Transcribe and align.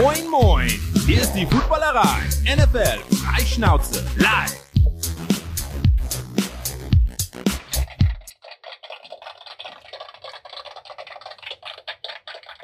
Moin, 0.00 0.30
moin! 0.30 0.68
Hier 1.06 1.22
ist 1.22 1.32
die 1.32 1.44
Footballerei. 1.44 2.20
NFL 2.44 3.00
Freischnauze 3.16 4.04
live. 4.16 4.70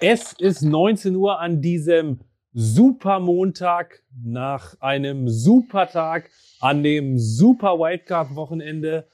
Es 0.00 0.32
ist 0.34 0.62
19 0.62 1.16
Uhr 1.16 1.40
an 1.40 1.60
diesem 1.60 2.20
Supermontag 2.52 4.04
nach 4.22 4.80
einem 4.80 5.28
Supertag 5.28 6.30
an 6.60 6.84
dem 6.84 7.18
Super 7.18 7.80
Wildcard-Wochenende. 7.80 9.08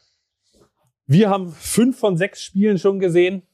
Wir 1.07 1.31
haben 1.31 1.49
fünf 1.53 1.99
von 1.99 2.19
sechs 2.19 2.43
Spielen 2.43 2.79
schon 2.79 2.99
gesehen. 2.99 3.45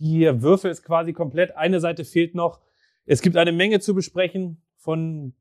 Die 0.00 0.42
Würfel 0.42 0.72
ist 0.72 0.82
quasi 0.82 1.12
komplett. 1.12 1.56
Eine 1.56 1.78
Seite 1.78 2.04
fehlt 2.04 2.34
noch. 2.34 2.58
Es 3.12 3.22
gibt 3.22 3.36
eine 3.36 3.50
Menge 3.50 3.80
zu 3.80 3.92
besprechen 3.92 4.62
von 4.76 5.34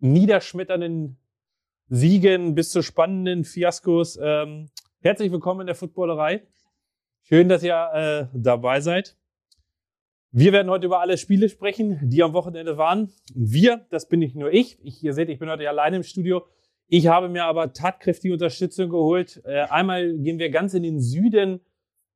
niederschmetternden 0.00 1.16
Siegen 1.88 2.54
bis 2.54 2.68
zu 2.68 2.82
spannenden 2.82 3.44
Fiaskos. 3.44 4.18
Ähm, 4.22 4.68
herzlich 5.00 5.32
willkommen 5.32 5.62
in 5.62 5.68
der 5.68 5.74
Footballerei. 5.74 6.42
Schön, 7.22 7.48
dass 7.48 7.62
ihr 7.62 8.28
äh, 8.34 8.38
dabei 8.38 8.82
seid. 8.82 9.16
Wir 10.32 10.52
werden 10.52 10.68
heute 10.68 10.84
über 10.84 11.00
alle 11.00 11.16
Spiele 11.16 11.48
sprechen, 11.48 11.98
die 12.02 12.22
am 12.22 12.34
Wochenende 12.34 12.76
waren. 12.76 13.10
Wir, 13.34 13.86
das 13.88 14.06
bin 14.06 14.20
nicht 14.20 14.36
nur 14.36 14.52
ich. 14.52 14.78
ich 14.84 15.02
ihr 15.02 15.14
seht, 15.14 15.30
ich 15.30 15.38
bin 15.38 15.48
heute 15.48 15.66
alleine 15.66 15.96
im 15.96 16.02
Studio. 16.02 16.46
Ich 16.88 17.06
habe 17.06 17.30
mir 17.30 17.44
aber 17.46 17.72
tatkräftige 17.72 18.34
Unterstützung 18.34 18.90
geholt. 18.90 19.40
Äh, 19.46 19.60
einmal 19.60 20.12
gehen 20.18 20.38
wir 20.38 20.50
ganz 20.50 20.74
in 20.74 20.82
den 20.82 21.00
Süden, 21.00 21.60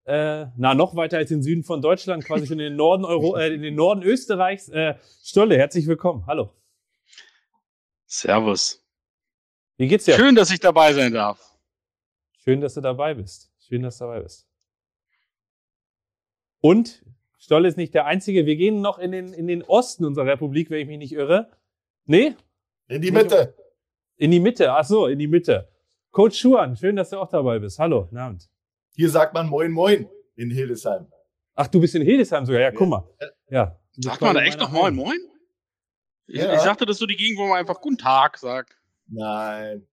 äh, 0.05 0.47
na 0.57 0.75
noch 0.75 0.97
weiter 0.97 1.19
als 1.19 1.31
den 1.31 1.43
Süden 1.43 1.65
von 1.65 1.81
Deutschland, 1.81 2.25
quasi 2.25 2.47
schon 2.47 2.59
in 2.59 2.67
den 2.71 2.77
Norden 2.77 3.05
Euro, 3.05 3.37
äh, 3.37 3.55
in 3.55 3.63
den 3.63 3.75
Norden 3.75 4.03
Österreichs. 4.03 4.69
Äh, 4.69 4.95
Stolle, 5.23 5.57
herzlich 5.57 5.87
willkommen. 5.87 6.27
Hallo. 6.27 6.51
Servus. 8.07 8.85
Wie 9.77 9.89
geht's 9.89 10.05
dir? 10.05 10.15
Schön, 10.15 10.35
dass 10.35 10.51
ich 10.51 10.61
dabei 10.61 10.93
sein 10.93 11.13
darf. 11.13 11.41
Schön, 12.39 12.61
dass 12.61 12.75
du 12.75 12.81
dabei 12.81 13.15
bist. 13.15 13.51
Schön, 13.59 13.83
dass 13.83 13.99
du 13.99 14.05
dabei 14.05 14.21
bist. 14.21 14.47
Und 16.61 17.05
Stolle 17.39 17.69
ist 17.69 17.77
nicht 17.77 17.95
der 17.95 18.07
Einzige. 18.07 18.47
Wir 18.47 18.57
gehen 18.57 18.81
noch 18.81 18.99
in 18.99 19.13
den, 19.13 19.33
in 19.33 19.47
den 19.47 19.63
Osten 19.63 20.05
unserer 20.05 20.27
Republik, 20.27 20.71
wenn 20.71 20.81
ich 20.81 20.87
mich 20.87 20.99
nicht 20.99 21.13
irre. 21.13 21.51
Nee? 22.05 22.37
In 22.89 23.03
die 23.03 23.11
Mitte. 23.11 23.55
In 24.17 24.31
die 24.31 24.41
Mitte. 24.41 24.73
Ach 24.73 24.85
so, 24.85 25.07
in 25.07 25.19
die 25.19 25.27
Mitte. 25.27 25.69
Coach 26.11 26.39
Schuan, 26.39 26.77
schön, 26.77 26.97
dass 26.97 27.11
du 27.11 27.19
auch 27.19 27.29
dabei 27.29 27.59
bist. 27.59 27.79
Hallo, 27.79 28.05
guten 28.05 28.19
Abend. 28.19 28.49
Hier 28.97 29.11
sagt 29.11 29.35
man 29.35 29.49
Moin 29.49 29.71
Moin 29.73 30.09
in 30.37 30.51
Hildesheim. 30.51 31.07
Ach, 31.55 31.67
du 31.67 31.81
bist 31.81 31.95
in 31.95 32.03
Hildesheim 32.03 32.45
sogar. 32.47 32.61
Ja, 32.61 32.71
guck 32.71 32.89
mal. 32.89 33.09
Ja. 33.49 33.79
Sagt 33.93 34.21
man 34.21 34.35
da 34.35 34.43
echt 34.43 34.59
noch 34.59 34.71
Moin 34.71 34.95
Moin? 34.95 35.19
Ich, 36.27 36.37
Ja. 36.41 36.55
ich 36.55 36.63
dachte, 36.63 36.87
das 36.87 36.95
ist 36.97 37.01
so 37.01 37.07
die 37.07 37.17
Gegend, 37.17 37.39
wo 37.39 37.47
man 37.47 37.59
einfach 37.59 37.81
Guten 37.81 37.99
Tag 37.99 38.39
sagt. 38.39 38.77
Nein. 39.07 39.87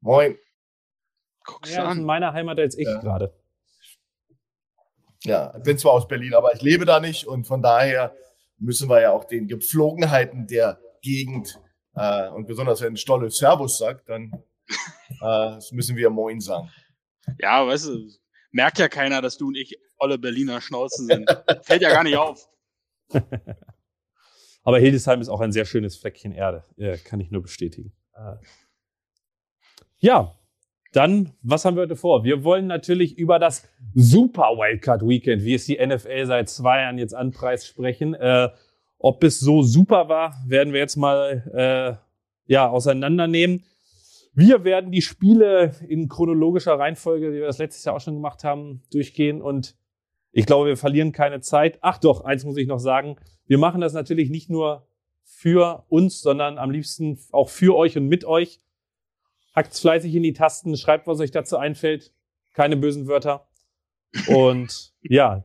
Moin. 0.00 0.36
Guck's 1.44 1.70
Ja, 1.74 1.84
ist 1.88 1.92
in 1.94 2.00
an. 2.00 2.04
meiner 2.04 2.32
Heimat 2.32 2.58
als 2.58 2.76
ich 2.78 2.86
Ja. 2.86 3.00
gerade. 3.00 3.34
Ja, 5.24 5.52
ich 5.56 5.62
bin 5.62 5.76
zwar 5.76 5.92
aus 5.92 6.08
Berlin, 6.08 6.34
aber 6.34 6.54
ich 6.54 6.62
lebe 6.62 6.84
da 6.86 6.98
nicht 6.98 7.26
und 7.26 7.46
von 7.46 7.60
daher 7.60 8.14
müssen 8.58 8.88
wir 8.88 9.00
ja 9.02 9.10
auch 9.12 9.24
den 9.24 9.48
Gepflogenheiten 9.48 10.46
der 10.46 10.80
Gegend 11.02 11.60
äh, 11.94 12.28
und 12.28 12.46
besonders 12.46 12.80
wenn 12.80 12.96
Stolle 12.96 13.30
Servus 13.30 13.78
sagt, 13.78 14.08
dann 14.08 14.32
äh, 15.20 15.58
müssen 15.72 15.96
wir 15.96 16.08
Moin 16.10 16.40
sagen. 16.40 16.70
Ja, 17.38 17.66
weißt 17.66 17.86
du, 17.88 18.08
merkt 18.50 18.78
ja 18.78 18.88
keiner, 18.88 19.22
dass 19.22 19.38
du 19.38 19.48
und 19.48 19.56
ich 19.56 19.78
olle 19.98 20.18
Berliner 20.18 20.60
Schnauzen 20.60 21.06
sind. 21.06 21.30
Fällt 21.62 21.82
ja 21.82 21.90
gar 21.90 22.04
nicht 22.04 22.16
auf. 22.16 22.48
Aber 24.62 24.78
Hildesheim 24.78 25.20
ist 25.20 25.28
auch 25.28 25.40
ein 25.40 25.52
sehr 25.52 25.64
schönes 25.64 25.96
Fleckchen 25.96 26.32
Erde. 26.32 26.64
Ja, 26.76 26.96
kann 26.96 27.20
ich 27.20 27.30
nur 27.30 27.42
bestätigen. 27.42 27.92
Äh, 28.14 28.36
Ja, 29.98 30.36
dann, 30.92 31.32
was 31.42 31.64
haben 31.64 31.76
wir 31.76 31.82
heute 31.82 31.96
vor? 31.96 32.24
Wir 32.24 32.42
wollen 32.42 32.66
natürlich 32.66 33.16
über 33.16 33.38
das 33.38 33.68
Super 33.94 34.56
Wildcard 34.56 35.02
Weekend, 35.02 35.44
wie 35.44 35.54
es 35.54 35.66
die 35.66 35.84
NFL 35.84 36.26
seit 36.26 36.48
zwei 36.48 36.82
Jahren 36.82 36.98
jetzt 36.98 37.14
anpreist, 37.14 37.68
sprechen. 37.68 38.14
Äh, 38.14 38.48
ob 38.98 39.22
es 39.24 39.40
so 39.40 39.62
super 39.62 40.08
war, 40.08 40.34
werden 40.46 40.72
wir 40.72 40.80
jetzt 40.80 40.96
mal 40.96 41.98
äh, 42.46 42.52
ja, 42.52 42.68
auseinandernehmen. 42.68 43.64
Wir 44.40 44.64
werden 44.64 44.90
die 44.90 45.02
Spiele 45.02 45.72
in 45.86 46.08
chronologischer 46.08 46.78
Reihenfolge, 46.78 47.30
wie 47.30 47.40
wir 47.40 47.46
das 47.46 47.58
letztes 47.58 47.84
Jahr 47.84 47.94
auch 47.94 48.00
schon 48.00 48.14
gemacht 48.14 48.42
haben, 48.42 48.80
durchgehen 48.90 49.42
und 49.42 49.76
ich 50.32 50.46
glaube, 50.46 50.68
wir 50.68 50.78
verlieren 50.78 51.12
keine 51.12 51.42
Zeit. 51.42 51.76
Ach 51.82 51.98
doch, 51.98 52.24
eins 52.24 52.46
muss 52.46 52.56
ich 52.56 52.66
noch 52.66 52.78
sagen. 52.78 53.16
Wir 53.46 53.58
machen 53.58 53.82
das 53.82 53.92
natürlich 53.92 54.30
nicht 54.30 54.48
nur 54.48 54.88
für 55.24 55.84
uns, 55.90 56.22
sondern 56.22 56.56
am 56.56 56.70
liebsten 56.70 57.18
auch 57.32 57.50
für 57.50 57.76
euch 57.76 57.98
und 57.98 58.08
mit 58.08 58.24
euch. 58.24 58.60
Hackt's 59.54 59.80
fleißig 59.80 60.14
in 60.14 60.22
die 60.22 60.32
Tasten, 60.32 60.74
schreibt, 60.78 61.06
was 61.06 61.20
euch 61.20 61.32
dazu 61.32 61.58
einfällt. 61.58 62.14
Keine 62.54 62.78
bösen 62.78 63.08
Wörter. 63.08 63.46
Und 64.26 64.94
ja, 65.02 65.44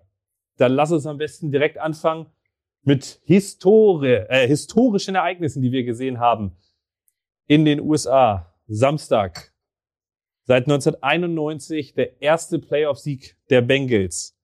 dann 0.55 0.71
lass 0.71 0.93
uns 0.93 1.05
am 1.05 1.17
besten 1.17 1.51
direkt 1.51 1.79
anfangen 1.79 2.27
mit 2.81 3.19
Historie, 3.25 4.23
äh, 4.29 4.47
historischen 4.47 5.15
Ereignissen, 5.15 5.61
die 5.61 5.73
wir 5.73 5.83
gesehen 5.83 6.21
haben 6.21 6.55
in 7.45 7.65
den 7.65 7.81
USA. 7.81 8.54
Samstag. 8.67 9.53
Seit 10.43 10.63
1991 10.63 11.93
der 11.93 12.21
erste 12.21 12.59
Playoff-Sieg 12.59 13.37
der 13.49 13.61
Bengals 13.61 14.37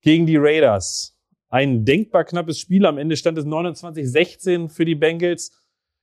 gegen 0.00 0.26
die 0.26 0.36
Raiders. 0.36 1.16
Ein 1.48 1.84
denkbar 1.84 2.24
knappes 2.24 2.58
Spiel. 2.58 2.86
Am 2.86 2.98
Ende 2.98 3.16
stand 3.16 3.38
es 3.38 3.46
29-16 3.46 4.68
für 4.68 4.84
die 4.84 4.94
Bengals. 4.94 5.52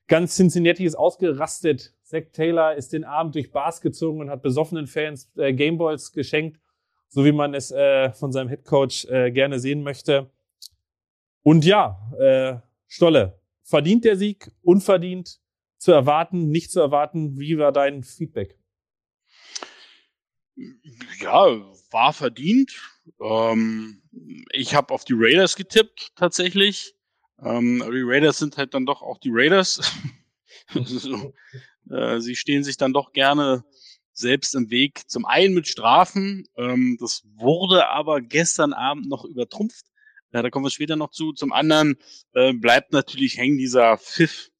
Ganz 0.08 0.36
Cincinnati 0.36 0.86
ist 0.86 0.96
ausgerastet. 0.96 1.94
Zach 2.04 2.24
Taylor 2.32 2.76
ist 2.76 2.94
den 2.94 3.04
Abend 3.04 3.36
durch 3.36 3.52
Bars 3.52 3.82
gezogen 3.82 4.22
und 4.22 4.30
hat 4.30 4.42
besoffenen 4.42 4.88
Fans 4.88 5.32
äh, 5.38 5.54
Gameballs 5.54 6.12
geschenkt, 6.12 6.60
so 7.08 7.26
wie 7.26 7.32
man 7.32 7.54
es 7.54 7.72
äh, 7.72 8.12
von 8.14 8.32
seinem 8.32 8.50
Headcoach 8.50 9.08
äh, 9.10 9.32
gerne 9.32 9.60
sehen 9.60 9.82
möchte. 9.82 10.30
Und 11.42 11.66
ja, 11.66 12.00
äh, 12.20 12.58
Stolle, 12.88 13.40
verdient 13.64 14.06
der 14.06 14.16
Sieg, 14.18 14.52
unverdient, 14.62 15.40
zu 15.78 15.91
erwarten, 15.91 16.50
nicht 16.50 16.72
zu 16.72 16.80
erwarten? 16.80 17.40
Wie 17.40 17.58
war 17.58 17.72
dein 17.72 18.03
Feedback? 18.03 18.58
Ja, 21.19 21.59
war 21.91 22.13
verdient. 22.13 22.74
Ähm, 23.22 24.02
ich 24.52 24.74
habe 24.74 24.94
auf 24.94 25.03
die 25.03 25.16
Raiders 25.16 25.56
getippt, 25.56 26.13
tatsächlich. 26.16 26.96
Ähm, 27.44 27.84
die 27.91 28.03
Raiders 28.03 28.38
sind 28.38 28.58
halt 28.58 28.74
dann 28.74 28.86
doch 28.86 29.02
auch 29.02 29.18
die 29.18 29.31
Raiders. 29.31 29.81
so, 30.74 31.34
äh, 31.90 32.19
sie 32.19 32.36
stehen 32.36 32.63
sich 32.63 32.78
dann 32.78 32.94
doch 32.94 33.12
gerne 33.12 33.66
selbst 34.13 34.56
im 34.56 34.69
Weg. 34.69 35.03
Zum 35.09 35.25
einen 35.25 35.53
mit 35.53 35.68
Strafen. 35.68 36.47
Ähm, 36.56 36.97
das 37.00 37.24
wurde 37.36 37.90
aber 37.90 38.22
gestern 38.22 38.74
Abend 38.74 39.09
noch 39.09 39.25
übertrumpft. 39.25 39.86
Ja, 40.31 40.42
da 40.42 40.50
kommen 40.50 40.66
wir 40.66 40.72
später 40.72 40.96
noch 40.96 41.12
zu. 41.12 41.34
Zum 41.34 41.53
anderen 41.53 41.97
äh, 42.34 42.53
bleibt 42.53 42.94
natürlich 42.94 43.38
hängen 43.38 43.57
dieser 43.57 43.97
Pfiff, 43.97 44.52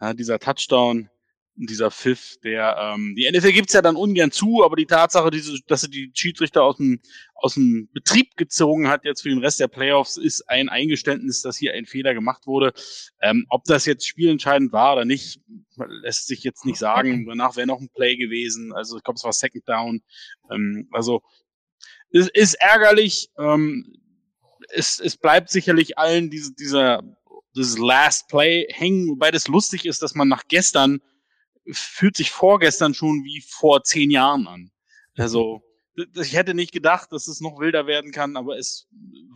ja, 0.00 0.14
dieser 0.14 0.38
Touchdown, 0.38 1.10
dieser 1.56 1.90
Pfiff, 1.90 2.36
der 2.42 2.76
ähm, 2.78 3.14
die 3.16 3.30
NFL 3.30 3.52
gibt's 3.52 3.74
ja 3.74 3.82
dann 3.82 3.94
ungern 3.96 4.32
zu, 4.32 4.64
aber 4.64 4.74
die 4.74 4.86
Tatsache, 4.86 5.30
diese, 5.30 5.56
dass 5.68 5.82
sie 5.82 5.90
die 5.90 6.10
Schiedsrichter 6.12 6.64
aus 6.64 6.78
dem 6.78 7.00
aus 7.34 7.54
dem 7.54 7.88
Betrieb 7.92 8.36
gezogen 8.36 8.88
hat 8.88 9.04
jetzt 9.04 9.22
für 9.22 9.28
den 9.28 9.38
Rest 9.38 9.60
der 9.60 9.68
Playoffs, 9.68 10.16
ist 10.16 10.48
ein 10.48 10.68
Eingeständnis, 10.68 11.42
dass 11.42 11.56
hier 11.56 11.74
ein 11.74 11.86
Fehler 11.86 12.14
gemacht 12.14 12.46
wurde. 12.46 12.72
Ähm, 13.20 13.46
ob 13.50 13.64
das 13.64 13.86
jetzt 13.86 14.06
spielentscheidend 14.06 14.72
war 14.72 14.94
oder 14.94 15.04
nicht, 15.04 15.40
lässt 16.02 16.26
sich 16.26 16.42
jetzt 16.42 16.64
nicht 16.64 16.78
sagen. 16.78 17.26
Danach 17.26 17.56
wäre 17.56 17.66
noch 17.66 17.80
ein 17.80 17.90
Play 17.94 18.16
gewesen. 18.16 18.72
Also 18.72 18.96
ich 18.96 19.04
glaube, 19.04 19.18
es 19.18 19.24
war 19.24 19.32
Second 19.32 19.68
Down. 19.68 20.02
Ähm, 20.50 20.88
also 20.90 21.22
es 22.10 22.28
ist 22.28 22.54
ärgerlich. 22.54 23.28
Ähm, 23.38 23.94
es, 24.70 24.98
es 24.98 25.16
bleibt 25.16 25.50
sicherlich 25.50 25.98
allen 25.98 26.30
diese, 26.30 26.54
dieser 26.54 27.02
dieses 27.56 27.78
Last 27.78 28.28
Play 28.28 28.66
hängen, 28.70 29.08
wobei 29.08 29.30
das 29.30 29.48
lustig 29.48 29.86
ist, 29.86 30.02
dass 30.02 30.14
man 30.14 30.28
nach 30.28 30.44
gestern 30.48 31.00
fühlt 31.70 32.16
sich 32.16 32.30
vorgestern 32.30 32.94
schon 32.94 33.24
wie 33.24 33.42
vor 33.46 33.82
zehn 33.84 34.10
Jahren 34.10 34.46
an. 34.46 34.70
Also 35.16 35.62
d- 35.96 36.06
ich 36.20 36.34
hätte 36.34 36.54
nicht 36.54 36.72
gedacht, 36.72 37.10
dass 37.12 37.26
es 37.28 37.40
noch 37.40 37.58
wilder 37.58 37.86
werden 37.86 38.12
kann, 38.12 38.36
aber 38.36 38.58
es 38.58 38.86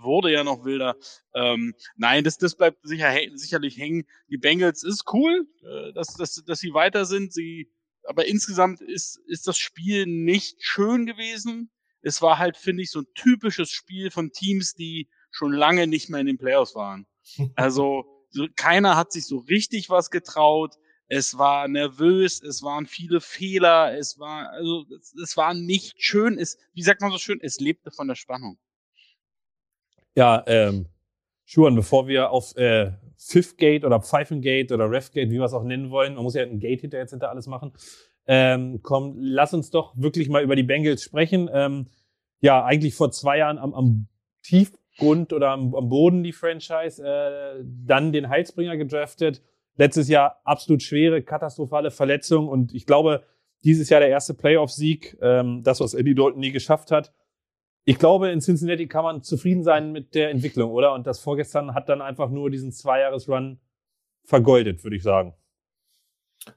wurde 0.03 0.31
ja 0.33 0.45
noch 0.45 0.65
wilder. 0.65 0.97
Ähm, 1.35 1.75
nein, 1.97 2.25
das, 2.25 2.37
das 2.37 2.57
bleibt 2.57 2.87
sicher, 2.87 3.15
sicherlich 3.35 3.79
hängen. 3.79 4.05
Die 4.29 4.37
Bengals 4.37 4.83
ist 4.83 5.05
cool, 5.13 5.47
äh, 5.63 5.93
dass, 5.95 6.15
dass, 6.15 6.35
dass 6.45 6.59
sie 6.59 6.75
weiter 6.75 7.07
sind. 7.07 7.33
Sie, 7.33 7.71
aber 8.05 8.27
insgesamt 8.27 8.81
ist, 8.81 9.19
ist 9.27 9.47
das 9.47 9.57
Spiel 9.57 10.05
nicht 10.07 10.57
schön 10.61 11.07
gewesen. 11.07 11.71
Es 12.03 12.21
war 12.21 12.39
halt, 12.39 12.57
finde 12.57 12.83
ich, 12.83 12.91
so 12.91 13.01
ein 13.01 13.07
typisches 13.15 13.71
Spiel 13.71 14.11
von 14.11 14.33
Teams, 14.33 14.75
die 14.75 15.09
schon 15.31 15.53
lange 15.53 15.87
nicht 15.87 16.11
mehr 16.11 16.21
in 16.21 16.27
den 16.27 16.39
Playoffs 16.39 16.75
waren. 16.75 17.07
Also 17.55 18.05
so, 18.31 18.47
keiner 18.57 18.97
hat 18.97 19.13
sich 19.13 19.27
so 19.27 19.39
richtig 19.39 19.91
was 19.91 20.11
getraut. 20.11 20.75
Es 21.09 21.39
war 21.39 21.69
nervös, 21.69 22.43
es 22.43 22.63
waren 22.63 22.87
viele 22.87 23.21
Fehler, 23.21 23.97
es 23.97 24.19
war, 24.19 24.51
also, 24.51 24.85
es, 25.01 25.15
es 25.15 25.37
war 25.37 25.55
nicht 25.55 25.95
schön. 26.03 26.39
Es, 26.39 26.59
wie 26.75 26.83
sagt 26.83 27.01
man 27.01 27.11
so 27.11 27.19
schön, 27.19 27.39
es 27.41 27.61
lebte 27.61 27.91
von 27.91 28.09
der 28.09 28.15
Spannung. 28.15 28.59
Ja, 30.15 30.45
ähm, 30.47 30.87
Schuhan, 31.47 31.75
bevor 31.75 32.09
wir 32.09 32.31
auf 32.31 32.55
äh, 32.57 32.93
Fifth 33.17 33.57
Gate 33.57 33.85
oder 33.85 34.03
Pfeifengate 34.03 34.75
oder 34.75 34.91
Refgate, 34.91 35.31
wie 35.31 35.39
wir 35.39 35.45
es 35.45 35.55
auch 35.55 35.65
nennen 35.65 35.91
wollen. 35.91 36.15
Man 36.15 36.25
muss 36.25 36.35
ja 36.35 36.43
ein 36.43 36.61
Gate 36.61 36.83
hinter 36.83 36.99
jetzt 36.99 37.11
hinter 37.11 37.31
alles 37.31 37.47
machen. 37.47 37.73
Ähm, 38.27 38.81
komm, 38.83 39.17
lass 39.19 39.55
uns 39.55 39.71
doch 39.71 39.97
wirklich 39.97 40.29
mal 40.29 40.43
über 40.43 40.57
die 40.57 40.63
Bengals 40.63 41.03
sprechen. 41.03 41.49
Ähm, 41.51 41.89
ja, 42.41 42.63
eigentlich 42.65 42.95
vor 42.95 43.11
zwei 43.11 43.39
Jahren 43.39 43.57
am, 43.57 43.73
am 43.73 44.09
Tiefgrund 44.99 45.33
oder 45.33 45.51
am, 45.51 45.75
am 45.75 45.89
Boden 45.89 46.23
die 46.23 46.33
Franchise, 46.33 47.03
äh, 47.03 47.65
dann 47.65 48.13
den 48.13 48.29
Heilsbringer 48.29 48.77
gedraftet. 48.77 49.43
Letztes 49.77 50.09
Jahr 50.09 50.41
absolut 50.45 50.83
schwere, 50.83 51.23
katastrophale 51.23 51.91
Verletzung 51.91 52.49
und 52.49 52.75
ich 52.75 52.85
glaube, 52.85 53.25
dieses 53.65 53.89
Jahr 53.89 54.01
der 54.01 54.09
erste 54.09 54.35
Playoff-Sieg, 54.35 55.17
ähm, 55.21 55.63
das, 55.63 55.81
was 55.81 55.95
Andy 55.95 56.15
Dalton 56.15 56.41
nie 56.41 56.53
geschafft 56.53 56.91
hat. 56.91 57.13
Ich 57.85 57.99
glaube, 57.99 58.31
in 58.31 58.41
Cincinnati 58.41 58.87
kann 58.87 59.03
man 59.03 59.23
zufrieden 59.23 59.63
sein 59.63 59.93
mit 59.93 60.15
der 60.15 60.31
Entwicklung, 60.31 60.73
oder? 60.73 60.93
Und 60.93 61.07
das 61.07 61.21
vorgestern 61.21 61.75
hat 61.75 61.89
dann 61.89 62.03
einfach 62.03 62.29
nur 62.29 62.51
diesen 62.51 62.71
Zweijahres-Run 62.71 63.61
vergoldet, 64.25 64.85
würde 64.85 64.97
ich 64.97 65.03
sagen. 65.03 65.35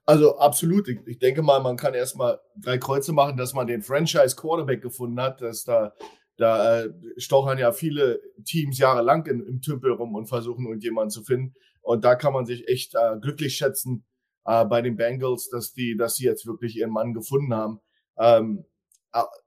Also 0.06 0.38
absolut. 0.38 0.88
Ich, 0.90 1.00
ich, 1.06 1.20
denke 1.20 1.42
mal, 1.42 1.60
man 1.62 1.78
kann 1.78 1.94
erstmal 1.94 2.40
drei 2.56 2.78
Kreuze 2.78 3.14
machen, 3.14 3.38
dass 3.38 3.54
man 3.54 3.68
den 3.68 3.82
Franchise 3.82 4.36
Quarterback 4.36 4.82
gefunden 4.82 5.20
hat. 5.22 5.42
Dass 5.42 5.64
da, 5.64 5.94
da 6.42 6.82
äh, 6.82 6.90
stochern 7.18 7.58
ja 7.58 7.72
viele 7.72 8.22
Teams 8.46 8.78
jahrelang 8.78 9.26
in, 9.26 9.46
im 9.46 9.62
Tümpel 9.62 9.92
rum 9.94 10.16
und 10.16 10.28
versuchen, 10.28 10.66
irgendjemanden 10.66 11.12
zu 11.12 11.24
finden. 11.24 11.54
Und 11.82 12.04
da 12.04 12.16
kann 12.16 12.34
man 12.34 12.46
sich 12.46 12.68
echt 12.68 12.96
äh, 12.96 13.18
glücklich 13.20 13.56
schätzen 13.56 14.06
äh, 14.46 14.66
bei 14.66 14.82
den 14.82 14.96
Bengals, 14.96 15.50
dass 15.50 15.74
die, 15.74 15.96
dass 15.98 16.16
sie 16.16 16.26
jetzt 16.26 16.46
wirklich 16.46 16.76
ihren 16.76 16.92
Mann 16.92 17.14
gefunden 17.14 17.54
haben. 17.54 17.80
Ähm, 18.18 18.66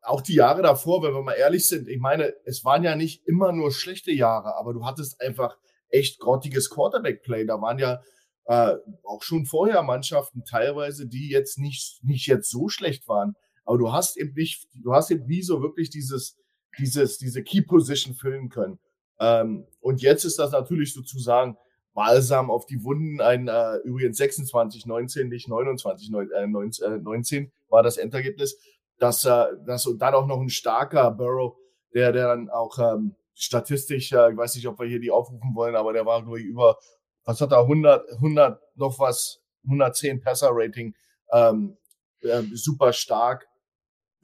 auch 0.02 0.20
die 0.20 0.34
Jahre 0.34 0.62
davor, 0.62 1.02
wenn 1.02 1.14
wir 1.14 1.22
mal 1.22 1.32
ehrlich 1.32 1.66
sind, 1.66 1.88
ich 1.88 1.98
meine, 1.98 2.34
es 2.44 2.64
waren 2.64 2.84
ja 2.84 2.96
nicht 2.96 3.26
immer 3.26 3.50
nur 3.52 3.72
schlechte 3.72 4.12
Jahre, 4.12 4.56
aber 4.56 4.74
du 4.74 4.84
hattest 4.84 5.20
einfach 5.22 5.56
echt 5.88 6.20
grottiges 6.20 6.68
Quarterback-Play. 6.68 7.46
Da 7.46 7.60
waren 7.62 7.78
ja 7.78 8.02
äh, 8.44 8.74
auch 9.04 9.22
schon 9.22 9.46
vorher 9.46 9.82
Mannschaften 9.82 10.44
teilweise, 10.44 11.08
die 11.08 11.30
jetzt 11.30 11.58
nicht, 11.58 12.04
nicht 12.04 12.26
jetzt 12.26 12.50
so 12.50 12.68
schlecht 12.68 13.08
waren. 13.08 13.34
Aber 13.64 13.78
du 13.78 13.92
hast 13.92 14.18
eben 14.18 14.34
nicht, 14.34 14.66
du 14.74 14.92
hast 14.92 15.10
eben 15.10 15.26
nie 15.26 15.42
so 15.42 15.62
wirklich 15.62 15.88
dieses, 15.88 16.36
dieses, 16.78 17.18
diese 17.18 17.42
Key 17.42 17.62
Position 17.62 18.14
füllen 18.14 18.48
können. 18.48 18.78
Ähm, 19.20 19.66
und 19.80 20.02
jetzt 20.02 20.24
ist 20.24 20.38
das 20.38 20.52
natürlich 20.52 20.92
sozusagen 20.92 21.56
Balsam 21.94 22.50
auf 22.50 22.66
die 22.66 22.82
Wunden. 22.82 23.20
Ein 23.20 23.48
äh, 23.48 23.76
übrigens 23.84 24.16
26, 24.16 24.86
19, 24.86 25.28
nicht 25.28 25.48
29, 25.48 26.10
19, 26.10 26.92
äh, 26.92 26.98
19 26.98 27.52
war 27.68 27.82
das 27.82 27.96
Endergebnis. 27.96 28.58
Dass, 28.98 29.24
äh, 29.24 29.46
dass 29.66 29.86
und 29.86 29.98
dann 29.98 30.14
auch 30.14 30.26
noch 30.26 30.40
ein 30.40 30.50
starker 30.50 31.10
Burrow, 31.10 31.56
der, 31.94 32.12
der 32.12 32.28
dann 32.28 32.48
auch 32.48 32.78
ähm, 32.78 33.16
statistisch, 33.34 34.12
äh, 34.12 34.30
ich 34.30 34.36
weiß 34.36 34.54
nicht, 34.54 34.66
ob 34.68 34.78
wir 34.78 34.86
hier 34.86 35.00
die 35.00 35.10
aufrufen 35.10 35.54
wollen, 35.54 35.74
aber 35.74 35.92
der 35.92 36.06
war 36.06 36.24
ich 36.36 36.44
über 36.44 36.76
was 37.24 37.40
hat 37.40 37.52
er, 37.52 37.60
100, 37.60 38.12
100 38.12 38.60
noch 38.76 38.98
was, 38.98 39.40
110 39.64 40.20
Passer-Rating, 40.20 40.94
ähm, 41.32 41.76
äh, 42.20 42.42
super 42.52 42.92
stark. 42.92 43.46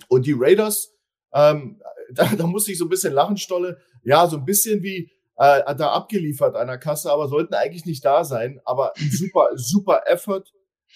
Und 0.08 0.26
die 0.26 0.36
Raiders, 0.36 0.92
ähm, 1.32 1.80
da, 2.14 2.34
da 2.36 2.46
muss 2.46 2.68
ich 2.68 2.78
so 2.78 2.84
ein 2.86 2.88
bisschen 2.88 3.12
lachen, 3.12 3.36
Stolle, 3.36 3.78
ja, 4.02 4.26
so 4.26 4.36
ein 4.36 4.44
bisschen 4.44 4.82
wie 4.82 5.10
äh, 5.36 5.74
da 5.74 5.92
abgeliefert 5.92 6.54
an 6.56 6.66
der 6.66 6.78
Kasse, 6.78 7.10
aber 7.10 7.28
sollten 7.28 7.54
eigentlich 7.54 7.86
nicht 7.86 8.04
da 8.04 8.24
sein, 8.24 8.60
aber 8.64 8.92
super, 9.10 9.48
super 9.54 10.02
Effort. 10.06 10.44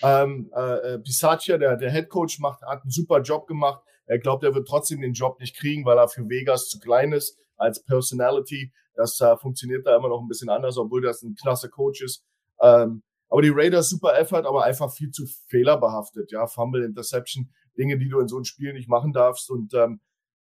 Ähm, 0.03 0.51
äh, 0.55 0.99
Pisaccia, 0.99 1.57
der, 1.57 1.77
der 1.77 1.91
Head 1.91 2.09
Coach, 2.09 2.41
macht, 2.41 2.63
hat 2.63 2.83
einen 2.83 2.91
super 2.91 3.23
Job 3.23 3.47
gemacht. 3.47 3.83
Er 4.07 4.19
glaubt, 4.19 4.45
er 4.45 4.55
wird 4.55 4.69
trotzdem 4.69 5.01
den 5.01 5.15
Job 5.15 5.41
nicht 5.41 5.57
kriegen, 5.57 5.85
weil 5.85 5.97
er 5.97 6.09
für 6.09 6.29
Vegas 6.29 6.69
zu 6.69 6.79
klein 6.79 7.13
ist 7.13 7.39
als 7.57 7.83
Personality. 7.85 8.73
Das 8.95 9.21
äh, 9.21 9.37
funktioniert 9.37 9.87
da 9.87 9.97
immer 9.97 10.09
noch 10.09 10.21
ein 10.21 10.29
bisschen 10.29 10.51
anders, 10.51 10.77
obwohl 10.77 11.01
das 11.01 11.23
ein 11.23 11.37
klasse 11.37 11.71
Coach 11.71 12.03
ist. 12.03 12.25
Ähm, 12.61 13.03
aber 13.29 13.43
die 13.43 13.53
Raiders 13.53 13.89
super 13.89 14.19
Effort, 14.19 14.47
aber 14.47 14.65
einfach 14.65 14.93
viel 14.93 15.11
zu 15.11 15.27
fehlerbehaftet. 15.49 16.31
Ja, 16.33 16.47
Fumble, 16.47 16.85
Interception, 16.85 17.51
Dinge, 17.79 17.99
die 17.99 18.09
du 18.09 18.21
in 18.21 18.29
so 18.29 18.37
einem 18.37 18.45
Spiel 18.45 18.73
nicht 18.73 18.89
machen 18.89 19.13
darfst. 19.13 19.51
Und 19.51 19.73
ähm, 19.75 20.01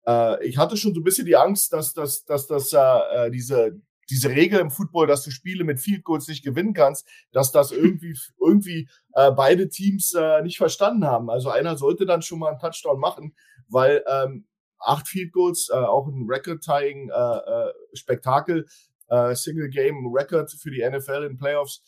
äh, 0.08 0.46
ich 0.46 0.58
hatte 0.58 0.78
schon 0.78 0.94
so 0.94 1.02
ein 1.02 1.04
bisschen 1.04 1.26
die 1.26 1.36
Angst, 1.36 1.74
dass, 1.74 1.94
dass, 1.94 2.26
dass, 2.26 2.48
dass 2.48 2.74
äh, 2.74 3.32
diese, 3.32 3.80
diese 4.10 4.30
Regel 4.30 4.60
im 4.60 4.72
Football, 4.72 5.08
dass 5.08 5.24
du 5.24 5.32
Spiele 5.32 5.64
mit 5.64 5.80
Field 5.80 6.04
Goals 6.04 6.28
nicht 6.28 6.44
gewinnen 6.44 6.74
kannst, 6.74 7.08
dass 7.32 7.52
das 7.52 7.72
irgendwie, 7.72 8.18
irgendwie 8.40 8.88
äh, 9.14 9.32
beide 9.32 9.70
Teams 9.70 10.14
äh, 10.14 10.42
nicht 10.42 10.58
verstanden 10.58 11.06
haben. 11.06 11.30
Also 11.30 11.50
einer 11.50 11.78
sollte 11.78 12.06
dann 12.06 12.22
schon 12.22 12.40
mal 12.40 12.50
einen 12.50 12.60
Touchdown 12.60 13.00
machen, 13.00 13.36
weil 13.68 14.04
ähm, 14.08 14.46
acht 14.80 15.08
Field 15.08 15.32
Goals, 15.32 15.70
äh, 15.72 15.76
auch 15.76 16.08
ein 16.08 16.28
Record-Tying 16.30 17.10
äh, 17.10 17.14
äh, 17.14 17.74
Spektakel, 17.94 18.66
äh, 19.08 19.36
Single 19.36 19.70
Game 19.70 20.08
Record 20.14 20.52
für 20.52 20.72
die 20.72 20.88
NFL 20.88 21.28
in 21.30 21.38
Playoffs. 21.38 21.84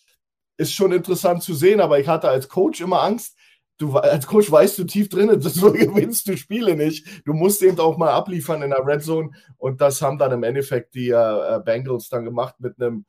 Ist 0.57 0.73
schon 0.73 0.91
interessant 0.91 1.43
zu 1.43 1.53
sehen, 1.53 1.79
aber 1.79 1.99
ich 1.99 2.07
hatte 2.07 2.29
als 2.29 2.49
Coach 2.49 2.81
immer 2.81 3.03
Angst. 3.03 3.37
Du 3.77 3.95
als 3.95 4.25
Coach 4.25 4.51
weißt 4.51 4.79
du 4.79 4.83
tief 4.85 5.09
drin, 5.09 5.39
so 5.41 5.71
gewinnst 5.73 6.27
du 6.27 6.35
Spiele 6.35 6.75
nicht. 6.75 7.05
Du 7.25 7.33
musst 7.33 7.61
eben 7.61 7.79
auch 7.79 7.97
mal 7.97 8.11
abliefern 8.11 8.61
in 8.61 8.71
der 8.71 8.85
Red 8.85 9.03
Zone 9.03 9.31
und 9.57 9.81
das 9.81 10.01
haben 10.01 10.17
dann 10.17 10.31
im 10.31 10.43
Endeffekt 10.43 10.95
die 10.95 11.09
äh, 11.09 11.55
äh 11.55 11.59
Bengals 11.63 12.09
dann 12.09 12.25
gemacht 12.25 12.55
mit 12.59 12.79
einem 12.79 13.05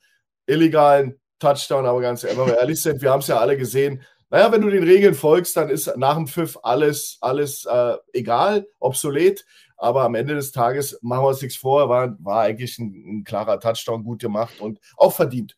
illegalen 0.46 1.18
Touchdown. 1.38 1.86
Aber 1.86 2.00
ganz 2.00 2.24
wenn 2.24 2.36
wir 2.36 2.58
ehrlich 2.58 2.82
sind, 2.82 3.00
wir 3.00 3.10
haben 3.10 3.20
es 3.20 3.28
ja 3.28 3.38
alle 3.38 3.56
gesehen. 3.56 4.02
Naja, 4.30 4.52
wenn 4.52 4.60
du 4.60 4.68
den 4.68 4.84
Regeln 4.84 5.14
folgst, 5.14 5.56
dann 5.56 5.70
ist 5.70 5.96
nach 5.96 6.16
dem 6.16 6.26
Pfiff 6.26 6.58
alles, 6.62 7.16
alles 7.22 7.64
äh, 7.64 7.96
egal, 8.12 8.66
obsolet. 8.78 9.46
Aber 9.78 10.02
am 10.02 10.14
Ende 10.14 10.34
des 10.34 10.52
Tages, 10.52 10.98
machen 11.02 11.22
wir 11.22 11.28
uns 11.28 11.40
nichts 11.40 11.56
vor, 11.56 11.88
war, 11.88 12.16
war 12.20 12.42
eigentlich 12.42 12.78
ein, 12.78 13.20
ein 13.20 13.24
klarer 13.24 13.60
Touchdown, 13.60 14.04
gut 14.04 14.20
gemacht 14.20 14.60
und 14.60 14.80
auch 14.96 15.14
verdient. 15.14 15.56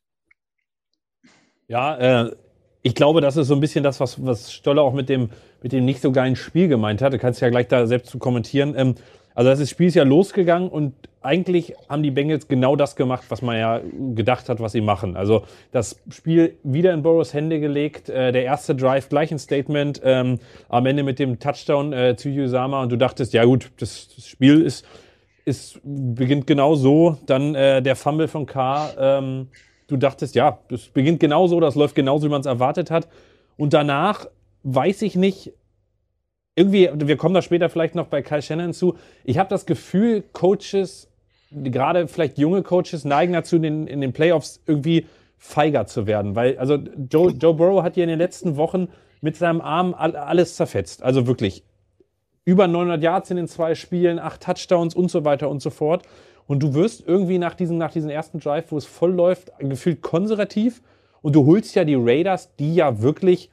Ja, 1.67 1.97
äh, 2.27 2.37
ich 2.82 2.94
glaube, 2.94 3.21
das 3.21 3.37
ist 3.37 3.49
so 3.49 3.55
ein 3.55 3.61
bisschen 3.61 3.85
das, 3.85 4.00
was, 4.00 4.25
was 4.25 4.53
Stoller 4.53 4.82
auch 4.82 4.94
mit 4.94 5.09
dem, 5.09 5.31
mit 5.62 5.73
dem 5.73 5.85
nicht 5.85 6.00
so 6.00 6.12
geilen 6.12 6.37
Spiel 6.37 6.69
gemeint 6.69 7.03
hat. 7.03 7.12
Du 7.12 7.19
kannst 7.19 7.41
ja 7.41 7.50
gleich 7.50 7.69
da 7.69 7.87
selbst 7.87 8.11
zu 8.11 8.19
kommentieren. 8.19 8.75
Ähm, 8.77 8.94
also 9.35 9.50
das 9.50 9.71
Spiel 9.71 9.88
ist 9.88 9.94
ja 9.94 10.03
losgegangen 10.03 10.69
und 10.69 10.94
eigentlich 11.23 11.75
haben 11.88 12.03
die 12.03 12.11
Bengals 12.11 12.49
genau 12.49 12.77
das 12.77 12.97
gemacht, 12.97 13.25
was 13.29 13.43
man 13.43 13.59
ja 13.59 13.81
gedacht 14.15 14.49
hat, 14.49 14.61
was 14.61 14.73
sie 14.73 14.81
machen. 14.81 15.17
Also 15.17 15.44
das 15.71 16.00
Spiel 16.11 16.56
wieder 16.62 16.93
in 16.94 17.03
Burrows 17.03 17.35
Hände 17.35 17.61
gelegt, 17.61 18.09
äh, 18.09 18.32
der 18.32 18.44
erste 18.44 18.75
Drive 18.75 19.09
gleich 19.09 19.31
ein 19.31 19.38
Statement, 19.38 20.00
ähm, 20.03 20.38
am 20.69 20.87
Ende 20.87 21.03
mit 21.03 21.19
dem 21.19 21.38
Touchdown 21.38 21.93
äh, 21.93 22.17
zu 22.17 22.29
Yusama 22.29 22.83
und 22.83 22.91
du 22.91 22.97
dachtest, 22.97 23.33
ja 23.35 23.44
gut, 23.44 23.71
das, 23.79 24.09
das 24.15 24.26
Spiel 24.26 24.62
ist, 24.62 24.87
ist, 25.44 25.81
beginnt 25.85 26.47
genau 26.47 26.75
so, 26.75 27.19
dann 27.26 27.55
äh, 27.55 27.83
der 27.83 27.97
Fumble 27.97 28.29
von 28.29 28.47
K. 28.47 28.91
Ähm, 28.99 29.49
du 29.90 29.97
dachtest, 29.97 30.35
ja, 30.35 30.59
das 30.68 30.88
beginnt 30.88 31.20
genau 31.20 31.47
so, 31.47 31.61
das 31.61 31.75
läuft 31.75 31.94
genauso, 31.94 32.26
wie 32.26 32.30
man 32.30 32.40
es 32.40 32.47
erwartet 32.47 32.90
hat. 32.90 33.09
Und 33.56 33.75
danach 33.75 34.26
weiß 34.62 35.02
ich 35.02 35.16
nicht, 35.16 35.52
irgendwie, 36.54 36.90
wir 36.94 37.16
kommen 37.16 37.35
da 37.35 37.42
später 37.42 37.68
vielleicht 37.68 37.94
noch 37.94 38.06
bei 38.06 38.23
Kyle 38.23 38.42
Shannon 38.42 38.73
zu. 38.73 38.97
Ich 39.25 39.38
habe 39.38 39.49
das 39.49 39.66
Gefühl, 39.66 40.23
Coaches, 40.32 41.09
gerade 41.50 42.09
vielleicht 42.09 42.38
junge 42.38 42.62
Coaches, 42.62 43.04
neigen 43.04 43.32
dazu, 43.32 43.56
in 43.56 43.62
den, 43.62 43.87
in 43.87 44.00
den 44.00 44.12
Playoffs 44.12 44.61
irgendwie 44.66 45.06
feiger 45.38 45.87
zu 45.87 46.06
werden. 46.06 46.35
Weil, 46.35 46.59
also 46.59 46.78
Joe, 47.11 47.32
Joe 47.32 47.54
Burrow 47.54 47.82
hat 47.82 47.97
ja 47.97 48.02
in 48.02 48.11
den 48.11 48.18
letzten 48.18 48.56
Wochen 48.56 48.88
mit 49.20 49.37
seinem 49.37 49.61
Arm 49.61 49.94
alles 49.94 50.56
zerfetzt. 50.56 51.02
Also 51.02 51.26
wirklich 51.26 51.64
über 52.44 52.66
900 52.66 53.02
Yards 53.02 53.30
in 53.30 53.37
den 53.37 53.49
zwei 53.49 53.75
Spielen, 53.75 54.18
acht 54.18 54.42
Touchdowns 54.42 54.94
und 54.94 55.11
so 55.11 55.25
weiter 55.25 55.49
und 55.49 55.62
so 55.62 55.70
fort. 55.70 56.02
Und 56.50 56.64
du 56.64 56.75
wirst 56.75 57.07
irgendwie 57.07 57.38
nach 57.38 57.54
diesem, 57.54 57.78
nach 57.78 57.92
diesem 57.92 58.11
ersten 58.11 58.40
Drive, 58.40 58.73
wo 58.73 58.76
es 58.76 58.85
voll 58.85 59.12
läuft, 59.12 59.52
gefühlt 59.61 60.02
konservativ. 60.02 60.83
Und 61.23 61.37
du 61.37 61.47
holst 61.47 61.76
ja 61.76 61.85
die 61.85 61.95
Raiders, 61.95 62.57
die 62.57 62.75
ja 62.75 63.02
wirklich 63.02 63.50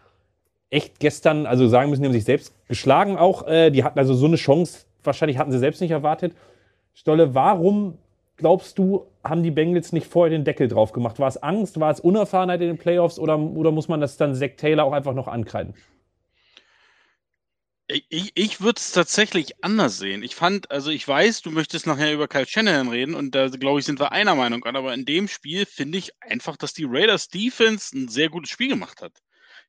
echt 0.72 1.00
gestern, 1.00 1.46
also 1.46 1.68
sagen 1.68 1.92
müssen, 1.92 2.02
die 2.02 2.08
haben 2.08 2.14
sich 2.14 2.24
selbst 2.24 2.56
geschlagen 2.68 3.16
auch. 3.16 3.46
Äh, 3.46 3.70
die 3.70 3.84
hatten 3.84 4.00
also 4.00 4.16
so 4.16 4.26
eine 4.26 4.36
Chance, 4.36 4.88
wahrscheinlich 5.04 5.38
hatten 5.38 5.52
sie 5.52 5.60
selbst 5.60 5.80
nicht 5.80 5.92
erwartet. 5.92 6.34
Stolle, 6.96 7.36
warum 7.36 8.00
glaubst 8.36 8.80
du, 8.80 9.06
haben 9.24 9.44
die 9.44 9.52
Bengals 9.52 9.94
nicht 9.94 10.08
vorher 10.08 10.36
den 10.36 10.44
Deckel 10.44 10.68
drauf 10.68 10.92
gemacht? 10.92 11.20
War 11.20 11.28
es 11.28 11.38
Angst, 11.38 11.80
war 11.80 11.92
es 11.92 12.00
Unerfahrenheit 12.00 12.62
in 12.62 12.68
den 12.68 12.78
Playoffs 12.80 13.20
oder, 13.20 13.38
oder 13.38 13.70
muss 13.70 13.88
man 13.90 14.02
das 14.02 14.18
dann 14.18 14.34
Zach 14.34 14.56
Taylor 14.58 14.84
auch 14.84 14.94
einfach 14.94 15.14
noch 15.14 15.28
ankreiden? 15.28 15.76
Ich, 17.90 18.32
ich 18.36 18.60
würde 18.60 18.80
es 18.80 18.92
tatsächlich 18.92 19.64
anders 19.64 19.98
sehen. 19.98 20.22
Ich 20.22 20.36
fand, 20.36 20.70
also 20.72 20.92
ich 20.92 21.08
weiß, 21.08 21.42
du 21.42 21.52
möchtest 21.52 21.88
nachher 21.88 22.14
über 22.14 22.28
Kyle 22.28 22.46
Shanahan 22.46 22.90
reden 22.90 23.16
und 23.16 23.34
da 23.34 23.48
glaube 23.48 23.80
ich, 23.80 23.86
sind 23.86 24.00
wir 24.00 24.12
einer 24.12 24.36
Meinung 24.36 24.66
an, 24.66 24.76
aber 24.76 24.94
in 24.94 25.06
dem 25.06 25.30
Spiel 25.30 25.66
finde 25.66 25.98
ich 25.98 26.12
einfach, 26.22 26.58
dass 26.58 26.74
die 26.74 26.86
Raiders 26.86 27.30
Defense 27.30 27.98
ein 27.98 28.10
sehr 28.10 28.30
gutes 28.30 28.50
Spiel 28.50 28.68
gemacht 28.68 29.02
hat. 29.02 29.14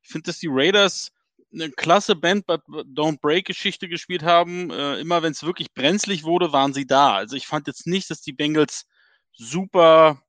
Ich 0.03 0.09
finde, 0.09 0.25
dass 0.25 0.39
die 0.39 0.49
Raiders 0.49 1.11
eine 1.53 1.71
klasse 1.71 2.15
Band 2.15 2.45
but 2.45 2.61
Don't 2.67 3.21
Break 3.21 3.45
Geschichte 3.45 3.87
gespielt 3.87 4.23
haben. 4.23 4.69
Äh, 4.69 4.99
immer 4.99 5.23
wenn 5.23 5.31
es 5.31 5.43
wirklich 5.43 5.73
brenzlig 5.73 6.23
wurde, 6.23 6.51
waren 6.51 6.73
sie 6.73 6.85
da. 6.85 7.15
Also 7.15 7.37
ich 7.37 7.47
fand 7.47 7.67
jetzt 7.67 7.87
nicht, 7.87 8.09
dass 8.09 8.21
die 8.21 8.33
Bengals 8.33 8.85
super 9.33 10.21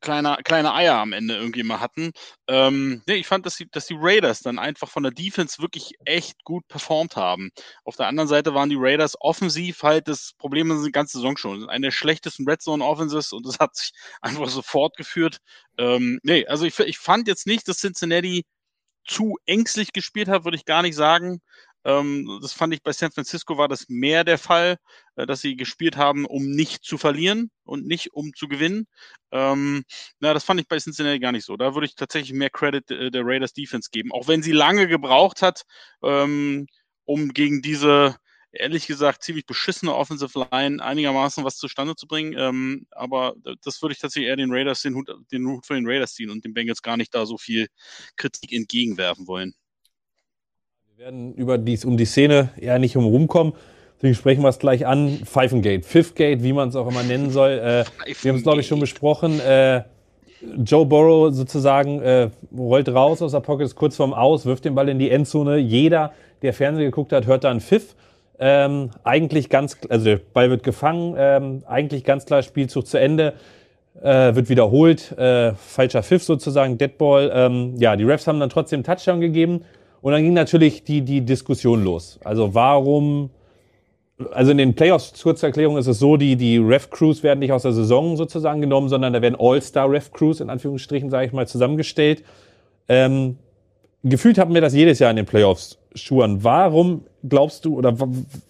kleine, 0.00 0.38
kleine 0.44 0.74
Eier 0.74 0.96
am 0.96 1.12
Ende 1.12 1.36
irgendwie 1.36 1.62
mal 1.62 1.80
hatten. 1.80 2.12
Ähm, 2.48 3.02
nee, 3.06 3.14
ich 3.14 3.26
fand, 3.26 3.46
dass 3.46 3.56
die, 3.56 3.70
dass 3.70 3.86
die 3.86 3.96
Raiders 3.98 4.40
dann 4.40 4.58
einfach 4.58 4.88
von 4.88 5.02
der 5.02 5.12
Defense 5.12 5.60
wirklich 5.60 5.94
echt 6.04 6.44
gut 6.44 6.66
performt 6.68 7.16
haben. 7.16 7.50
Auf 7.84 7.96
der 7.96 8.06
anderen 8.06 8.28
Seite 8.28 8.54
waren 8.54 8.70
die 8.70 8.78
Raiders 8.78 9.16
offensiv 9.20 9.82
halt 9.82 10.08
das 10.08 10.32
Problem 10.38 10.70
in 10.70 10.82
der 10.82 10.92
ganzen 10.92 11.18
Saison 11.18 11.36
schon. 11.36 11.68
Eine 11.68 11.88
der 11.88 11.92
schlechtesten 11.92 12.48
Red 12.48 12.62
Zone 12.62 12.84
Offenses 12.84 13.32
und 13.32 13.46
das 13.46 13.58
hat 13.58 13.76
sich 13.76 13.92
einfach 14.22 14.48
so 14.48 14.62
fortgeführt. 14.62 15.38
Ähm, 15.78 16.20
nee, 16.22 16.46
also 16.46 16.64
ich, 16.64 16.78
ich 16.78 16.98
fand 16.98 17.28
jetzt 17.28 17.46
nicht, 17.46 17.68
dass 17.68 17.78
Cincinnati 17.78 18.44
zu 19.06 19.36
ängstlich 19.46 19.92
gespielt 19.92 20.28
hat, 20.28 20.44
würde 20.44 20.56
ich 20.56 20.64
gar 20.64 20.82
nicht 20.82 20.94
sagen. 20.94 21.40
Ähm, 21.84 22.38
das 22.42 22.52
fand 22.52 22.74
ich 22.74 22.82
bei 22.82 22.92
San 22.92 23.10
Francisco 23.12 23.56
war 23.58 23.68
das 23.68 23.88
mehr 23.88 24.24
der 24.24 24.38
Fall, 24.38 24.76
äh, 25.16 25.26
dass 25.26 25.40
sie 25.40 25.56
gespielt 25.56 25.96
haben, 25.96 26.26
um 26.26 26.50
nicht 26.50 26.84
zu 26.84 26.98
verlieren 26.98 27.50
und 27.64 27.86
nicht 27.86 28.12
um 28.12 28.32
zu 28.34 28.48
gewinnen. 28.48 28.86
Ähm, 29.32 29.84
na, 30.20 30.34
das 30.34 30.44
fand 30.44 30.60
ich 30.60 30.68
bei 30.68 30.78
Cincinnati 30.78 31.20
gar 31.20 31.32
nicht 31.32 31.44
so. 31.46 31.56
Da 31.56 31.74
würde 31.74 31.86
ich 31.86 31.94
tatsächlich 31.94 32.32
mehr 32.32 32.50
Credit 32.50 32.90
äh, 32.90 33.10
der 33.10 33.22
Raiders 33.24 33.52
Defense 33.54 33.88
geben, 33.92 34.12
auch 34.12 34.28
wenn 34.28 34.42
sie 34.42 34.52
lange 34.52 34.88
gebraucht 34.88 35.42
hat, 35.42 35.62
ähm, 36.02 36.66
um 37.04 37.30
gegen 37.30 37.62
diese 37.62 38.16
ehrlich 38.52 38.86
gesagt 38.86 39.22
ziemlich 39.22 39.46
beschissene 39.46 39.94
Offensive 39.94 40.46
Line 40.50 40.82
einigermaßen 40.82 41.44
was 41.44 41.56
zustande 41.56 41.94
zu 41.96 42.06
bringen. 42.06 42.34
Ähm, 42.36 42.86
aber 42.90 43.34
das 43.62 43.80
würde 43.82 43.92
ich 43.92 44.00
tatsächlich 44.00 44.28
eher 44.28 44.36
den 44.36 44.52
Raiders 44.52 44.82
den 44.82 44.94
Hut, 44.96 45.08
den 45.32 45.46
Hut 45.46 45.66
für 45.66 45.74
den 45.74 45.86
Raiders 45.86 46.14
ziehen 46.14 46.30
und 46.30 46.44
den 46.44 46.54
Bengals 46.54 46.82
gar 46.82 46.96
nicht 46.96 47.14
da 47.14 47.26
so 47.26 47.38
viel 47.38 47.68
Kritik 48.16 48.52
entgegenwerfen 48.52 49.26
wollen. 49.28 49.54
Wir 51.00 51.06
werden 51.06 51.32
über 51.32 51.56
dies, 51.56 51.86
um 51.86 51.96
die 51.96 52.04
Szene 52.04 52.50
eher 52.60 52.78
nicht 52.78 52.94
umrumkommen. 52.94 53.54
Deswegen 53.96 54.14
sprechen 54.14 54.42
wir 54.42 54.50
es 54.50 54.58
gleich 54.58 54.86
an. 54.86 55.20
Pfeifengate, 55.24 55.82
Fifthgate, 55.82 56.42
wie 56.42 56.52
man 56.52 56.68
es 56.68 56.76
auch 56.76 56.86
immer 56.90 57.02
nennen 57.02 57.30
soll. 57.30 57.52
Äh, 57.52 57.84
wir 58.20 58.28
haben 58.28 58.36
es, 58.36 58.42
glaube 58.42 58.60
ich, 58.60 58.66
schon 58.66 58.80
besprochen. 58.80 59.40
Äh, 59.40 59.84
Joe 60.62 60.84
Burrow 60.84 61.32
sozusagen 61.34 62.02
äh, 62.02 62.28
rollt 62.54 62.90
raus 62.90 63.22
aus 63.22 63.32
der 63.32 63.40
Pocket, 63.40 63.64
ist 63.64 63.76
kurz 63.76 63.96
vorm 63.96 64.12
Aus, 64.12 64.44
wirft 64.44 64.66
den 64.66 64.74
Ball 64.74 64.90
in 64.90 64.98
die 64.98 65.10
Endzone. 65.10 65.56
Jeder, 65.56 66.12
der 66.42 66.52
Fernsehen 66.52 66.84
geguckt 66.84 67.14
hat, 67.14 67.26
hört 67.26 67.44
da 67.44 67.50
einen 67.50 67.62
Pfiff. 67.62 67.96
Ähm, 68.38 68.90
eigentlich 69.02 69.48
ganz, 69.48 69.78
also 69.88 70.04
der 70.04 70.18
Ball 70.18 70.50
wird 70.50 70.64
gefangen, 70.64 71.14
ähm, 71.16 71.62
eigentlich 71.66 72.04
ganz 72.04 72.26
klar 72.26 72.42
Spielzug 72.42 72.86
zu 72.86 72.98
Ende, 72.98 73.32
äh, 74.02 74.34
wird 74.34 74.50
wiederholt, 74.50 75.16
äh, 75.16 75.54
falscher 75.54 76.02
Pfiff 76.02 76.24
sozusagen, 76.24 76.76
Deadball. 76.76 77.32
Ähm, 77.34 77.76
ja, 77.78 77.96
die 77.96 78.04
Refs 78.04 78.26
haben 78.26 78.38
dann 78.38 78.50
trotzdem 78.50 78.84
Touchdown 78.84 79.22
gegeben 79.22 79.64
und 80.02 80.12
dann 80.12 80.22
ging 80.22 80.32
natürlich 80.32 80.84
die, 80.84 81.02
die 81.02 81.20
Diskussion 81.20 81.84
los. 81.84 82.18
Also 82.24 82.54
warum, 82.54 83.30
also 84.32 84.50
in 84.50 84.58
den 84.58 84.74
Playoffs, 84.74 85.12
zur 85.12 85.36
Erklärung 85.42 85.76
ist 85.76 85.86
es 85.86 85.98
so, 85.98 86.16
die, 86.16 86.36
die 86.36 86.56
Ref-Crews 86.56 87.22
werden 87.22 87.40
nicht 87.40 87.52
aus 87.52 87.62
der 87.62 87.72
Saison 87.72 88.16
sozusagen 88.16 88.60
genommen, 88.60 88.88
sondern 88.88 89.12
da 89.12 89.20
werden 89.20 89.36
All-Star-Ref-Crews 89.38 90.40
in 90.40 90.50
Anführungsstrichen, 90.50 91.10
sage 91.10 91.26
ich 91.26 91.32
mal, 91.32 91.46
zusammengestellt. 91.46 92.24
Ähm, 92.88 93.36
gefühlt 94.02 94.38
haben 94.38 94.54
wir 94.54 94.60
das 94.62 94.74
jedes 94.74 94.98
Jahr 94.98 95.10
in 95.10 95.16
den 95.16 95.26
Playoffs, 95.26 95.78
Schuhen. 95.94 96.42
Warum 96.42 97.04
glaubst 97.28 97.66
du, 97.66 97.76
oder 97.76 97.94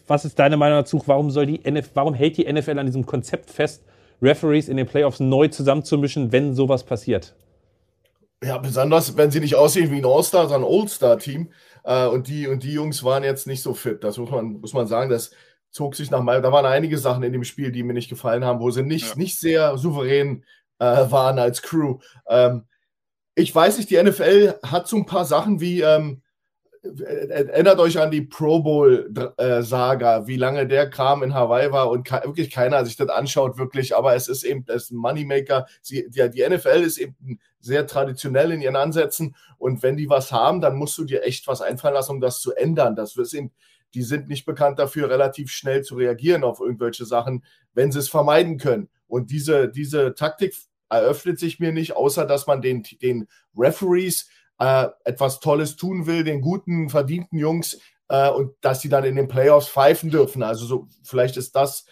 was 0.06 0.24
ist 0.24 0.38
deine 0.38 0.56
Meinung 0.56 0.78
dazu, 0.78 1.02
warum 1.06 1.30
soll 1.30 1.46
die 1.46 1.60
NFL, 1.68 1.90
warum 1.94 2.14
hält 2.14 2.36
die 2.36 2.50
NFL 2.50 2.78
an 2.78 2.86
diesem 2.86 3.06
Konzept 3.06 3.50
fest, 3.50 3.84
Referees 4.22 4.68
in 4.68 4.76
den 4.76 4.86
Playoffs 4.86 5.18
neu 5.18 5.48
zusammenzumischen, 5.48 6.30
wenn 6.30 6.54
sowas 6.54 6.84
passiert? 6.84 7.34
Ja, 8.42 8.58
besonders, 8.58 9.16
wenn 9.16 9.30
sie 9.30 9.40
nicht 9.40 9.54
aussehen 9.54 9.90
wie 9.90 9.98
ein 9.98 10.06
All-Star, 10.06 10.48
sondern 10.48 10.70
ein 10.70 10.80
All-Star-Team. 10.80 11.52
Äh, 11.84 12.06
und, 12.06 12.28
die, 12.28 12.46
und 12.48 12.62
die 12.62 12.72
Jungs 12.72 13.04
waren 13.04 13.22
jetzt 13.22 13.46
nicht 13.46 13.62
so 13.62 13.74
fit. 13.74 14.02
Das 14.02 14.16
muss 14.18 14.30
man, 14.30 14.60
muss 14.60 14.72
man 14.72 14.86
sagen. 14.86 15.10
Das 15.10 15.30
zog 15.70 15.94
sich 15.94 16.10
nach 16.10 16.22
mal. 16.22 16.40
Da 16.40 16.50
waren 16.50 16.66
einige 16.66 16.98
Sachen 16.98 17.22
in 17.22 17.32
dem 17.32 17.44
Spiel, 17.44 17.70
die 17.70 17.82
mir 17.82 17.92
nicht 17.92 18.08
gefallen 18.08 18.44
haben, 18.44 18.60
wo 18.60 18.70
sie 18.70 18.82
nicht, 18.82 19.10
ja. 19.10 19.16
nicht 19.16 19.38
sehr 19.38 19.76
souverän 19.76 20.44
äh, 20.78 20.84
waren 20.84 21.38
als 21.38 21.62
Crew. 21.62 21.98
Ähm, 22.28 22.66
ich 23.34 23.54
weiß 23.54 23.78
nicht, 23.78 23.90
die 23.90 24.02
NFL 24.02 24.58
hat 24.64 24.88
so 24.88 24.96
ein 24.96 25.06
paar 25.06 25.24
Sachen 25.24 25.60
wie, 25.60 25.82
ähm, 25.82 26.22
erinnert 26.82 27.78
euch 27.78 27.98
an 27.98 28.10
die 28.10 28.22
Pro 28.22 28.60
Bowl-Saga, 28.60 30.18
äh, 30.18 30.26
wie 30.26 30.36
lange 30.36 30.66
der 30.66 30.88
Kram 30.88 31.22
in 31.22 31.34
Hawaii 31.34 31.70
war 31.70 31.90
und 31.90 32.10
wirklich 32.10 32.50
keiner 32.50 32.84
sich 32.84 32.96
das 32.96 33.08
anschaut, 33.10 33.58
wirklich. 33.58 33.94
Aber 33.94 34.14
es 34.14 34.28
ist 34.28 34.44
eben 34.44 34.64
es 34.68 34.84
ist 34.84 34.90
ein 34.92 34.96
Moneymaker. 34.96 35.66
Sie, 35.82 36.08
die, 36.08 36.30
die 36.30 36.48
NFL 36.48 36.82
ist 36.82 36.98
eben 36.98 37.38
sehr 37.60 37.86
traditionell 37.86 38.52
in 38.52 38.62
ihren 38.62 38.76
Ansätzen 38.76 39.36
und 39.58 39.82
wenn 39.82 39.96
die 39.96 40.08
was 40.08 40.32
haben, 40.32 40.60
dann 40.62 40.76
musst 40.76 40.96
du 40.96 41.04
dir 41.04 41.22
echt 41.22 41.46
was 41.46 41.60
einfallen 41.60 41.94
lassen, 41.94 42.12
um 42.12 42.20
das 42.20 42.40
zu 42.40 42.54
ändern. 42.54 42.96
Das 42.96 43.16
ist 43.16 43.34
eben, 43.34 43.52
die 43.92 44.02
sind 44.02 44.28
nicht 44.28 44.46
bekannt 44.46 44.78
dafür, 44.78 45.10
relativ 45.10 45.50
schnell 45.50 45.82
zu 45.82 45.96
reagieren 45.96 46.44
auf 46.44 46.60
irgendwelche 46.60 47.04
Sachen, 47.04 47.44
wenn 47.74 47.92
sie 47.92 47.98
es 47.98 48.08
vermeiden 48.08 48.56
können. 48.56 48.88
Und 49.06 49.30
diese, 49.30 49.68
diese 49.68 50.14
Taktik 50.14 50.54
eröffnet 50.88 51.38
sich 51.38 51.60
mir 51.60 51.72
nicht, 51.72 51.94
außer 51.94 52.24
dass 52.24 52.46
man 52.46 52.62
den, 52.62 52.84
den 53.02 53.28
Referees 53.56 54.28
äh, 54.60 54.88
etwas 55.04 55.40
Tolles 55.40 55.76
tun 55.76 56.06
will, 56.06 56.22
den 56.22 56.40
guten, 56.40 56.88
verdienten 56.88 57.38
Jungs, 57.38 57.80
äh, 58.08 58.30
und 58.30 58.52
dass 58.60 58.82
sie 58.82 58.88
dann 58.88 59.04
in 59.04 59.16
den 59.16 59.26
Playoffs 59.26 59.68
pfeifen 59.68 60.10
dürfen. 60.10 60.42
Also 60.42 60.66
so, 60.66 60.88
vielleicht 61.02 61.36
ist 61.36 61.56
das 61.56 61.86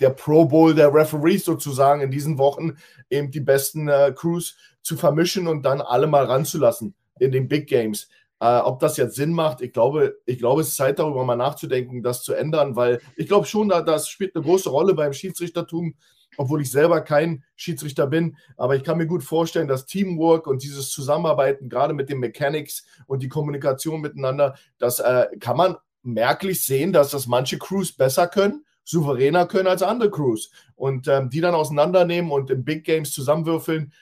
der 0.00 0.10
Pro 0.10 0.44
Bowl 0.44 0.74
der 0.74 0.92
Referees 0.94 1.44
sozusagen 1.44 2.00
in 2.00 2.10
diesen 2.10 2.38
Wochen, 2.38 2.76
eben 3.10 3.30
die 3.30 3.40
besten 3.40 3.88
äh, 3.88 4.12
Crews 4.14 4.56
zu 4.82 4.96
vermischen 4.96 5.46
und 5.46 5.62
dann 5.62 5.80
alle 5.80 6.06
mal 6.06 6.24
ranzulassen 6.24 6.94
in 7.18 7.32
den 7.32 7.48
Big 7.48 7.68
Games. 7.68 8.08
Äh, 8.40 8.58
ob 8.58 8.80
das 8.80 8.96
jetzt 8.96 9.16
Sinn 9.16 9.32
macht, 9.32 9.60
ich 9.60 9.72
glaube, 9.72 10.16
ich 10.24 10.38
glaube, 10.38 10.62
es 10.62 10.68
ist 10.68 10.76
Zeit 10.76 10.98
darüber 10.98 11.24
mal 11.24 11.36
nachzudenken, 11.36 12.02
das 12.02 12.22
zu 12.22 12.32
ändern, 12.32 12.76
weil 12.76 13.00
ich 13.16 13.28
glaube 13.28 13.46
schon, 13.46 13.68
da, 13.68 13.82
das 13.82 14.08
spielt 14.08 14.34
eine 14.34 14.44
große 14.44 14.70
Rolle 14.70 14.94
beim 14.94 15.12
Schiedsrichtertum, 15.12 15.94
obwohl 16.40 16.62
ich 16.62 16.70
selber 16.70 17.02
kein 17.02 17.44
Schiedsrichter 17.54 18.06
bin. 18.06 18.34
Aber 18.56 18.74
ich 18.74 18.82
kann 18.82 18.96
mir 18.96 19.06
gut 19.06 19.22
vorstellen, 19.22 19.68
dass 19.68 19.84
Teamwork 19.84 20.46
und 20.46 20.62
dieses 20.62 20.90
Zusammenarbeiten, 20.90 21.68
gerade 21.68 21.92
mit 21.92 22.08
den 22.08 22.18
Mechanics 22.18 22.86
und 23.06 23.22
die 23.22 23.28
Kommunikation 23.28 24.00
miteinander, 24.00 24.54
das 24.78 25.00
äh, 25.00 25.26
kann 25.38 25.58
man 25.58 25.76
merklich 26.02 26.64
sehen, 26.64 26.94
dass 26.94 27.10
das 27.10 27.26
manche 27.26 27.58
Crews 27.58 27.92
besser 27.92 28.26
können, 28.26 28.64
souveräner 28.84 29.44
können 29.44 29.66
als 29.66 29.82
andere 29.82 30.10
Crews. 30.10 30.50
Und 30.76 31.08
ähm, 31.08 31.28
die 31.28 31.42
dann 31.42 31.54
auseinandernehmen 31.54 32.30
und 32.30 32.48
in 32.48 32.64
Big 32.64 32.84
Games 32.84 33.12
zusammenwürfeln, 33.12 33.92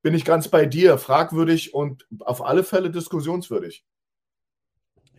bin 0.00 0.14
ich 0.14 0.24
ganz 0.24 0.46
bei 0.46 0.66
dir. 0.66 0.98
Fragwürdig 0.98 1.74
und 1.74 2.06
auf 2.20 2.46
alle 2.46 2.62
Fälle 2.62 2.92
diskussionswürdig. 2.92 3.84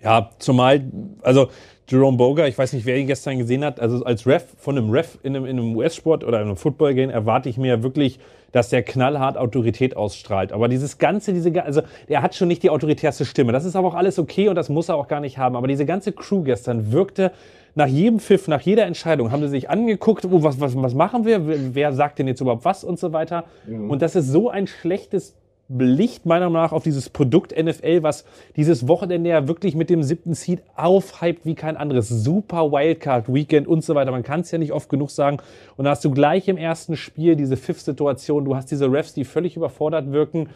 Ja, 0.02 0.30
zumal, 0.40 0.90
also 1.24 1.52
Jerome 1.89 2.17
Boger, 2.17 2.48
ich 2.48 2.55
weiß 2.55 2.74
nicht, 2.74 2.86
wer 2.86 2.98
ihn 2.98 3.08
gestern 3.08 3.39
gesehen 3.39 3.65
hat, 3.65 3.79
also 3.79 4.03
als 4.05 4.27
Ref 4.27 4.46
von 4.58 4.77
einem 4.77 4.91
Ref 4.91 5.17
in 5.24 5.36
einem, 5.36 5.46
einem 5.46 5.75
US-Sport 5.75 6.24
oder 6.24 6.38
einem 6.38 6.55
Football-Game 6.55 7.10
erwarte 7.10 7.50
ich 7.50 7.58
mir 7.58 7.81
wirklich, 7.81 8.19
dass 8.51 8.69
der 8.69 8.84
knallhart 8.84 9.38
Autorität 9.38 9.98
ausstrahlt. 9.98 10.51
Aber 10.51 10.67
dieses 10.67 11.00
ganze, 11.00 11.34
diese, 11.34 11.63
also 11.63 11.81
der 12.08 12.22
hat 12.22 12.36
schon 12.36 12.48
nicht 12.48 12.62
die 12.62 12.69
autoritärste 12.69 13.25
Stimme. 13.25 13.53
Das 13.53 13.65
ist 13.65 13.75
aber 13.75 13.88
auch 13.88 13.96
alles 13.96 14.19
okay 14.19 14.50
und 14.50 14.55
das 14.55 14.69
muss 14.69 14.89
er 14.89 14.96
auch 14.96 15.08
gar 15.08 15.19
nicht 15.19 15.39
haben. 15.39 15.55
Aber 15.55 15.67
diese 15.67 15.86
ganze 15.86 16.12
Crew 16.12 16.43
gestern 16.43 16.91
wirkte 16.91 17.31
nach 17.74 17.88
jedem 17.88 18.19
Pfiff, 18.19 18.48
nach 18.48 18.62
jeder 18.62 18.86
Entscheidung, 18.86 19.31
haben 19.31 19.41
sie 19.41 19.50
sich 19.50 19.69
angeguckt, 19.69 20.25
oh, 20.25 20.43
was, 20.43 20.60
was, 20.60 20.75
was 20.75 20.93
machen 20.93 21.25
wir? 21.25 21.41
Wer 21.74 21.93
sagt 21.93 22.19
denn 22.19 22.27
jetzt 22.27 22.41
überhaupt 22.41 22.65
was 22.65 22.84
und 22.84 23.00
so 23.00 23.13
weiter? 23.13 23.46
Mhm. 23.65 23.89
Und 23.89 24.03
das 24.03 24.15
ist 24.15 24.27
so 24.27 24.50
ein 24.50 24.67
schlechtes 24.67 25.36
Licht 25.78 26.26
meiner 26.26 26.50
Meinung 26.50 26.64
nach 26.64 26.72
auf 26.72 26.84
dieses 26.84 27.10
Produkt 27.10 27.56
NFL, 27.56 28.02
was 28.02 28.26
dieses 28.56 28.88
Wochenende 28.88 29.30
ja 29.30 29.48
wirklich 29.48 29.76
mit 29.76 29.92
dem 29.92 30.02
siebten 30.02 30.34
Seed 30.34 30.64
aufhypt 30.76 31.46
wie 31.46 31.54
kein 31.54 31.78
anderes. 31.78 32.10
Super 32.10 32.72
Wildcard 32.72 33.32
Weekend 33.32 33.68
und 33.68 33.84
so 33.84 33.94
weiter. 33.94 34.10
Man 34.12 34.24
kann 34.24 34.40
es 34.42 34.50
ja 34.50 34.58
nicht 34.58 34.72
oft 34.72 34.90
genug 34.90 35.12
sagen. 35.12 35.38
Und 35.78 35.86
da 35.86 35.92
hast 35.92 36.04
du 36.04 36.10
gleich 36.10 36.48
im 36.48 36.58
ersten 36.58 36.96
Spiel 36.96 37.36
diese 37.36 37.56
Fifth-Situation. 37.56 38.46
Du 38.46 38.56
hast 38.56 38.72
diese 38.72 38.92
Refs, 38.92 39.14
die 39.14 39.26
völlig 39.26 39.56
überfordert 39.56 40.12
wirken. 40.12 40.50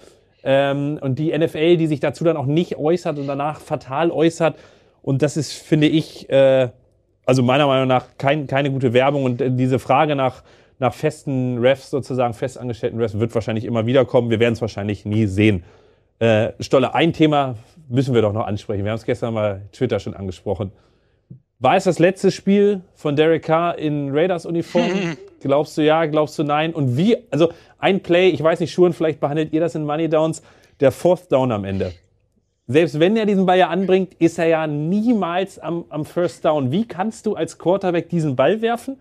Ähm, 0.44 0.98
und 1.00 1.20
die 1.20 1.38
NFL, 1.38 1.78
die 1.78 1.88
sich 1.88 2.00
dazu 2.00 2.24
dann 2.24 2.36
auch 2.36 2.48
nicht 2.48 2.78
äußert 2.78 3.20
und 3.20 3.28
danach 3.28 3.62
fatal 3.62 4.10
äußert. 4.10 4.56
Und 5.04 5.22
das 5.22 5.38
ist, 5.38 5.54
finde 5.54 5.88
ich, 5.88 6.28
äh, 6.32 6.70
also 7.26 7.44
meiner 7.44 7.68
Meinung 7.68 7.88
nach 7.88 8.08
kein, 8.18 8.48
keine 8.48 8.72
gute 8.72 8.94
Werbung. 8.94 9.26
Und 9.26 9.42
äh, 9.42 9.52
diese 9.52 9.78
Frage 9.78 10.16
nach 10.16 10.42
nach 10.84 10.94
festen 10.94 11.60
Refs 11.60 11.90
sozusagen, 11.90 12.34
festangestellten 12.34 13.00
Refs, 13.00 13.18
wird 13.18 13.34
wahrscheinlich 13.34 13.64
immer 13.64 13.86
wieder 13.86 14.04
kommen. 14.04 14.30
Wir 14.30 14.42
werden 14.42 14.54
es 14.54 14.60
wahrscheinlich 14.60 15.06
nie 15.06 15.28
sehen. 15.28 15.64
Äh, 16.20 16.52
Stolle, 16.60 16.94
ein 16.94 17.14
Thema 17.14 17.56
müssen 17.88 18.14
wir 18.14 18.22
doch 18.22 18.34
noch 18.34 18.46
ansprechen. 18.46 18.84
Wir 18.84 18.92
haben 18.92 18.98
es 18.98 19.06
gestern 19.06 19.34
mal 19.34 19.62
Twitter 19.72 20.02
schon 20.02 20.14
angesprochen. 20.14 20.74
War 21.60 21.78
es 21.78 21.86
das 21.86 22.00
letzte 22.00 22.32
Spiel 22.32 22.82
von 22.96 23.16
Derek 23.16 23.44
Carr 23.44 23.78
in 23.78 24.10
Raiders-Uniform? 24.12 25.16
glaubst 25.40 25.78
du 25.78 25.84
ja, 25.84 26.06
glaubst 26.06 26.38
du 26.38 26.44
nein? 26.44 26.74
Und 26.74 26.98
wie, 26.98 27.16
also 27.32 27.54
ein 27.80 28.02
Play, 28.02 28.28
ich 28.28 28.44
weiß 28.44 28.60
nicht, 28.60 28.74
Schuhen, 28.74 28.92
vielleicht 28.92 29.22
behandelt 29.22 29.54
ihr 29.54 29.62
das 29.62 29.76
in 29.76 29.86
Money 29.86 30.10
Downs, 30.10 30.44
der 30.82 30.92
Fourth 30.92 31.32
Down 31.32 31.54
am 31.54 31.64
Ende. 31.64 31.94
Selbst 32.68 33.00
wenn 33.00 33.16
er 33.16 33.26
diesen 33.26 33.46
Ball 33.46 33.58
ja 33.58 33.70
anbringt, 33.70 34.16
ist 34.16 34.38
er 34.38 34.48
ja 34.48 34.68
niemals 34.68 35.60
am, 35.60 35.86
am 35.88 36.04
First 36.04 36.44
Down. 36.44 36.74
Wie 36.74 36.86
kannst 36.86 37.26
du 37.26 37.36
als 37.36 37.58
Quarterback 37.58 38.10
diesen 38.10 38.36
Ball 38.36 38.62
werfen 38.62 38.98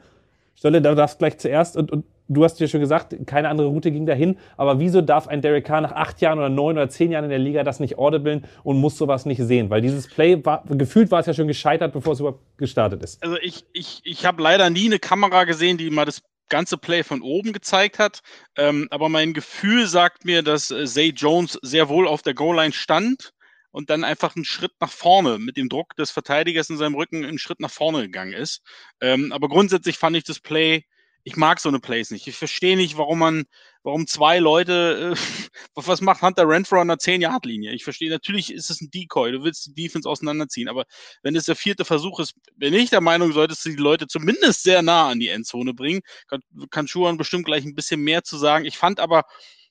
Stolle, 0.55 0.83
da 0.83 0.95
darfst 0.95 1.19
gleich 1.19 1.39
zuerst 1.39 1.77
und, 1.77 1.91
und 1.91 2.05
du 2.29 2.45
hast 2.45 2.61
ja 2.61 2.69
schon 2.69 2.81
gesagt, 2.81 3.15
keine 3.27 3.49
andere 3.49 3.69
Route 3.69 3.91
ging 3.91 4.07
dahin. 4.07 4.39
Aber 4.57 4.81
wieso 4.81 5.01
darf 5.01 5.29
ein 5.29 5.43
Derek 5.43 5.65
Carr 5.65 5.81
nach 5.81 5.93
acht 5.93 6.21
Jahren 6.21 6.39
oder 6.39 6.49
neun 6.49 6.77
oder 6.77 6.89
zehn 6.89 7.11
Jahren 7.11 7.25
in 7.25 7.31
der 7.31 7.39
Liga 7.39 7.63
das 7.65 7.81
nicht 7.81 7.99
audiblen 7.99 8.45
und 8.63 8.79
muss 8.79 8.97
sowas 8.97 9.27
nicht 9.27 9.43
sehen? 9.43 9.71
Weil 9.71 9.81
dieses 9.81 10.07
Play, 10.09 10.45
war, 10.45 10.65
gefühlt 10.69 11.11
war 11.11 11.21
es 11.21 11.27
ja 11.27 11.35
schon 11.35 11.49
gescheitert, 11.49 11.93
bevor 11.93 12.15
es 12.15 12.21
überhaupt 12.21 12.41
gestartet 12.57 13.03
ist. 13.03 13.23
Also 13.23 13.37
ich, 13.43 13.65
ich, 13.73 14.01
ich 14.05 14.25
habe 14.25 14.43
leider 14.43 14.71
nie 14.71 14.87
eine 14.87 14.99
Kamera 14.99 15.45
gesehen, 15.45 15.79
die 15.79 15.91
mal 15.91 16.05
das 16.05 16.23
ganze 16.49 16.77
Play 16.77 17.03
von 17.03 17.23
oben 17.23 17.53
gezeigt 17.53 17.99
hat. 17.99 18.21
Ähm, 18.57 18.89
aber 18.91 19.09
mein 19.09 19.33
Gefühl 19.33 19.87
sagt 19.87 20.25
mir, 20.25 20.43
dass 20.43 20.71
äh, 20.71 20.85
Zay 20.85 21.13
Jones 21.17 21.59
sehr 21.63 21.89
wohl 21.89 22.07
auf 22.07 22.23
der 22.23 22.35
Goal-Line 22.35 22.73
stand 22.73 23.33
und 23.73 23.91
dann 23.91 24.05
einfach 24.05 24.37
einen 24.37 24.45
Schritt 24.45 24.73
nach 24.81 24.91
vorne 24.91 25.39
mit 25.39 25.57
dem 25.57 25.69
Druck 25.69 25.97
des 25.97 26.11
Verteidigers 26.11 26.71
in 26.71 26.79
seinem 26.79 26.95
Rücken 26.95 27.25
einen 27.25 27.39
Schritt 27.39 27.61
nach 27.61 27.71
vorne 27.71 28.03
gegangen 28.03 28.33
ist. 28.33 28.63
Ähm, 29.01 29.33
aber 29.33 29.49
grundsätzlich 29.49 29.99
fand 29.99 30.17
ich 30.17 30.25
das 30.25 30.41
Play 30.41 30.85
ich 31.25 31.37
mag 31.37 31.61
so 31.61 31.69
eine 31.69 31.81
Plays 31.81 32.11
nicht. 32.11 32.27
Ich 32.27 32.37
verstehe 32.37 32.77
nicht, 32.77 32.97
warum 32.97 33.19
man, 33.21 33.45
warum 33.83 34.07
zwei 34.07 34.39
Leute, 34.39 35.15
äh, 35.15 35.17
was 35.75 36.01
macht 36.01 36.23
Hunter 36.23 36.49
Renfro 36.49 36.81
an 36.81 36.89
der 36.89 36.99
10-Yard-Linie? 36.99 37.73
Ich 37.73 37.85
verstehe, 37.85 38.11
natürlich 38.11 38.53
ist 38.53 38.71
es 38.71 38.81
ein 38.81 38.91
Decoy, 38.91 39.31
du 39.33 39.45
willst 39.45 39.67
die 39.67 39.75
Defense 39.75 40.09
auseinanderziehen, 40.09 40.69
aber 40.69 40.85
wenn 41.23 41.37
es 41.37 41.45
der 41.45 41.57
vierte 41.57 41.85
Versuch 41.85 42.19
ist, 42.21 42.35
bin 42.57 42.75
ich 42.75 42.91
der 42.91 43.01
Meinung, 43.01 43.33
solltest 43.33 43.65
du 43.65 43.71
die 43.71 43.77
Leute 43.77 44.07
zumindest 44.07 44.63
sehr 44.63 44.83
nah 44.83 45.09
an 45.09 45.21
die 45.21 45.29
Endzone 45.29 45.75
bringen. 45.75 46.01
Kann, 46.29 46.41
kann 46.71 46.89
Schuhan 46.89 47.17
bestimmt 47.17 47.47
gleich 47.47 47.65
ein 47.65 47.75
bisschen 47.75 48.01
mehr 48.01 48.25
zu 48.25 48.37
sagen. 48.37 48.65
Ich 48.65 48.79
fand 48.79 48.99
aber, 48.99 49.23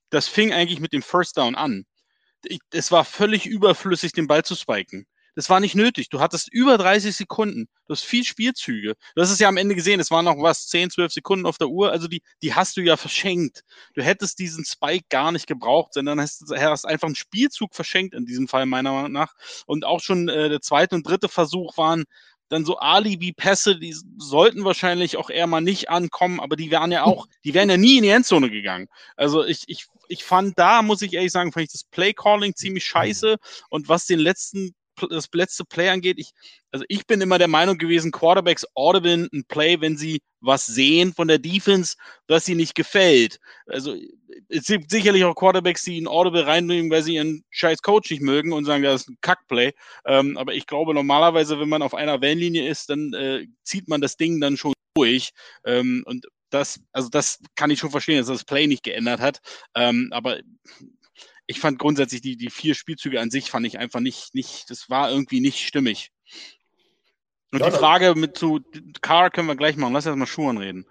das 0.09 0.27
fing 0.27 0.53
eigentlich 0.53 0.79
mit 0.79 0.93
dem 0.93 1.01
First 1.01 1.37
Down 1.37 1.55
an. 1.55 1.85
Es 2.71 2.91
war 2.91 3.05
völlig 3.05 3.45
überflüssig, 3.45 4.13
den 4.13 4.27
Ball 4.27 4.43
zu 4.43 4.55
spiken. 4.55 5.05
Das 5.35 5.49
war 5.49 5.61
nicht 5.61 5.75
nötig. 5.75 6.09
Du 6.09 6.19
hattest 6.19 6.51
über 6.51 6.77
30 6.77 7.15
Sekunden. 7.15 7.67
Du 7.87 7.93
hast 7.93 8.03
viel 8.03 8.25
Spielzüge. 8.25 8.95
Du 9.15 9.21
hast 9.21 9.31
es 9.31 9.39
ja 9.39 9.47
am 9.47 9.55
Ende 9.55 9.75
gesehen. 9.75 9.99
Es 10.01 10.11
waren 10.11 10.25
noch 10.25 10.35
was, 10.41 10.67
10, 10.67 10.89
12 10.89 11.13
Sekunden 11.13 11.45
auf 11.45 11.57
der 11.57 11.69
Uhr. 11.69 11.91
Also 11.91 12.07
die, 12.09 12.21
die 12.41 12.53
hast 12.53 12.75
du 12.75 12.81
ja 12.81 12.97
verschenkt. 12.97 13.63
Du 13.93 14.03
hättest 14.03 14.39
diesen 14.39 14.65
Spike 14.65 15.05
gar 15.09 15.31
nicht 15.31 15.47
gebraucht, 15.47 15.93
sondern 15.93 16.19
hast, 16.19 16.43
hast 16.53 16.85
einfach 16.85 17.07
einen 17.07 17.15
Spielzug 17.15 17.73
verschenkt 17.75 18.13
in 18.13 18.25
diesem 18.25 18.49
Fall 18.49 18.65
meiner 18.65 18.91
Meinung 18.91 19.13
nach. 19.13 19.33
Und 19.65 19.85
auch 19.85 20.01
schon 20.01 20.27
äh, 20.27 20.49
der 20.49 20.61
zweite 20.61 20.95
und 20.95 21.07
dritte 21.07 21.29
Versuch 21.29 21.77
waren 21.77 22.03
dann 22.51 22.65
so 22.65 22.77
Alibi-Pässe, 22.77 23.77
die 23.77 23.95
sollten 24.17 24.65
wahrscheinlich 24.65 25.15
auch 25.15 25.29
eher 25.29 25.47
mal 25.47 25.61
nicht 25.61 25.89
ankommen, 25.89 26.41
aber 26.41 26.57
die 26.57 26.69
wären 26.69 26.91
ja 26.91 27.05
auch, 27.05 27.27
die 27.45 27.53
wären 27.53 27.69
ja 27.69 27.77
nie 27.77 27.97
in 27.97 28.03
die 28.03 28.09
Endzone 28.09 28.49
gegangen. 28.49 28.87
Also 29.15 29.45
ich, 29.45 29.63
ich, 29.67 29.87
ich 30.09 30.25
fand 30.25 30.59
da, 30.59 30.81
muss 30.81 31.01
ich 31.01 31.13
ehrlich 31.13 31.31
sagen, 31.31 31.53
fand 31.53 31.67
ich 31.67 31.71
das 31.71 31.85
Play-Calling 31.85 32.53
ziemlich 32.53 32.83
scheiße. 32.83 33.37
Und 33.69 33.87
was 33.87 34.05
den 34.05 34.19
letzten 34.19 34.75
das 35.09 35.29
letzte 35.33 35.65
Play 35.65 35.89
angeht, 35.89 36.17
ich, 36.19 36.31
also 36.71 36.85
ich 36.87 37.05
bin 37.07 37.21
immer 37.21 37.37
der 37.37 37.47
Meinung 37.47 37.77
gewesen, 37.77 38.11
Quarterbacks 38.11 38.65
audible 38.75 39.27
ein 39.31 39.43
Play, 39.47 39.79
wenn 39.79 39.97
sie 39.97 40.21
was 40.39 40.65
sehen 40.65 41.13
von 41.13 41.27
der 41.27 41.39
Defense, 41.39 41.95
das 42.27 42.45
sie 42.45 42.55
nicht 42.55 42.75
gefällt. 42.75 43.39
Also 43.67 43.95
es 44.49 44.65
gibt 44.65 44.89
sicherlich 44.89 45.23
auch 45.23 45.35
Quarterbacks, 45.35 45.83
die 45.83 45.99
ein 45.99 46.07
Audible 46.07 46.45
reinbringen, 46.45 46.91
weil 46.91 47.03
sie 47.03 47.15
ihren 47.15 47.43
scheiß 47.51 47.81
Coach 47.81 48.09
nicht 48.09 48.21
mögen 48.21 48.53
und 48.53 48.65
sagen, 48.65 48.83
das 48.83 49.01
ist 49.01 49.09
ein 49.09 49.17
Kackplay. 49.21 49.71
Ähm, 50.05 50.37
aber 50.37 50.53
ich 50.53 50.65
glaube, 50.65 50.93
normalerweise, 50.93 51.59
wenn 51.59 51.69
man 51.69 51.81
auf 51.81 51.93
einer 51.93 52.21
Wellenlinie 52.21 52.67
ist, 52.67 52.89
dann 52.89 53.13
äh, 53.13 53.47
zieht 53.63 53.87
man 53.87 54.01
das 54.01 54.17
Ding 54.17 54.41
dann 54.41 54.57
schon 54.57 54.73
durch. 54.95 55.31
Ähm, 55.65 56.03
und 56.05 56.25
das, 56.49 56.79
also 56.91 57.09
das 57.09 57.39
kann 57.55 57.71
ich 57.71 57.79
schon 57.79 57.91
verstehen, 57.91 58.17
dass 58.17 58.27
das 58.27 58.43
Play 58.43 58.67
nicht 58.67 58.83
geändert 58.83 59.21
hat. 59.21 59.39
Ähm, 59.75 60.09
aber 60.11 60.39
ich 61.47 61.59
fand 61.59 61.79
grundsätzlich 61.79 62.21
die, 62.21 62.37
die 62.37 62.49
vier 62.49 62.75
Spielzüge 62.75 63.19
an 63.19 63.29
sich 63.29 63.51
fand 63.51 63.65
ich 63.65 63.77
einfach 63.79 63.99
nicht, 63.99 64.33
nicht, 64.33 64.69
das 64.69 64.89
war 64.89 65.11
irgendwie 65.11 65.41
nicht 65.41 65.59
stimmig. 65.59 66.11
Und 67.51 67.59
ja, 67.59 67.69
die 67.69 67.75
Frage 67.75 68.15
mit 68.15 68.37
zu 68.37 68.61
Car 69.01 69.29
können 69.29 69.47
wir 69.47 69.55
gleich 69.55 69.75
machen. 69.75 69.93
Lass 69.93 70.05
erst 70.05 70.17
mal 70.17 70.25
Schuhen 70.25 70.57
reden. 70.57 70.85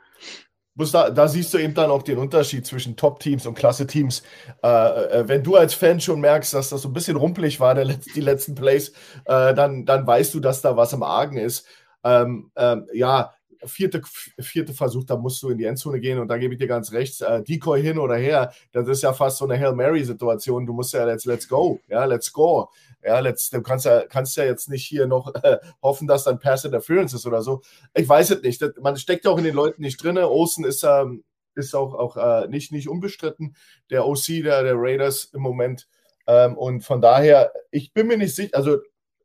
Da, 0.93 1.11
da, 1.11 1.29
siehst 1.29 1.53
du 1.53 1.59
eben 1.59 1.75
dann 1.75 1.91
auch 1.91 2.03
den 2.03 2.17
Unterschied 2.17 2.67
zwischen 2.67 2.97
Top-Teams 2.97 3.47
und 3.47 3.55
Klasse-Teams. 3.55 4.23
Äh, 4.63 4.69
äh, 4.69 5.29
wenn 5.29 5.43
du 5.43 5.57
als 5.57 5.75
Fan 5.75 6.01
schon 6.01 6.21
merkst, 6.21 6.55
dass 6.55 6.71
das 6.71 6.83
so 6.83 6.89
ein 6.89 6.95
bisschen 6.95 7.17
rumpelig 7.17 7.61
war, 7.61 7.75
der, 7.75 7.85
die 7.85 8.21
letzten 8.21 8.55
Plays, 8.55 8.91
äh, 9.27 9.53
dann, 9.55 9.85
dann 9.85 10.07
weißt 10.07 10.33
du, 10.33 10.41
dass 10.41 10.63
da 10.63 10.77
was 10.77 10.93
im 10.93 11.03
Argen 11.03 11.37
ist. 11.37 11.67
Ähm, 12.03 12.51
ähm, 12.57 12.87
ja, 12.95 13.35
vierte, 13.65 14.03
vierte 14.39 14.73
Versuch, 14.73 15.05
da 15.05 15.17
musst 15.17 15.43
du 15.43 15.51
in 15.51 15.59
die 15.59 15.65
Endzone 15.65 16.01
gehen 16.01 16.19
und 16.19 16.29
da 16.29 16.39
gebe 16.39 16.55
ich 16.55 16.61
dir 16.61 16.67
ganz 16.67 16.93
recht, 16.93 17.21
äh, 17.23 17.43
Decoy 17.43 17.83
hin 17.83 17.99
oder 17.99 18.17
her, 18.17 18.53
das 18.73 18.89
ist 18.89 19.03
ja 19.03 19.13
fast 19.13 19.39
so 19.39 19.45
eine 19.47 19.59
Hail 19.59 19.75
Mary-Situation. 19.75 20.67
Du 20.67 20.73
musst 20.73 20.93
ja 20.93 21.05
let's, 21.05 21.25
let's 21.25 21.49
go, 21.49 21.81
ja, 21.89 22.05
let's 22.05 22.33
go. 22.33 22.71
Ja, 23.03 23.19
let's, 23.21 23.49
du 23.51 23.63
kannst 23.63 23.87
ja, 23.87 24.03
kannst 24.07 24.37
ja 24.37 24.45
jetzt 24.45 24.69
nicht 24.69 24.85
hier 24.85 25.07
noch 25.07 25.35
äh, 25.43 25.59
hoffen, 25.83 26.07
dass 26.07 26.25
dann 26.25 26.39
Pass 26.39 26.65
Interference 26.65 27.15
ist 27.15 27.27
oder 27.27 27.43
so. 27.43 27.63
Ich 27.95 28.09
weiß 28.09 28.31
es 28.31 28.43
nicht. 28.43 28.61
Das, 28.61 28.73
man 28.81 28.97
steckt 28.97 29.25
ja 29.25 29.31
auch 29.31 29.39
in 29.39 29.45
den 29.45 29.55
Leuten 29.55 29.83
nicht 29.83 30.03
drin. 30.03 30.19
Olsen 30.19 30.65
ist, 30.65 30.83
ähm, 30.85 31.25
ist 31.55 31.75
auch, 31.75 31.95
auch 31.95 32.17
äh, 32.17 32.49
nicht, 32.49 32.73
nicht 32.73 32.89
unbestritten. 32.89 33.57
Der 33.89 34.07
OC 34.07 34.43
der, 34.43 34.63
der 34.63 34.75
Raiders 34.77 35.31
im 35.33 35.41
Moment. 35.41 35.89
Ähm, 36.27 36.57
und 36.59 36.83
von 36.83 37.01
daher, 37.01 37.53
ich 37.71 37.93
bin 37.93 38.07
mir 38.07 38.19
nicht 38.19 38.35
sicher, 38.35 38.57
also 38.57 38.79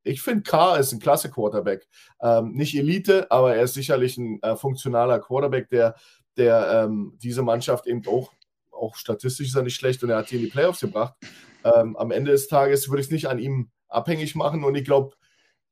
ich 0.06 0.22
finde, 0.22 0.44
Carr 0.44 0.80
ist 0.80 0.94
ein 0.94 1.00
klasse 1.00 1.32
Quarterback. 1.32 1.88
Ähm, 2.22 2.52
nicht 2.54 2.78
Elite, 2.78 3.30
aber 3.32 3.56
er 3.56 3.64
ist 3.64 3.74
sicherlich 3.74 4.18
ein 4.18 4.42
äh, 4.44 4.56
funktionaler 4.56 5.20
Quarterback, 5.20 5.70
der, 5.70 5.96
der 6.38 6.86
ähm, 6.86 7.18
diese 7.22 7.42
Mannschaft 7.42 7.88
eben 7.88 8.04
auch, 8.08 8.32
auch 8.72 8.96
statistisch 8.96 9.48
ist 9.48 9.56
er 9.56 9.64
nicht 9.64 9.76
schlecht 9.76 10.04
und 10.04 10.12
er 10.12 10.18
hat 10.18 10.28
hier 10.28 10.40
in 10.40 10.46
die 10.46 10.52
Playoffs 10.52 10.82
gebracht. 10.82 11.16
Ähm, 11.64 11.98
am 11.98 12.12
Ende 12.12 12.32
des 12.32 12.48
Tages 12.48 12.88
würde 12.88 13.02
ich 13.02 13.08
es 13.08 13.12
nicht 13.12 13.28
an 13.28 13.40
ihm 13.40 13.72
abhängig 13.88 14.36
machen 14.36 14.64
und 14.64 14.76
ich 14.76 14.86
glaube, 14.86 15.16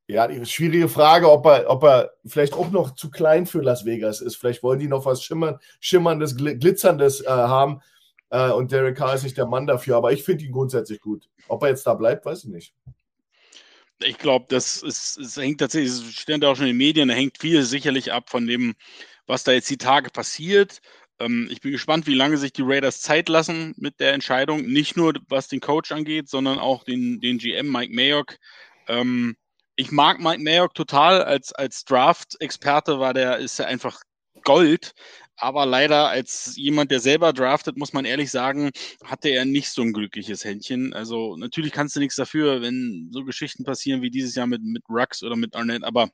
ja, 0.07 0.27
die 0.27 0.43
schwierige 0.45 0.89
Frage, 0.89 1.31
ob 1.31 1.45
er, 1.45 1.69
ob 1.69 1.83
er 1.83 2.13
vielleicht 2.25 2.53
auch 2.53 2.71
noch 2.71 2.95
zu 2.95 3.11
klein 3.11 3.45
für 3.45 3.61
Las 3.61 3.85
Vegas 3.85 4.19
ist. 4.19 4.35
Vielleicht 4.35 4.63
wollen 4.63 4.79
die 4.79 4.87
noch 4.87 5.05
was 5.05 5.23
Schimmern, 5.23 5.59
Schimmerndes, 5.79 6.35
Glitzerndes 6.35 7.21
äh, 7.21 7.29
haben. 7.29 7.81
Äh, 8.29 8.51
und 8.51 8.71
Derek 8.71 8.97
Carr 8.97 9.13
ist 9.13 9.23
nicht 9.23 9.37
der 9.37 9.45
Mann 9.45 9.67
dafür, 9.67 9.95
aber 9.95 10.11
ich 10.11 10.23
finde 10.23 10.43
ihn 10.43 10.51
grundsätzlich 10.51 10.99
gut. 10.99 11.29
Ob 11.47 11.63
er 11.63 11.69
jetzt 11.69 11.87
da 11.87 11.93
bleibt, 11.93 12.25
weiß 12.25 12.45
ich 12.45 12.49
nicht 12.49 12.73
ich 13.99 14.17
glaube, 14.17 14.45
das 14.49 14.81
ist, 14.81 15.17
es 15.17 15.37
hängt 15.37 15.59
tatsächlich, 15.59 15.91
es 15.91 16.13
steht 16.13 16.43
auch 16.43 16.55
schon 16.55 16.65
in 16.65 16.71
den 16.73 16.77
Medien, 16.77 17.07
da 17.09 17.13
hängt 17.13 17.39
viel 17.39 17.63
sicherlich 17.63 18.11
ab 18.11 18.29
von 18.29 18.47
dem, 18.47 18.75
was 19.27 19.43
da 19.43 19.51
jetzt 19.51 19.69
die 19.69 19.77
Tage 19.77 20.09
passiert. 20.09 20.81
Ähm, 21.19 21.47
ich 21.51 21.61
bin 21.61 21.71
gespannt, 21.71 22.07
wie 22.07 22.15
lange 22.15 22.37
sich 22.37 22.53
die 22.53 22.63
Raiders 22.63 23.01
Zeit 23.01 23.29
lassen 23.29 23.73
mit 23.77 23.99
der 23.99 24.13
Entscheidung. 24.13 24.65
Nicht 24.65 24.97
nur 24.97 25.13
was 25.29 25.47
den 25.47 25.59
Coach 25.61 25.91
angeht, 25.91 26.29
sondern 26.29 26.59
auch 26.59 26.83
den, 26.83 27.21
den 27.21 27.37
GM 27.37 27.71
Mike 27.71 27.93
Mayock. 27.93 28.37
Ähm, 28.87 29.35
ich 29.75 29.91
mag 29.91 30.19
Mike 30.19 30.41
Mayock 30.43 30.73
total 30.73 31.23
als, 31.23 31.53
als 31.53 31.85
Draft-Experte, 31.85 32.99
war 32.99 33.13
der, 33.13 33.37
ist 33.37 33.59
er 33.59 33.67
einfach 33.67 34.01
Gold. 34.43 34.93
Aber 35.35 35.65
leider 35.65 36.09
als 36.09 36.53
jemand, 36.55 36.91
der 36.91 36.99
selber 36.99 37.33
draftet, 37.33 37.75
muss 37.75 37.91
man 37.91 38.05
ehrlich 38.05 38.29
sagen, 38.31 38.71
hatte 39.03 39.29
er 39.29 39.45
nicht 39.45 39.71
so 39.71 39.81
ein 39.81 39.93
glückliches 39.93 40.45
Händchen. 40.45 40.93
Also 40.93 41.35
natürlich 41.37 41.71
kannst 41.71 41.95
du 41.95 41.99
nichts 41.99 42.15
dafür, 42.15 42.61
wenn 42.61 43.09
so 43.11 43.23
Geschichten 43.25 43.63
passieren 43.63 44.01
wie 44.01 44.11
dieses 44.11 44.35
Jahr 44.35 44.47
mit, 44.47 44.63
mit 44.63 44.83
Rux 44.89 45.23
oder 45.23 45.35
mit 45.35 45.55
Arnett, 45.55 45.83
aber 45.83 46.09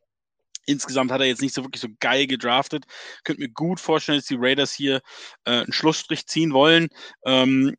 Insgesamt 0.69 1.11
hat 1.11 1.19
er 1.19 1.25
jetzt 1.25 1.41
nicht 1.41 1.55
so 1.55 1.63
wirklich 1.63 1.81
so 1.81 1.87
geil 1.99 2.27
gedraftet. 2.27 2.85
Könnt 3.23 3.39
mir 3.39 3.49
gut 3.49 3.79
vorstellen, 3.79 4.19
dass 4.19 4.27
die 4.27 4.37
Raiders 4.37 4.71
hier 4.71 5.01
äh, 5.45 5.61
einen 5.61 5.73
Schlussstrich 5.73 6.27
ziehen 6.27 6.53
wollen. 6.53 6.89
Ähm, 7.25 7.75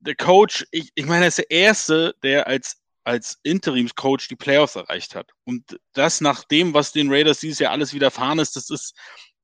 der 0.00 0.16
Coach, 0.16 0.66
ich, 0.72 0.90
ich 0.96 1.06
meine, 1.06 1.26
er 1.26 1.28
ist 1.28 1.38
der 1.38 1.50
Erste, 1.52 2.16
der 2.24 2.48
als, 2.48 2.82
als 3.04 3.38
Interimscoach 3.44 4.26
die 4.28 4.34
Playoffs 4.34 4.74
erreicht 4.74 5.14
hat. 5.14 5.30
Und 5.44 5.78
das 5.92 6.20
nach 6.20 6.42
dem, 6.42 6.74
was 6.74 6.90
den 6.90 7.12
Raiders 7.12 7.38
dieses 7.38 7.60
Jahr 7.60 7.70
alles 7.70 7.94
widerfahren 7.94 8.40
ist, 8.40 8.56
das 8.56 8.68
ist, 8.68 8.96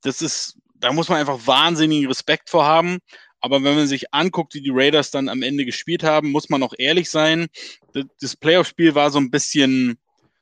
das 0.02 0.22
ist 0.22 0.56
da 0.80 0.92
muss 0.92 1.08
man 1.08 1.18
einfach 1.18 1.46
wahnsinnigen 1.46 2.08
Respekt 2.08 2.50
vor 2.50 2.64
haben. 2.64 2.98
Aber 3.40 3.62
wenn 3.62 3.76
man 3.76 3.86
sich 3.86 4.12
anguckt, 4.12 4.54
wie 4.54 4.60
die 4.60 4.72
Raiders 4.72 5.10
dann 5.10 5.28
am 5.28 5.42
Ende 5.42 5.64
gespielt 5.64 6.02
haben, 6.02 6.30
muss 6.30 6.50
man 6.50 6.62
auch 6.62 6.74
ehrlich 6.76 7.08
sein. 7.08 7.46
Das 8.20 8.36
Playoff-Spiel 8.36 8.94
war 8.94 9.10
so 9.10 9.18
ein 9.18 9.30
bisschen 9.30 9.98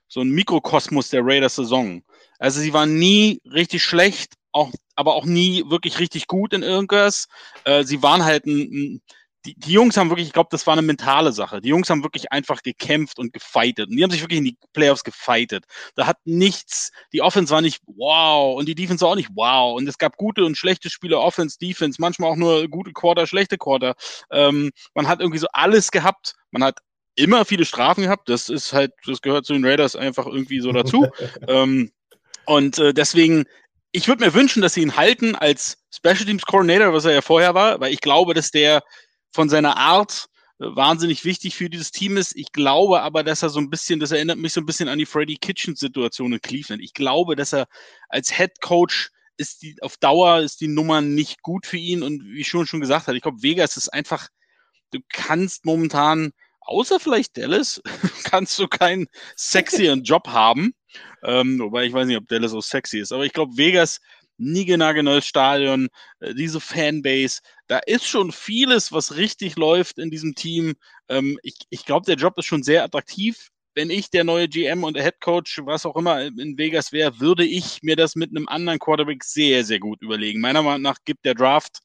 so 0.09 0.21
ein 0.21 0.31
Mikrokosmos 0.31 1.11
der 1.11 1.25
Raiders-Saison. 1.25 2.03
Also 2.39 2.61
sie 2.61 2.73
waren 2.73 2.99
nie 2.99 3.41
richtig 3.45 3.83
schlecht, 3.83 4.35
auch, 4.53 4.73
aber 4.97 5.15
auch 5.15 5.27
nie 5.27 5.65
wirklich 5.69 5.99
richtig 5.99 6.27
gut 6.27 6.53
in 6.53 6.63
irgendwas. 6.63 7.29
Äh, 7.65 7.85
sie 7.85 8.03
waren 8.03 8.25
halt 8.25 8.47
ein, 8.47 9.01
die, 9.45 9.55
die 9.55 9.73
Jungs 9.73 9.97
haben 9.97 10.11
wirklich, 10.11 10.27
ich 10.27 10.33
glaube, 10.33 10.49
das 10.51 10.67
war 10.67 10.73
eine 10.73 10.83
mentale 10.83 11.33
Sache. 11.33 11.61
Die 11.61 11.69
Jungs 11.69 11.89
haben 11.89 12.03
wirklich 12.03 12.33
einfach 12.33 12.63
gekämpft 12.63 13.19
und 13.19 13.33
gefeitet. 13.33 13.89
Und 13.89 13.97
die 13.97 14.03
haben 14.03 14.11
sich 14.11 14.21
wirklich 14.21 14.39
in 14.39 14.45
die 14.45 14.57
Playoffs 14.73 15.05
gefeitet. 15.05 15.65
Da 15.95 16.07
hat 16.07 16.19
nichts, 16.25 16.91
die 17.13 17.23
Offense 17.23 17.53
war 17.53 17.61
nicht 17.61 17.81
wow 17.87 18.59
und 18.59 18.67
die 18.69 18.75
Defense 18.75 19.03
war 19.03 19.13
auch 19.13 19.17
nicht 19.17 19.31
wow. 19.35 19.77
Und 19.77 19.89
es 19.89 19.99
gab 19.99 20.17
gute 20.17 20.45
und 20.45 20.59
schlechte 20.59 20.91
Spiele, 20.91 21.19
Offense, 21.19 21.57
Defense, 21.59 22.01
manchmal 22.01 22.33
auch 22.33 22.37
nur 22.37 22.69
gute 22.69 22.93
Quarter, 22.93 23.27
schlechte 23.27 23.59
Quarter. 23.59 23.95
Ähm, 24.31 24.71
man 24.95 25.07
hat 25.07 25.21
irgendwie 25.21 25.39
so 25.39 25.49
alles 25.53 25.91
gehabt. 25.91 26.35
Man 26.51 26.65
hat 26.65 26.79
immer 27.15 27.45
viele 27.45 27.65
Strafen 27.65 28.03
gehabt. 28.03 28.29
Das 28.29 28.49
ist 28.49 28.73
halt, 28.73 28.93
das 29.07 29.23
gehört 29.23 29.47
zu 29.47 29.53
den 29.53 29.65
Raiders 29.65 29.95
einfach 29.95 30.27
irgendwie 30.27 30.61
so 30.61 30.73
dazu. 30.73 31.07
ähm, 31.49 31.93
und 32.45 32.79
äh, 32.79 32.93
deswegen, 32.93 33.45
ich 33.93 34.09
würde 34.09 34.25
mir 34.25 34.35
wünschen, 34.35 34.63
dass 34.63 34.75
sie 34.75 34.83
ihn 34.83 34.97
halten 34.97 35.35
als 35.37 35.79
Special 35.95 36.25
Teams 36.25 36.45
Coordinator, 36.45 36.93
was 36.93 37.05
er 37.05 37.13
ja 37.13 37.23
vorher 37.23 37.55
war, 37.55 37.81
weil 37.81 37.93
ich 37.93 38.01
glaube, 38.01 38.35
dass 38.35 38.51
der 38.51 38.83
von 39.33 39.49
seiner 39.49 39.77
Art 39.77 40.27
äh, 40.59 40.65
wahnsinnig 40.75 41.25
wichtig 41.25 41.57
für 41.57 41.71
dieses 41.71 41.91
Team 41.91 42.17
ist. 42.17 42.37
Ich 42.37 42.53
glaube 42.53 43.03
aber, 43.03 43.23
dass 43.23 43.43
er 43.43 43.51
so 43.51 43.61
ein 43.61 43.71
bisschen, 43.71 44.01
das 44.01 44.11
erinnert 44.11 44.39
mich 44.39 44.53
so 44.53 44.61
ein 44.61 44.67
bisschen 44.67 44.89
an 44.89 44.99
die 44.99 45.07
Freddy 45.07 45.37
Kitchens 45.37 45.81
Situation 45.81 46.33
in 46.33 46.41
Cleveland. 46.41 46.83
Ich 46.83 46.95
glaube, 46.95 47.37
dass 47.37 47.53
er 47.53 47.67
als 48.09 48.37
Head 48.37 48.61
Coach 48.61 49.11
ist 49.37 49.63
die, 49.63 49.77
auf 49.83 49.97
Dauer 49.97 50.41
ist 50.41 50.61
die 50.61 50.69
Nummer 50.69 51.01
nicht 51.01 51.43
gut 51.43 51.65
für 51.65 51.77
ihn 51.77 52.03
und 52.03 52.25
wie 52.25 52.41
ich 52.41 52.49
schon 52.49 52.67
schon 52.67 52.81
gesagt 52.81 53.07
habe, 53.07 53.17
ich 53.17 53.23
glaube, 53.23 53.43
Vegas 53.43 53.77
ist 53.77 53.89
einfach, 53.89 54.29
du 54.91 54.99
kannst 55.11 55.65
momentan, 55.65 56.33
außer 56.61 56.99
vielleicht 56.99 57.37
Dallas, 57.39 57.81
kannst 58.25 58.59
du 58.59 58.67
keinen 58.67 59.07
sexieren 59.37 60.03
Job 60.03 60.29
haben. 60.29 60.75
Ähm, 61.23 61.61
wobei 61.61 61.85
ich 61.85 61.93
weiß 61.93 62.07
nicht, 62.07 62.17
ob 62.17 62.27
Dallas 62.27 62.51
so 62.51 62.61
sexy 62.61 62.99
ist, 62.99 63.13
aber 63.13 63.25
ich 63.25 63.33
glaube, 63.33 63.57
Vegas 63.57 64.01
niegelnagelneues 64.39 65.27
Stadion, 65.27 65.89
äh, 66.21 66.35
diese 66.35 66.61
Fanbase. 66.61 67.41
Da 67.67 67.79
ist 67.79 68.07
schon 68.07 68.33
vieles, 68.33 68.93
was 68.93 69.17
richtig 69.17 69.57
läuft 69.57 69.99
in 69.99 70.11
diesem 70.11 70.35
Team. 70.35 70.75
Ähm, 71.09 71.39
ich 71.43 71.57
ich 71.71 71.85
glaube, 71.85 72.07
der 72.07 72.17
Job 72.17 72.39
ist 72.39 72.47
schon 72.47 72.63
sehr 72.63 72.85
attraktiv. 72.85 73.51
Wenn 73.75 73.91
ich 73.91 74.11
der 74.11 74.25
neue 74.25 74.49
GM 74.49 74.83
und 74.85 74.97
der 74.97 75.05
Head 75.05 75.21
Coach, 75.21 75.61
was 75.65 75.87
auch 75.87 75.97
immer 75.97 76.23
in 76.23 76.59
Vegas 76.59 76.93
wäre, 76.93 77.21
würde 77.21 77.45
ich 77.45 77.83
mir 77.83 77.97
das 77.97 78.17
mit 78.17 78.31
einem 78.31 78.49
anderen 78.49 78.79
Quarterback 78.79 79.23
sehr, 79.23 79.65
sehr 79.65 79.79
gut 79.79 80.03
überlegen. 80.03 80.41
Meiner 80.41 80.63
Meinung 80.63 80.83
nach 80.83 80.99
gibt 81.05 81.25
der 81.25 81.35
Draft 81.35 81.81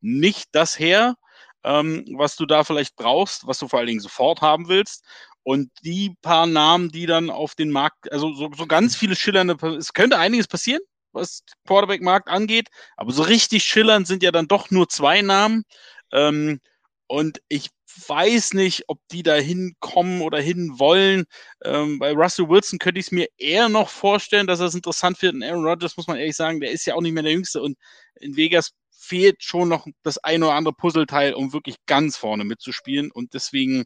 nicht 0.00 0.48
das 0.52 0.78
her, 0.78 1.16
ähm, 1.64 2.04
was 2.16 2.36
du 2.36 2.46
da 2.46 2.64
vielleicht 2.64 2.96
brauchst, 2.96 3.46
was 3.46 3.58
du 3.58 3.68
vor 3.68 3.78
allen 3.80 3.88
Dingen 3.88 4.00
sofort 4.00 4.40
haben 4.42 4.68
willst. 4.68 5.04
Und 5.42 5.70
die 5.82 6.14
paar 6.22 6.46
Namen, 6.46 6.90
die 6.90 7.06
dann 7.06 7.28
auf 7.30 7.54
den 7.54 7.70
Markt, 7.70 8.10
also 8.10 8.32
so, 8.32 8.50
so 8.56 8.66
ganz 8.66 8.96
viele 8.96 9.14
schillernde, 9.16 9.56
es 9.76 9.92
könnte 9.92 10.18
einiges 10.18 10.48
passieren, 10.48 10.80
was 11.14 11.42
Quarterback-Markt 11.66 12.28
angeht, 12.28 12.68
aber 12.96 13.12
so 13.12 13.22
richtig 13.22 13.64
schillernd 13.64 14.06
sind 14.06 14.22
ja 14.22 14.32
dann 14.32 14.48
doch 14.48 14.70
nur 14.70 14.88
zwei 14.88 15.22
Namen. 15.22 15.64
Ähm, 16.12 16.60
und 17.06 17.40
ich 17.48 17.68
weiß 18.08 18.54
nicht, 18.54 18.84
ob 18.88 18.98
die 19.10 19.22
da 19.22 19.34
hinkommen 19.34 20.22
oder 20.22 20.40
hin 20.40 20.78
wollen. 20.78 21.24
Ähm, 21.64 21.98
bei 21.98 22.12
Russell 22.12 22.48
Wilson 22.48 22.78
könnte 22.78 23.00
ich 23.00 23.06
es 23.06 23.12
mir 23.12 23.28
eher 23.38 23.68
noch 23.68 23.88
vorstellen, 23.88 24.46
dass 24.46 24.58
das 24.58 24.74
interessant 24.74 25.20
wird. 25.22 25.34
Und 25.34 25.42
Aaron 25.42 25.64
Rodgers, 25.64 25.96
muss 25.96 26.06
man 26.06 26.16
ehrlich 26.16 26.36
sagen, 26.36 26.60
der 26.60 26.72
ist 26.72 26.86
ja 26.86 26.94
auch 26.94 27.00
nicht 27.00 27.12
mehr 27.12 27.22
der 27.22 27.32
Jüngste. 27.32 27.62
Und 27.62 27.76
in 28.20 28.36
Vegas 28.36 28.72
fehlt 28.90 29.42
schon 29.42 29.68
noch 29.68 29.86
das 30.02 30.18
ein 30.18 30.42
oder 30.42 30.54
andere 30.54 30.74
Puzzleteil, 30.74 31.34
um 31.34 31.52
wirklich 31.52 31.76
ganz 31.86 32.16
vorne 32.16 32.44
mitzuspielen. 32.44 33.10
Und 33.10 33.34
deswegen, 33.34 33.84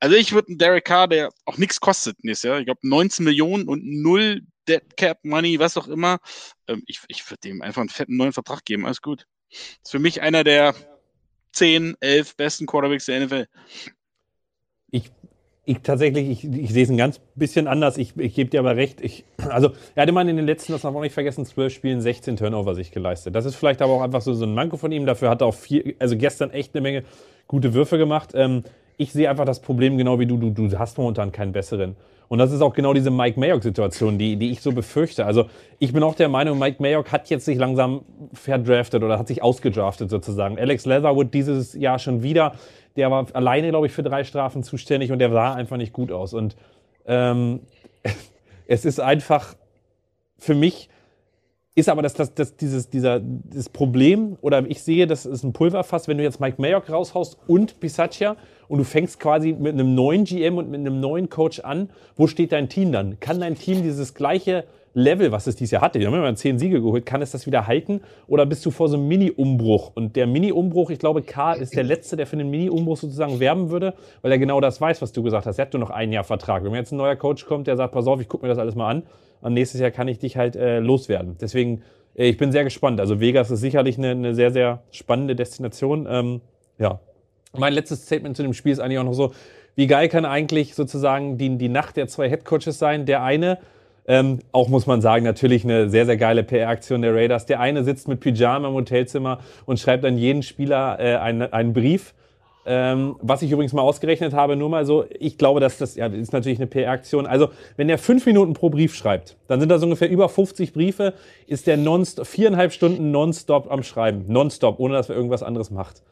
also 0.00 0.16
ich 0.16 0.32
würde 0.32 0.48
einen 0.48 0.58
Derek 0.58 0.84
Carr, 0.84 1.08
der 1.08 1.30
auch 1.44 1.58
nichts 1.58 1.80
kostet 1.80 2.22
nächstes 2.24 2.48
Jahr, 2.48 2.58
ich 2.58 2.66
glaube 2.66 2.80
19 2.82 3.24
Millionen 3.24 3.68
und 3.68 3.82
null 3.84 4.42
Dead 4.68 4.82
Cap 4.96 5.18
Money, 5.22 5.58
was 5.58 5.76
auch 5.76 5.88
immer, 5.88 6.18
ähm, 6.68 6.82
ich, 6.86 7.00
ich 7.08 7.28
würde 7.30 7.40
dem 7.40 7.62
einfach 7.62 7.80
einen 7.80 7.88
fetten 7.88 8.16
neuen 8.16 8.32
Vertrag 8.32 8.64
geben. 8.64 8.86
Alles 8.86 9.02
gut. 9.02 9.26
Ist 9.50 9.90
für 9.90 9.98
mich 9.98 10.22
einer 10.22 10.44
der 10.44 10.74
10, 11.52 11.96
11 12.00 12.36
besten 12.36 12.66
Quarterbacks 12.66 13.06
der 13.06 13.20
NFL. 13.20 13.46
Ich 14.90 15.10
ich 15.68 15.80
tatsächlich, 15.82 16.30
ich, 16.30 16.44
ich 16.44 16.72
sehe 16.72 16.84
es 16.84 16.90
ein 16.90 16.96
ganz 16.96 17.20
bisschen 17.34 17.66
anders. 17.66 17.98
Ich, 17.98 18.16
ich 18.16 18.34
gebe 18.34 18.48
dir 18.48 18.60
aber 18.60 18.76
recht. 18.76 19.00
Ich, 19.00 19.24
also, 19.48 19.72
er 19.96 20.02
hatte 20.02 20.12
mal 20.12 20.26
in 20.28 20.36
den 20.36 20.46
letzten, 20.46 20.72
das 20.72 20.82
darf 20.82 20.92
man 20.92 21.00
auch 21.00 21.04
nicht 21.04 21.12
vergessen, 21.12 21.44
zwölf 21.44 21.74
Spielen 21.74 22.00
16 22.00 22.36
Turnover 22.36 22.76
sich 22.76 22.92
geleistet. 22.92 23.34
Das 23.34 23.44
ist 23.44 23.56
vielleicht 23.56 23.82
aber 23.82 23.92
auch 23.94 24.00
einfach 24.00 24.22
so, 24.22 24.32
so 24.32 24.46
ein 24.46 24.54
Manko 24.54 24.76
von 24.76 24.92
ihm. 24.92 25.06
Dafür 25.06 25.28
hat 25.28 25.42
er 25.42 25.48
auch 25.48 25.54
viel, 25.54 25.96
also 25.98 26.16
gestern 26.16 26.50
echt 26.50 26.74
eine 26.74 26.82
Menge 26.82 27.02
gute 27.48 27.74
Würfe 27.74 27.98
gemacht. 27.98 28.30
Ähm, 28.34 28.62
ich 28.96 29.12
sehe 29.12 29.28
einfach 29.28 29.44
das 29.44 29.60
Problem 29.60 29.98
genau 29.98 30.20
wie 30.20 30.26
du. 30.26 30.36
Du, 30.36 30.50
du 30.50 30.78
hast 30.78 30.98
momentan 30.98 31.32
keinen 31.32 31.52
besseren. 31.52 31.96
Und 32.28 32.38
das 32.38 32.52
ist 32.52 32.60
auch 32.60 32.74
genau 32.74 32.92
diese 32.92 33.10
Mike 33.10 33.38
Mayock-Situation, 33.38 34.18
die, 34.18 34.36
die 34.36 34.50
ich 34.50 34.60
so 34.60 34.72
befürchte. 34.72 35.26
Also 35.26 35.46
ich 35.78 35.92
bin 35.92 36.02
auch 36.02 36.14
der 36.14 36.28
Meinung, 36.28 36.58
Mike 36.58 36.82
Mayock 36.82 37.12
hat 37.12 37.30
jetzt 37.30 37.44
sich 37.44 37.58
langsam 37.58 38.02
verdraftet 38.32 39.02
oder 39.02 39.18
hat 39.18 39.28
sich 39.28 39.42
ausgedraftet 39.42 40.10
sozusagen. 40.10 40.58
Alex 40.58 40.86
Leatherwood 40.86 41.32
dieses 41.32 41.74
Jahr 41.74 41.98
schon 41.98 42.22
wieder 42.22 42.54
der 42.96 43.10
war 43.10 43.26
alleine, 43.34 43.68
glaube 43.68 43.86
ich, 43.86 43.92
für 43.92 44.02
drei 44.02 44.24
Strafen 44.24 44.62
zuständig 44.62 45.12
und 45.12 45.18
der 45.18 45.30
sah 45.30 45.54
einfach 45.54 45.76
nicht 45.76 45.92
gut 45.92 46.10
aus. 46.10 46.34
Und 46.34 46.56
ähm, 47.06 47.60
es 48.66 48.84
ist 48.84 49.00
einfach 49.00 49.54
für 50.38 50.54
mich 50.54 50.88
ist 51.74 51.90
aber 51.90 52.00
das, 52.00 52.14
das, 52.14 52.32
das, 52.32 52.56
dieses, 52.56 52.88
dieser, 52.88 53.20
das 53.20 53.68
Problem, 53.68 54.38
oder 54.40 54.64
ich 54.66 54.82
sehe, 54.82 55.06
das 55.06 55.26
ist 55.26 55.44
ein 55.44 55.52
Pulverfass, 55.52 56.08
wenn 56.08 56.16
du 56.16 56.24
jetzt 56.24 56.40
Mike 56.40 56.60
Mayock 56.60 56.88
raushaust 56.88 57.36
und 57.46 57.80
Pisaccia 57.80 58.36
und 58.68 58.78
du 58.78 58.84
fängst 58.84 59.20
quasi 59.20 59.52
mit 59.52 59.74
einem 59.74 59.94
neuen 59.94 60.24
GM 60.24 60.58
und 60.58 60.70
mit 60.70 60.80
einem 60.80 61.00
neuen 61.00 61.28
Coach 61.28 61.60
an, 61.60 61.90
wo 62.16 62.26
steht 62.26 62.52
dein 62.52 62.68
Team 62.68 62.92
dann? 62.92 63.20
Kann 63.20 63.40
dein 63.40 63.56
Team 63.56 63.82
dieses 63.82 64.14
gleiche 64.14 64.64
Level, 64.96 65.30
was 65.30 65.46
es 65.46 65.56
dieses 65.56 65.72
Jahr 65.72 65.82
hatte, 65.82 65.98
die 65.98 66.06
haben 66.06 66.14
immer 66.14 66.34
zehn 66.34 66.58
Siege 66.58 66.80
geholt, 66.80 67.04
kann 67.04 67.20
es 67.20 67.30
das 67.30 67.46
wieder 67.46 67.66
halten? 67.66 68.00
Oder 68.28 68.46
bist 68.46 68.64
du 68.64 68.70
vor 68.70 68.88
so 68.88 68.96
einem 68.96 69.06
Mini-Umbruch? 69.08 69.92
Und 69.94 70.16
der 70.16 70.26
Mini-Umbruch, 70.26 70.88
ich 70.88 70.98
glaube, 70.98 71.20
K 71.20 71.52
ist 71.52 71.76
der 71.76 71.84
Letzte, 71.84 72.16
der 72.16 72.26
für 72.26 72.38
den 72.38 72.48
Mini-Umbruch 72.48 72.96
sozusagen 72.96 73.38
werben 73.38 73.68
würde, 73.68 73.92
weil 74.22 74.32
er 74.32 74.38
genau 74.38 74.58
das 74.58 74.80
weiß, 74.80 75.02
was 75.02 75.12
du 75.12 75.22
gesagt 75.22 75.44
hast. 75.44 75.58
Er 75.58 75.66
hat 75.66 75.74
nur 75.74 75.80
noch 75.80 75.90
ein 75.90 76.12
Jahr 76.12 76.24
Vertrag. 76.24 76.64
Wenn 76.64 76.72
jetzt 76.72 76.92
ein 76.92 76.96
neuer 76.96 77.16
Coach 77.16 77.44
kommt, 77.44 77.66
der 77.66 77.76
sagt, 77.76 77.92
pass 77.92 78.06
auf, 78.06 78.22
ich 78.22 78.28
gucke 78.28 78.46
mir 78.46 78.48
das 78.48 78.58
alles 78.58 78.74
mal 78.74 78.88
an, 78.88 79.02
und 79.42 79.52
nächstes 79.52 79.82
Jahr 79.82 79.90
kann 79.90 80.08
ich 80.08 80.18
dich 80.18 80.38
halt 80.38 80.56
äh, 80.56 80.78
loswerden. 80.78 81.36
Deswegen, 81.40 81.82
äh, 82.16 82.28
ich 82.28 82.38
bin 82.38 82.50
sehr 82.50 82.64
gespannt. 82.64 82.98
Also 82.98 83.20
Vegas 83.20 83.50
ist 83.50 83.60
sicherlich 83.60 83.98
eine, 83.98 84.12
eine 84.12 84.34
sehr, 84.34 84.50
sehr 84.50 84.82
spannende 84.90 85.36
Destination. 85.36 86.06
Ähm, 86.08 86.40
ja. 86.78 87.00
Mein 87.52 87.72
letztes 87.72 88.04
Statement 88.06 88.36
zu 88.36 88.42
dem 88.42 88.54
Spiel 88.54 88.72
ist 88.72 88.80
eigentlich 88.80 88.98
auch 88.98 89.04
noch 89.04 89.14
so, 89.14 89.32
wie 89.74 89.86
geil 89.86 90.08
kann 90.08 90.24
eigentlich 90.24 90.74
sozusagen 90.74 91.38
die, 91.38 91.56
die 91.58 91.68
Nacht 91.68 91.96
der 91.96 92.08
zwei 92.08 92.28
Headcoaches 92.30 92.78
sein? 92.78 93.06
Der 93.06 93.22
eine 93.22 93.58
ähm, 94.08 94.38
auch 94.52 94.68
muss 94.68 94.86
man 94.86 95.00
sagen, 95.00 95.24
natürlich 95.24 95.64
eine 95.64 95.90
sehr, 95.90 96.06
sehr 96.06 96.16
geile 96.16 96.44
PR-Aktion 96.44 97.02
der 97.02 97.14
Raiders. 97.14 97.46
Der 97.46 97.60
eine 97.60 97.82
sitzt 97.82 98.06
mit 98.08 98.20
Pyjama 98.20 98.68
im 98.68 98.74
Hotelzimmer 98.74 99.40
und 99.64 99.80
schreibt 99.80 100.04
an 100.04 100.16
jeden 100.16 100.42
Spieler 100.42 100.98
äh, 101.00 101.16
einen, 101.16 101.52
einen 101.52 101.72
Brief. 101.72 102.14
Ähm, 102.68 103.16
was 103.20 103.42
ich 103.42 103.50
übrigens 103.50 103.72
mal 103.72 103.82
ausgerechnet 103.82 104.32
habe, 104.32 104.56
nur 104.56 104.68
mal 104.68 104.84
so, 104.84 105.04
ich 105.20 105.38
glaube, 105.38 105.60
dass 105.60 105.78
das, 105.78 105.94
ja, 105.94 106.06
ist 106.06 106.32
natürlich 106.32 106.58
eine 106.58 106.66
PR-Aktion. 106.66 107.26
Also, 107.26 107.50
wenn 107.76 107.88
er 107.88 107.98
fünf 107.98 108.26
Minuten 108.26 108.54
pro 108.54 108.70
Brief 108.70 108.94
schreibt, 108.94 109.36
dann 109.46 109.60
sind 109.60 109.68
das 109.68 109.82
ungefähr 109.84 110.10
über 110.10 110.28
50 110.28 110.72
Briefe, 110.72 111.14
ist 111.46 111.68
der 111.68 111.76
nonstop, 111.76 112.26
viereinhalb 112.26 112.72
Stunden 112.72 113.12
nonstop 113.12 113.70
am 113.70 113.84
Schreiben. 113.84 114.24
Nonstop, 114.26 114.80
ohne 114.80 114.94
dass 114.94 115.08
er 115.08 115.16
irgendwas 115.16 115.44
anderes 115.44 115.70
macht 115.70 116.02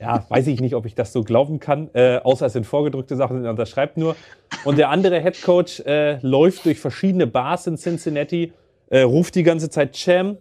ja, 0.00 0.24
weiß 0.28 0.46
ich 0.46 0.60
nicht, 0.60 0.74
ob 0.74 0.86
ich 0.86 0.94
das 0.94 1.12
so 1.12 1.22
glauben 1.22 1.60
kann, 1.60 1.90
äh, 1.92 2.18
außer 2.18 2.46
es 2.46 2.54
sind 2.54 2.64
vorgedrückte 2.64 3.16
Sachen, 3.16 3.44
er 3.44 3.66
schreibt 3.66 3.96
nur. 3.96 4.16
Und 4.64 4.78
der 4.78 4.88
andere 4.88 5.20
Head 5.20 5.42
Coach 5.42 5.80
äh, 5.80 6.18
läuft 6.22 6.64
durch 6.64 6.80
verschiedene 6.80 7.26
Bars 7.26 7.66
in 7.66 7.76
Cincinnati, 7.76 8.52
äh, 8.88 9.02
ruft 9.02 9.34
die 9.34 9.42
ganze 9.42 9.68
Zeit 9.68 9.92
Cham 9.92 10.38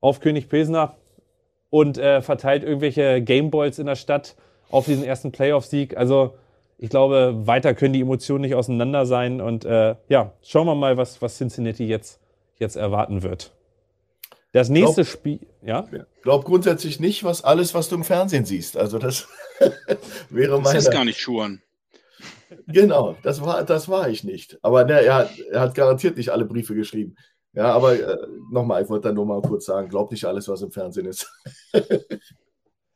auf 0.00 0.20
König 0.20 0.48
Pilsner 0.48 0.94
und 1.70 1.98
äh, 1.98 2.22
verteilt 2.22 2.64
irgendwelche 2.64 3.22
Gameballs 3.22 3.78
in 3.78 3.86
der 3.86 3.96
Stadt 3.96 4.36
auf 4.70 4.86
diesen 4.86 5.04
ersten 5.04 5.32
Playoff-Sieg. 5.32 5.96
Also 5.96 6.34
ich 6.78 6.90
glaube, 6.90 7.34
weiter 7.46 7.74
können 7.74 7.92
die 7.92 8.00
Emotionen 8.00 8.42
nicht 8.42 8.54
auseinander 8.54 9.06
sein. 9.06 9.40
Und 9.40 9.64
äh, 9.64 9.96
ja, 10.08 10.32
schauen 10.42 10.66
wir 10.66 10.74
mal, 10.74 10.96
was, 10.96 11.20
was 11.22 11.36
Cincinnati 11.36 11.86
jetzt, 11.86 12.20
jetzt 12.58 12.76
erwarten 12.76 13.22
wird. 13.22 13.52
Das 14.56 14.70
nächste 14.70 15.02
glaub, 15.02 15.06
Spiel, 15.06 15.40
ja? 15.60 15.86
Glaub 16.22 16.46
grundsätzlich 16.46 16.98
nicht, 16.98 17.24
was 17.24 17.44
alles, 17.44 17.74
was 17.74 17.90
du 17.90 17.96
im 17.96 18.04
Fernsehen 18.04 18.46
siehst. 18.46 18.78
Also 18.78 18.98
das 18.98 19.28
wäre 20.30 20.58
meine. 20.58 20.76
Das 20.76 20.86
ist 20.86 20.90
gar 20.90 21.04
nicht 21.04 21.20
Schuhen. 21.20 21.60
Genau, 22.66 23.18
das 23.22 23.44
war, 23.44 23.64
das 23.64 23.90
war 23.90 24.08
ich 24.08 24.24
nicht. 24.24 24.58
Aber 24.62 24.86
ne, 24.86 25.02
er, 25.02 25.14
hat, 25.14 25.38
er 25.50 25.60
hat 25.60 25.74
garantiert 25.74 26.16
nicht 26.16 26.30
alle 26.30 26.46
Briefe 26.46 26.74
geschrieben. 26.74 27.16
Ja, 27.52 27.66
aber 27.74 28.00
äh, 28.00 28.16
nochmal, 28.50 28.82
ich 28.82 28.88
wollte 28.88 29.08
da 29.08 29.14
nur 29.14 29.26
mal 29.26 29.42
kurz 29.42 29.66
sagen, 29.66 29.90
glaub 29.90 30.10
nicht 30.10 30.24
alles, 30.24 30.48
was 30.48 30.62
im 30.62 30.70
Fernsehen 30.70 31.04
ist. 31.04 31.30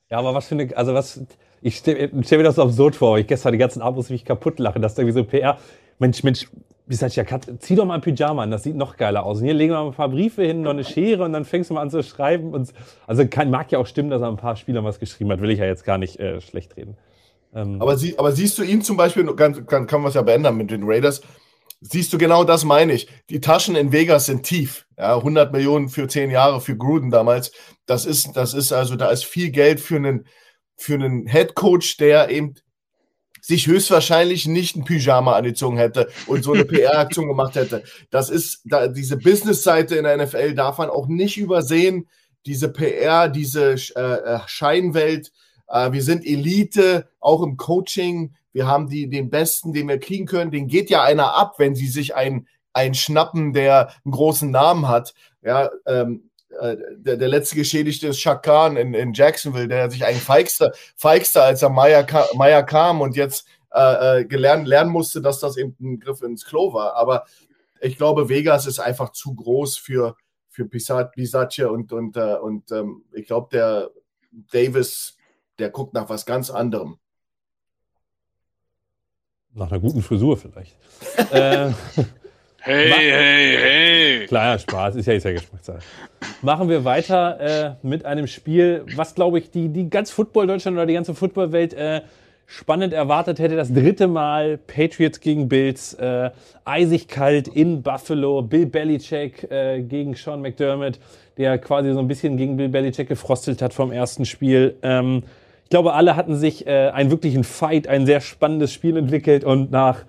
ja, 0.09 0.17
aber 0.17 0.33
was 0.33 0.47
für 0.47 0.55
eine, 0.55 0.75
also 0.75 0.95
was, 0.95 1.21
ich 1.61 1.77
stelle 1.77 2.11
stell 2.25 2.39
mir 2.39 2.45
das 2.45 2.55
so 2.55 2.63
absurd 2.63 2.97
vor. 2.97 3.19
Ich 3.19 3.27
gestern 3.27 3.53
die 3.53 3.59
ganzen 3.59 3.83
Abos 3.83 4.09
mich 4.09 4.25
kaputt 4.25 4.59
lachen, 4.61 4.81
dass 4.81 4.95
da 4.95 5.03
irgendwie 5.03 5.21
so 5.21 5.25
PR, 5.27 5.59
Mensch, 5.99 6.23
Mensch, 6.23 6.49
wie 6.91 6.95
gesagt, 6.95 7.15
ja, 7.15 7.23
Kat, 7.23 7.49
zieh 7.61 7.77
doch 7.77 7.85
mal 7.85 7.95
ein 7.95 8.01
Pyjama 8.01 8.43
an, 8.43 8.51
das 8.51 8.65
sieht 8.65 8.75
noch 8.75 8.97
geiler 8.97 9.23
aus. 9.23 9.39
Und 9.39 9.45
hier 9.45 9.55
legen 9.55 9.73
wir 9.73 9.79
mal 9.79 9.87
ein 9.87 9.95
paar 9.95 10.09
Briefe 10.09 10.43
hin, 10.43 10.63
noch 10.63 10.73
eine 10.73 10.83
Schere 10.83 11.23
und 11.23 11.33
dann 11.33 11.45
fängst 11.45 11.71
du 11.71 11.75
mal 11.75 11.83
an 11.83 11.91
zu 11.91 12.03
schreiben. 12.03 12.53
Und, 12.53 12.73
also 13.07 13.25
kann, 13.29 13.49
mag 13.49 13.71
ja 13.71 13.79
auch 13.79 13.87
stimmen, 13.87 14.11
dass 14.11 14.23
er 14.23 14.27
ein 14.27 14.37
paar 14.37 14.57
Spielern 14.57 14.85
was 14.85 14.99
geschrieben 14.99 15.31
hat, 15.31 15.41
will 15.41 15.51
ich 15.51 15.61
ja 15.61 15.67
jetzt 15.67 15.85
gar 15.85 15.99
nicht 15.99 16.19
äh, 16.19 16.41
schlecht 16.41 16.77
reden. 16.77 16.97
Ähm, 17.55 17.81
aber, 17.81 17.97
sie, 17.97 18.19
aber 18.19 18.33
siehst 18.33 18.59
du 18.59 18.65
ihn 18.65 18.83
zum 18.83 18.97
Beispiel, 18.97 19.25
kann, 19.37 19.67
kann, 19.67 19.87
kann 19.87 20.01
man 20.01 20.09
es 20.09 20.17
ja 20.17 20.23
beenden 20.23 20.57
mit 20.57 20.73
den 20.73 20.83
Raiders, 20.83 21.21
siehst 21.81 22.13
du 22.13 22.19
genau 22.19 22.43
das 22.43 22.65
meine 22.65 22.93
ich. 22.93 23.07
Die 23.31 23.41
Taschen 23.41 23.77
in 23.77 23.93
Vegas 23.93 24.27
sind 24.27 24.43
tief. 24.43 24.85
Ja, 24.99 25.15
100 25.15 25.53
Millionen 25.53 25.91
für 25.91 26.09
10 26.09 26.29
Jahre 26.33 26.61
für 26.61 26.77
Gruden 26.77 27.13
damals. 27.13 27.53
Das 27.87 28.05
ist, 28.05 28.37
das 28.37 28.53
ist 28.53 28.73
also, 28.73 28.97
da 28.97 29.11
ist 29.11 29.25
viel 29.25 29.53
Geld 29.53 29.79
für 29.79 29.95
einen, 29.95 30.27
für 30.77 30.95
einen 30.95 31.29
Head 31.29 31.55
Coach, 31.55 31.99
der 31.99 32.31
eben 32.31 32.57
sich 33.51 33.67
höchstwahrscheinlich 33.67 34.47
nicht 34.47 34.77
ein 34.77 34.85
Pyjama 34.85 35.35
angezogen 35.35 35.77
hätte 35.77 36.09
und 36.29 36.45
so 36.45 36.53
eine 36.53 36.65
PR-Aktion 36.73 37.27
gemacht 37.27 37.57
hätte. 37.57 37.83
Das 38.11 38.31
ist, 38.31 38.63
da, 38.65 38.87
diese 38.87 39.17
Business-Seite 39.17 39.97
in 39.97 40.05
der 40.05 40.25
NFL 40.25 40.55
darf 40.55 40.79
man 40.79 40.89
auch 40.89 41.09
nicht 41.09 41.37
übersehen. 41.37 42.09
Diese 42.47 42.69
PR, 42.69 43.29
diese 43.29 43.75
äh, 43.97 44.01
äh, 44.01 44.39
Scheinwelt. 44.47 45.33
Äh, 45.69 45.91
wir 45.91 46.03
sind 46.03 46.25
Elite, 46.25 47.09
auch 47.19 47.43
im 47.43 47.57
Coaching. 47.57 48.35
Wir 48.53 48.69
haben 48.69 48.89
die, 48.89 49.09
den 49.11 49.31
Besten, 49.31 49.73
den 49.73 49.89
wir 49.89 49.99
kriegen 49.99 50.27
können. 50.27 50.53
Den 50.53 50.69
geht 50.69 50.89
ja 50.89 51.03
einer 51.03 51.37
ab, 51.37 51.55
wenn 51.59 51.75
sie 51.75 51.89
sich 51.89 52.15
einen, 52.15 52.47
einen 52.73 52.95
schnappen, 52.95 53.53
der 53.53 53.89
einen 54.05 54.13
großen 54.13 54.51
Namen 54.51 54.87
hat. 54.87 55.13
Ja, 55.43 55.71
ähm, 55.87 56.23
äh, 56.25 56.30
der, 56.51 57.17
der, 57.17 57.29
letzte 57.29 57.57
Geschädigte 57.57 58.09
ist 58.09 58.21
Shaq 58.21 58.43
Khan 58.43 58.77
in, 58.77 58.93
in 58.93 59.13
Jacksonville, 59.13 59.69
der 59.69 59.91
sich 59.91 60.05
eigentlich 60.05 60.23
feigste, 60.23 60.73
feigste 60.97 61.43
als 61.43 61.63
er 61.63 61.71
Meier, 61.71 62.05
Meier 62.35 62.63
kam 62.65 63.01
und 63.01 63.17
jetzt 63.17 63.47
äh, 63.73 64.21
äh, 64.21 64.25
gelernt, 64.25 64.67
lernen 64.67 64.91
musste, 64.91 65.21
dass 65.21 65.39
das 65.39 65.57
eben 65.57 65.77
ein 65.81 66.01
Griff 66.01 66.23
ins 66.23 66.45
Klo 66.45 66.73
war. 66.73 66.97
Aber 66.97 67.25
ich 67.81 67.97
glaube, 67.97 68.29
Vegas 68.29 68.67
ist 68.67 68.81
einfach 68.81 69.13
zu 69.13 69.35
groß 69.35 69.77
für, 69.77 70.17
für 70.49 70.65
Bisaccia 70.65 71.69
und, 71.69 71.93
und, 71.93 72.17
äh, 72.17 72.35
und 72.35 72.73
ähm, 72.73 73.05
ich 73.13 73.27
glaube, 73.27 73.49
der 73.53 73.91
Davis, 74.51 75.17
der 75.61 75.71
guckt 75.71 75.95
nach 75.95 76.09
was 76.09 76.27
ganz 76.27 76.51
anderem. 76.51 76.99
Nach 79.53 79.71
einer 79.71 79.81
guten 79.81 80.03
Frisur 80.03 80.37
vielleicht. 80.37 80.77
äh, 81.31 81.71
Hey, 82.63 82.91
hey, 82.91 83.57
hey. 83.59 84.27
Kleiner 84.27 84.59
Spaß, 84.59 84.97
ist 84.97 85.07
ja, 85.07 85.15
ist 85.15 85.25
ja 85.25 85.33
Geschmackssache. 85.33 85.79
Machen 86.43 86.69
wir 86.69 86.85
weiter 86.85 87.41
äh, 87.41 87.87
mit 87.87 88.05
einem 88.05 88.27
Spiel, 88.27 88.85
was 88.97 89.15
glaube 89.15 89.39
ich 89.39 89.51
die, 89.51 89.71
die 89.71 89.89
ganz 89.89 90.11
Football 90.11 90.47
Deutschland 90.47 90.77
oder 90.77 90.85
die 90.85 90.93
ganze 90.93 91.15
Footballwelt 91.15 91.73
äh, 91.73 92.03
spannend 92.45 92.93
erwartet 92.93 93.39
hätte. 93.39 93.57
Das 93.57 93.73
dritte 93.73 94.09
Mal 94.09 94.59
Patriots 94.59 95.21
gegen 95.21 95.49
Bills, 95.49 95.95
äh, 95.95 96.31
eisig 96.67 97.09
kalt 97.09 97.49
in 97.49 97.83
Buffalo. 97.83 98.43
Bill 98.43 98.67
Belichick 98.67 99.51
äh, 99.51 99.81
gegen 99.81 100.15
Sean 100.15 100.43
McDermott, 100.43 100.99
der 101.39 101.57
quasi 101.57 101.95
so 101.95 101.99
ein 101.99 102.09
bisschen 102.09 102.37
gegen 102.37 102.59
Bill 102.59 102.69
Belichick 102.69 103.09
gefrostelt 103.09 103.63
hat 103.63 103.73
vom 103.73 103.91
ersten 103.91 104.27
Spiel. 104.27 104.77
Ähm, 104.83 105.23
ich 105.65 105.71
glaube, 105.71 105.95
alle 105.95 106.15
hatten 106.15 106.37
sich 106.37 106.67
äh, 106.67 106.91
einen 106.91 107.11
wirklichen 107.11 107.45
Fight, 107.45 107.89
ein 107.89 108.05
sehr 108.05 108.21
spannendes 108.21 108.71
Spiel 108.71 108.99
entwickelt 108.99 109.45
und 109.45 109.71
nach 109.71 110.05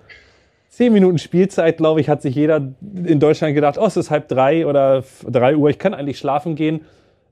zehn 0.72 0.92
Minuten 0.92 1.18
Spielzeit, 1.18 1.76
glaube 1.76 2.00
ich, 2.00 2.08
hat 2.08 2.22
sich 2.22 2.34
jeder 2.34 2.72
in 3.04 3.20
Deutschland 3.20 3.54
gedacht, 3.54 3.76
oh, 3.78 3.84
es 3.84 3.96
ist 3.96 4.10
halb 4.10 4.28
drei 4.28 4.66
oder 4.66 5.04
drei 5.28 5.54
Uhr, 5.54 5.68
ich 5.68 5.78
kann 5.78 5.92
eigentlich 5.92 6.18
schlafen 6.18 6.56
gehen. 6.56 6.80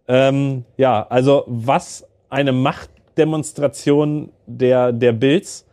Ähm, 0.07 0.64
ja, 0.76 1.07
also 1.09 1.44
was 1.46 2.07
eine 2.29 2.53
Machtdemonstration 2.53 4.31
der, 4.46 4.92
der 4.92 5.12
Bills. 5.12 5.66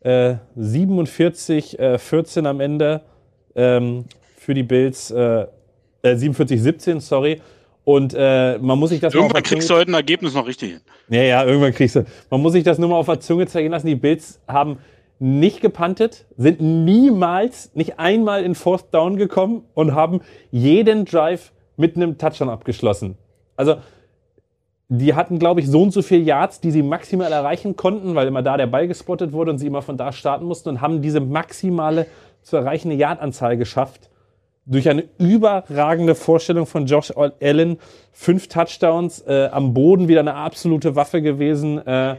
Äh, 0.00 0.34
47, 0.54 1.78
äh, 1.78 1.98
14 1.98 2.44
am 2.46 2.60
Ende 2.60 3.00
ähm, 3.56 4.04
für 4.36 4.52
die 4.52 4.62
Bills, 4.62 5.10
äh, 5.10 5.46
47, 6.02 6.58
äh, 6.58 6.62
17, 6.62 7.00
sorry. 7.00 7.40
Und 7.84 8.14
äh, 8.14 8.58
man 8.58 8.78
muss 8.78 8.90
sich 8.90 9.00
das 9.00 9.14
Irgendwann 9.14 9.42
kriegst 9.42 9.70
du 9.70 9.74
heute 9.74 9.90
ein 9.90 9.94
Ergebnis 9.94 10.34
noch 10.34 10.46
richtig 10.46 10.72
hin. 10.72 10.80
Ja, 11.08 11.22
ja, 11.22 11.44
irgendwann 11.44 11.72
kriegst 11.72 11.96
du. 11.96 12.04
Man 12.28 12.42
muss 12.42 12.52
sich 12.52 12.64
das 12.64 12.78
nur 12.78 12.90
mal 12.90 12.96
auf 12.96 13.06
der 13.06 13.20
Zunge 13.20 13.46
zeigen 13.46 13.70
lassen. 13.70 13.86
Die 13.86 13.94
Bills 13.94 14.40
haben 14.46 14.78
nicht 15.18 15.60
gepantet, 15.60 16.26
sind 16.36 16.60
niemals, 16.60 17.70
nicht 17.74 17.98
einmal 17.98 18.42
in 18.42 18.54
Fourth 18.54 18.92
Down 18.92 19.16
gekommen 19.16 19.64
und 19.74 19.94
haben 19.94 20.20
jeden 20.50 21.04
Drive 21.04 21.52
mit 21.76 21.96
einem 21.96 22.18
Touchdown 22.18 22.50
abgeschlossen. 22.50 23.16
Also, 23.56 23.76
die 24.88 25.14
hatten, 25.14 25.38
glaube 25.38 25.60
ich, 25.60 25.68
so 25.68 25.82
und 25.82 25.92
so 25.92 26.02
viele 26.02 26.22
Yards, 26.22 26.60
die 26.60 26.70
sie 26.70 26.82
maximal 26.82 27.32
erreichen 27.32 27.76
konnten, 27.76 28.14
weil 28.14 28.28
immer 28.28 28.42
da 28.42 28.56
der 28.56 28.66
Ball 28.66 28.86
gespottet 28.86 29.32
wurde 29.32 29.52
und 29.52 29.58
sie 29.58 29.66
immer 29.66 29.82
von 29.82 29.96
da 29.96 30.12
starten 30.12 30.44
mussten 30.44 30.68
und 30.68 30.80
haben 30.80 31.00
diese 31.00 31.20
maximale 31.20 32.06
zu 32.42 32.56
erreichende 32.56 32.96
Yardanzahl 32.96 33.56
geschafft. 33.56 34.10
Durch 34.66 34.88
eine 34.88 35.04
überragende 35.18 36.14
Vorstellung 36.14 36.66
von 36.66 36.86
Josh 36.86 37.12
Allen, 37.16 37.78
fünf 38.12 38.48
Touchdowns, 38.48 39.20
äh, 39.20 39.48
am 39.50 39.74
Boden 39.74 40.08
wieder 40.08 40.20
eine 40.20 40.34
absolute 40.34 40.96
Waffe 40.96 41.22
gewesen. 41.22 41.84
Äh, 41.86 42.16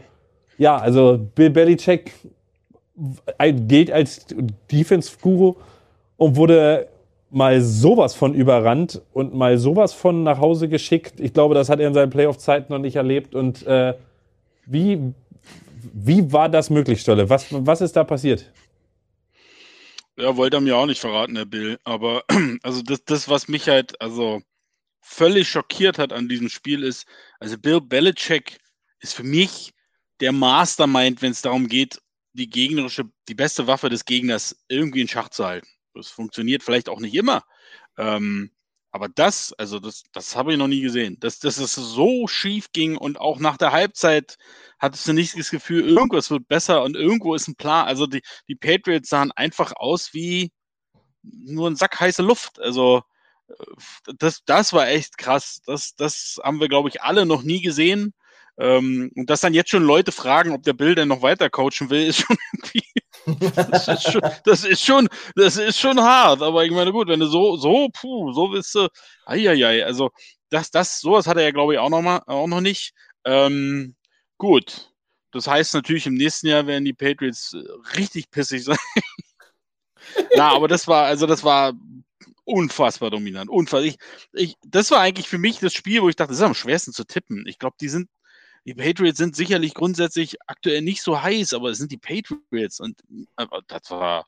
ja, 0.58 0.76
also 0.76 1.18
Bill 1.34 1.50
Belichick 1.50 2.12
gilt 3.68 3.90
als 3.90 4.26
Defense-Guru 4.70 5.56
und 6.16 6.36
wurde 6.36 6.88
mal 7.30 7.60
sowas 7.60 8.14
von 8.14 8.34
überrannt 8.34 9.02
und 9.12 9.34
mal 9.34 9.58
sowas 9.58 9.92
von 9.92 10.22
nach 10.22 10.38
Hause 10.38 10.68
geschickt. 10.68 11.20
Ich 11.20 11.32
glaube, 11.32 11.54
das 11.54 11.68
hat 11.68 11.80
er 11.80 11.88
in 11.88 11.94
seinen 11.94 12.10
Playoff-Zeiten 12.10 12.72
noch 12.72 12.78
nicht 12.78 12.96
erlebt. 12.96 13.34
Und 13.34 13.66
äh, 13.66 13.94
wie, 14.64 15.12
wie 15.92 16.32
war 16.32 16.48
das 16.48 16.70
möglich, 16.70 17.00
Stolle? 17.00 17.28
Was, 17.28 17.46
was 17.50 17.80
ist 17.80 17.94
da 17.96 18.04
passiert? 18.04 18.50
Ja, 20.16 20.34
wollte 20.36 20.56
er 20.56 20.60
mir 20.60 20.76
auch 20.76 20.86
nicht 20.86 21.00
verraten, 21.00 21.36
Herr 21.36 21.44
Bill. 21.44 21.78
Aber 21.84 22.24
also 22.62 22.82
das, 22.82 23.04
das, 23.04 23.28
was 23.28 23.48
mich 23.48 23.68
halt 23.68 24.00
also 24.00 24.40
völlig 25.02 25.48
schockiert 25.48 25.98
hat 25.98 26.12
an 26.12 26.28
diesem 26.28 26.48
Spiel 26.48 26.82
ist, 26.82 27.06
also 27.38 27.58
Bill 27.58 27.80
Belichick 27.80 28.58
ist 29.00 29.14
für 29.14 29.24
mich 29.24 29.72
der 30.20 30.32
Mastermind, 30.32 31.20
wenn 31.20 31.32
es 31.32 31.42
darum 31.42 31.68
geht, 31.68 32.00
die 32.36 32.48
gegnerische, 32.50 33.04
die 33.28 33.34
beste 33.34 33.66
Waffe 33.66 33.88
des 33.88 34.04
Gegners 34.04 34.56
irgendwie 34.68 35.00
in 35.00 35.08
Schach 35.08 35.30
zu 35.30 35.46
halten. 35.46 35.68
Das 35.94 36.08
funktioniert 36.08 36.62
vielleicht 36.62 36.88
auch 36.88 37.00
nicht 37.00 37.14
immer. 37.14 37.42
Ähm, 37.96 38.50
aber 38.90 39.08
das, 39.08 39.52
also 39.54 39.78
das, 39.78 40.04
das 40.12 40.36
habe 40.36 40.52
ich 40.52 40.58
noch 40.58 40.68
nie 40.68 40.80
gesehen. 40.80 41.18
Dass, 41.20 41.38
dass 41.38 41.58
es 41.58 41.74
so 41.74 42.26
schief 42.28 42.72
ging 42.72 42.96
und 42.96 43.18
auch 43.20 43.38
nach 43.38 43.56
der 43.56 43.72
Halbzeit 43.72 44.38
hattest 44.78 45.06
du 45.08 45.12
nicht 45.12 45.38
das 45.38 45.50
Gefühl, 45.50 45.86
irgendwas 45.86 46.30
wird 46.30 46.48
besser 46.48 46.82
und 46.82 46.96
irgendwo 46.96 47.34
ist 47.34 47.48
ein 47.48 47.56
Plan. 47.56 47.86
Also 47.86 48.06
die, 48.06 48.22
die 48.48 48.54
Patriots 48.54 49.08
sahen 49.08 49.32
einfach 49.32 49.72
aus 49.76 50.14
wie 50.14 50.52
nur 51.22 51.68
ein 51.68 51.76
Sack 51.76 52.00
heiße 52.00 52.22
Luft. 52.22 52.60
Also 52.60 53.02
äh, 53.48 53.54
das, 54.18 54.42
das 54.44 54.72
war 54.72 54.88
echt 54.88 55.18
krass. 55.18 55.60
Das, 55.66 55.94
das 55.96 56.40
haben 56.42 56.60
wir, 56.60 56.68
glaube 56.68 56.88
ich, 56.88 57.02
alle 57.02 57.26
noch 57.26 57.42
nie 57.42 57.62
gesehen. 57.62 58.14
Ähm, 58.58 59.10
und 59.14 59.28
dass 59.28 59.42
dann 59.42 59.54
jetzt 59.54 59.70
schon 59.70 59.84
Leute 59.84 60.12
fragen, 60.12 60.52
ob 60.52 60.62
der 60.62 60.72
Bill 60.72 60.94
denn 60.94 61.08
noch 61.08 61.22
weiter 61.22 61.50
coachen 61.50 61.90
will, 61.90 62.06
ist 62.06 62.20
schon 62.20 62.36
irgendwie. 62.52 62.82
das, 63.70 63.88
ist 63.88 64.12
schon, 64.12 64.22
das 64.44 64.64
ist 64.64 64.82
schon, 64.82 65.08
das 65.34 65.56
ist 65.56 65.78
schon 65.78 66.00
hart. 66.00 66.42
Aber 66.42 66.64
ich 66.64 66.70
meine, 66.70 66.92
gut, 66.92 67.08
wenn 67.08 67.20
du 67.20 67.26
so, 67.26 67.56
so, 67.56 67.88
puh, 67.92 68.32
so 68.32 68.52
willst 68.52 68.74
du, 68.74 68.88
eieiei, 69.26 69.84
also 69.84 70.10
das, 70.50 70.70
das, 70.70 71.00
sowas 71.00 71.26
hat 71.26 71.36
er 71.36 71.42
ja, 71.44 71.50
glaube 71.50 71.74
ich, 71.74 71.78
auch 71.78 71.90
noch 71.90 72.02
mal, 72.02 72.22
auch 72.26 72.46
noch 72.46 72.60
nicht. 72.60 72.92
Ähm, 73.24 73.96
gut. 74.38 74.92
Das 75.32 75.46
heißt 75.46 75.74
natürlich, 75.74 76.06
im 76.06 76.14
nächsten 76.14 76.46
Jahr 76.46 76.66
werden 76.66 76.84
die 76.84 76.94
Patriots 76.94 77.52
äh, 77.52 77.98
richtig 77.98 78.30
pissig 78.30 78.64
sein. 78.64 78.78
Na, 80.36 80.50
aber 80.54 80.68
das 80.68 80.86
war, 80.88 81.04
also 81.04 81.26
das 81.26 81.44
war 81.44 81.74
unfassbar 82.44 83.10
dominant. 83.10 83.50
Unfassbar. 83.50 83.82
Ich, 83.82 83.98
ich, 84.32 84.56
das 84.64 84.90
war 84.90 85.00
eigentlich 85.00 85.28
für 85.28 85.38
mich 85.38 85.58
das 85.58 85.74
Spiel, 85.74 86.00
wo 86.00 86.08
ich 86.08 86.16
dachte, 86.16 86.30
das 86.30 86.38
ist 86.38 86.44
am 86.44 86.54
schwersten 86.54 86.92
zu 86.92 87.04
tippen. 87.04 87.44
Ich 87.46 87.58
glaube, 87.58 87.76
die 87.80 87.88
sind 87.88 88.08
die 88.66 88.74
Patriots 88.74 89.18
sind 89.18 89.36
sicherlich 89.36 89.74
grundsätzlich 89.74 90.36
aktuell 90.48 90.82
nicht 90.82 91.00
so 91.00 91.22
heiß, 91.22 91.54
aber 91.54 91.70
es 91.70 91.78
sind 91.78 91.92
die 91.92 91.98
Patriots 91.98 92.80
und 92.80 93.00
das 93.68 93.90
war, 93.90 94.26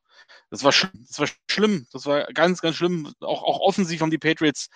das 0.50 0.62
war, 0.62 0.72
das 0.72 1.18
war 1.18 1.26
schlimm. 1.50 1.86
Das 1.92 2.06
war 2.06 2.24
ganz, 2.32 2.60
ganz 2.60 2.76
schlimm. 2.76 3.12
Auch, 3.20 3.42
auch 3.42 3.58
offensiv 3.60 4.00
haben 4.00 4.12
die 4.12 4.18
Patriots 4.18 4.70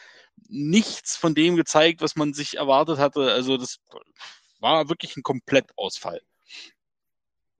nichts 0.48 1.16
von 1.16 1.36
dem 1.36 1.54
gezeigt, 1.54 2.02
was 2.02 2.16
man 2.16 2.34
sich 2.34 2.56
erwartet 2.56 2.98
hatte. 2.98 3.32
Also 3.32 3.56
das 3.56 3.78
war 4.58 4.88
wirklich 4.88 5.16
ein 5.16 5.22
Komplettausfall. 5.22 6.20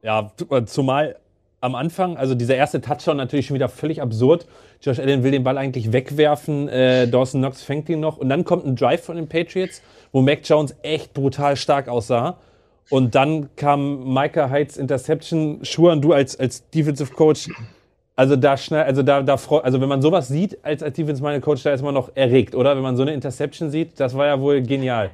Ja, 0.02 0.32
zumal 0.66 1.20
am 1.60 1.76
Anfang, 1.76 2.16
also 2.16 2.34
dieser 2.34 2.56
erste 2.56 2.80
Touchdown 2.80 3.16
natürlich 3.16 3.46
schon 3.46 3.54
wieder 3.54 3.68
völlig 3.68 4.02
absurd. 4.02 4.46
Josh 4.80 4.98
Allen 4.98 5.22
will 5.22 5.30
den 5.30 5.44
Ball 5.44 5.56
eigentlich 5.56 5.92
wegwerfen, 5.92 6.68
äh, 6.68 7.06
Dawson 7.06 7.40
Knox 7.40 7.62
fängt 7.62 7.88
ihn 7.88 8.00
noch 8.00 8.16
und 8.16 8.28
dann 8.28 8.44
kommt 8.44 8.66
ein 8.66 8.74
Drive 8.74 9.04
von 9.04 9.14
den 9.14 9.28
Patriots, 9.28 9.80
wo 10.12 10.20
Mac 10.20 10.40
Jones 10.44 10.74
echt 10.82 11.12
brutal 11.14 11.56
stark 11.56 11.88
aussah. 11.88 12.36
Und 12.90 13.14
dann 13.14 13.48
kam 13.56 14.12
Micah 14.12 14.50
Heights 14.50 14.76
Interception. 14.76 15.64
Schuhan, 15.64 16.00
du 16.00 16.12
als, 16.12 16.38
als 16.38 16.68
Defensive 16.70 17.12
Coach, 17.12 17.48
also 18.14 18.36
da 18.36 18.56
schnell, 18.56 18.82
also 18.82 19.02
da, 19.02 19.22
da 19.22 19.34
also 19.34 19.80
wenn 19.80 19.88
man 19.88 20.02
sowas 20.02 20.28
sieht 20.28 20.62
als, 20.62 20.82
als 20.82 20.94
Defensive 20.94 21.40
Coach, 21.40 21.62
da 21.62 21.72
ist 21.72 21.82
man 21.82 21.94
noch 21.94 22.10
erregt, 22.14 22.54
oder? 22.54 22.76
Wenn 22.76 22.82
man 22.82 22.96
so 22.96 23.02
eine 23.02 23.14
Interception 23.14 23.70
sieht, 23.70 23.98
das 23.98 24.14
war 24.14 24.26
ja 24.26 24.40
wohl 24.40 24.62
genial. 24.62 25.10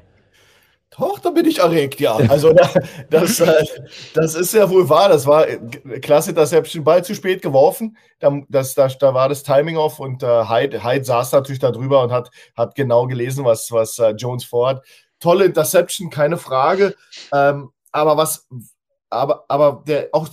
Doch, 0.96 1.18
da 1.18 1.30
bin 1.30 1.46
ich 1.46 1.58
erregt, 1.58 2.00
ja. 2.00 2.16
Also 2.16 2.52
das, 3.10 3.40
äh, 3.40 3.64
das 4.14 4.34
ist 4.34 4.54
ja 4.54 4.68
wohl 4.70 4.88
wahr. 4.88 5.08
Das 5.08 5.26
war 5.26 5.46
äh, 5.46 5.58
klasse 6.00 6.30
Interception, 6.30 6.84
Ball 6.84 7.04
zu 7.04 7.14
spät 7.14 7.42
geworfen. 7.42 7.96
Da, 8.20 8.40
das, 8.48 8.74
da, 8.74 8.88
da 8.88 9.14
war 9.14 9.28
das 9.28 9.42
Timing 9.42 9.76
off 9.76 10.00
und 10.00 10.22
äh, 10.22 10.48
Hyde, 10.48 10.82
Hyde 10.82 11.04
saß 11.04 11.32
natürlich 11.32 11.60
da 11.60 11.70
drüber 11.70 12.02
und 12.02 12.10
hat, 12.10 12.30
hat 12.56 12.74
genau 12.74 13.06
gelesen, 13.06 13.44
was, 13.44 13.70
was 13.70 14.00
Jones 14.16 14.44
vorhat. 14.44 14.82
Tolle 15.20 15.44
Interception, 15.44 16.10
keine 16.10 16.36
Frage. 16.36 16.94
Ähm, 17.32 17.70
aber 17.92 18.16
was, 18.16 18.46
aber, 19.10 19.44
aber 19.48 19.82
der 19.86 20.08
auch 20.12 20.28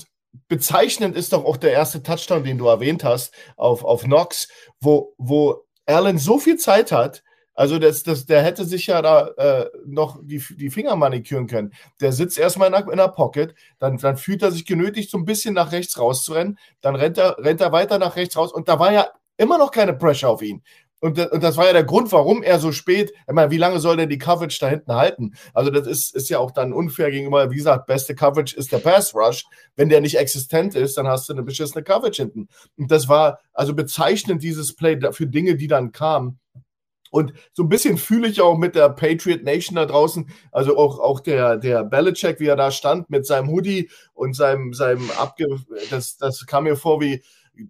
bezeichnend 0.48 1.16
ist 1.16 1.34
doch 1.34 1.46
auch 1.46 1.58
der 1.58 1.72
erste 1.72 2.04
Touchdown, 2.04 2.44
den 2.44 2.58
du 2.58 2.68
erwähnt 2.68 3.04
hast, 3.04 3.34
auf, 3.56 3.84
auf 3.84 4.04
Knox, 4.04 4.48
wo, 4.80 5.14
wo 5.18 5.64
Allen 5.86 6.18
so 6.18 6.40
viel 6.40 6.58
Zeit 6.58 6.92
hat, 6.92 7.24
also 7.56 7.80
das, 7.80 8.04
das, 8.04 8.26
der 8.26 8.44
hätte 8.44 8.66
sich 8.66 8.88
ja 8.88 9.02
da 9.02 9.28
äh, 9.38 9.70
noch 9.86 10.20
die, 10.22 10.44
die 10.58 10.70
Finger 10.70 10.96
maniküren 10.96 11.48
können. 11.48 11.74
Der 12.02 12.12
sitzt 12.12 12.38
erstmal 12.38 12.68
in 12.68 12.74
der, 12.74 12.88
in 12.92 12.98
der 12.98 13.08
Pocket, 13.08 13.56
dann, 13.80 13.98
dann 13.98 14.18
fühlt 14.18 14.44
er 14.44 14.52
sich 14.52 14.66
genötigt, 14.66 15.10
so 15.10 15.18
ein 15.18 15.26
bisschen 15.26 15.54
nach 15.54 15.72
rechts 15.72 15.98
rauszurennen, 15.98 16.60
dann 16.82 16.96
rennt 16.96 17.18
er, 17.18 17.38
rennt 17.40 17.62
er 17.62 17.72
weiter 17.72 17.98
nach 17.98 18.18
rechts 18.18 18.38
raus 18.38 18.54
und 18.54 18.68
da 18.68 18.78
war 18.78 18.92
ja 18.92 19.08
immer 19.38 19.58
noch 19.58 19.72
keine 19.72 19.94
Pressure 19.94 20.30
auf 20.30 20.42
ihn. 20.42 20.62
Und, 21.02 21.20
und 21.20 21.44
das 21.44 21.56
war 21.56 21.68
ja 21.68 21.74
der 21.74 21.84
Grund, 21.84 22.12
warum 22.12 22.42
er 22.42 22.58
so 22.60 22.72
spät, 22.72 23.12
ich 23.12 23.34
meine, 23.34 23.52
wie 23.52 23.58
lange 23.58 23.80
soll 23.80 23.98
der 23.98 24.08
die 24.08 24.18
Coverage 24.18 24.58
da 24.60 24.70
hinten 24.70 24.94
halten? 24.94 25.36
Also 25.54 25.70
das 25.70 25.86
ist, 25.86 26.16
ist 26.16 26.30
ja 26.30 26.40
auch 26.40 26.52
dann 26.52 26.74
unfair 26.74 27.12
gegenüber, 27.12 27.52
wie 27.52 27.58
gesagt, 27.58 27.86
beste 27.86 28.16
Coverage 28.16 28.56
ist 28.56 28.72
der 28.72 28.80
Pass 28.80 29.14
Rush. 29.14 29.46
Wenn 29.76 29.90
der 29.90 30.02
nicht 30.02 30.18
existent 30.18 30.74
ist, 30.74 30.98
dann 30.98 31.08
hast 31.08 31.30
du 31.30 31.34
eine 31.34 31.44
beschissene 31.44 31.84
Coverage 31.84 32.24
hinten. 32.24 32.48
Und 32.78 32.90
das 32.90 33.08
war 33.08 33.40
also 33.54 33.76
bezeichnend, 33.76 34.42
dieses 34.42 34.76
Play 34.76 35.00
für 35.12 35.28
Dinge, 35.28 35.58
die 35.58 35.68
dann 35.68 35.92
kamen. 35.92 36.40
Und 37.16 37.32
so 37.54 37.64
ein 37.64 37.70
bisschen 37.70 37.98
fühle 37.98 38.28
ich 38.28 38.42
auch 38.42 38.58
mit 38.58 38.76
der 38.76 38.90
Patriot 38.90 39.44
Nation 39.44 39.78
da 39.78 39.86
draußen, 39.86 40.30
also 40.52 40.78
auch, 40.78 41.00
auch 41.00 41.22
der, 41.22 41.56
der 41.56 41.86
Belichick, 41.86 42.42
wie 42.42 42.48
er 42.48 42.58
da 42.58 42.72
stand 42.72 43.10
mit 43.10 43.26
seinem 43.26 43.48
Hoodie 43.48 43.90
und 44.14 44.36
seinem, 44.36 44.74
seinem 44.74 45.10
Abge... 45.12 45.46
Das, 45.90 46.18
das 46.18 46.46
kam 46.46 46.66
mir 46.66 46.76
vor 46.76 47.00
wie 47.00 47.24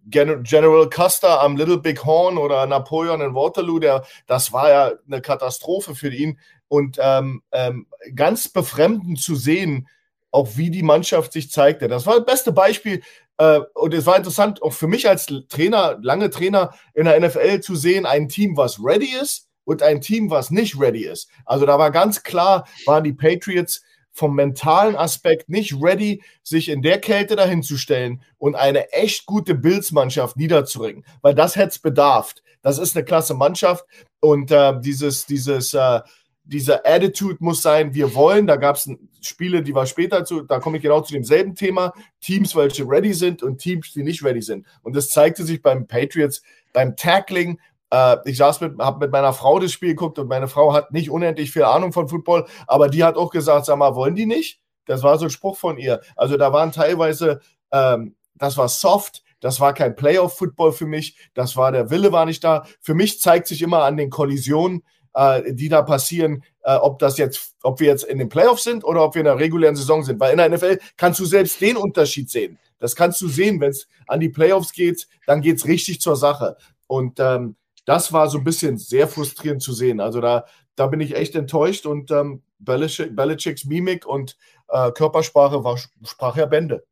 General 0.07 0.89
Custer 0.89 1.41
am 1.41 1.57
Little 1.57 1.77
Big 1.77 2.03
Horn 2.03 2.39
oder 2.39 2.65
Napoleon 2.65 3.21
in 3.21 3.35
Waterloo. 3.35 3.77
Der, 3.77 4.03
das 4.25 4.51
war 4.51 4.71
ja 4.71 4.93
eine 5.05 5.21
Katastrophe 5.21 5.93
für 5.93 6.09
ihn. 6.09 6.39
Und 6.67 6.97
ähm, 6.99 7.43
ähm, 7.51 7.85
ganz 8.15 8.47
befremdend 8.47 9.21
zu 9.21 9.35
sehen, 9.35 9.87
auch 10.31 10.57
wie 10.57 10.71
die 10.71 10.81
Mannschaft 10.81 11.33
sich 11.33 11.51
zeigte. 11.51 11.87
Das 11.87 12.07
war 12.07 12.15
das 12.15 12.25
beste 12.25 12.51
Beispiel. 12.51 13.03
Äh, 13.37 13.59
und 13.73 13.93
es 13.93 14.05
war 14.05 14.17
interessant, 14.17 14.61
auch 14.61 14.73
für 14.73 14.87
mich 14.87 15.07
als 15.07 15.27
Trainer, 15.49 15.97
lange 16.01 16.29
Trainer 16.29 16.73
in 16.93 17.05
der 17.05 17.19
NFL 17.19 17.61
zu 17.61 17.75
sehen, 17.75 18.05
ein 18.05 18.29
Team, 18.29 18.55
was 18.55 18.79
ready 18.83 19.13
ist 19.21 19.47
und 19.65 19.83
ein 19.83 20.01
Team, 20.01 20.29
was 20.29 20.51
nicht 20.51 20.79
ready 20.79 21.05
ist. 21.05 21.29
Also 21.45 21.65
da 21.65 21.77
war 21.77 21.91
ganz 21.91 22.23
klar, 22.23 22.67
waren 22.85 23.03
die 23.03 23.13
Patriots 23.13 23.83
vom 24.11 24.33
mentalen 24.33 24.95
Aspekt 24.95 25.49
nicht 25.49 25.75
ready, 25.81 26.23
sich 26.41 26.69
in 26.69 26.81
der 26.81 27.01
Kälte 27.01 27.35
dahin 27.35 27.63
zu 27.63 27.77
stellen 27.77 28.21
und 28.37 28.55
eine 28.55 28.91
echt 28.93 29.25
gute 29.25 29.55
Bills-Mannschaft 29.55 30.37
niederzuringen, 30.37 31.03
weil 31.21 31.35
das 31.35 31.57
hätte 31.57 31.69
es 31.69 31.79
bedarf. 31.79 32.33
Das 32.61 32.77
ist 32.77 32.95
eine 32.95 33.03
klasse 33.03 33.33
Mannschaft 33.33 33.85
und 34.21 34.51
äh, 34.51 34.79
dieses, 34.79 35.25
dieses, 35.25 35.73
äh, 35.73 35.99
dieser 36.45 36.85
Attitude 36.85 37.37
muss 37.39 37.61
sein, 37.61 37.93
wir 37.93 38.13
wollen, 38.13 38.47
da 38.47 38.55
gab 38.55 38.75
es 38.75 38.89
Spiele, 39.21 39.63
die 39.63 39.73
war 39.73 39.85
später 39.85 40.23
zu, 40.25 40.41
da 40.41 40.59
komme 40.59 40.77
ich 40.77 40.83
genau 40.83 41.01
zu 41.01 41.13
demselben 41.13 41.55
Thema, 41.55 41.93
Teams, 42.21 42.55
welche 42.55 42.87
ready 42.87 43.13
sind 43.13 43.41
und 43.41 43.57
Teams, 43.57 43.93
die 43.93 44.03
nicht 44.03 44.23
ready 44.23 44.41
sind. 44.41 44.65
Und 44.83 44.95
das 44.95 45.09
zeigte 45.09 45.43
sich 45.43 45.61
beim 45.61 45.87
Patriots, 45.87 46.43
beim 46.71 46.95
Tackling, 46.95 47.59
äh, 47.91 48.17
ich 48.25 48.37
saß 48.37 48.61
mit, 48.61 48.79
habe 48.79 49.05
mit 49.05 49.11
meiner 49.11 49.33
Frau 49.33 49.59
das 49.59 49.71
Spiel 49.71 49.89
geguckt 49.89 50.19
und 50.19 50.27
meine 50.27 50.47
Frau 50.47 50.73
hat 50.73 50.91
nicht 50.91 51.09
unendlich 51.09 51.51
viel 51.51 51.63
Ahnung 51.63 51.93
von 51.93 52.07
Football, 52.07 52.45
aber 52.67 52.89
die 52.89 53.03
hat 53.03 53.17
auch 53.17 53.31
gesagt, 53.31 53.65
sag 53.65 53.77
mal, 53.77 53.95
wollen 53.95 54.15
die 54.15 54.25
nicht? 54.25 54.59
Das 54.85 55.01
war 55.01 55.17
so 55.17 55.25
ein 55.25 55.31
Spruch 55.31 55.57
von 55.57 55.77
ihr. 55.77 56.01
Also 56.15 56.37
da 56.37 56.53
waren 56.53 56.71
teilweise, 56.71 57.41
ähm, 57.71 58.15
das 58.35 58.57
war 58.57 58.69
soft, 58.69 59.23
das 59.39 59.59
war 59.59 59.73
kein 59.73 59.95
Playoff-Football 59.95 60.73
für 60.73 60.85
mich, 60.85 61.17
das 61.33 61.55
war, 61.55 61.71
der 61.71 61.89
Wille 61.89 62.11
war 62.11 62.25
nicht 62.25 62.43
da. 62.43 62.65
Für 62.81 62.93
mich 62.93 63.19
zeigt 63.19 63.47
sich 63.47 63.61
immer 63.61 63.83
an 63.83 63.97
den 63.97 64.09
Kollisionen, 64.09 64.83
äh, 65.15 65.53
die 65.53 65.69
da 65.69 65.81
passieren, 65.81 66.43
äh, 66.63 66.75
ob 66.75 66.99
das 66.99 67.17
jetzt, 67.17 67.55
ob 67.63 67.79
wir 67.79 67.87
jetzt 67.87 68.03
in 68.03 68.19
den 68.19 68.29
Playoffs 68.29 68.63
sind 68.63 68.83
oder 68.83 69.03
ob 69.03 69.15
wir 69.15 69.21
in 69.21 69.25
der 69.25 69.39
regulären 69.39 69.75
Saison 69.75 70.03
sind. 70.03 70.19
Weil 70.19 70.31
in 70.31 70.37
der 70.37 70.49
NFL 70.49 70.79
kannst 70.97 71.19
du 71.19 71.25
selbst 71.25 71.59
den 71.61 71.77
Unterschied 71.77 72.29
sehen. 72.29 72.59
Das 72.79 72.95
kannst 72.95 73.21
du 73.21 73.27
sehen, 73.27 73.59
wenn 73.61 73.71
es 73.71 73.87
an 74.07 74.19
die 74.19 74.29
Playoffs 74.29 74.73
geht, 74.73 75.07
dann 75.25 75.41
geht 75.41 75.57
es 75.57 75.65
richtig 75.65 76.01
zur 76.01 76.15
Sache. 76.15 76.57
Und 76.87 77.19
ähm, 77.19 77.55
das 77.85 78.11
war 78.13 78.29
so 78.29 78.37
ein 78.37 78.43
bisschen 78.43 78.77
sehr 78.77 79.07
frustrierend 79.07 79.61
zu 79.61 79.73
sehen. 79.73 79.99
Also 79.99 80.19
da, 80.21 80.45
da 80.75 80.87
bin 80.87 80.99
ich 80.99 81.15
echt 81.15 81.35
enttäuscht 81.35 81.85
und 81.85 82.11
ähm, 82.11 82.43
Belichick, 82.59 83.15
Belichicks 83.15 83.65
Mimik 83.65 84.05
und 84.05 84.37
äh, 84.67 84.91
Körpersprache 84.91 85.63
war, 85.63 85.77
sprach 86.03 86.35
ja 86.35 86.45
Bände. 86.45 86.85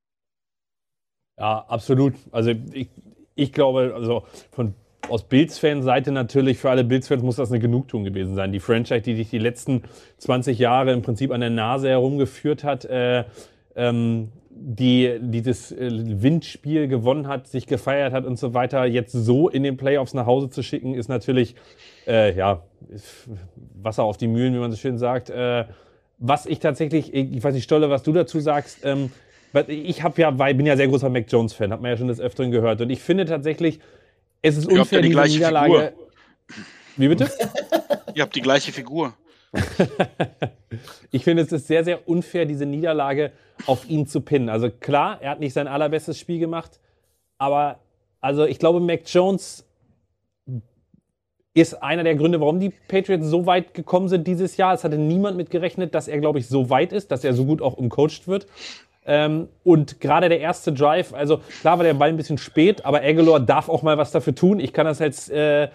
Ja, 1.38 1.66
absolut. 1.68 2.14
Also 2.32 2.52
ich, 2.52 2.90
ich 3.36 3.52
glaube, 3.52 3.94
also 3.96 4.26
von 4.52 4.76
aus 5.10 5.24
Bills-Fan-Seite 5.24 6.12
natürlich, 6.12 6.58
für 6.58 6.70
alle 6.70 6.84
Bills-Fans 6.84 7.24
muss 7.24 7.36
das 7.36 7.52
eine 7.52 7.60
Genugtuung 7.60 8.04
gewesen 8.04 8.36
sein. 8.36 8.52
Die 8.52 8.60
Franchise, 8.60 9.02
die 9.02 9.16
dich 9.16 9.30
die 9.30 9.40
letzten 9.40 9.84
20 10.20 10.58
Jahre 10.58 10.92
im 10.92 11.02
Prinzip 11.02 11.32
an 11.32 11.42
der 11.42 11.50
Nase 11.50 11.90
herumgeführt 11.90 12.64
hat, 12.64 12.86
äh, 12.86 13.26
ähm, 13.76 14.30
die 14.50 15.18
dieses 15.20 15.72
äh, 15.72 15.90
Windspiel 16.22 16.88
gewonnen 16.88 17.28
hat, 17.28 17.48
sich 17.48 17.68
gefeiert 17.68 18.14
hat 18.14 18.26
und 18.26 18.38
so 18.38 18.54
weiter, 18.54 18.86
jetzt 18.86 19.12
so 19.12 19.50
in 19.50 19.64
den 19.64 19.78
Playoffs 19.78 20.14
nach 20.14 20.26
Hause 20.26 20.50
zu 20.50 20.64
schicken, 20.64 20.94
ist 20.94 21.10
natürlich, 21.10 21.56
äh, 22.08 22.36
ja, 22.36 22.64
Wasser 23.82 24.04
auf 24.04 24.18
die 24.18 24.28
Mühlen, 24.28 24.54
wie 24.54 24.60
man 24.60 24.72
so 24.72 24.78
schön 24.78 24.98
sagt. 24.98 25.30
Äh, 25.30 25.66
was 26.20 26.46
ich 26.46 26.60
tatsächlich, 26.60 27.14
ich 27.14 27.44
weiß 27.44 27.54
nicht, 27.54 27.64
Stolle, 27.64 27.90
was 27.90 28.04
du 28.04 28.14
dazu 28.14 28.40
sagst, 28.40 28.80
ähm, 28.86 29.12
ich 29.68 30.02
habe 30.02 30.22
ja, 30.22 30.32
bin 30.32 30.66
ja 30.66 30.78
sehr 30.78 30.88
großer 30.88 31.10
Mac 31.10 31.26
Jones-Fan, 31.28 31.72
hat 31.72 31.82
man 31.82 31.92
ja 31.92 31.98
schon 31.98 32.08
des 32.08 32.20
Öfteren 32.20 32.50
gehört. 32.50 32.82
Und 32.82 32.90
ich 32.90 33.02
finde 33.02 33.26
tatsächlich, 33.26 33.80
es 34.44 34.58
ist 34.58 34.68
unfair, 34.68 35.02
die 35.02 35.10
diese 35.10 35.22
Niederlage. 35.22 35.94
Figur. 35.96 36.64
Wie 36.98 37.08
bitte? 37.08 37.32
Ihr 38.14 38.22
habt 38.22 38.36
die 38.36 38.42
gleiche 38.42 38.72
Figur. 38.72 39.14
ich 41.12 41.24
finde, 41.24 41.44
es 41.44 41.52
ist 41.52 41.68
sehr, 41.68 41.84
sehr 41.84 42.08
unfair, 42.08 42.46
diese 42.46 42.66
Niederlage 42.66 43.32
auf 43.66 43.90
ihn 43.90 44.06
zu 44.06 44.22
pinnen. 44.22 44.50
Also 44.50 44.70
klar, 44.70 45.20
er 45.22 45.32
hat 45.32 45.40
nicht 45.40 45.54
sein 45.54 45.68
allerbestes 45.68 46.20
Spiel 46.20 46.40
gemacht, 46.40 46.80
aber 47.38 47.80
also 48.20 48.46
ich 48.46 48.60
glaube, 48.60 48.80
Mac 48.80 49.02
Jones 49.06 49.66
ist 51.54 51.82
einer 51.84 52.04
der 52.04 52.16
Gründe, 52.16 52.42
warum 52.42 52.60
die 52.60 52.72
Patriots 52.88 53.28
so 53.28 53.46
weit 53.46 53.74
gekommen 53.74 54.10
sind 54.10 54.28
dieses 54.28 54.58
Jahr. 54.58 54.74
Es 54.74 54.84
hatte 54.84 54.98
niemand 54.98 55.38
mit 55.38 55.52
gerechnet, 55.52 55.94
dass 55.94 56.08
er, 56.08 56.20
glaube 56.20 56.40
ich, 56.40 56.48
so 56.48 56.70
weit 56.70 56.92
ist, 56.92 57.12
dass 57.12 57.24
er 57.24 57.34
so 57.34 57.46
gut 57.46 57.62
auch 57.62 57.74
umcoacht 57.74 58.28
wird. 58.28 58.48
Ähm, 59.06 59.50
und 59.64 60.00
gerade 60.00 60.30
der 60.30 60.40
erste 60.40 60.72
Drive, 60.72 61.14
also 61.14 61.42
klar 61.62 61.78
war 61.78 61.84
der 61.84 61.94
Ball 61.94 62.10
ein 62.10 62.18
bisschen 62.18 62.38
spät, 62.38 62.86
aber 62.86 63.02
Aguilar 63.02 63.40
darf 63.40 63.68
auch 63.68 63.82
mal 63.82 63.98
was 63.98 64.12
dafür 64.12 64.34
tun. 64.34 64.60
Ich 64.60 64.72
kann 64.72 64.86
das 64.86 65.02
als 65.02 65.30
äh, 65.30 65.68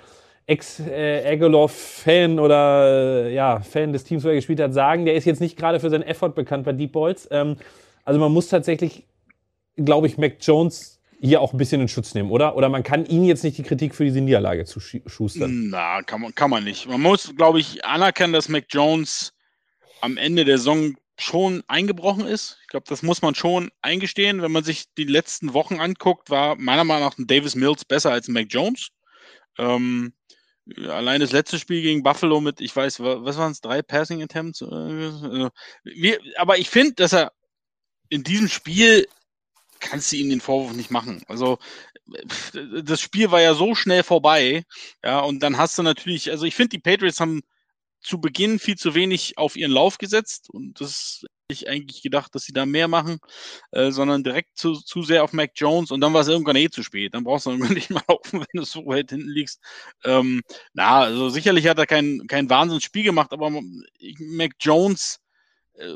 Ex-Aguilar-Fan 0.47 2.39
oder 2.39 3.27
äh, 3.27 3.35
ja, 3.35 3.61
Fan 3.61 3.93
des 3.93 4.05
Teams, 4.05 4.25
wo 4.25 4.29
er 4.29 4.35
gespielt 4.35 4.61
hat, 4.61 4.73
sagen. 4.73 5.05
Der 5.05 5.15
ist 5.15 5.27
jetzt 5.27 5.41
nicht 5.41 5.59
gerade 5.59 5.79
für 5.79 5.91
seinen 5.91 6.05
Effort 6.05 6.31
bekannt 6.31 6.65
bei 6.65 6.73
Deep 6.73 6.93
Balls. 6.93 7.29
Ähm, 7.31 7.57
also 8.05 8.19
man 8.19 8.33
muss 8.33 8.49
tatsächlich, 8.49 9.07
glaube 9.77 10.07
ich, 10.07 10.17
Mac 10.17 10.37
Jones 10.41 11.01
hier 11.21 11.43
auch 11.43 11.53
ein 11.53 11.59
bisschen 11.59 11.83
in 11.83 11.89
Schutz 11.89 12.15
nehmen, 12.15 12.31
oder? 12.31 12.57
Oder 12.57 12.71
man 12.71 12.83
kann 12.83 13.05
ihn 13.05 13.25
jetzt 13.25 13.45
nicht 13.45 13.59
die 13.59 13.63
Kritik 13.63 13.95
für 13.95 14.05
diese 14.05 14.23
Niederlage 14.23 14.65
zuschustern. 14.65 15.69
Na, 15.69 16.01
kann 16.03 16.23
man, 16.23 16.35
kann 16.35 16.49
man 16.49 16.65
nicht. 16.65 16.89
Man 16.89 17.03
muss, 17.03 17.35
glaube 17.37 17.61
ich, 17.61 17.85
anerkennen, 17.85 18.33
dass 18.33 18.49
Mac 18.49 18.65
Jones 18.71 19.35
am 20.01 20.17
Ende 20.17 20.47
der 20.47 20.57
Saison 20.57 20.95
schon 21.19 21.65
eingebrochen 21.67 22.27
ist. 22.27 22.59
Ich 22.63 22.69
glaube, 22.69 22.87
das 22.89 23.03
muss 23.03 23.23
man 23.23 23.35
schon 23.35 23.71
eingestehen. 23.83 24.41
Wenn 24.41 24.53
man 24.53 24.65
sich 24.65 24.85
die 24.97 25.05
letzten 25.05 25.53
Wochen 25.53 25.81
anguckt, 25.81 26.31
war 26.31 26.57
meiner 26.57 26.85
Meinung 26.85 27.09
nach 27.09 27.15
Davis 27.19 27.57
Mills 27.57 27.85
besser 27.85 28.13
als 28.13 28.29
Mac 28.29 28.47
Jones. 28.49 28.89
Ähm, 29.59 30.15
allein 30.77 31.21
das 31.21 31.33
letzte 31.33 31.59
Spiel 31.59 31.83
gegen 31.83 32.05
Buffalo 32.05 32.41
mit, 32.41 32.61
ich 32.61 32.75
weiß, 32.75 33.01
was 33.01 33.37
waren 33.37 33.53
es, 33.53 33.61
drei 33.61 33.83
Passing 33.83 34.23
Attempts? 34.23 34.63
Äh, 34.63 35.51
wir, 35.85 36.21
aber 36.37 36.59
ich 36.59 36.71
finde, 36.71 36.95
dass 36.95 37.13
er 37.13 37.33
in 38.09 38.23
diesem 38.23 38.49
Spiel 38.49 39.07
kannst 39.81 40.13
du 40.13 40.17
ihm 40.17 40.31
den 40.31 40.41
Vorwurf 40.41 40.75
nicht 40.75 40.91
machen. 40.91 41.23
Also 41.29 41.59
das 42.85 43.01
Spiel 43.01 43.31
war 43.31 43.41
ja 43.41 43.55
so 43.55 43.75
schnell 43.75 44.03
vorbei, 44.03 44.65
ja, 45.05 45.21
und 45.21 45.41
dann 45.41 45.59
hast 45.59 45.77
du 45.77 45.83
natürlich, 45.83 46.31
also 46.31 46.47
ich 46.47 46.55
finde, 46.55 46.71
die 46.71 46.79
Patriots 46.79 47.21
haben 47.21 47.43
zu 48.01 48.21
Beginn 48.21 48.59
viel 48.59 48.77
zu 48.77 48.95
wenig 48.95 49.39
auf 49.39 49.57
ihren 49.57 49.73
Lauf 49.73 49.99
gesetzt 49.99 50.49
und 50.51 50.81
das 50.81 51.25
ich 51.51 51.69
eigentlich 51.69 52.03
gedacht, 52.03 52.35
dass 52.35 52.45
sie 52.45 52.53
da 52.53 52.67
mehr 52.67 52.89
machen, 52.89 53.21
äh, 53.71 53.91
sondern 53.91 54.23
direkt 54.23 54.59
zu, 54.59 54.75
zu 54.75 55.03
sehr 55.03 55.25
auf 55.25 55.33
Mac 55.33 55.53
Jones 55.55 55.91
und 55.91 56.03
dann 56.03 56.13
war 56.13 56.21
es 56.21 56.29
irgendwann 56.29 56.57
eh 56.57 56.69
zu 56.69 56.83
spät. 56.83 57.15
Dann 57.15 57.25
brauchst 57.25 57.47
du 57.47 57.51
irgendwann 57.53 57.75
nicht 57.75 57.91
mal 57.91 58.03
laufen, 58.07 58.41
wenn 58.41 58.47
du 58.61 58.65
so 58.65 58.87
weit 58.87 59.11
hinten 59.11 59.31
liegst. 59.31 59.61
Ähm, 60.05 60.43
na, 60.75 61.01
also 61.01 61.31
sicherlich 61.31 61.67
hat 61.67 61.79
er 61.79 61.87
kein, 61.87 62.27
kein 62.29 62.51
Wahnsinnsspiel 62.51 63.03
gemacht, 63.03 63.33
aber 63.33 63.51
Mac 63.51 64.53
Jones, 64.61 65.21
äh, 65.75 65.95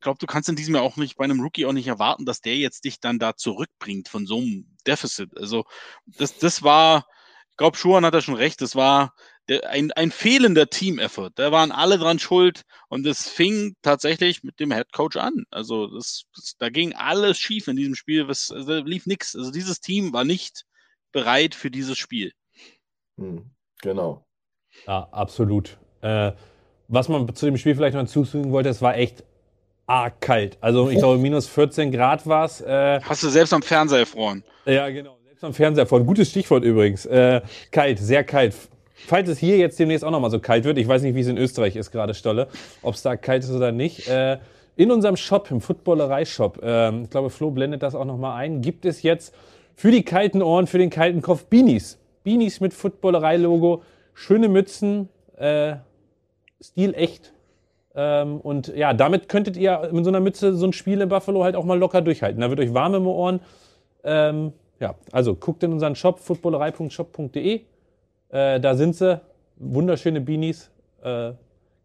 glaube, 0.00 0.18
du 0.18 0.26
kannst 0.26 0.48
in 0.48 0.56
diesem 0.56 0.74
Jahr 0.74 0.84
auch 0.84 0.96
nicht 0.96 1.16
bei 1.16 1.24
einem 1.24 1.40
Rookie 1.40 1.66
auch 1.66 1.72
nicht 1.72 1.88
erwarten, 1.88 2.24
dass 2.24 2.40
der 2.40 2.56
jetzt 2.56 2.84
dich 2.84 3.00
dann 3.00 3.18
da 3.18 3.36
zurückbringt 3.36 4.08
von 4.08 4.26
so 4.26 4.38
einem 4.38 4.76
Defizit. 4.86 5.36
Also 5.36 5.64
das, 6.06 6.38
das 6.38 6.62
war, 6.62 7.06
glaube, 7.58 7.76
Schuhan 7.76 8.06
hat 8.06 8.14
er 8.14 8.22
schon 8.22 8.34
recht, 8.34 8.62
das 8.62 8.74
war 8.74 9.12
der, 9.48 9.68
ein, 9.68 9.92
ein 9.92 10.10
fehlender 10.10 10.68
Team-Effort. 10.68 11.30
Da 11.34 11.52
waren 11.52 11.72
alle 11.72 11.98
dran 11.98 12.18
schuld 12.18 12.62
und 12.88 13.06
es 13.06 13.28
fing 13.28 13.74
tatsächlich 13.82 14.42
mit 14.42 14.60
dem 14.60 14.72
Head 14.72 14.92
Coach 14.92 15.16
an. 15.16 15.44
Also 15.50 15.88
das, 15.88 16.24
das, 16.34 16.54
da 16.58 16.70
ging 16.70 16.94
alles 16.94 17.38
schief 17.38 17.68
in 17.68 17.76
diesem 17.76 17.94
Spiel. 17.94 18.28
Was, 18.28 18.50
also 18.50 18.76
lief 18.76 19.06
nichts. 19.06 19.36
Also 19.36 19.50
dieses 19.50 19.80
Team 19.80 20.12
war 20.12 20.24
nicht 20.24 20.64
bereit 21.12 21.54
für 21.54 21.70
dieses 21.70 21.98
Spiel. 21.98 22.32
Hm, 23.18 23.50
genau. 23.82 24.26
Ja, 24.86 25.08
absolut. 25.10 25.78
Äh, 26.00 26.32
was 26.86 27.08
man 27.08 27.34
zu 27.34 27.46
dem 27.46 27.56
Spiel 27.56 27.74
vielleicht 27.74 27.94
noch 27.94 28.00
hinzufügen 28.00 28.52
wollte, 28.52 28.68
es 28.68 28.80
war 28.80 28.96
echt 28.96 29.24
arg 29.86 30.20
kalt. 30.20 30.58
Also 30.60 30.90
ich 30.90 30.98
glaube, 30.98 31.18
minus 31.18 31.48
14 31.48 31.90
Grad 31.90 32.26
war 32.26 32.44
es. 32.44 32.60
Äh, 32.60 33.00
Hast 33.02 33.22
du 33.22 33.28
selbst 33.30 33.52
am 33.52 33.62
Fernseher 33.62 34.00
erfroren? 34.00 34.44
Ja, 34.66 34.88
genau. 34.90 35.17
Selbst 35.38 35.44
am 35.44 35.54
Fernseher 35.54 35.82
erfroren. 35.82 36.04
Gutes 36.04 36.30
Stichwort 36.30 36.64
übrigens. 36.64 37.06
Äh, 37.06 37.42
kalt, 37.70 38.00
sehr 38.00 38.24
kalt 38.24 38.56
falls 39.06 39.28
es 39.28 39.38
hier 39.38 39.56
jetzt 39.56 39.78
demnächst 39.78 40.04
auch 40.04 40.10
nochmal 40.10 40.32
so 40.32 40.40
kalt 40.40 40.64
wird, 40.64 40.76
ich 40.76 40.88
weiß 40.88 41.02
nicht, 41.02 41.14
wie 41.14 41.20
es 41.20 41.28
in 41.28 41.38
Österreich 41.38 41.76
ist 41.76 41.92
gerade, 41.92 42.14
Stolle, 42.14 42.48
ob 42.82 42.94
es 42.94 43.02
da 43.02 43.16
kalt 43.16 43.44
ist 43.44 43.52
oder 43.52 43.70
nicht, 43.70 44.08
äh, 44.08 44.38
in 44.74 44.90
unserem 44.90 45.16
Shop, 45.16 45.48
im 45.52 45.60
Footballerei-Shop, 45.60 46.60
äh, 46.60 47.02
ich 47.02 47.10
glaube, 47.10 47.30
Flo 47.30 47.52
blendet 47.52 47.84
das 47.84 47.94
auch 47.94 48.04
nochmal 48.04 48.36
ein, 48.38 48.60
gibt 48.60 48.84
es 48.84 49.02
jetzt 49.02 49.32
für 49.76 49.92
die 49.92 50.02
kalten 50.02 50.42
Ohren, 50.42 50.66
für 50.66 50.78
den 50.78 50.90
kalten 50.90 51.22
Kopf 51.22 51.44
Beanies. 51.44 51.98
Beanies 52.24 52.58
mit 52.58 52.74
Footballerei-Logo, 52.74 53.82
schöne 54.14 54.48
Mützen, 54.48 55.08
äh, 55.36 55.76
Stil 56.60 56.94
echt. 56.94 57.32
Ähm, 57.94 58.40
und 58.40 58.74
ja, 58.76 58.92
damit 58.94 59.28
könntet 59.28 59.56
ihr 59.56 59.90
mit 59.92 60.04
so 60.04 60.10
einer 60.10 60.18
Mütze 60.18 60.56
so 60.56 60.66
ein 60.66 60.72
Spiel 60.72 61.00
in 61.00 61.08
Buffalo 61.08 61.44
halt 61.44 61.54
auch 61.54 61.64
mal 61.64 61.78
locker 61.78 62.02
durchhalten. 62.02 62.40
Da 62.40 62.50
wird 62.50 62.58
euch 62.58 62.74
warm 62.74 62.94
im 62.94 63.06
Ohren. 63.06 63.38
Ähm, 64.02 64.52
ja, 64.80 64.94
also 65.12 65.34
guckt 65.34 65.62
in 65.62 65.72
unseren 65.72 65.94
Shop, 65.94 66.18
footballerei.shop.de. 66.20 67.62
Äh, 68.28 68.60
da 68.60 68.74
sind 68.74 68.94
sie. 68.96 69.20
Wunderschöne 69.56 70.20
Beanies. 70.20 70.70
Äh, 71.02 71.32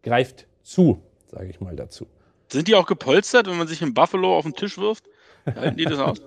greift 0.02 0.46
zu, 0.62 1.00
sage 1.26 1.48
ich 1.48 1.60
mal 1.60 1.74
dazu. 1.74 2.06
Sind 2.48 2.68
die 2.68 2.74
auch 2.74 2.86
gepolstert, 2.86 3.48
wenn 3.48 3.58
man 3.58 3.66
sich 3.66 3.82
in 3.82 3.94
Buffalo 3.94 4.36
auf 4.36 4.44
den 4.44 4.54
Tisch 4.54 4.78
wirft? 4.78 5.04
Halten 5.46 5.76
die 5.76 5.84
das 5.84 5.98
aus? 5.98 6.22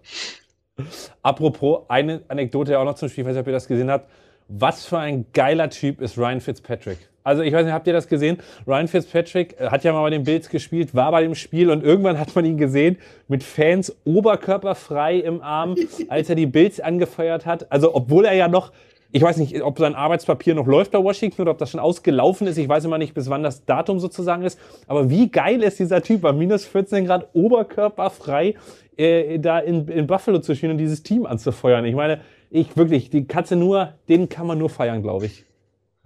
Apropos, 1.22 1.84
eine 1.88 2.22
Anekdote 2.28 2.78
auch 2.78 2.84
noch 2.84 2.94
zum 2.94 3.08
Spiel, 3.08 3.22
ich 3.22 3.28
weiß 3.28 3.34
nicht, 3.34 3.42
ob 3.42 3.46
ihr 3.46 3.52
das 3.52 3.66
gesehen 3.66 3.90
habt. 3.90 4.10
Was 4.50 4.84
für 4.84 4.98
ein 4.98 5.26
geiler 5.32 5.70
Typ 5.70 6.00
ist 6.00 6.18
Ryan 6.18 6.40
Fitzpatrick. 6.40 6.98
Also 7.22 7.42
ich 7.42 7.52
weiß 7.52 7.64
nicht, 7.64 7.74
habt 7.74 7.86
ihr 7.86 7.92
das 7.92 8.08
gesehen? 8.08 8.38
Ryan 8.66 8.88
Fitzpatrick 8.88 9.54
äh, 9.60 9.68
hat 9.68 9.84
ja 9.84 9.92
mal 9.92 10.02
bei 10.02 10.10
den 10.10 10.24
Bills 10.24 10.48
gespielt, 10.48 10.94
war 10.94 11.12
bei 11.12 11.22
dem 11.22 11.34
Spiel 11.34 11.70
und 11.70 11.84
irgendwann 11.84 12.18
hat 12.18 12.34
man 12.34 12.44
ihn 12.44 12.56
gesehen 12.56 12.96
mit 13.28 13.44
Fans 13.44 13.94
oberkörperfrei 14.04 15.18
im 15.18 15.42
Arm, 15.42 15.76
als 16.08 16.28
er 16.28 16.34
die 16.34 16.46
Bills 16.46 16.80
angefeuert 16.80 17.46
hat. 17.46 17.70
Also 17.70 17.94
obwohl 17.94 18.24
er 18.24 18.34
ja 18.34 18.48
noch, 18.48 18.72
ich 19.12 19.22
weiß 19.22 19.36
nicht, 19.36 19.60
ob 19.62 19.78
sein 19.78 19.94
Arbeitspapier 19.94 20.54
noch 20.54 20.66
läuft 20.66 20.92
bei 20.92 20.98
Washington 20.98 21.42
oder 21.42 21.50
ob 21.50 21.58
das 21.58 21.70
schon 21.70 21.80
ausgelaufen 21.80 22.46
ist. 22.46 22.56
Ich 22.56 22.68
weiß 22.68 22.84
immer 22.86 22.98
nicht, 22.98 23.12
bis 23.12 23.28
wann 23.28 23.42
das 23.42 23.64
Datum 23.66 24.00
sozusagen 24.00 24.42
ist. 24.42 24.58
Aber 24.86 25.10
wie 25.10 25.30
geil 25.30 25.62
ist 25.62 25.78
dieser 25.78 26.02
Typ, 26.02 26.22
bei 26.22 26.32
minus 26.32 26.64
14 26.64 27.04
Grad 27.04 27.28
oberkörperfrei 27.34 28.54
äh, 28.96 29.38
da 29.38 29.58
in, 29.58 29.86
in 29.88 30.06
Buffalo 30.06 30.38
zu 30.38 30.54
spielen 30.54 30.72
und 30.72 30.78
dieses 30.78 31.02
Team 31.02 31.26
anzufeuern. 31.26 31.84
Ich 31.84 31.94
meine, 31.94 32.20
ich 32.50 32.76
wirklich, 32.76 33.10
die 33.10 33.26
Katze 33.26 33.56
nur, 33.56 33.98
den 34.08 34.28
kann 34.28 34.46
man 34.46 34.58
nur 34.58 34.70
feiern, 34.70 35.02
glaube 35.02 35.26
ich. 35.26 35.44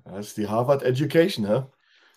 Das 0.05 0.29
ist 0.29 0.37
die 0.37 0.49
Harvard 0.49 0.83
Education, 0.83 1.47
hä? 1.47 1.63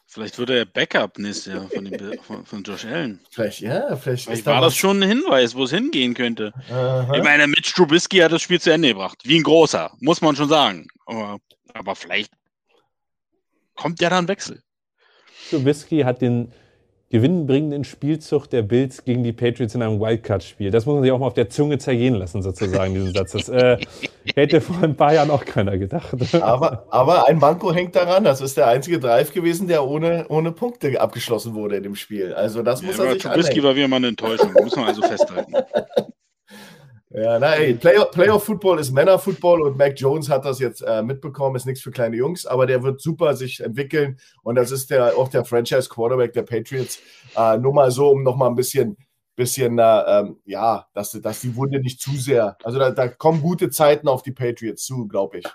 Vielleicht 0.09 0.37
wird 0.37 0.49
er 0.49 0.65
Backup 0.65 1.19
nächstes 1.19 1.53
Jahr 1.53 1.67
von, 1.67 1.83
dem, 1.83 2.19
von, 2.19 2.45
von 2.45 2.63
Josh 2.63 2.85
Allen. 2.85 3.19
Vielleicht, 3.29 3.59
ja, 3.59 3.93
vielleicht, 3.97 4.25
vielleicht 4.25 4.45
war 4.45 4.55
da 4.55 4.61
das 4.61 4.75
schon 4.75 5.03
ein 5.03 5.09
Hinweis, 5.09 5.53
wo 5.53 5.65
es 5.65 5.71
hingehen 5.71 6.13
könnte. 6.13 6.53
Aha. 6.69 7.13
Ich 7.13 7.23
meine, 7.23 7.45
Mitch 7.45 7.73
Trubisky 7.73 8.19
hat 8.19 8.31
das 8.31 8.41
Spiel 8.41 8.61
zu 8.61 8.71
Ende 8.71 8.89
gebracht. 8.89 9.17
Wie 9.25 9.37
ein 9.37 9.43
großer, 9.43 9.91
muss 9.99 10.21
man 10.21 10.35
schon 10.37 10.47
sagen. 10.47 10.87
Aber, 11.05 11.39
aber 11.73 11.95
vielleicht 11.95 12.31
kommt 13.75 13.99
ja 13.99 14.09
dann 14.09 14.29
Wechsel. 14.29 14.63
Trubisky 15.49 15.99
hat 16.01 16.21
den 16.21 16.53
gewinnbringenden 17.09 17.85
Spielzug 17.85 18.47
der 18.47 18.63
Bills 18.63 19.05
gegen 19.05 19.23
die 19.23 19.31
Patriots 19.31 19.75
in 19.75 19.81
einem 19.81 19.99
Wildcard-Spiel. 19.99 20.71
Das 20.71 20.85
muss 20.85 20.95
man 20.95 21.03
sich 21.03 21.11
auch 21.11 21.19
mal 21.19 21.27
auf 21.27 21.33
der 21.33 21.49
Zunge 21.49 21.77
zergehen 21.77 22.15
lassen, 22.15 22.41
sozusagen, 22.41 22.93
diesen 22.93 23.13
Satz. 23.13 23.31
Das 23.31 23.49
äh, 23.49 23.77
hätte 24.35 24.59
vor 24.59 24.83
ein 24.83 24.95
paar 24.95 25.13
Jahren 25.13 25.31
auch 25.31 25.45
keiner 25.45 25.77
gedacht. 25.77 26.15
Aber, 26.41 26.85
aber 26.89 27.27
ein 27.27 27.39
Banko 27.39 27.73
hängt 27.73 27.95
daran. 27.95 28.25
Das 28.25 28.41
ist 28.41 28.57
der 28.57 28.67
einzige 28.67 28.99
Drive 28.99 29.33
gewesen, 29.33 29.67
der 29.67 29.85
ohne, 29.85 30.25
ohne 30.27 30.51
Punkte 30.51 30.99
abgeschlossen 30.99 31.53
wurde 31.53 31.77
in 31.77 31.83
dem 31.83 31.95
Spiel. 31.95 32.33
Also 32.33 32.61
das 32.61 32.81
muss 32.81 32.97
ja, 32.97 33.05
er 33.05 33.13
sich 33.13 33.23
Trubisky 33.23 33.63
war 33.63 33.75
wieder 33.75 33.87
mal 33.87 33.97
eine 33.97 34.07
Enttäuschung. 34.07 34.51
muss 34.61 34.75
man 34.75 34.85
also 34.85 35.01
festhalten. 35.01 35.53
Ja, 37.17 37.39
na 37.39 37.55
ey, 37.55 37.73
Playoff, 37.73 38.11
Playoff 38.11 38.43
Football 38.43 38.79
ist 38.79 38.91
Männerfootball 38.91 39.63
und 39.63 39.75
Mac 39.75 39.99
Jones 39.99 40.29
hat 40.29 40.45
das 40.45 40.59
jetzt 40.59 40.81
äh, 40.81 41.01
mitbekommen, 41.01 41.55
ist 41.55 41.65
nichts 41.65 41.81
für 41.81 41.89
kleine 41.89 42.15
Jungs, 42.15 42.45
aber 42.45 42.67
der 42.67 42.83
wird 42.83 43.01
super 43.01 43.35
sich 43.35 43.59
entwickeln 43.59 44.19
und 44.43 44.53
das 44.53 44.69
ist 44.69 44.91
der, 44.91 45.17
auch 45.17 45.27
der 45.27 45.43
Franchise 45.43 45.89
Quarterback 45.89 46.33
der 46.33 46.43
Patriots. 46.43 46.99
Äh, 47.35 47.57
nur 47.57 47.73
mal 47.73 47.89
so, 47.89 48.11
um 48.11 48.21
nochmal 48.21 48.49
ein 48.49 48.55
bisschen, 48.55 48.97
bisschen 49.35 49.79
äh, 49.79 50.01
ähm, 50.07 50.37
ja, 50.45 50.85
dass, 50.93 51.13
dass 51.13 51.41
die 51.41 51.55
Wunde 51.55 51.79
nicht 51.79 51.99
zu 51.99 52.11
sehr, 52.11 52.55
also 52.63 52.77
da, 52.77 52.91
da 52.91 53.07
kommen 53.07 53.41
gute 53.41 53.71
Zeiten 53.71 54.07
auf 54.07 54.21
die 54.21 54.31
Patriots 54.31 54.85
zu, 54.85 55.07
glaube 55.07 55.39
ich. 55.39 55.45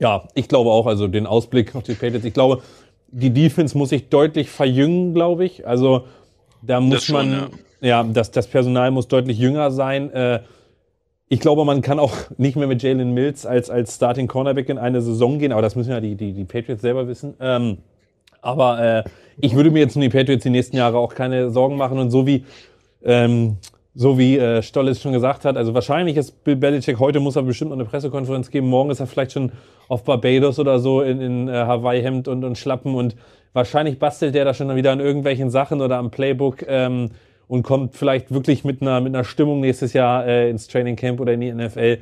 Ja, 0.00 0.26
ich 0.34 0.48
glaube 0.48 0.70
auch, 0.70 0.86
also 0.86 1.06
den 1.06 1.26
Ausblick 1.28 1.76
auf 1.76 1.84
die 1.84 1.94
Patriots, 1.94 2.24
ich 2.24 2.34
glaube, 2.34 2.62
die 3.06 3.30
Defense 3.30 3.78
muss 3.78 3.90
sich 3.90 4.08
deutlich 4.08 4.50
verjüngen, 4.50 5.14
glaube 5.14 5.44
ich. 5.44 5.68
Also 5.68 6.08
da 6.62 6.80
muss 6.80 7.04
schon, 7.04 7.14
man. 7.14 7.32
Ja 7.32 7.48
ja, 7.80 8.02
das, 8.02 8.30
das 8.30 8.46
Personal 8.46 8.90
muss 8.90 9.08
deutlich 9.08 9.38
jünger 9.38 9.70
sein. 9.70 10.12
Äh, 10.12 10.40
ich 11.28 11.40
glaube, 11.40 11.64
man 11.64 11.82
kann 11.82 11.98
auch 11.98 12.14
nicht 12.36 12.56
mehr 12.56 12.66
mit 12.66 12.82
Jalen 12.82 13.12
Mills 13.12 13.46
als, 13.46 13.70
als 13.70 13.94
Starting 13.96 14.26
Cornerback 14.26 14.68
in 14.68 14.78
eine 14.78 15.00
Saison 15.02 15.38
gehen, 15.38 15.52
aber 15.52 15.62
das 15.62 15.76
müssen 15.76 15.90
ja 15.90 16.00
die, 16.00 16.14
die, 16.14 16.32
die 16.32 16.44
Patriots 16.44 16.82
selber 16.82 17.06
wissen. 17.06 17.34
Ähm, 17.40 17.78
aber 18.40 19.04
äh, 19.04 19.04
ich 19.38 19.54
würde 19.54 19.70
mir 19.70 19.80
jetzt 19.80 19.96
um 19.96 20.02
die 20.02 20.08
Patriots 20.08 20.42
die 20.42 20.50
nächsten 20.50 20.76
Jahre 20.76 20.98
auch 20.98 21.14
keine 21.14 21.50
Sorgen 21.50 21.76
machen. 21.76 21.98
Und 21.98 22.10
so 22.10 22.26
wie, 22.26 22.44
ähm, 23.04 23.58
so 23.94 24.18
wie 24.18 24.38
äh, 24.38 24.62
Stolles 24.62 25.02
schon 25.02 25.12
gesagt 25.12 25.44
hat, 25.44 25.56
also 25.56 25.74
wahrscheinlich 25.74 26.16
ist 26.16 26.44
Bill 26.44 26.56
Belichick, 26.56 26.98
heute 26.98 27.20
muss 27.20 27.36
er 27.36 27.42
bestimmt 27.42 27.70
noch 27.70 27.76
eine 27.76 27.84
Pressekonferenz 27.84 28.50
geben, 28.50 28.68
morgen 28.68 28.90
ist 28.90 29.00
er 29.00 29.06
vielleicht 29.06 29.32
schon 29.32 29.52
auf 29.88 30.04
Barbados 30.04 30.58
oder 30.58 30.78
so 30.78 31.02
in, 31.02 31.20
in 31.20 31.48
äh, 31.48 31.52
Hawaii-Hemd 31.52 32.28
und, 32.28 32.44
und 32.44 32.56
Schlappen 32.56 32.94
und 32.94 33.16
wahrscheinlich 33.52 33.98
bastelt 33.98 34.34
der 34.34 34.44
da 34.44 34.54
schon 34.54 34.74
wieder 34.76 34.92
an 34.92 35.00
irgendwelchen 35.00 35.50
Sachen 35.50 35.80
oder 35.80 35.96
am 35.96 36.10
Playbook. 36.10 36.64
Ähm, 36.68 37.10
und 37.48 37.62
kommt 37.62 37.96
vielleicht 37.96 38.30
wirklich 38.30 38.62
mit 38.62 38.82
einer, 38.82 39.00
mit 39.00 39.14
einer 39.14 39.24
Stimmung 39.24 39.60
nächstes 39.60 39.94
Jahr 39.94 40.26
äh, 40.26 40.50
ins 40.50 40.68
Training 40.68 40.96
Camp 40.96 41.18
oder 41.18 41.32
in 41.32 41.40
die 41.40 41.52
NFL. 41.52 41.98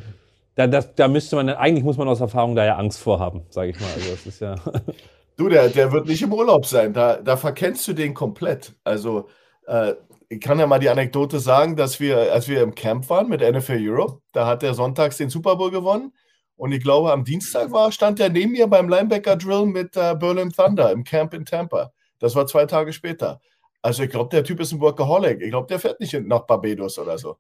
Da, 0.57 0.67
das, 0.67 0.95
da 0.95 1.09
müsste 1.09 1.37
man, 1.37 1.49
eigentlich 1.49 1.85
muss 1.85 1.97
man 1.97 2.09
aus 2.09 2.21
Erfahrung 2.21 2.57
da 2.57 2.65
ja 2.65 2.77
Angst 2.77 2.99
vorhaben, 2.99 3.43
sage 3.51 3.71
ich 3.71 3.81
mal. 3.81 3.89
Also 3.95 4.11
das 4.11 4.27
ist 4.27 4.41
ja. 4.41 4.57
du, 5.37 5.49
der, 5.49 5.69
der 5.69 5.93
wird 5.93 6.09
nicht 6.09 6.23
im 6.23 6.33
Urlaub 6.33 6.67
sein. 6.67 6.93
Da, 6.93 7.17
da 7.17 7.37
verkennst 7.37 7.87
du 7.89 7.93
den 7.93 8.13
komplett. 8.13 8.75
Also 8.83 9.29
äh, 9.67 9.95
ich 10.29 10.41
kann 10.41 10.59
ja 10.59 10.67
mal 10.67 10.81
die 10.81 10.89
Anekdote 10.89 11.39
sagen, 11.39 11.77
dass 11.77 12.01
wir, 12.01 12.33
als 12.33 12.49
wir 12.49 12.63
im 12.63 12.75
Camp 12.75 13.09
waren 13.09 13.29
mit 13.29 13.41
NFL 13.41 13.79
Europe, 13.81 14.21
da 14.33 14.47
hat 14.47 14.63
er 14.63 14.75
sonntags 14.75 15.19
den 15.19 15.31
Super 15.31 15.57
Bowl 15.57 15.71
gewonnen. 15.71 16.13
Und 16.57 16.73
ich 16.73 16.83
glaube, 16.83 17.13
am 17.13 17.25
Dienstag 17.25 17.71
war, 17.71 17.93
stand 17.93 18.19
er 18.19 18.31
neben 18.31 18.53
mir 18.53 18.67
beim 18.67 18.89
Linebacker 18.89 19.37
Drill 19.37 19.67
mit 19.67 19.97
äh, 19.97 20.15
Berlin 20.19 20.51
Thunder 20.51 20.91
im 20.91 21.05
Camp 21.05 21.35
in 21.35 21.45
Tampa. 21.45 21.93
Das 22.19 22.35
war 22.35 22.47
zwei 22.47 22.65
Tage 22.65 22.93
später. 22.93 23.41
Also 23.87 24.03
ich 24.03 24.11
glaube, 24.11 24.31
der 24.31 24.43
Typ 24.43 24.59
ist 24.59 24.73
ein 24.73 24.81
Workaholic. 24.81 25.41
Ich 25.41 25.51
glaube, 25.51 25.69
der 25.69 25.79
fährt 25.79 26.01
nicht 26.01 26.13
nach 26.27 26.41
Barbados 26.41 26.99
oder 26.99 27.17
so. 27.17 27.37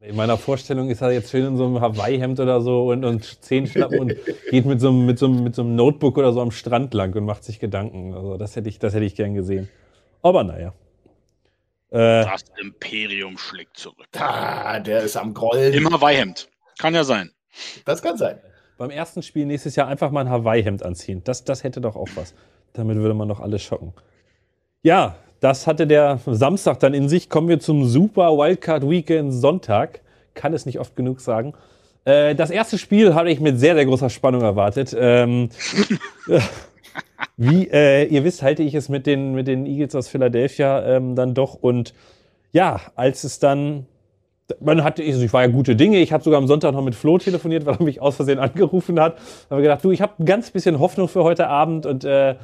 In 0.00 0.16
meiner 0.16 0.36
Vorstellung 0.36 0.90
ist 0.90 1.02
er 1.02 1.12
jetzt 1.12 1.30
schön 1.30 1.46
in 1.46 1.56
so 1.56 1.66
einem 1.66 1.80
Hawaii-Hemd 1.80 2.40
oder 2.40 2.60
so 2.60 2.90
und, 2.90 3.04
und 3.04 3.40
Zehenschlappen 3.44 4.00
und 4.00 4.16
geht 4.50 4.66
mit 4.66 4.80
so, 4.80 4.88
einem, 4.88 5.06
mit, 5.06 5.20
so 5.20 5.26
einem, 5.26 5.44
mit 5.44 5.54
so 5.54 5.62
einem 5.62 5.76
Notebook 5.76 6.18
oder 6.18 6.32
so 6.32 6.40
am 6.40 6.50
Strand 6.50 6.94
lang 6.94 7.14
und 7.14 7.26
macht 7.26 7.44
sich 7.44 7.60
Gedanken. 7.60 8.12
Also 8.12 8.36
das 8.38 8.56
hätte 8.56 8.68
ich, 8.68 8.80
das 8.80 8.92
hätte 8.92 9.04
ich 9.04 9.14
gern 9.14 9.34
gesehen. 9.34 9.68
Aber 10.20 10.42
naja. 10.42 10.74
Äh, 11.90 12.24
das 12.24 12.44
Imperium 12.60 13.38
schlägt 13.38 13.76
zurück. 13.76 14.08
Ah, 14.18 14.80
der 14.80 15.04
ist 15.04 15.16
am 15.16 15.32
Grollen. 15.32 15.72
Im 15.74 15.92
Hawaii-Hemd. 15.92 16.48
Kann 16.80 16.92
ja 16.92 17.04
sein. 17.04 17.30
Das 17.84 18.02
kann 18.02 18.18
sein. 18.18 18.40
Beim 18.78 18.90
ersten 18.90 19.22
Spiel 19.22 19.46
nächstes 19.46 19.76
Jahr 19.76 19.86
einfach 19.86 20.10
mal 20.10 20.22
ein 20.22 20.30
Hawaii-Hemd 20.30 20.82
anziehen. 20.82 21.22
Das, 21.22 21.44
das 21.44 21.62
hätte 21.62 21.80
doch 21.80 21.94
auch 21.94 22.08
was. 22.16 22.34
Damit 22.72 22.96
würde 22.96 23.14
man 23.14 23.28
doch 23.28 23.38
alles 23.38 23.62
schocken. 23.62 23.94
Ja, 24.84 25.14
das 25.40 25.66
hatte 25.66 25.86
der 25.86 26.20
Samstag 26.26 26.78
dann 26.78 26.92
in 26.92 27.08
sich. 27.08 27.30
Kommen 27.30 27.48
wir 27.48 27.58
zum 27.58 27.86
Super 27.86 28.36
Wildcard 28.36 28.86
Weekend 28.86 29.32
Sonntag. 29.32 30.02
Kann 30.34 30.52
es 30.52 30.66
nicht 30.66 30.78
oft 30.78 30.94
genug 30.94 31.22
sagen. 31.22 31.54
Äh, 32.04 32.34
das 32.34 32.50
erste 32.50 32.76
Spiel 32.76 33.14
habe 33.14 33.30
ich 33.30 33.40
mit 33.40 33.58
sehr, 33.58 33.76
sehr 33.76 33.86
großer 33.86 34.10
Spannung 34.10 34.42
erwartet. 34.42 34.94
Ähm, 34.98 35.48
wie 37.38 37.66
äh, 37.68 38.04
ihr 38.04 38.24
wisst, 38.24 38.42
halte 38.42 38.62
ich 38.62 38.74
es 38.74 38.90
mit 38.90 39.06
den, 39.06 39.34
mit 39.34 39.48
den 39.48 39.64
Eagles 39.64 39.94
aus 39.94 40.08
Philadelphia 40.08 40.84
ähm, 40.84 41.16
dann 41.16 41.32
doch. 41.32 41.54
Und 41.54 41.94
ja, 42.52 42.78
als 42.94 43.24
es 43.24 43.38
dann 43.38 43.86
man 44.60 44.84
hatte, 44.84 45.02
ich 45.02 45.32
war 45.32 45.40
ja 45.40 45.48
gute 45.48 45.76
Dinge. 45.76 45.96
Ich 46.00 46.12
habe 46.12 46.22
sogar 46.22 46.36
am 46.36 46.46
Sonntag 46.46 46.74
noch 46.74 46.84
mit 46.84 46.94
Flo 46.94 47.16
telefoniert, 47.16 47.64
weil 47.64 47.76
er 47.76 47.82
mich 47.82 48.02
aus 48.02 48.16
Versehen 48.16 48.38
angerufen 48.38 49.00
hat. 49.00 49.16
Da 49.48 49.54
habe 49.54 49.62
gedacht, 49.62 49.82
du, 49.82 49.92
ich 49.92 50.02
habe 50.02 50.12
ein 50.18 50.26
ganz 50.26 50.50
bisschen 50.50 50.78
Hoffnung 50.78 51.08
für 51.08 51.24
heute 51.24 51.48
Abend 51.48 51.86
und 51.86 52.04
äh, 52.04 52.34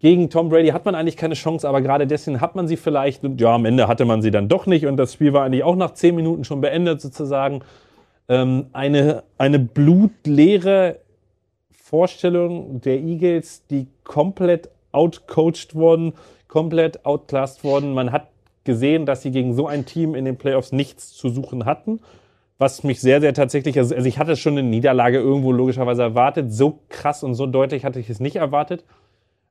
gegen 0.00 0.30
Tom 0.30 0.48
Brady 0.48 0.68
hat 0.68 0.86
man 0.86 0.94
eigentlich 0.94 1.18
keine 1.18 1.34
Chance, 1.34 1.68
aber 1.68 1.82
gerade 1.82 2.06
deswegen 2.06 2.40
hat 2.40 2.56
man 2.56 2.66
sie 2.66 2.78
vielleicht. 2.78 3.22
Ja, 3.38 3.54
am 3.54 3.66
Ende 3.66 3.86
hatte 3.86 4.06
man 4.06 4.22
sie 4.22 4.30
dann 4.30 4.48
doch 4.48 4.66
nicht. 4.66 4.86
Und 4.86 4.96
das 4.96 5.12
Spiel 5.12 5.34
war 5.34 5.44
eigentlich 5.44 5.62
auch 5.62 5.76
nach 5.76 5.92
zehn 5.92 6.14
Minuten 6.14 6.44
schon 6.44 6.62
beendet, 6.62 7.02
sozusagen. 7.02 7.60
Ähm, 8.26 8.66
eine, 8.72 9.24
eine 9.36 9.58
blutleere 9.58 10.96
Vorstellung 11.70 12.80
der 12.80 12.98
Eagles, 12.98 13.66
die 13.66 13.88
komplett 14.02 14.70
outcoached 14.92 15.74
wurden, 15.74 16.14
komplett 16.48 17.04
outclassed 17.04 17.62
wurden. 17.62 17.92
Man 17.92 18.10
hat 18.10 18.28
gesehen, 18.64 19.04
dass 19.04 19.20
sie 19.20 19.30
gegen 19.30 19.54
so 19.54 19.66
ein 19.66 19.84
Team 19.84 20.14
in 20.14 20.24
den 20.24 20.36
Playoffs 20.36 20.72
nichts 20.72 21.12
zu 21.12 21.28
suchen 21.28 21.66
hatten. 21.66 22.00
Was 22.56 22.84
mich 22.84 23.00
sehr, 23.00 23.20
sehr 23.20 23.34
tatsächlich, 23.34 23.76
also, 23.78 23.94
also 23.94 24.06
ich 24.06 24.18
hatte 24.18 24.36
schon 24.36 24.56
eine 24.56 24.62
Niederlage 24.62 25.18
irgendwo 25.18 25.52
logischerweise 25.52 26.02
erwartet. 26.02 26.52
So 26.52 26.78
krass 26.88 27.22
und 27.22 27.34
so 27.34 27.46
deutlich 27.46 27.84
hatte 27.84 28.00
ich 28.00 28.08
es 28.08 28.20
nicht 28.20 28.36
erwartet. 28.36 28.84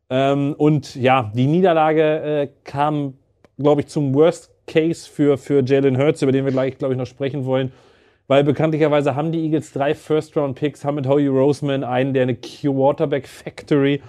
Ähm, 0.09 0.55
und 0.57 0.95
ja, 0.95 1.31
die 1.35 1.47
Niederlage 1.47 2.01
äh, 2.01 2.47
kam, 2.63 3.13
glaube 3.57 3.81
ich, 3.81 3.87
zum 3.87 4.13
Worst 4.13 4.51
Case 4.65 5.09
für, 5.09 5.37
für 5.37 5.63
Jalen 5.63 5.97
Hurts, 5.97 6.21
über 6.21 6.31
den 6.31 6.45
wir 6.45 6.51
gleich, 6.51 6.77
glaube 6.77 6.93
ich, 6.93 6.97
noch 6.97 7.05
sprechen 7.05 7.45
wollen. 7.45 7.71
Weil 8.27 8.43
bekanntlicherweise 8.43 9.15
haben 9.15 9.31
die 9.31 9.43
Eagles 9.43 9.73
drei 9.73 9.95
First-Round-Picks, 9.95 10.85
haben 10.85 10.95
mit 10.95 11.07
Howie 11.07 11.27
Roseman 11.27 11.83
einen, 11.83 12.13
der 12.13 12.23
eine 12.23 12.35
Quarterback-Factory 12.35 14.01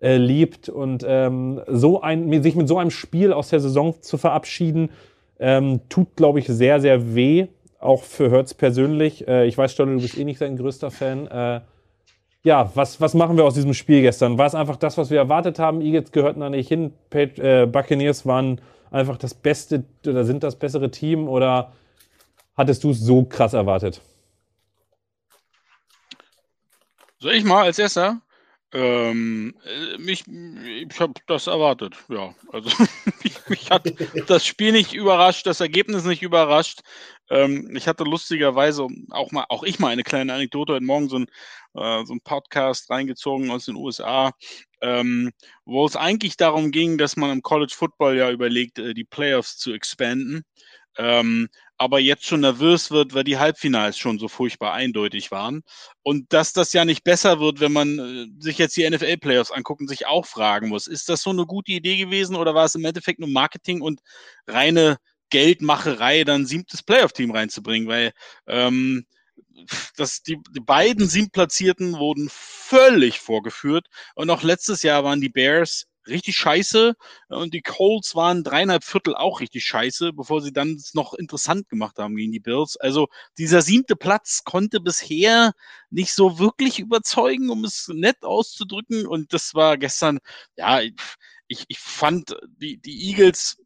äh, 0.00 0.16
liebt. 0.16 0.70
Und 0.70 1.04
ähm, 1.06 1.60
so 1.66 2.00
ein, 2.00 2.42
sich 2.42 2.54
mit 2.54 2.68
so 2.68 2.78
einem 2.78 2.90
Spiel 2.90 3.34
aus 3.34 3.50
der 3.50 3.60
Saison 3.60 3.94
zu 4.00 4.16
verabschieden, 4.16 4.90
ähm, 5.38 5.80
tut, 5.90 6.16
glaube 6.16 6.38
ich, 6.38 6.46
sehr, 6.46 6.80
sehr 6.80 7.14
weh. 7.14 7.48
Auch 7.78 8.02
für 8.02 8.30
Hurts 8.30 8.54
persönlich. 8.54 9.28
Äh, 9.28 9.46
ich 9.46 9.58
weiß, 9.58 9.72
Stolle, 9.72 9.94
du 9.94 10.00
bist 10.00 10.16
eh 10.16 10.24
nicht 10.24 10.38
sein 10.38 10.56
größter 10.56 10.90
Fan. 10.90 11.26
Äh, 11.26 11.60
ja, 12.46 12.70
was, 12.76 13.00
was 13.00 13.12
machen 13.14 13.36
wir 13.36 13.44
aus 13.44 13.54
diesem 13.54 13.74
Spiel 13.74 14.02
gestern? 14.02 14.38
War 14.38 14.46
es 14.46 14.54
einfach 14.54 14.76
das, 14.76 14.96
was 14.96 15.10
wir 15.10 15.18
erwartet 15.18 15.58
haben? 15.58 15.80
Eagles 15.80 16.12
gehörten 16.12 16.38
da 16.38 16.48
nicht 16.48 16.68
hin. 16.68 16.92
Äh, 17.10 17.66
Buccaneers 17.66 18.24
waren 18.24 18.60
einfach 18.92 19.16
das 19.18 19.34
beste 19.34 19.84
oder 20.06 20.24
sind 20.24 20.44
das 20.44 20.56
bessere 20.56 20.92
Team 20.92 21.26
oder 21.26 21.72
hattest 22.56 22.84
du 22.84 22.92
es 22.92 23.00
so 23.00 23.24
krass 23.24 23.52
erwartet? 23.52 24.00
Soll 27.18 27.34
ich 27.34 27.42
mal 27.42 27.64
als 27.64 27.80
erster? 27.80 28.20
Ähm, 28.72 29.54
äh, 29.64 29.98
mich, 29.98 30.24
ich 30.28 31.00
habe 31.00 31.14
das 31.26 31.48
erwartet, 31.48 31.94
ja. 32.08 32.32
Also 32.52 32.70
mich, 33.24 33.48
mich, 33.48 33.70
hat 33.70 33.92
das 34.28 34.46
Spiel 34.46 34.70
nicht 34.70 34.92
überrascht, 34.92 35.46
das 35.46 35.60
Ergebnis 35.60 36.04
nicht 36.04 36.22
überrascht. 36.22 36.82
Ähm, 37.28 37.74
ich 37.74 37.88
hatte 37.88 38.04
lustigerweise 38.04 38.86
auch 39.10 39.32
mal, 39.32 39.46
auch 39.48 39.64
ich 39.64 39.78
mal 39.78 39.88
eine 39.88 40.04
kleine 40.04 40.32
Anekdote 40.32 40.74
heute 40.74 40.84
Morgen 40.84 41.08
so 41.08 41.18
ein, 41.18 41.26
äh, 41.76 42.04
so 42.04 42.14
ein 42.14 42.20
Podcast 42.20 42.90
reingezogen 42.90 43.50
aus 43.50 43.66
den 43.66 43.76
USA, 43.76 44.32
ähm, 44.80 45.32
wo 45.64 45.86
es 45.86 45.96
eigentlich 45.96 46.36
darum 46.36 46.70
ging, 46.70 46.98
dass 46.98 47.16
man 47.16 47.30
im 47.30 47.42
College 47.42 47.74
Football 47.76 48.16
ja 48.16 48.30
überlegt, 48.30 48.78
äh, 48.78 48.94
die 48.94 49.04
Playoffs 49.04 49.56
zu 49.58 49.72
expanden. 49.72 50.44
Ähm, 50.98 51.48
aber 51.78 51.98
jetzt 52.00 52.24
schon 52.24 52.40
nervös 52.40 52.90
wird, 52.90 53.14
weil 53.14 53.24
die 53.24 53.38
Halbfinals 53.38 53.98
schon 53.98 54.18
so 54.18 54.28
furchtbar 54.28 54.72
eindeutig 54.72 55.30
waren. 55.30 55.62
Und 56.02 56.32
dass 56.32 56.52
das 56.52 56.72
ja 56.72 56.84
nicht 56.84 57.04
besser 57.04 57.38
wird, 57.38 57.60
wenn 57.60 57.72
man 57.72 57.98
äh, 57.98 58.42
sich 58.42 58.58
jetzt 58.58 58.76
die 58.76 58.88
NFL-Playoffs 58.88 59.50
anguckt 59.50 59.82
und 59.82 59.88
sich 59.88 60.06
auch 60.06 60.26
fragen 60.26 60.68
muss, 60.68 60.86
ist 60.86 61.08
das 61.08 61.22
so 61.22 61.30
eine 61.30 61.44
gute 61.46 61.72
Idee 61.72 61.98
gewesen 61.98 62.36
oder 62.36 62.54
war 62.54 62.64
es 62.64 62.74
im 62.74 62.84
Endeffekt 62.84 63.20
nur 63.20 63.28
Marketing 63.28 63.82
und 63.82 64.00
reine 64.46 64.96
Geldmacherei, 65.30 66.24
dann 66.24 66.46
siebtes 66.46 66.82
Playoff-Team 66.82 67.30
reinzubringen? 67.30 67.88
Weil 67.88 68.12
ähm, 68.46 69.06
das, 69.96 70.22
die, 70.22 70.38
die 70.54 70.60
beiden 70.60 71.08
Siebtplatzierten 71.08 71.98
wurden 71.98 72.28
völlig 72.30 73.20
vorgeführt. 73.20 73.86
Und 74.14 74.30
auch 74.30 74.42
letztes 74.42 74.82
Jahr 74.82 75.04
waren 75.04 75.20
die 75.20 75.28
Bears 75.28 75.86
richtig 76.08 76.36
scheiße 76.36 76.94
und 77.28 77.54
die 77.54 77.62
Colts 77.62 78.14
waren 78.14 78.44
dreieinhalb 78.44 78.84
Viertel 78.84 79.14
auch 79.14 79.40
richtig 79.40 79.64
scheiße, 79.64 80.12
bevor 80.12 80.40
sie 80.40 80.52
dann 80.52 80.74
es 80.74 80.94
noch 80.94 81.14
interessant 81.14 81.68
gemacht 81.68 81.98
haben 81.98 82.16
gegen 82.16 82.32
die 82.32 82.40
Bills. 82.40 82.76
Also 82.76 83.08
dieser 83.38 83.62
siebte 83.62 83.96
Platz 83.96 84.42
konnte 84.44 84.80
bisher 84.80 85.52
nicht 85.90 86.12
so 86.12 86.38
wirklich 86.38 86.78
überzeugen, 86.78 87.50
um 87.50 87.64
es 87.64 87.88
nett 87.88 88.22
auszudrücken 88.22 89.06
und 89.06 89.32
das 89.32 89.54
war 89.54 89.78
gestern, 89.78 90.18
ja, 90.56 90.80
ich, 91.48 91.64
ich 91.68 91.78
fand 91.78 92.36
die, 92.58 92.78
die 92.78 93.08
Eagles 93.08 93.58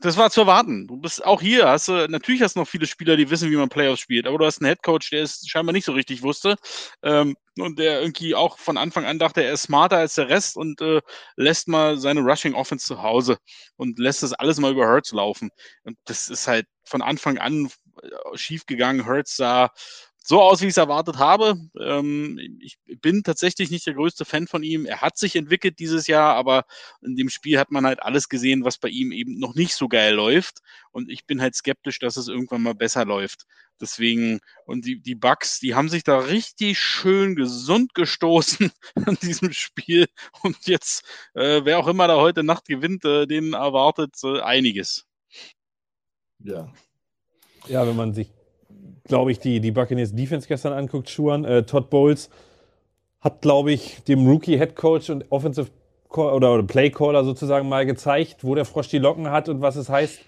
das 0.00 0.16
war 0.16 0.30
zu 0.30 0.42
erwarten. 0.42 0.86
Du 0.86 0.96
bist 0.96 1.24
auch 1.24 1.40
hier, 1.40 1.68
hast 1.68 1.88
du, 1.88 2.06
natürlich 2.08 2.42
hast 2.42 2.56
du 2.56 2.60
noch 2.60 2.68
viele 2.68 2.86
Spieler, 2.86 3.16
die 3.16 3.28
wissen, 3.30 3.50
wie 3.50 3.56
man 3.56 3.68
Playoffs 3.68 4.00
spielt, 4.00 4.26
aber 4.26 4.38
du 4.38 4.46
hast 4.46 4.60
einen 4.60 4.68
Headcoach, 4.68 5.10
der 5.10 5.22
es 5.22 5.46
scheinbar 5.46 5.74
nicht 5.74 5.84
so 5.84 5.92
richtig 5.92 6.22
wusste 6.22 6.56
ähm, 7.02 7.36
und 7.58 7.78
der 7.78 8.00
irgendwie 8.00 8.34
auch 8.34 8.58
von 8.58 8.78
Anfang 8.78 9.04
an 9.04 9.18
dachte, 9.18 9.42
er 9.42 9.52
ist 9.52 9.62
smarter 9.62 9.98
als 9.98 10.14
der 10.14 10.28
Rest 10.28 10.56
und 10.56 10.80
äh, 10.80 11.00
lässt 11.36 11.68
mal 11.68 11.98
seine 11.98 12.20
Rushing 12.20 12.54
Offense 12.54 12.86
zu 12.86 13.02
Hause 13.02 13.38
und 13.76 13.98
lässt 13.98 14.22
das 14.22 14.32
alles 14.32 14.58
mal 14.58 14.72
über 14.72 14.86
Hurts 14.86 15.12
laufen. 15.12 15.50
Und 15.84 15.98
das 16.06 16.30
ist 16.30 16.48
halt 16.48 16.66
von 16.84 17.02
Anfang 17.02 17.38
an 17.38 17.68
äh, 18.02 18.08
schief 18.36 18.64
gegangen. 18.66 19.06
Hurts 19.06 19.36
sah 19.36 19.70
so 20.22 20.40
aus, 20.40 20.60
wie 20.60 20.66
ich 20.66 20.70
es 20.70 20.76
erwartet 20.76 21.18
habe. 21.18 21.58
Ähm, 21.80 22.38
ich 22.60 22.78
bin 23.00 23.22
tatsächlich 23.22 23.70
nicht 23.70 23.86
der 23.86 23.94
größte 23.94 24.24
Fan 24.24 24.46
von 24.46 24.62
ihm. 24.62 24.84
Er 24.84 25.00
hat 25.00 25.18
sich 25.18 25.34
entwickelt 25.34 25.78
dieses 25.78 26.06
Jahr, 26.06 26.34
aber 26.34 26.64
in 27.02 27.16
dem 27.16 27.30
Spiel 27.30 27.58
hat 27.58 27.70
man 27.70 27.86
halt 27.86 28.02
alles 28.02 28.28
gesehen, 28.28 28.64
was 28.64 28.78
bei 28.78 28.88
ihm 28.88 29.12
eben 29.12 29.38
noch 29.38 29.54
nicht 29.54 29.74
so 29.74 29.88
geil 29.88 30.14
läuft. 30.14 30.58
Und 30.92 31.10
ich 31.10 31.26
bin 31.26 31.40
halt 31.40 31.54
skeptisch, 31.54 31.98
dass 31.98 32.16
es 32.16 32.28
irgendwann 32.28 32.62
mal 32.62 32.74
besser 32.74 33.04
läuft. 33.04 33.46
Deswegen, 33.80 34.40
und 34.66 34.84
die, 34.84 35.00
die 35.00 35.14
Bugs, 35.14 35.58
die 35.58 35.74
haben 35.74 35.88
sich 35.88 36.04
da 36.04 36.18
richtig 36.18 36.78
schön 36.78 37.34
gesund 37.34 37.94
gestoßen 37.94 38.70
an 39.06 39.16
diesem 39.22 39.52
Spiel. 39.52 40.06
Und 40.42 40.66
jetzt, 40.66 41.02
äh, 41.34 41.62
wer 41.64 41.78
auch 41.78 41.88
immer 41.88 42.06
da 42.06 42.16
heute 42.16 42.42
Nacht 42.42 42.66
gewinnt, 42.66 43.04
äh, 43.06 43.26
denen 43.26 43.54
erwartet 43.54 44.14
äh, 44.22 44.40
einiges. 44.40 45.06
Ja. 46.40 46.70
Ja, 47.68 47.86
wenn 47.86 47.96
man 47.96 48.14
sich 48.14 48.28
glaube 49.04 49.32
ich, 49.32 49.38
die, 49.38 49.60
die 49.60 49.70
Buccaneers 49.70 50.14
Defense 50.14 50.46
gestern 50.48 50.72
anguckt, 50.72 51.10
Schuhan, 51.10 51.44
äh, 51.44 51.62
Todd 51.64 51.90
Bowles 51.90 52.30
hat, 53.20 53.42
glaube 53.42 53.72
ich, 53.72 54.02
dem 54.04 54.26
Rookie 54.26 54.58
Head 54.58 54.76
Coach 54.76 55.10
und 55.10 55.30
Offensive 55.30 55.68
Call, 56.08 56.32
oder, 56.32 56.54
oder 56.54 56.62
Play 56.62 56.90
Caller 56.90 57.24
sozusagen 57.24 57.68
mal 57.68 57.86
gezeigt, 57.86 58.42
wo 58.42 58.54
der 58.54 58.64
Frosch 58.64 58.88
die 58.88 58.98
Locken 58.98 59.30
hat 59.30 59.48
und 59.48 59.60
was 59.60 59.76
es 59.76 59.88
heißt, 59.88 60.20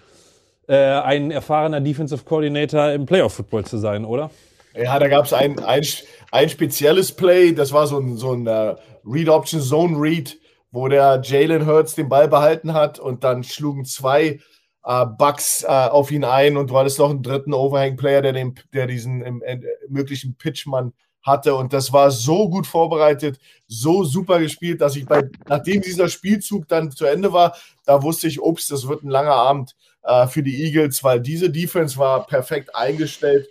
äh, 0.68 0.76
ein 0.76 1.30
erfahrener 1.30 1.80
Defensive 1.80 2.24
Coordinator 2.24 2.92
im 2.92 3.06
Playoff 3.06 3.34
Football 3.34 3.64
zu 3.64 3.78
sein, 3.78 4.04
oder? 4.04 4.30
Ja, 4.74 4.98
da 4.98 5.08
gab 5.08 5.26
es 5.26 5.32
ein, 5.32 5.58
ein, 5.58 5.82
ein 6.30 6.48
spezielles 6.48 7.12
Play, 7.12 7.52
das 7.52 7.72
war 7.72 7.86
so 7.86 7.98
ein, 7.98 8.16
so 8.16 8.32
ein 8.32 8.46
uh, 8.46 8.76
Read 9.04 9.28
Option 9.28 9.60
Zone 9.60 9.98
Read, 9.98 10.38
wo 10.70 10.88
der 10.88 11.20
Jalen 11.22 11.66
Hurts 11.66 11.94
den 11.94 12.08
Ball 12.08 12.28
behalten 12.28 12.72
hat 12.72 12.98
und 12.98 13.24
dann 13.24 13.44
schlugen 13.44 13.84
zwei 13.84 14.40
äh, 14.84 15.06
Bugs 15.06 15.62
äh, 15.62 15.66
auf 15.66 16.10
ihn 16.10 16.24
ein 16.24 16.56
und 16.56 16.70
du 16.70 16.78
hattest 16.78 16.98
noch 16.98 17.10
einen 17.10 17.22
dritten 17.22 17.54
Overhang-Player, 17.54 18.22
der, 18.22 18.32
den, 18.32 18.54
der 18.72 18.86
diesen 18.86 19.22
im, 19.22 19.42
äh, 19.42 19.60
möglichen 19.88 20.36
Pitchmann 20.36 20.92
hatte 21.22 21.54
und 21.54 21.72
das 21.72 21.92
war 21.92 22.10
so 22.10 22.48
gut 22.50 22.66
vorbereitet, 22.66 23.38
so 23.68 24.02
super 24.02 24.40
gespielt, 24.40 24.80
dass 24.80 24.96
ich 24.96 25.06
bei, 25.06 25.22
nachdem 25.46 25.80
dieser 25.80 26.08
Spielzug 26.08 26.66
dann 26.66 26.90
zu 26.90 27.04
Ende 27.04 27.32
war, 27.32 27.56
da 27.84 28.02
wusste 28.02 28.26
ich, 28.26 28.40
ups, 28.40 28.66
das 28.68 28.88
wird 28.88 29.04
ein 29.04 29.08
langer 29.08 29.34
Abend 29.34 29.76
äh, 30.02 30.26
für 30.26 30.42
die 30.42 30.64
Eagles, 30.64 31.04
weil 31.04 31.20
diese 31.20 31.50
Defense 31.50 31.96
war 31.96 32.26
perfekt 32.26 32.74
eingestellt. 32.74 33.48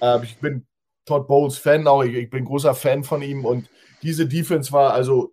Äh, 0.00 0.24
ich 0.24 0.38
bin 0.38 0.66
Todd 1.04 1.28
Bowles 1.28 1.58
Fan 1.58 1.86
auch, 1.86 2.02
ich, 2.02 2.14
ich 2.14 2.30
bin 2.30 2.46
großer 2.46 2.74
Fan 2.74 3.04
von 3.04 3.20
ihm 3.20 3.44
und 3.44 3.68
diese 4.02 4.26
Defense 4.26 4.72
war 4.72 4.92
also, 4.92 5.32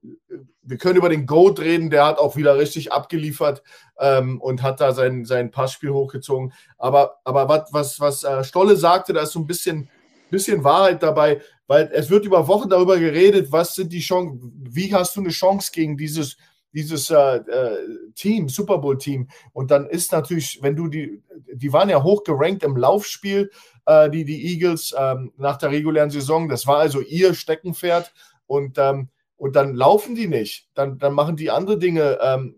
wir 0.61 0.77
können 0.77 0.97
über 0.97 1.09
den 1.09 1.25
Goat 1.25 1.59
reden, 1.59 1.89
der 1.89 2.05
hat 2.05 2.17
auch 2.17 2.35
wieder 2.35 2.57
richtig 2.57 2.91
abgeliefert 2.91 3.63
ähm, 3.99 4.41
und 4.41 4.63
hat 4.63 4.81
da 4.81 4.91
sein, 4.91 5.25
sein 5.25 5.51
Passspiel 5.51 5.91
hochgezogen. 5.91 6.53
Aber, 6.77 7.19
aber 7.23 7.47
was, 7.47 7.71
was, 7.71 7.99
was 7.99 8.23
äh, 8.23 8.43
Stolle 8.43 8.75
sagte, 8.75 9.13
da 9.13 9.21
ist 9.21 9.31
so 9.31 9.39
ein 9.39 9.47
bisschen, 9.47 9.89
bisschen 10.29 10.63
Wahrheit 10.63 11.01
dabei, 11.01 11.41
weil 11.67 11.89
es 11.93 12.09
wird 12.09 12.25
über 12.25 12.47
Wochen 12.47 12.69
darüber 12.69 12.97
geredet, 12.97 13.51
was 13.51 13.75
sind 13.75 13.93
die 13.93 13.99
Chancen, 13.99 14.51
wie 14.69 14.93
hast 14.93 15.15
du 15.15 15.21
eine 15.21 15.29
Chance 15.29 15.71
gegen 15.73 15.97
dieses, 15.97 16.37
dieses 16.73 17.09
äh, 17.09 17.37
äh, 17.37 17.77
Team, 18.15 18.49
Super 18.49 18.77
Bowl-Team. 18.77 19.27
Und 19.53 19.71
dann 19.71 19.87
ist 19.87 20.11
natürlich, 20.11 20.59
wenn 20.61 20.75
du 20.75 20.87
die, 20.87 21.23
die 21.53 21.73
waren 21.73 21.89
ja 21.89 22.03
hoch 22.03 22.23
gerankt 22.23 22.63
im 22.63 22.77
Laufspiel, 22.77 23.49
äh, 23.85 24.09
die, 24.09 24.25
die 24.25 24.53
Eagles 24.53 24.93
ähm, 24.97 25.33
nach 25.37 25.57
der 25.57 25.71
regulären 25.71 26.09
Saison. 26.09 26.49
Das 26.49 26.67
war 26.67 26.77
also 26.77 27.01
ihr 27.01 27.33
Steckenpferd. 27.33 28.13
Und, 28.47 28.77
ähm, 28.77 29.09
und 29.37 29.55
dann 29.55 29.75
laufen 29.75 30.15
die 30.15 30.27
nicht. 30.27 30.67
Dann, 30.73 30.97
dann 30.97 31.13
machen 31.13 31.35
die 31.35 31.51
andere 31.51 31.77
Dinge. 31.77 32.17
Ähm, 32.21 32.55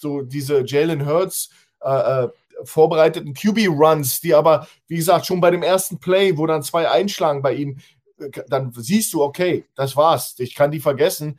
so 0.00 0.22
diese 0.22 0.64
Jalen 0.66 1.06
Hurts 1.06 1.50
äh, 1.82 2.24
äh, 2.24 2.28
vorbereiteten 2.64 3.34
QB-Runs, 3.34 4.20
die 4.20 4.34
aber, 4.34 4.66
wie 4.86 4.96
gesagt, 4.96 5.26
schon 5.26 5.40
bei 5.40 5.50
dem 5.50 5.62
ersten 5.62 5.98
Play, 5.98 6.36
wo 6.36 6.46
dann 6.46 6.62
zwei 6.62 6.90
einschlagen 6.90 7.42
bei 7.42 7.54
ihnen, 7.54 7.80
äh, 8.18 8.30
dann 8.48 8.72
siehst 8.72 9.12
du, 9.14 9.22
okay, 9.22 9.64
das 9.74 9.96
war's, 9.96 10.34
ich 10.38 10.54
kann 10.54 10.70
die 10.70 10.80
vergessen 10.80 11.38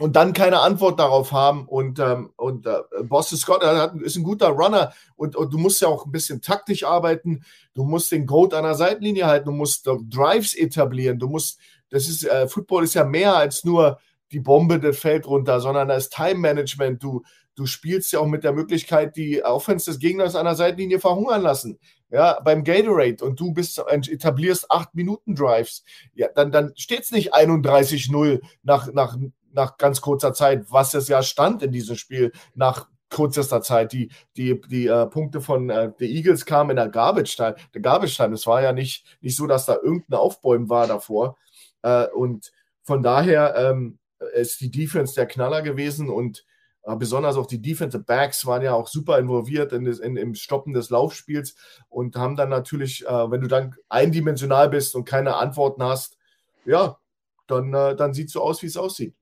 und 0.00 0.16
dann 0.16 0.32
keine 0.32 0.60
Antwort 0.60 0.98
darauf 0.98 1.30
haben. 1.30 1.68
Und, 1.68 1.98
ähm, 1.98 2.32
und 2.36 2.66
äh, 2.66 2.80
Boston 3.02 3.38
Scott 3.38 3.62
hat, 3.62 3.94
ist 4.00 4.16
ein 4.16 4.24
guter 4.24 4.48
Runner 4.48 4.92
und, 5.14 5.36
und, 5.36 5.52
du 5.52 5.58
musst 5.58 5.82
ja 5.82 5.88
auch 5.88 6.06
ein 6.06 6.10
bisschen 6.10 6.40
taktisch 6.40 6.84
arbeiten. 6.84 7.44
Du 7.74 7.84
musst 7.84 8.10
den 8.10 8.26
Goat 8.26 8.54
an 8.54 8.64
der 8.64 8.74
Seitenlinie 8.74 9.26
halten, 9.26 9.46
du 9.46 9.52
musst 9.52 9.86
Drives 9.86 10.54
etablieren, 10.54 11.18
du 11.18 11.28
musst, 11.28 11.60
das 11.90 12.08
ist, 12.08 12.24
äh, 12.24 12.48
Football 12.48 12.84
ist 12.84 12.94
ja 12.94 13.04
mehr 13.04 13.36
als 13.36 13.62
nur 13.62 14.00
die 14.32 14.40
Bombe, 14.40 14.80
das 14.80 14.98
fällt 14.98 15.26
runter, 15.26 15.60
sondern 15.60 15.88
da 15.88 15.98
Time 15.98 16.40
Management. 16.40 17.02
Du, 17.02 17.22
du 17.54 17.66
spielst 17.66 18.10
ja 18.12 18.20
auch 18.20 18.26
mit 18.26 18.42
der 18.42 18.52
Möglichkeit, 18.52 19.16
die 19.16 19.44
Offense 19.44 19.90
des 19.90 20.00
Gegners 20.00 20.34
an 20.34 20.46
der 20.46 20.54
Seitenlinie 20.54 20.98
verhungern 20.98 21.42
lassen. 21.42 21.78
Ja, 22.10 22.40
beim 22.40 22.64
Gatorade 22.64 23.22
und 23.24 23.38
du 23.38 23.52
bist, 23.52 23.78
etablierst 23.78 24.70
acht 24.70 24.94
Minuten 24.94 25.36
Drives, 25.36 25.84
ja, 26.14 26.28
dann, 26.34 26.50
dann 26.50 26.72
steht 26.74 27.02
es 27.02 27.12
nicht 27.12 27.34
31-0 27.34 28.40
nach, 28.62 28.92
nach, 28.92 29.16
nach 29.52 29.78
ganz 29.78 30.00
kurzer 30.00 30.32
Zeit, 30.32 30.66
was 30.70 30.94
es 30.94 31.08
ja 31.08 31.22
stand 31.22 31.62
in 31.62 31.72
diesem 31.72 31.96
Spiel 31.96 32.32
nach 32.54 32.88
kürzester 33.10 33.60
Zeit. 33.60 33.92
Die, 33.92 34.10
die, 34.36 34.60
die 34.60 34.86
äh, 34.86 35.06
Punkte 35.06 35.40
von 35.40 35.68
äh, 35.68 35.92
der 35.98 36.08
Eagles 36.08 36.46
kamen 36.46 36.70
in 36.70 36.76
der 36.76 36.88
Garbage 36.88 37.36
Time. 37.36 37.56
Der 37.74 37.82
Garbage 37.82 38.16
Time, 38.16 38.34
es 38.34 38.46
war 38.46 38.62
ja 38.62 38.72
nicht, 38.72 39.04
nicht 39.20 39.36
so, 39.36 39.46
dass 39.46 39.66
da 39.66 39.74
irgendein 39.74 40.18
Aufbäumen 40.18 40.68
war 40.68 40.86
davor. 40.86 41.36
Äh, 41.82 42.06
und 42.08 42.52
von 42.82 43.02
daher 43.02 43.54
ähm, 43.56 43.98
ist 44.34 44.60
die 44.60 44.70
Defense 44.70 45.14
der 45.14 45.26
Knaller 45.26 45.62
gewesen 45.62 46.08
und 46.08 46.44
äh, 46.82 46.96
besonders 46.96 47.36
auch 47.36 47.46
die 47.46 47.60
Defensive 47.60 48.04
Backs 48.04 48.46
waren 48.46 48.62
ja 48.62 48.74
auch 48.74 48.88
super 48.88 49.18
involviert 49.18 49.72
in, 49.72 49.84
das, 49.84 49.98
in 49.98 50.16
im 50.16 50.34
Stoppen 50.34 50.72
des 50.72 50.90
Laufspiels 50.90 51.54
und 51.88 52.16
haben 52.16 52.36
dann 52.36 52.48
natürlich, 52.48 53.06
äh, 53.06 53.30
wenn 53.30 53.40
du 53.40 53.48
dann 53.48 53.76
eindimensional 53.88 54.68
bist 54.70 54.94
und 54.94 55.04
keine 55.04 55.36
Antworten 55.36 55.82
hast, 55.82 56.16
ja, 56.64 56.98
dann, 57.46 57.74
äh, 57.74 57.96
dann 57.96 58.14
sieht 58.14 58.28
es 58.28 58.32
so 58.32 58.42
aus, 58.42 58.62
wie 58.62 58.66
es 58.66 58.76
aussieht. 58.76 59.14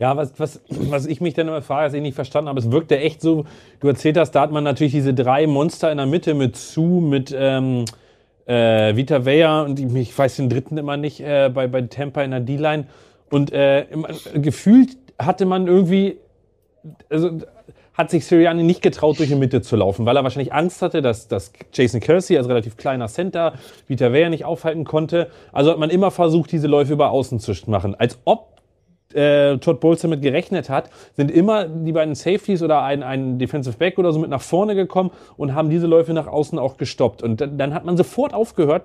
Ja, 0.00 0.16
was, 0.16 0.32
was, 0.38 0.60
was 0.70 1.04
ich 1.04 1.20
mich 1.20 1.34
dann 1.34 1.46
immer 1.46 1.60
frage, 1.60 1.88
ist 1.88 1.94
ich 1.94 2.00
nicht 2.00 2.14
verstanden 2.14 2.48
habe, 2.48 2.58
es 2.58 2.70
wirkte 2.72 2.98
echt 2.98 3.20
so, 3.20 3.44
du 3.80 3.88
erzählt 3.88 4.16
hast, 4.16 4.30
da 4.32 4.40
hat 4.40 4.50
man 4.50 4.64
natürlich 4.64 4.94
diese 4.94 5.12
drei 5.12 5.46
Monster 5.46 5.92
in 5.92 5.98
der 5.98 6.06
Mitte 6.06 6.32
mit 6.32 6.56
Zu, 6.56 6.82
mit 6.82 7.36
ähm, 7.38 7.84
äh, 8.46 8.96
Vita 8.96 9.26
Vea 9.26 9.60
und 9.60 9.78
ich, 9.78 9.94
ich, 9.94 10.18
weiß 10.18 10.36
den 10.36 10.48
dritten 10.48 10.78
immer 10.78 10.96
nicht, 10.96 11.20
äh, 11.20 11.50
bei, 11.52 11.66
bei 11.66 11.82
Tampa 11.82 12.22
in 12.22 12.30
der 12.30 12.40
D-Line. 12.40 12.86
Und 13.30 13.52
äh, 13.52 13.86
gefühlt 14.34 14.96
hatte 15.18 15.44
man 15.44 15.66
irgendwie, 15.66 16.16
also 17.10 17.38
hat 17.92 18.10
sich 18.10 18.24
Sirianni 18.24 18.62
nicht 18.62 18.80
getraut, 18.80 19.18
durch 19.18 19.28
die 19.28 19.34
Mitte 19.34 19.60
zu 19.60 19.76
laufen, 19.76 20.06
weil 20.06 20.16
er 20.16 20.24
wahrscheinlich 20.24 20.54
Angst 20.54 20.80
hatte, 20.80 21.02
dass, 21.02 21.28
dass 21.28 21.52
Jason 21.74 22.00
Kersey, 22.00 22.38
als 22.38 22.48
relativ 22.48 22.78
kleiner 22.78 23.08
Center, 23.08 23.52
Vita 23.86 24.14
Vea 24.14 24.30
nicht 24.30 24.46
aufhalten 24.46 24.84
konnte. 24.84 25.28
Also 25.52 25.70
hat 25.70 25.78
man 25.78 25.90
immer 25.90 26.10
versucht, 26.10 26.52
diese 26.52 26.68
Läufe 26.68 26.94
über 26.94 27.10
Außen 27.10 27.38
zu 27.38 27.52
machen. 27.66 27.94
Als 27.94 28.18
ob 28.24 28.49
äh, 29.14 29.58
Todd 29.58 29.80
Bowles 29.80 30.00
damit 30.00 30.22
gerechnet 30.22 30.68
hat, 30.68 30.90
sind 31.16 31.30
immer 31.30 31.66
die 31.66 31.92
beiden 31.92 32.14
Safeties 32.14 32.62
oder 32.62 32.82
ein, 32.82 33.02
ein 33.02 33.38
Defensive 33.38 33.76
Back 33.76 33.98
oder 33.98 34.12
so 34.12 34.18
mit 34.18 34.30
nach 34.30 34.42
vorne 34.42 34.74
gekommen 34.74 35.10
und 35.36 35.54
haben 35.54 35.70
diese 35.70 35.86
Läufe 35.86 36.12
nach 36.12 36.26
außen 36.26 36.58
auch 36.58 36.76
gestoppt. 36.76 37.22
Und 37.22 37.40
dann, 37.40 37.58
dann 37.58 37.74
hat 37.74 37.84
man 37.84 37.96
sofort 37.96 38.34
aufgehört, 38.34 38.84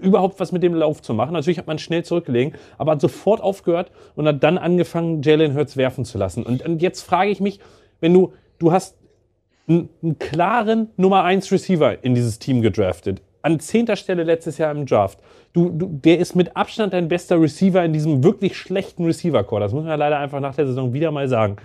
überhaupt 0.00 0.40
was 0.40 0.52
mit 0.52 0.62
dem 0.62 0.74
Lauf 0.74 1.02
zu 1.02 1.14
machen. 1.14 1.32
Natürlich 1.32 1.58
hat 1.58 1.66
man 1.66 1.78
schnell 1.78 2.04
zurückgelegen, 2.04 2.54
aber 2.78 2.92
hat 2.92 3.00
sofort 3.00 3.40
aufgehört 3.40 3.90
und 4.14 4.26
hat 4.26 4.42
dann 4.42 4.58
angefangen, 4.58 5.22
Jalen 5.22 5.54
Hurts 5.54 5.76
werfen 5.76 6.04
zu 6.04 6.18
lassen. 6.18 6.42
Und, 6.44 6.64
und 6.64 6.82
jetzt 6.82 7.02
frage 7.02 7.30
ich 7.30 7.40
mich, 7.40 7.60
wenn 8.00 8.14
du, 8.14 8.32
du 8.58 8.72
hast 8.72 8.96
einen, 9.68 9.88
einen 10.02 10.18
klaren 10.18 10.90
Nummer 10.96 11.24
1 11.24 11.50
Receiver 11.52 12.02
in 12.02 12.14
dieses 12.14 12.38
Team 12.38 12.62
gedraftet, 12.62 13.22
an 13.42 13.60
zehnter 13.60 13.96
Stelle 13.96 14.22
letztes 14.22 14.58
Jahr 14.58 14.70
im 14.72 14.86
Draft. 14.86 15.18
Du, 15.52 15.68
du, 15.70 15.86
der 15.86 16.18
ist 16.18 16.36
mit 16.36 16.56
Abstand 16.56 16.92
dein 16.92 17.08
bester 17.08 17.40
Receiver 17.40 17.84
in 17.84 17.92
diesem 17.92 18.22
wirklich 18.22 18.56
schlechten 18.56 19.04
Receiver-Core. 19.04 19.60
Das 19.60 19.72
muss 19.72 19.82
man 19.82 19.90
ja 19.90 19.96
leider 19.96 20.18
einfach 20.18 20.40
nach 20.40 20.54
der 20.54 20.66
Saison 20.66 20.92
wieder 20.92 21.10
mal 21.10 21.28
sagen. 21.28 21.56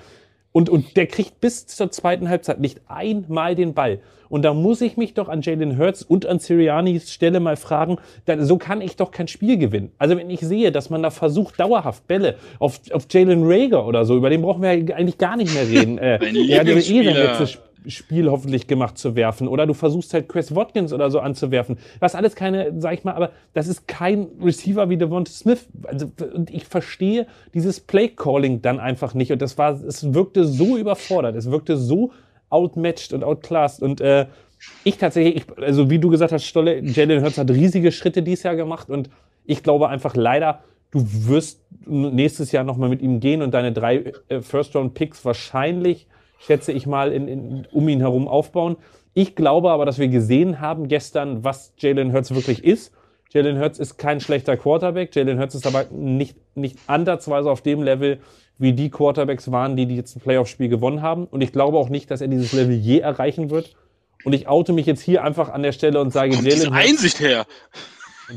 Und, 0.51 0.69
und 0.69 0.95
der 0.95 1.05
kriegt 1.05 1.41
bis 1.41 1.67
zur 1.67 1.91
zweiten 1.91 2.29
Halbzeit 2.29 2.59
nicht 2.59 2.79
einmal 2.87 3.55
den 3.55 3.73
Ball. 3.73 3.99
Und 4.29 4.43
da 4.43 4.53
muss 4.53 4.81
ich 4.81 4.97
mich 4.97 5.13
doch 5.13 5.29
an 5.29 5.41
Jalen 5.41 5.77
Hurts 5.77 6.01
und 6.01 6.25
an 6.25 6.39
Sirianis 6.39 7.11
Stelle 7.11 7.39
mal 7.39 7.57
fragen, 7.57 7.97
da, 8.25 8.41
so 8.43 8.57
kann 8.57 8.81
ich 8.81 8.95
doch 8.95 9.11
kein 9.11 9.27
Spiel 9.27 9.57
gewinnen. 9.57 9.91
Also 9.97 10.17
wenn 10.17 10.29
ich 10.29 10.39
sehe, 10.39 10.71
dass 10.71 10.89
man 10.89 11.03
da 11.03 11.09
versucht, 11.09 11.59
dauerhaft 11.59 12.07
Bälle 12.07 12.35
auf, 12.59 12.79
auf 12.91 13.05
Jalen 13.09 13.43
Rager 13.45 13.85
oder 13.85 14.05
so, 14.05 14.15
über 14.15 14.29
den 14.29 14.41
brauchen 14.41 14.61
wir 14.61 14.69
eigentlich 14.69 15.17
gar 15.17 15.37
nicht 15.37 15.53
mehr 15.53 15.67
reden. 15.67 15.97
äh, 15.97 16.19
er 16.49 16.59
hat 16.61 16.67
ja 16.67 16.75
eh 16.75 16.81
sein 16.81 17.15
letztes 17.15 17.59
Spiel 17.87 18.29
hoffentlich 18.29 18.67
gemacht 18.67 18.97
zu 18.97 19.15
werfen. 19.15 19.47
Oder 19.47 19.65
du 19.65 19.73
versuchst 19.73 20.13
halt 20.13 20.29
Chris 20.29 20.55
Watkins 20.55 20.93
oder 20.93 21.09
so 21.09 21.19
anzuwerfen. 21.19 21.77
Was 21.99 22.15
alles 22.15 22.35
keine, 22.35 22.73
sag 22.79 22.93
ich 22.93 23.03
mal, 23.03 23.13
aber 23.13 23.31
das 23.53 23.67
ist 23.67 23.87
kein 23.87 24.27
Receiver 24.41 24.89
wie 24.89 24.97
Devonta 24.97 25.31
Smith. 25.31 25.67
Also, 25.83 26.11
und 26.33 26.49
ich 26.49 26.65
verstehe 26.65 27.27
dieses 27.53 27.79
Play-Calling 27.79 28.61
dann 28.61 28.79
einfach 28.79 29.13
nicht. 29.13 29.31
Und 29.31 29.41
das 29.41 29.57
war, 29.57 29.73
es 29.83 30.13
wirkte 30.13 30.45
so 30.45 30.77
überfordert. 30.77 31.35
Es 31.35 31.49
wirkte 31.49 31.77
so 31.77 32.11
outmatched 32.49 33.13
und 33.13 33.23
outclassed. 33.23 33.81
Und 33.81 34.01
äh, 34.01 34.27
ich 34.83 34.97
tatsächlich, 34.97 35.37
ich, 35.37 35.63
also 35.63 35.89
wie 35.89 35.99
du 35.99 36.09
gesagt 36.09 36.31
hast, 36.31 36.45
Stolle, 36.45 36.79
Jalen 36.81 37.23
Hurts 37.23 37.37
hat 37.37 37.49
riesige 37.49 37.91
Schritte 37.91 38.23
dieses 38.23 38.43
Jahr 38.43 38.55
gemacht. 38.55 38.89
Und 38.89 39.09
ich 39.45 39.63
glaube 39.63 39.89
einfach 39.89 40.15
leider, 40.15 40.63
du 40.91 41.01
wirst 41.27 41.61
nächstes 41.85 42.51
Jahr 42.51 42.63
nochmal 42.63 42.89
mit 42.89 43.01
ihm 43.01 43.19
gehen 43.19 43.41
und 43.41 43.53
deine 43.53 43.71
drei 43.71 44.13
äh, 44.29 44.41
First-Round-Picks 44.41 45.25
wahrscheinlich 45.25 46.07
schätze 46.39 46.71
ich 46.71 46.85
mal, 46.85 47.11
in, 47.11 47.27
in, 47.27 47.67
um 47.71 47.87
ihn 47.89 47.99
herum 47.99 48.27
aufbauen. 48.27 48.77
Ich 49.13 49.35
glaube 49.35 49.71
aber, 49.71 49.85
dass 49.85 49.97
wir 49.97 50.09
gesehen 50.09 50.59
haben 50.59 50.87
gestern, 50.87 51.43
was 51.43 51.73
Jalen 51.77 52.13
Hurts 52.13 52.35
wirklich 52.35 52.63
ist. 52.63 52.91
Jalen 53.31 53.59
Hurts 53.59 53.79
ist 53.79 53.97
kein 53.97 54.19
schlechter 54.19 54.57
Quarterback. 54.57 55.15
Jalen 55.15 55.39
Hurts 55.39 55.55
ist 55.55 55.65
aber 55.65 55.85
nicht, 55.91 56.35
nicht 56.55 56.77
ansatzweise 56.87 57.49
auf 57.49 57.61
dem 57.61 57.81
Level, 57.81 58.19
wie 58.57 58.73
die 58.73 58.89
Quarterbacks 58.89 59.51
waren, 59.51 59.75
die, 59.75 59.85
die 59.85 59.95
jetzt 59.95 60.15
ein 60.15 60.21
Playoff-Spiel 60.21 60.69
gewonnen 60.69 61.01
haben. 61.01 61.25
Und 61.25 61.41
ich 61.41 61.51
glaube 61.51 61.77
auch 61.77 61.89
nicht, 61.89 62.11
dass 62.11 62.21
er 62.21 62.27
dieses 62.27 62.53
Level 62.53 62.75
je 62.75 62.99
erreichen 62.99 63.49
wird. 63.49 63.75
Und 64.23 64.33
ich 64.33 64.47
oute 64.47 64.73
mich 64.73 64.85
jetzt 64.85 65.01
hier 65.01 65.23
einfach 65.23 65.49
an 65.49 65.63
der 65.63 65.71
Stelle 65.71 66.01
und 66.01 66.11
sage, 66.11 66.35
Jalen 66.35 66.73
Hurts, 66.73 66.89
Einsicht 66.89 67.19
her. 67.19 67.45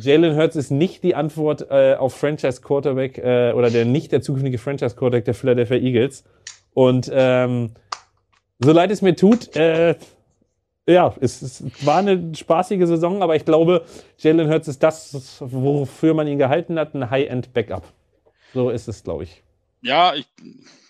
Jalen 0.01 0.37
Hurts 0.37 0.57
ist 0.57 0.71
nicht 0.71 1.03
die 1.03 1.15
Antwort 1.15 1.67
äh, 1.71 1.95
auf 1.95 2.15
Franchise 2.15 2.61
Quarterback 2.61 3.19
äh, 3.19 3.53
oder 3.53 3.71
der 3.71 3.85
nicht 3.85 4.13
der 4.13 4.21
zukünftige 4.21 4.59
Franchise 4.59 4.95
Quarterback 4.97 5.25
der 5.25 5.35
Philadelphia 5.35 5.77
Eagles. 5.77 6.25
Und 6.75 7.11
ähm, 7.13 7.71
so 8.59 8.73
leid 8.73 8.91
es 8.91 9.03
mir 9.03 9.15
tut, 9.15 9.55
äh, 9.57 9.97
ja, 10.87 11.15
es, 11.21 11.43
es, 11.43 11.63
war 11.85 11.99
eine 11.99 12.35
spaßige 12.35 12.87
Saison, 12.87 13.23
aber 13.23 13.37
ich 13.37 13.45
glaube, 13.45 13.85
Jalen 14.19 14.49
Hurts 14.49 14.69
ist 14.69 14.83
das, 14.83 15.37
wofür 15.41 16.15
man 16.15 16.27
ihn 16.27 16.39
gehalten 16.39 16.79
hat, 16.79 16.95
ein 16.95 17.11
High-End-Backup. 17.11 17.93
So 18.55 18.71
ist 18.71 18.89
es, 18.89 19.05
glaube 19.05 19.25
ich. 19.25 19.43
Ja, 19.83 20.15
ich, 20.15 20.27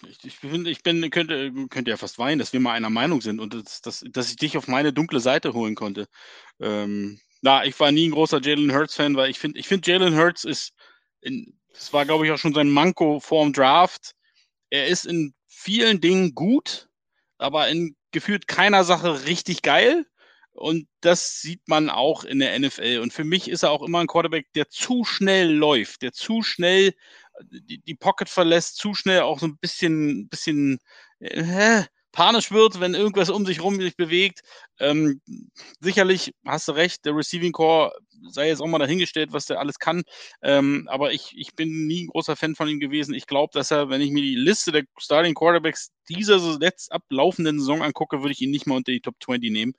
ich, 0.08 0.24
ich, 0.24 0.36
finde, 0.36 0.70
ich 0.70 0.82
bin, 0.82 1.10
könnte, 1.10 1.52
könnte 1.68 1.90
ja 1.90 1.96
fast 1.96 2.18
weinen, 2.18 2.38
dass 2.38 2.52
wir 2.52 2.60
mal 2.60 2.72
einer 2.72 2.90
Meinung 2.90 3.20
sind 3.20 3.40
und 3.40 3.54
das, 3.54 3.82
das, 3.82 4.04
dass 4.12 4.30
ich 4.30 4.36
dich 4.36 4.56
auf 4.56 4.68
meine 4.68 4.92
dunkle 4.92 5.20
Seite 5.20 5.52
holen 5.52 5.74
konnte. 5.74 6.06
Ähm, 6.60 7.20
na, 7.42 7.64
ich 7.64 7.78
war 7.80 7.92
nie 7.92 8.08
ein 8.08 8.12
großer 8.12 8.40
Jalen 8.40 8.72
Hurts-Fan, 8.72 9.16
weil 9.16 9.30
ich 9.30 9.38
finde, 9.38 9.58
ich 9.58 9.68
finde, 9.68 9.90
Jalen 9.90 10.16
Hurts 10.16 10.44
ist, 10.44 10.72
in, 11.20 11.58
das 11.72 11.92
war, 11.92 12.04
glaube 12.04 12.24
ich, 12.24 12.32
auch 12.32 12.38
schon 12.38 12.54
sein 12.54 12.70
Manko 12.70 13.20
vorm 13.20 13.52
Draft. 13.52 14.14
Er 14.70 14.86
ist 14.86 15.06
in 15.06 15.34
vielen 15.46 16.00
Dingen 16.00 16.34
gut, 16.34 16.87
aber 17.38 17.68
in 17.68 17.96
gefühlt 18.12 18.48
keiner 18.48 18.84
Sache 18.84 19.26
richtig 19.26 19.62
geil. 19.62 20.06
Und 20.52 20.88
das 21.02 21.40
sieht 21.40 21.68
man 21.68 21.88
auch 21.88 22.24
in 22.24 22.40
der 22.40 22.58
NFL. 22.58 22.98
Und 23.00 23.12
für 23.12 23.24
mich 23.24 23.48
ist 23.48 23.62
er 23.62 23.70
auch 23.70 23.82
immer 23.82 24.00
ein 24.00 24.08
Quarterback, 24.08 24.52
der 24.54 24.68
zu 24.68 25.04
schnell 25.04 25.52
läuft, 25.52 26.02
der 26.02 26.12
zu 26.12 26.42
schnell 26.42 26.94
die, 27.42 27.78
die 27.78 27.94
Pocket 27.94 28.28
verlässt, 28.28 28.76
zu 28.76 28.94
schnell 28.94 29.20
auch 29.20 29.38
so 29.38 29.46
ein 29.46 29.58
bisschen, 29.58 30.28
bisschen 30.28 30.78
äh, 31.20 31.84
panisch 32.18 32.50
wird, 32.50 32.80
wenn 32.80 32.94
irgendwas 32.94 33.30
um 33.30 33.46
sich 33.46 33.62
rum 33.62 33.80
sich 33.80 33.96
bewegt. 33.96 34.40
Ähm, 34.80 35.20
sicherlich 35.78 36.34
hast 36.44 36.66
du 36.66 36.72
recht, 36.72 37.04
der 37.04 37.14
Receiving 37.14 37.52
Core 37.52 37.92
sei 38.28 38.48
jetzt 38.48 38.60
auch 38.60 38.66
mal 38.66 38.80
dahingestellt, 38.80 39.32
was 39.32 39.46
der 39.46 39.60
alles 39.60 39.78
kann. 39.78 40.02
Ähm, 40.42 40.88
aber 40.90 41.12
ich, 41.12 41.32
ich 41.36 41.54
bin 41.54 41.86
nie 41.86 42.02
ein 42.02 42.08
großer 42.08 42.34
Fan 42.34 42.56
von 42.56 42.66
ihm 42.66 42.80
gewesen. 42.80 43.14
Ich 43.14 43.28
glaube, 43.28 43.52
dass 43.52 43.70
er, 43.70 43.88
wenn 43.88 44.00
ich 44.00 44.10
mir 44.10 44.22
die 44.22 44.34
Liste 44.34 44.72
der 44.72 44.82
Starting 44.98 45.34
Quarterbacks 45.34 45.92
dieser 46.08 46.58
letzt 46.58 46.90
ablaufenden 46.90 47.60
Saison 47.60 47.84
angucke, 47.84 48.20
würde 48.20 48.32
ich 48.32 48.40
ihn 48.40 48.50
nicht 48.50 48.66
mal 48.66 48.74
unter 48.74 48.90
die 48.90 49.00
Top 49.00 49.14
20 49.22 49.52
nehmen. 49.52 49.74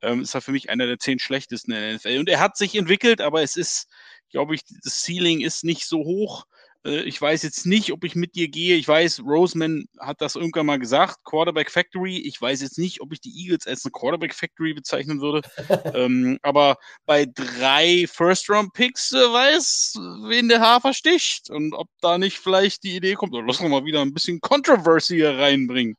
Ähm, 0.00 0.22
ist 0.22 0.34
er 0.34 0.40
für 0.40 0.52
mich 0.52 0.70
einer 0.70 0.86
der 0.86 0.98
zehn 0.98 1.18
schlechtesten 1.18 1.72
in 1.72 1.78
der 1.78 1.94
NFL. 1.96 2.20
Und 2.20 2.30
er 2.30 2.40
hat 2.40 2.56
sich 2.56 2.74
entwickelt, 2.74 3.20
aber 3.20 3.42
es 3.42 3.54
ist, 3.54 3.86
glaube 4.30 4.54
ich, 4.54 4.62
das 4.82 5.02
Ceiling 5.02 5.42
ist 5.42 5.62
nicht 5.62 5.86
so 5.86 5.98
hoch. 5.98 6.46
Äh, 6.84 7.02
ich 7.02 7.20
weiß 7.20 7.42
jetzt 7.42 7.66
nicht, 7.66 7.92
ob 7.92 8.04
ich 8.04 8.14
mit 8.14 8.34
dir 8.34 8.48
gehe. 8.48 8.76
Ich 8.76 8.88
weiß, 8.88 9.22
Roseman 9.24 9.84
hat 9.98 10.20
das 10.20 10.36
irgendwann 10.36 10.66
mal 10.66 10.78
gesagt, 10.78 11.24
Quarterback 11.24 11.70
Factory. 11.70 12.18
Ich 12.18 12.40
weiß 12.40 12.62
jetzt 12.62 12.78
nicht, 12.78 13.00
ob 13.00 13.12
ich 13.12 13.20
die 13.20 13.32
Eagles 13.36 13.66
als 13.66 13.84
eine 13.84 13.92
Quarterback 13.92 14.34
Factory 14.34 14.74
bezeichnen 14.74 15.20
würde. 15.20 15.42
ähm, 15.94 16.38
aber 16.42 16.76
bei 17.06 17.26
drei 17.26 18.06
First-Round-Picks 18.08 19.12
äh, 19.12 19.16
weiß, 19.16 19.94
wen 20.28 20.48
der 20.48 20.60
Hafer 20.60 20.92
sticht. 20.92 21.50
Und 21.50 21.74
ob 21.74 21.88
da 22.00 22.18
nicht 22.18 22.38
vielleicht 22.38 22.82
die 22.82 22.96
Idee 22.96 23.14
kommt, 23.14 23.34
oder 23.34 23.46
lass 23.46 23.60
uns 23.60 23.70
mal 23.70 23.84
wieder 23.84 24.02
ein 24.02 24.14
bisschen 24.14 24.40
Controversy 24.40 25.16
hier 25.16 25.38
reinbringen. 25.38 25.96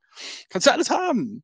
Kannst 0.50 0.68
du 0.68 0.72
alles 0.72 0.90
haben. 0.90 1.44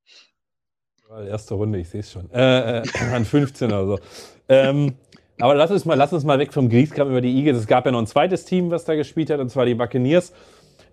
Erste 1.09 1.55
Runde, 1.55 1.79
ich 1.79 1.89
sehe 1.89 2.01
es 2.01 2.11
schon. 2.11 2.29
Äh, 2.31 2.81
äh, 2.81 2.83
an 3.11 3.25
15 3.25 3.71
oder 3.71 3.87
so. 3.87 3.99
ähm, 4.47 4.95
aber 5.39 5.55
lass 5.55 5.71
uns 5.71 5.85
mal, 5.85 5.95
lass 5.95 6.13
uns 6.13 6.23
mal 6.23 6.37
weg 6.39 6.53
vom 6.53 6.69
Grieskram 6.69 7.09
über 7.09 7.21
die 7.21 7.35
Eagles. 7.35 7.59
Es 7.59 7.67
gab 7.67 7.85
ja 7.85 7.91
noch 7.91 7.99
ein 7.99 8.07
zweites 8.07 8.45
Team, 8.45 8.71
was 8.71 8.85
da 8.85 8.95
gespielt 8.95 9.29
hat, 9.29 9.39
und 9.39 9.49
zwar 9.49 9.65
die 9.65 9.73
Buccaneers, 9.73 10.33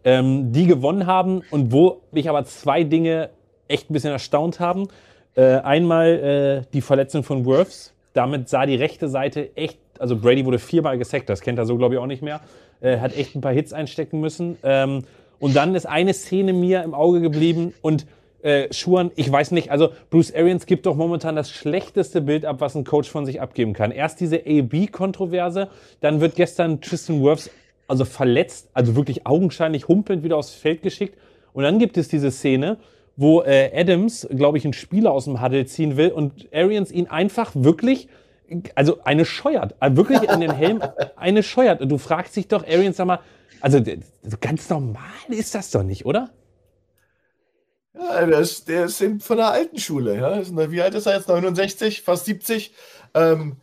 ähm, 0.05 0.53
die 0.53 0.67
gewonnen 0.67 1.07
haben 1.07 1.43
und 1.51 1.73
wo 1.73 2.03
mich 2.13 2.29
aber 2.29 2.45
zwei 2.45 2.85
Dinge 2.85 3.31
echt 3.69 3.91
ein 3.91 3.93
bisschen 3.93 4.13
erstaunt 4.13 4.61
haben. 4.61 4.89
Äh, 5.35 5.57
einmal 5.59 6.63
äh, 6.65 6.71
die 6.73 6.81
Verletzung 6.81 7.25
von 7.25 7.45
Worths. 7.45 7.93
Damit 8.13 8.49
sah 8.49 8.65
die 8.65 8.77
rechte 8.77 9.09
Seite 9.09 9.55
echt, 9.57 9.79
also 9.99 10.17
Brady 10.17 10.47
wurde 10.47 10.59
viermal 10.59 10.97
gesackt, 10.97 11.29
das 11.29 11.41
kennt 11.41 11.59
er 11.59 11.67
so, 11.67 11.77
glaube 11.77 11.95
ich, 11.95 12.01
auch 12.01 12.07
nicht 12.07 12.23
mehr. 12.23 12.41
Äh, 12.81 12.99
hat 12.99 13.17
echt 13.17 13.35
ein 13.35 13.41
paar 13.41 13.53
Hits 13.53 13.73
einstecken 13.73 14.21
müssen. 14.21 14.57
Ähm, 14.63 15.03
und 15.39 15.57
dann 15.57 15.75
ist 15.75 15.87
eine 15.87 16.15
Szene 16.15 16.53
mir 16.53 16.83
im 16.83 16.95
Auge 16.95 17.21
geblieben 17.21 17.75
und 17.83 18.07
äh, 18.47 18.73
Schuhan, 18.73 19.11
ich 19.17 19.31
weiß 19.31 19.51
nicht, 19.51 19.73
also 19.73 19.91
Bruce 20.09 20.33
Arians 20.33 20.67
gibt 20.67 20.87
doch 20.87 20.95
momentan 20.95 21.35
das 21.35 21.51
schlechteste 21.51 22.21
Bild 22.21 22.45
ab, 22.45 22.61
was 22.61 22.77
ein 22.77 22.85
Coach 22.85 23.11
von 23.11 23.27
sich 23.27 23.41
abgeben 23.41 23.73
kann. 23.73 23.91
Erst 23.91 24.21
diese 24.21 24.43
AB-Kontroverse, 24.47 25.69
dann 26.01 26.21
wird 26.21 26.37
gestern 26.37 26.81
Tristan 26.81 27.23
Wirfs 27.25 27.51
also 27.89 28.05
verletzt, 28.05 28.69
also 28.73 28.95
wirklich 28.95 29.27
augenscheinlich 29.27 29.89
humpelnd 29.89 30.23
wieder 30.23 30.37
aufs 30.37 30.55
Feld 30.55 30.83
geschickt. 30.83 31.19
Und 31.55 31.65
dann 31.65 31.81
gibt 31.81 31.97
es 31.97 32.07
diese 32.07 32.31
Szene, 32.31 32.79
wo 33.17 33.43
äh, 33.43 33.73
Adams, 33.75 34.29
glaube 34.31 34.59
ich, 34.59 34.65
einen 34.65 34.75
Spieler 34.75 35.11
aus 35.11 35.25
dem 35.25 35.43
Huddle 35.43 35.67
ziehen 35.67 35.97
will 35.97 36.11
und 36.11 36.47
Arians 36.53 36.93
ihn 36.93 37.09
einfach 37.09 37.51
wirklich, 37.55 38.09
also 38.77 38.99
eine 39.03 39.25
scheuert, 39.25 39.75
äh, 39.81 39.97
wirklich 39.97 40.23
in 40.23 40.41
den 40.41 40.53
Helm 40.53 40.83
eine 41.17 41.43
scheuert. 41.43 41.81
Und 41.81 41.89
du 41.89 41.99
fragst 41.99 42.37
dich 42.37 42.47
doch, 42.47 42.65
Arians, 42.65 42.97
sag 42.97 43.07
mal, 43.07 43.21
also 43.61 43.81
ganz 44.41 44.71
normal 44.71 45.03
ist 45.29 45.55
das 45.57 45.73
doch 45.73 45.83
nicht, 45.83 46.07
oder? 46.07 46.31
Ja, 47.99 48.27
der 48.27 48.39
ist, 48.41 48.69
der 48.69 48.85
ist 48.87 49.03
von 49.21 49.37
der 49.37 49.51
alten 49.51 49.79
Schule. 49.79 50.17
Ja. 50.17 50.71
Wie 50.71 50.83
alt 50.83 50.95
ist 50.95 51.07
er 51.07 51.17
jetzt? 51.17 51.29
69, 51.29 52.03
fast 52.03 52.27
70. 52.27 52.75
Ähm, 53.15 53.61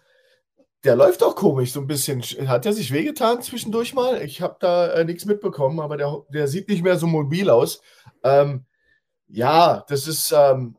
der 0.83 0.95
läuft 0.95 1.23
auch 1.23 1.35
komisch, 1.35 1.71
so 1.71 1.79
ein 1.79 1.87
bisschen. 1.87 2.21
Hat 2.47 2.65
er 2.65 2.73
sich 2.73 2.91
wehgetan 2.91 3.41
zwischendurch 3.41 3.93
mal? 3.93 4.21
Ich 4.21 4.41
habe 4.41 4.57
da 4.59 4.87
äh, 4.93 5.05
nichts 5.05 5.25
mitbekommen, 5.25 5.79
aber 5.79 5.97
der, 5.97 6.23
der 6.29 6.47
sieht 6.47 6.67
nicht 6.67 6.83
mehr 6.83 6.97
so 6.97 7.07
mobil 7.07 7.49
aus. 7.49 7.81
Ähm, 8.23 8.65
ja, 9.27 9.85
das 9.87 10.07
ist, 10.07 10.33
ähm, 10.35 10.75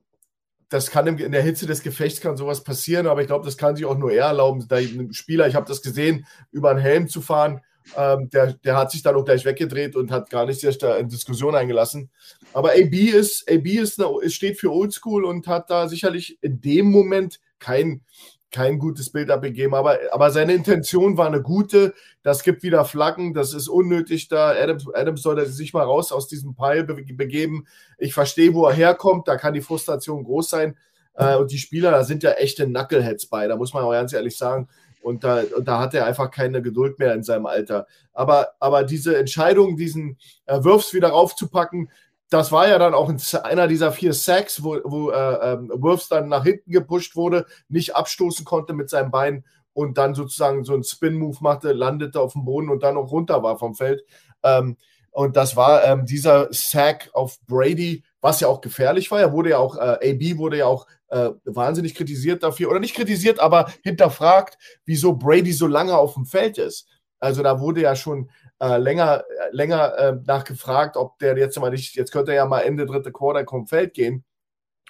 das 0.68 0.90
kann 0.90 1.06
im, 1.06 1.18
in 1.18 1.32
der 1.32 1.42
Hitze 1.42 1.66
des 1.66 1.82
Gefechts 1.82 2.20
kann 2.20 2.36
sowas 2.36 2.64
passieren, 2.64 3.06
aber 3.06 3.22
ich 3.22 3.28
glaube, 3.28 3.44
das 3.44 3.56
kann 3.56 3.76
sich 3.76 3.86
auch 3.86 3.96
nur 3.96 4.12
er 4.12 4.26
erlauben, 4.26 4.66
da 4.68 4.76
ein 4.76 5.12
Spieler, 5.12 5.46
ich 5.46 5.54
habe 5.54 5.66
das 5.66 5.80
gesehen, 5.80 6.26
über 6.50 6.70
einen 6.70 6.80
Helm 6.80 7.08
zu 7.08 7.22
fahren 7.22 7.60
ähm, 7.96 8.30
der, 8.30 8.54
der 8.54 8.76
hat 8.76 8.90
sich 8.90 9.02
dann 9.02 9.14
auch 9.14 9.24
gleich 9.24 9.44
weggedreht 9.44 9.96
und 9.96 10.10
hat 10.10 10.30
gar 10.30 10.46
nicht 10.46 10.60
sich 10.60 10.78
da 10.78 10.96
in 10.96 11.08
Diskussion 11.08 11.54
eingelassen. 11.54 12.10
Aber 12.52 12.70
AB 12.70 12.94
ist, 12.94 13.50
AB 13.50 13.66
ist 13.66 14.00
eine, 14.02 14.30
steht 14.30 14.58
für 14.58 14.72
Oldschool 14.72 15.24
und 15.24 15.46
hat 15.46 15.70
da 15.70 15.88
sicherlich 15.88 16.38
in 16.40 16.60
dem 16.60 16.90
Moment 16.90 17.40
kein, 17.58 18.02
kein 18.50 18.78
gutes 18.78 19.10
Bild 19.10 19.30
abgegeben, 19.30 19.74
aber, 19.74 19.98
aber 20.12 20.30
seine 20.30 20.54
Intention 20.54 21.16
war 21.16 21.26
eine 21.26 21.42
gute. 21.42 21.92
Das 22.22 22.42
gibt 22.42 22.62
wieder 22.62 22.84
Flaggen, 22.84 23.34
das 23.34 23.52
ist 23.52 23.68
unnötig 23.68 24.28
da. 24.28 24.50
Adams, 24.50 24.86
Adams 24.94 25.22
sollte 25.22 25.46
sich 25.46 25.72
mal 25.72 25.82
raus 25.82 26.12
aus 26.12 26.28
diesem 26.28 26.54
Pile 26.54 26.84
begeben. 26.84 27.66
Ich 27.98 28.14
verstehe, 28.14 28.54
wo 28.54 28.66
er 28.66 28.74
herkommt, 28.74 29.28
da 29.28 29.36
kann 29.36 29.54
die 29.54 29.60
Frustration 29.60 30.24
groß 30.24 30.50
sein. 30.50 30.76
Äh, 31.14 31.36
und 31.36 31.50
die 31.50 31.58
Spieler, 31.58 31.90
da 31.90 32.04
sind 32.04 32.22
ja 32.22 32.30
echte 32.32 32.64
Knuckleheads 32.66 33.26
bei, 33.26 33.46
da 33.46 33.56
muss 33.56 33.74
man 33.74 33.84
auch 33.84 33.92
ganz 33.92 34.12
ehrlich 34.12 34.36
sagen. 34.36 34.68
Und 35.04 35.22
da, 35.22 35.42
und 35.54 35.68
da 35.68 35.80
hat 35.80 35.92
er 35.92 36.06
einfach 36.06 36.30
keine 36.30 36.62
Geduld 36.62 36.98
mehr 36.98 37.12
in 37.12 37.22
seinem 37.22 37.44
Alter. 37.44 37.86
Aber, 38.14 38.52
aber 38.58 38.84
diese 38.84 39.18
Entscheidung, 39.18 39.76
diesen 39.76 40.16
äh, 40.46 40.64
Wirfs 40.64 40.94
wieder 40.94 41.10
raufzupacken, 41.10 41.90
das 42.30 42.50
war 42.50 42.66
ja 42.68 42.78
dann 42.78 42.94
auch 42.94 43.12
einer 43.42 43.68
dieser 43.68 43.92
vier 43.92 44.14
Sacks, 44.14 44.64
wo, 44.64 44.78
wo 44.82 45.10
äh, 45.10 45.52
ähm, 45.52 45.70
Wirfs 45.74 46.08
dann 46.08 46.30
nach 46.30 46.42
hinten 46.42 46.70
gepusht 46.70 47.16
wurde, 47.16 47.44
nicht 47.68 47.94
abstoßen 47.94 48.46
konnte 48.46 48.72
mit 48.72 48.88
seinem 48.88 49.10
Bein 49.10 49.44
und 49.74 49.98
dann 49.98 50.14
sozusagen 50.14 50.64
so 50.64 50.72
einen 50.72 50.84
Spin-Move 50.84 51.36
machte, 51.42 51.72
landete 51.72 52.18
auf 52.18 52.32
dem 52.32 52.46
Boden 52.46 52.70
und 52.70 52.82
dann 52.82 52.94
noch 52.94 53.12
runter 53.12 53.42
war 53.42 53.58
vom 53.58 53.74
Feld. 53.74 54.02
Ähm, 54.42 54.78
und 55.14 55.36
das 55.36 55.54
war 55.54 55.84
ähm, 55.84 56.06
dieser 56.06 56.48
Sack 56.50 57.08
auf 57.12 57.38
Brady, 57.46 58.02
was 58.20 58.40
ja 58.40 58.48
auch 58.48 58.60
gefährlich 58.60 59.12
war. 59.12 59.20
Er 59.20 59.32
wurde 59.32 59.50
ja 59.50 59.58
auch, 59.58 59.76
äh, 59.76 60.10
AB 60.12 60.38
wurde 60.38 60.58
ja 60.58 60.66
auch 60.66 60.88
äh, 61.06 61.30
wahnsinnig 61.44 61.94
kritisiert 61.94 62.42
dafür, 62.42 62.68
oder 62.68 62.80
nicht 62.80 62.96
kritisiert, 62.96 63.38
aber 63.38 63.70
hinterfragt, 63.84 64.58
wieso 64.84 65.14
Brady 65.14 65.52
so 65.52 65.68
lange 65.68 65.96
auf 65.96 66.14
dem 66.14 66.26
Feld 66.26 66.58
ist. 66.58 66.88
Also 67.20 67.44
da 67.44 67.60
wurde 67.60 67.82
ja 67.82 67.94
schon 67.94 68.28
äh, 68.60 68.76
länger, 68.76 69.22
länger 69.52 69.96
äh, 69.96 70.16
nachgefragt, 70.26 70.96
ob 70.96 71.16
der 71.20 71.38
jetzt 71.38 71.60
mal 71.60 71.70
nicht, 71.70 71.94
jetzt 71.94 72.10
könnte 72.10 72.32
er 72.32 72.38
ja 72.38 72.46
mal 72.46 72.62
Ende 72.62 72.84
dritte 72.84 73.12
Quarter 73.12 73.46
vom 73.48 73.68
Feld 73.68 73.94
gehen. 73.94 74.24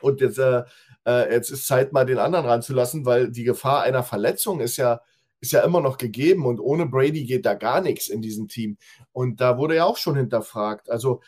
Und 0.00 0.22
jetzt, 0.22 0.38
äh, 0.38 0.62
äh, 1.06 1.34
jetzt 1.34 1.50
ist 1.50 1.66
Zeit, 1.66 1.92
mal 1.92 2.06
den 2.06 2.18
anderen 2.18 2.46
ranzulassen, 2.46 3.04
weil 3.04 3.30
die 3.30 3.44
Gefahr 3.44 3.82
einer 3.82 4.02
Verletzung 4.02 4.60
ist 4.60 4.78
ja, 4.78 5.02
ist 5.44 5.52
ja 5.52 5.60
immer 5.60 5.82
noch 5.82 5.98
gegeben 5.98 6.46
und 6.46 6.58
ohne 6.58 6.86
Brady 6.86 7.24
geht 7.24 7.44
da 7.44 7.52
gar 7.52 7.82
nichts 7.82 8.08
in 8.08 8.22
diesem 8.22 8.48
Team. 8.48 8.78
Und 9.12 9.42
da 9.42 9.58
wurde 9.58 9.76
er 9.76 9.86
auch 9.86 9.98
schon 9.98 10.16
hinterfragt. 10.16 10.88
Also 10.88 11.20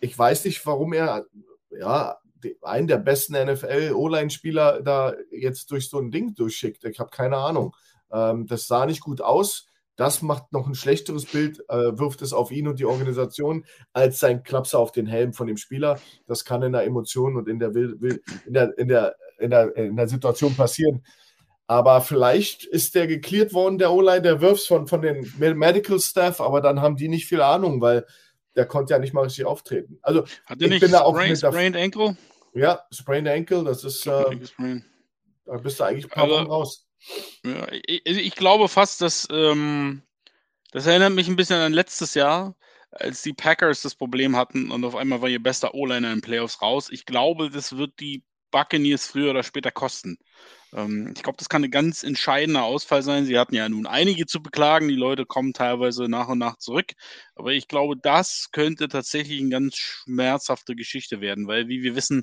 ich 0.00 0.16
weiß 0.16 0.44
nicht, 0.44 0.64
warum 0.64 0.92
er 0.92 1.26
ja 1.76 2.18
einen 2.62 2.86
der 2.86 2.98
besten 2.98 3.32
NFL-O-Line-Spieler 3.34 4.82
da 4.82 5.14
jetzt 5.32 5.72
durch 5.72 5.88
so 5.88 5.98
ein 5.98 6.12
Ding 6.12 6.34
durchschickt. 6.34 6.84
Ich 6.84 7.00
habe 7.00 7.10
keine 7.10 7.38
Ahnung. 7.38 7.74
Ähm, 8.12 8.46
das 8.46 8.68
sah 8.68 8.86
nicht 8.86 9.00
gut 9.00 9.20
aus. 9.20 9.66
Das 9.96 10.22
macht 10.22 10.52
noch 10.52 10.68
ein 10.68 10.76
schlechteres 10.76 11.26
Bild, 11.26 11.60
äh, 11.68 11.98
wirft 11.98 12.22
es 12.22 12.32
auf 12.32 12.52
ihn 12.52 12.68
und 12.68 12.78
die 12.78 12.84
Organisation, 12.84 13.64
als 13.92 14.20
sein 14.20 14.44
Klapser 14.44 14.78
auf 14.78 14.92
den 14.92 15.06
Helm 15.06 15.32
von 15.32 15.48
dem 15.48 15.56
Spieler. 15.56 15.98
Das 16.26 16.44
kann 16.44 16.62
in 16.62 16.72
der 16.72 16.84
Emotion 16.84 17.36
und 17.36 17.48
in 17.48 17.58
der, 17.58 17.74
in 17.74 17.98
der, 18.46 18.78
in 18.78 18.88
der, 18.88 19.14
in 19.38 19.50
der, 19.50 19.76
in 19.76 19.96
der 19.96 20.08
Situation 20.08 20.54
passieren. 20.54 21.02
Aber 21.66 22.02
vielleicht 22.02 22.64
ist 22.64 22.94
der 22.94 23.06
geklärt 23.06 23.54
worden, 23.54 23.78
der 23.78 23.92
O-Line, 23.92 24.22
der 24.22 24.40
wirft 24.40 24.66
von, 24.66 24.86
von 24.86 25.00
den 25.00 25.32
Medical 25.38 25.98
Staff, 25.98 26.40
aber 26.40 26.60
dann 26.60 26.82
haben 26.82 26.96
die 26.96 27.08
nicht 27.08 27.26
viel 27.26 27.40
Ahnung, 27.40 27.80
weil 27.80 28.06
der 28.54 28.66
konnte 28.66 28.92
ja 28.92 28.98
nicht 28.98 29.14
mal 29.14 29.22
richtig 29.22 29.46
auftreten. 29.46 29.98
Also, 30.02 30.24
Hat 30.46 30.60
er 30.60 30.68
nicht 30.68 30.80
bin 30.80 30.92
da 30.92 31.06
sprained, 31.08 31.38
sprained 31.38 31.76
Ankle? 31.76 32.16
Ja, 32.52 32.84
Sprained 32.90 33.28
Ankle, 33.28 33.64
das 33.64 33.82
ist. 33.82 34.06
Äh, 34.06 34.38
da 35.44 35.56
bist 35.58 35.80
du 35.80 35.84
eigentlich 35.84 36.04
ein 36.04 36.10
paar 36.10 36.28
Wochen 36.28 36.46
raus. 36.46 36.86
Ja, 37.44 37.66
ich, 37.70 38.06
ich, 38.06 38.34
glaube 38.34 38.68
fast, 38.68 39.00
dass 39.00 39.26
ähm, 39.30 40.02
das 40.70 40.86
erinnert 40.86 41.12
mich 41.12 41.28
ein 41.28 41.36
bisschen 41.36 41.60
an 41.60 41.72
letztes 41.72 42.14
Jahr, 42.14 42.54
als 42.90 43.22
die 43.22 43.32
Packers 43.32 43.82
das 43.82 43.94
Problem 43.94 44.36
hatten 44.36 44.70
und 44.70 44.84
auf 44.84 44.94
einmal 44.94 45.20
war 45.20 45.28
ihr 45.28 45.42
bester 45.42 45.74
O-Liner 45.74 46.08
in 46.12 46.18
den 46.18 46.20
Playoffs 46.22 46.62
raus. 46.62 46.88
Ich 46.90 47.04
glaube, 47.04 47.50
das 47.50 47.76
wird 47.76 48.00
die 48.00 48.22
Buccaneers 48.54 49.08
früher 49.08 49.30
oder 49.30 49.42
später 49.42 49.72
kosten. 49.72 50.16
Ähm, 50.72 51.12
ich 51.16 51.24
glaube, 51.24 51.36
das 51.38 51.48
kann 51.48 51.64
ein 51.64 51.72
ganz 51.72 52.04
entscheidender 52.04 52.62
Ausfall 52.62 53.02
sein. 53.02 53.26
Sie 53.26 53.36
hatten 53.36 53.56
ja 53.56 53.68
nun 53.68 53.88
einige 53.88 54.26
zu 54.26 54.40
beklagen. 54.40 54.86
Die 54.86 54.94
Leute 54.94 55.26
kommen 55.26 55.52
teilweise 55.52 56.04
nach 56.04 56.28
und 56.28 56.38
nach 56.38 56.56
zurück. 56.58 56.92
Aber 57.34 57.52
ich 57.52 57.66
glaube, 57.66 57.96
das 58.00 58.50
könnte 58.52 58.86
tatsächlich 58.86 59.40
eine 59.40 59.50
ganz 59.50 59.74
schmerzhafte 59.74 60.76
Geschichte 60.76 61.20
werden, 61.20 61.48
weil, 61.48 61.66
wie 61.66 61.82
wir 61.82 61.96
wissen, 61.96 62.22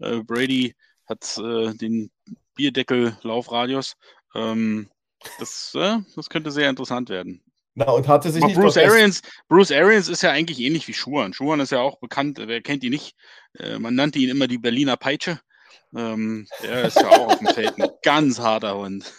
äh, 0.00 0.18
Brady 0.24 0.74
hat 1.06 1.38
äh, 1.38 1.72
den 1.74 2.10
Bierdeckel-Laufradius. 2.56 3.94
Ähm, 4.34 4.90
das, 5.38 5.72
äh, 5.76 5.98
das 6.16 6.30
könnte 6.30 6.50
sehr 6.50 6.68
interessant 6.68 7.10
werden. 7.10 7.44
Na, 7.74 7.92
und 7.92 8.08
hatte 8.08 8.30
sich 8.32 8.42
nicht 8.42 8.56
Bruce 8.56 8.76
Arians, 8.76 9.22
Bruce 9.48 9.70
Arians 9.70 10.08
ist 10.08 10.22
ja 10.22 10.32
eigentlich 10.32 10.58
ähnlich 10.58 10.88
wie 10.88 10.94
Schuhan. 10.94 11.32
Schuhan 11.32 11.60
ist 11.60 11.70
ja 11.70 11.78
auch 11.78 12.00
bekannt, 12.00 12.38
wer 12.44 12.60
kennt 12.60 12.82
ihn 12.82 12.90
nicht? 12.90 13.14
Äh, 13.56 13.78
man 13.78 13.94
nannte 13.94 14.18
ihn 14.18 14.30
immer 14.30 14.48
die 14.48 14.58
Berliner 14.58 14.96
Peitsche. 14.96 15.40
Ähm, 15.96 16.46
der 16.62 16.84
ist 16.84 17.00
ja 17.00 17.08
auch 17.08 17.28
auf 17.28 17.38
dem 17.38 17.48
Feld 17.48 17.74
ein 17.78 17.88
ganz 18.02 18.40
harter 18.40 18.76
Hund. 18.76 19.12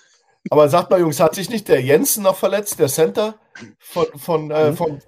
Aber 0.50 0.70
sagt 0.70 0.90
mal, 0.90 1.00
Jungs, 1.00 1.20
hat 1.20 1.36
sich 1.36 1.50
nicht 1.50 1.68
der 1.68 1.82
Jensen 1.82 2.24
noch 2.24 2.36
verletzt, 2.36 2.80
der 2.80 2.88
Center 2.88 3.36
von, 3.80 4.06
von, 4.18 4.52
äh, 4.52 4.72
mhm. 4.72 4.76
von 4.76 5.02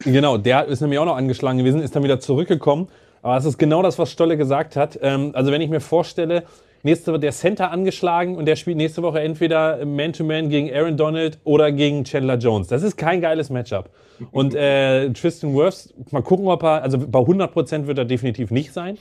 Genau, 0.00 0.36
der 0.36 0.66
ist 0.66 0.80
nämlich 0.80 0.98
auch 0.98 1.06
noch 1.06 1.16
angeschlagen 1.16 1.58
gewesen, 1.58 1.80
ist 1.80 1.96
dann 1.96 2.02
wieder 2.02 2.20
zurückgekommen. 2.20 2.88
Aber 3.22 3.36
es 3.38 3.46
ist 3.46 3.56
genau 3.56 3.82
das, 3.82 3.98
was 3.98 4.10
Stolle 4.10 4.36
gesagt 4.36 4.76
hat. 4.76 4.98
Ähm, 5.00 5.30
also 5.34 5.50
wenn 5.50 5.62
ich 5.62 5.70
mir 5.70 5.80
vorstelle, 5.80 6.44
nächste 6.82 7.10
Woche 7.10 7.20
der 7.20 7.32
Center 7.32 7.70
angeschlagen 7.70 8.36
und 8.36 8.44
der 8.44 8.56
spielt 8.56 8.76
nächste 8.76 9.02
Woche 9.02 9.20
entweder 9.20 9.84
Man-to-Man 9.86 10.44
-Man 10.44 10.48
gegen 10.48 10.72
Aaron 10.72 10.98
Donald 10.98 11.38
oder 11.44 11.72
gegen 11.72 12.04
Chandler 12.04 12.36
Jones. 12.36 12.68
Das 12.68 12.82
ist 12.82 12.96
kein 12.96 13.22
geiles 13.22 13.48
Matchup. 13.48 13.88
Und 14.30 14.54
äh, 14.54 15.10
Tristan 15.12 15.54
Wirfs, 15.54 15.92
mal 16.10 16.22
gucken, 16.22 16.46
ob 16.46 16.62
er, 16.62 16.82
also 16.82 16.98
bei 16.98 17.18
100% 17.18 17.86
wird 17.86 17.98
er 17.98 18.04
definitiv 18.04 18.50
nicht 18.50 18.72
sein. 18.72 18.98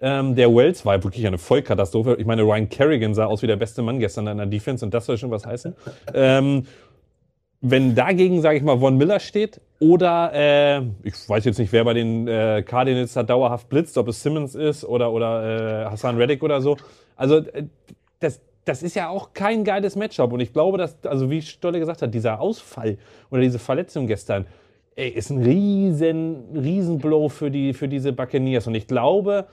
Ähm, 0.00 0.34
der 0.34 0.54
Wells 0.54 0.84
war 0.84 1.02
wirklich 1.02 1.26
eine 1.26 1.38
Vollkatastrophe. 1.38 2.16
Ich 2.18 2.26
meine, 2.26 2.42
Ryan 2.42 2.68
Kerrigan 2.68 3.14
sah 3.14 3.26
aus 3.26 3.42
wie 3.42 3.46
der 3.46 3.56
beste 3.56 3.82
Mann 3.82 3.98
gestern 3.98 4.26
in 4.26 4.36
der 4.36 4.46
Defense 4.46 4.84
und 4.84 4.92
das 4.92 5.06
soll 5.06 5.16
schon 5.16 5.30
was 5.30 5.46
heißen. 5.46 5.74
Ähm, 6.12 6.64
wenn 7.62 7.94
dagegen, 7.94 8.42
sage 8.42 8.58
ich 8.58 8.62
mal, 8.62 8.78
Von 8.78 8.98
Miller 8.98 9.20
steht 9.20 9.60
oder 9.80 10.30
äh, 10.34 10.82
ich 11.02 11.28
weiß 11.28 11.44
jetzt 11.46 11.58
nicht, 11.58 11.72
wer 11.72 11.84
bei 11.84 11.94
den 11.94 12.28
äh, 12.28 12.62
Cardinals 12.62 13.14
da 13.14 13.22
dauerhaft 13.22 13.68
blitzt, 13.68 13.96
ob 13.96 14.08
es 14.08 14.22
Simmons 14.22 14.54
ist 14.54 14.84
oder, 14.84 15.12
oder 15.12 15.84
äh, 15.84 15.90
Hassan 15.90 16.16
Reddick 16.16 16.42
oder 16.42 16.60
so. 16.60 16.76
Also 17.16 17.38
äh, 17.38 17.64
das, 18.20 18.40
das 18.66 18.82
ist 18.82 18.94
ja 18.94 19.08
auch 19.08 19.32
kein 19.32 19.64
geiles 19.64 19.96
Matchup 19.96 20.32
und 20.32 20.40
ich 20.40 20.52
glaube, 20.52 20.76
dass, 20.76 21.02
also 21.04 21.30
wie 21.30 21.40
Stolle 21.40 21.78
gesagt 21.78 22.02
hat, 22.02 22.12
dieser 22.12 22.40
Ausfall 22.40 22.98
oder 23.30 23.40
diese 23.40 23.58
Verletzung 23.58 24.06
gestern, 24.06 24.46
ey, 24.94 25.08
ist 25.08 25.30
ein 25.30 25.42
riesen, 25.42 26.44
riesen 26.54 26.98
Blow 26.98 27.28
für, 27.30 27.50
die, 27.50 27.72
für 27.72 27.88
diese 27.88 28.12
Buccaneers 28.12 28.66
und 28.66 28.74
ich 28.74 28.86
glaube, 28.86 29.46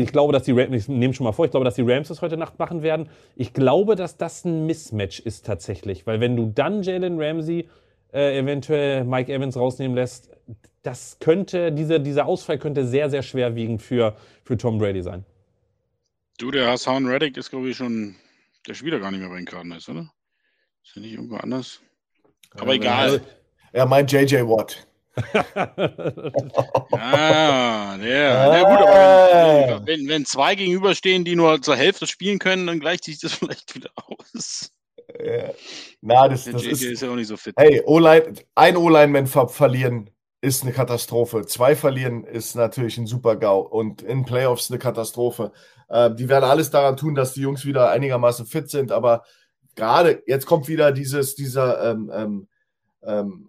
ich 0.00 0.10
glaube, 0.10 0.32
dass 0.32 0.44
die 0.44 0.52
Rams, 0.52 0.74
ich 0.74 0.88
nehme 0.88 1.12
schon 1.12 1.24
mal 1.24 1.32
vor, 1.32 1.44
ich 1.44 1.50
glaube, 1.50 1.64
dass 1.64 1.74
die 1.74 1.82
Rams 1.82 2.08
das 2.08 2.22
heute 2.22 2.36
Nacht 2.38 2.58
machen 2.58 2.82
werden. 2.82 3.08
Ich 3.36 3.52
glaube, 3.52 3.94
dass 3.94 4.16
das 4.16 4.44
ein 4.44 4.66
Mismatch 4.66 5.20
ist 5.20 5.44
tatsächlich, 5.44 6.06
weil 6.06 6.20
wenn 6.20 6.34
du 6.34 6.46
dann 6.46 6.82
Jalen 6.82 7.20
Ramsey 7.20 7.68
äh, 8.12 8.38
eventuell 8.38 9.04
Mike 9.04 9.32
Evans 9.32 9.56
rausnehmen 9.56 9.94
lässt, 9.94 10.30
das 10.82 11.18
könnte, 11.20 11.72
diese, 11.72 12.00
dieser 12.00 12.26
Ausfall 12.26 12.58
könnte 12.58 12.86
sehr, 12.86 13.10
sehr 13.10 13.22
schwerwiegend 13.22 13.82
für, 13.82 14.16
für 14.44 14.56
Tom 14.56 14.78
Brady 14.78 15.02
sein. 15.02 15.24
Du, 16.38 16.50
der 16.50 16.68
Hassan 16.68 17.06
Reddick 17.06 17.36
ist, 17.36 17.50
glaube 17.50 17.68
ich, 17.68 17.76
schon, 17.76 18.16
der 18.66 18.74
spielt 18.74 18.94
ja 18.94 18.98
gar 18.98 19.10
nicht 19.10 19.20
mehr 19.20 19.28
bei 19.28 19.36
den 19.36 19.44
Cardinals, 19.44 19.88
oder? 19.88 20.10
Ist 20.82 20.96
ja 20.96 21.02
nicht 21.02 21.12
irgendwo 21.12 21.36
anders? 21.36 21.80
Aber 22.54 22.72
ja, 22.72 22.80
egal. 22.80 23.20
Er 23.72 23.86
meint 23.86 24.10
JJ 24.10 24.36
Watt 24.42 24.86
ah, 26.92 27.98
der. 27.98 28.48
Na 28.48 28.62
gut, 28.62 28.88
aber 28.88 29.86
wenn, 29.86 30.08
wenn, 30.08 30.24
zwei 30.24 30.54
gegenüberstehen, 30.54 31.24
die 31.24 31.36
nur 31.36 31.60
zur 31.60 31.76
Hälfte 31.76 32.06
spielen 32.06 32.38
können, 32.38 32.66
dann 32.66 32.80
gleicht 32.80 33.04
sich 33.04 33.20
das 33.20 33.32
vielleicht 33.38 33.74
wieder 33.74 33.90
aus. 33.96 34.70
Ja. 35.22 35.50
Na, 36.00 36.28
das, 36.28 36.44
das 36.44 36.64
ist, 36.64 36.82
ist, 36.82 37.02
ja 37.02 37.10
auch 37.10 37.16
nicht 37.16 37.28
so 37.28 37.36
fit. 37.36 37.54
Hey, 37.58 37.82
ein 38.54 38.76
O-Lineman 38.76 39.26
ver 39.26 39.48
verlieren 39.48 40.08
ist 40.40 40.62
eine 40.62 40.72
Katastrophe. 40.72 41.46
Zwei 41.46 41.76
verlieren 41.76 42.24
ist 42.24 42.54
natürlich 42.56 42.96
ein 42.98 43.06
super 43.06 43.36
GAU 43.36 43.60
und 43.60 44.02
in 44.02 44.24
Playoffs 44.24 44.70
eine 44.70 44.78
Katastrophe. 44.78 45.52
Äh, 45.88 46.14
die 46.14 46.28
werden 46.28 46.44
alles 46.44 46.70
daran 46.70 46.96
tun, 46.96 47.14
dass 47.14 47.34
die 47.34 47.42
Jungs 47.42 47.64
wieder 47.64 47.90
einigermaßen 47.90 48.46
fit 48.46 48.70
sind, 48.70 48.90
aber 48.92 49.24
gerade 49.76 50.22
jetzt 50.26 50.46
kommt 50.46 50.68
wieder 50.68 50.90
dieses, 50.90 51.34
dieser 51.34 51.90
ähm, 51.90 52.10
ähm, 52.14 52.48
ähm 53.04 53.48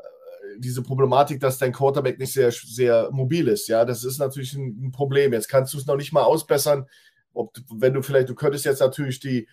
diese 0.57 0.83
Problematik, 0.83 1.39
dass 1.39 1.57
dein 1.57 1.71
Quarterback 1.71 2.19
nicht 2.19 2.33
sehr, 2.33 2.51
sehr 2.51 3.09
mobil 3.11 3.47
ist. 3.47 3.67
Ja, 3.67 3.85
das 3.85 4.03
ist 4.03 4.19
natürlich 4.19 4.53
ein, 4.53 4.91
Problem. 4.91 5.33
Jetzt 5.33 5.49
kannst 5.49 5.73
du 5.73 5.77
es 5.77 5.85
noch 5.85 5.95
nicht 5.95 6.13
mal 6.13 6.23
ausbessern. 6.23 6.87
Ob, 7.33 7.55
wenn 7.69 7.93
du 7.93 8.01
vielleicht, 8.01 8.29
du 8.29 8.35
könntest 8.35 8.65
jetzt 8.65 8.79
natürlich 8.79 9.19
die, 9.19 9.47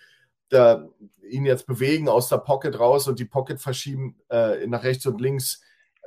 der, 0.50 0.88
ihn 1.28 1.46
jetzt 1.46 1.66
bewegen 1.66 2.08
aus 2.08 2.28
der 2.28 2.38
Pocket 2.38 2.78
raus 2.78 3.08
und 3.08 3.18
die 3.18 3.24
Pocket 3.24 3.60
verschieben 3.60 4.16
äh, 4.30 4.66
nach 4.66 4.84
rechts 4.84 5.06
und 5.06 5.20
links. 5.20 5.62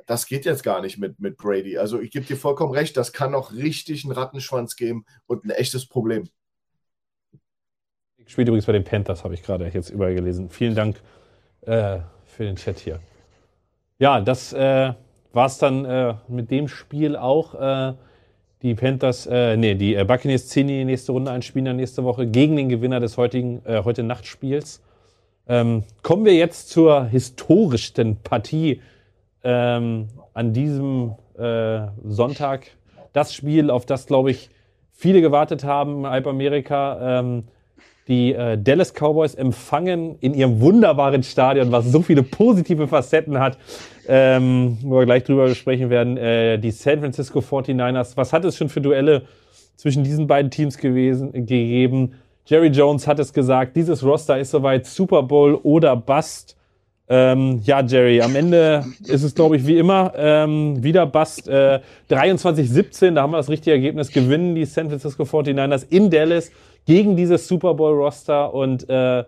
Das 0.05 0.25
geht 0.25 0.45
jetzt 0.45 0.63
gar 0.63 0.81
nicht 0.81 0.97
mit, 0.97 1.19
mit 1.19 1.37
Brady. 1.37 1.77
Also 1.77 1.99
ich 1.99 2.11
gebe 2.11 2.25
dir 2.25 2.35
vollkommen 2.37 2.73
recht, 2.73 2.97
das 2.97 3.13
kann 3.13 3.31
noch 3.31 3.53
richtig 3.53 4.03
einen 4.03 4.13
Rattenschwanz 4.13 4.75
geben 4.75 5.05
und 5.25 5.45
ein 5.45 5.49
echtes 5.49 5.85
Problem. 5.85 6.29
Ich 8.17 8.31
spiele 8.31 8.49
übrigens 8.49 8.65
bei 8.65 8.73
den 8.73 8.83
Panthers, 8.83 9.23
habe 9.23 9.33
ich 9.33 9.43
gerade 9.43 9.67
jetzt 9.67 9.89
überall 9.89 10.13
gelesen. 10.13 10.49
Vielen 10.49 10.75
Dank 10.75 10.97
äh, 11.61 11.99
für 12.25 12.43
den 12.43 12.55
Chat 12.55 12.79
hier. 12.79 12.99
Ja, 14.03 14.19
das 14.19 14.51
äh, 14.51 14.91
war 15.31 15.45
es 15.45 15.59
dann 15.59 15.85
äh, 15.85 16.15
mit 16.27 16.51
dem 16.51 16.67
Spiel 16.67 17.15
auch. 17.15 17.55
Äh, 17.55 17.93
Die 18.61 18.75
Panthers, 18.75 19.27
äh, 19.27 19.55
nee, 19.55 19.75
die 19.75 19.95
äh, 19.95 20.03
Buccaneers 20.03 20.49
ziehen 20.49 20.67
in 20.67 20.79
die 20.79 20.83
nächste 20.83 21.13
Runde 21.13 21.31
ein, 21.31 21.41
spielen 21.41 21.63
dann 21.63 21.77
nächste 21.77 22.03
Woche 22.03 22.27
gegen 22.27 22.57
den 22.57 22.67
Gewinner 22.67 22.99
des 22.99 23.15
heutigen, 23.15 23.61
äh, 23.65 23.81
heute 23.85 24.03
Nachtspiels. 24.03 24.81
Ähm, 25.47 25.83
kommen 26.01 26.25
wir 26.25 26.33
jetzt 26.33 26.69
zur 26.69 27.05
historischsten 27.05 28.17
Partie 28.17 28.81
ähm, 29.41 30.09
an 30.33 30.51
diesem 30.51 31.15
äh, 31.37 31.87
Sonntag. 32.03 32.71
Das 33.13 33.33
Spiel, 33.33 33.71
auf 33.71 33.85
das, 33.85 34.05
glaube 34.05 34.31
ich, 34.31 34.49
viele 34.91 35.21
gewartet 35.21 35.63
haben, 35.63 36.05
Alp 36.05 36.27
Amerika. 36.27 37.19
Ähm, 37.21 37.45
die 38.07 38.33
äh, 38.33 38.57
Dallas 38.57 38.93
Cowboys 38.93 39.35
empfangen 39.35 40.17
in 40.19 40.33
ihrem 40.33 40.59
wunderbaren 40.59 41.23
Stadion, 41.23 41.71
was 41.71 41.85
so 41.85 42.01
viele 42.01 42.23
positive 42.23 42.87
Facetten 42.87 43.39
hat, 43.39 43.57
ähm, 44.07 44.77
wo 44.83 44.99
wir 44.99 45.05
gleich 45.05 45.23
drüber 45.23 45.53
sprechen 45.55 45.89
werden, 45.89 46.17
äh, 46.17 46.57
die 46.59 46.71
San 46.71 46.99
Francisco 46.99 47.39
49ers. 47.39 48.17
Was 48.17 48.33
hat 48.33 48.43
es 48.45 48.57
schon 48.57 48.69
für 48.69 48.81
Duelle 48.81 49.23
zwischen 49.75 50.03
diesen 50.03 50.27
beiden 50.27 50.51
Teams 50.51 50.77
gewesen, 50.77 51.31
gegeben? 51.31 52.13
Jerry 52.45 52.67
Jones 52.67 53.07
hat 53.07 53.19
es 53.19 53.31
gesagt, 53.31 53.75
dieses 53.77 54.03
Roster 54.03 54.37
ist 54.37 54.51
soweit 54.51 54.85
Super 54.85 55.23
Bowl 55.23 55.55
oder 55.55 55.95
Bust. 55.95 56.57
Ähm, 57.07 57.61
ja, 57.63 57.81
Jerry, 57.81 58.21
am 58.21 58.35
Ende 58.35 58.85
ist 59.05 59.23
es, 59.23 59.35
glaube 59.35 59.57
ich, 59.57 59.67
wie 59.67 59.77
immer 59.77 60.13
ähm, 60.15 60.81
wieder 60.83 61.05
Bust. 61.05 61.47
Äh, 61.47 61.79
23-17, 62.09 63.11
da 63.11 63.21
haben 63.21 63.31
wir 63.31 63.37
das 63.37 63.49
richtige 63.49 63.71
Ergebnis, 63.75 64.11
gewinnen 64.11 64.55
die 64.55 64.65
San 64.65 64.89
Francisco 64.89 65.23
49ers 65.23 65.85
in 65.89 66.09
Dallas 66.09 66.51
gegen 66.85 67.15
dieses 67.15 67.47
Super 67.47 67.73
Bowl-Roster 67.73 68.53
und 68.53 68.89
äh, 68.89 69.23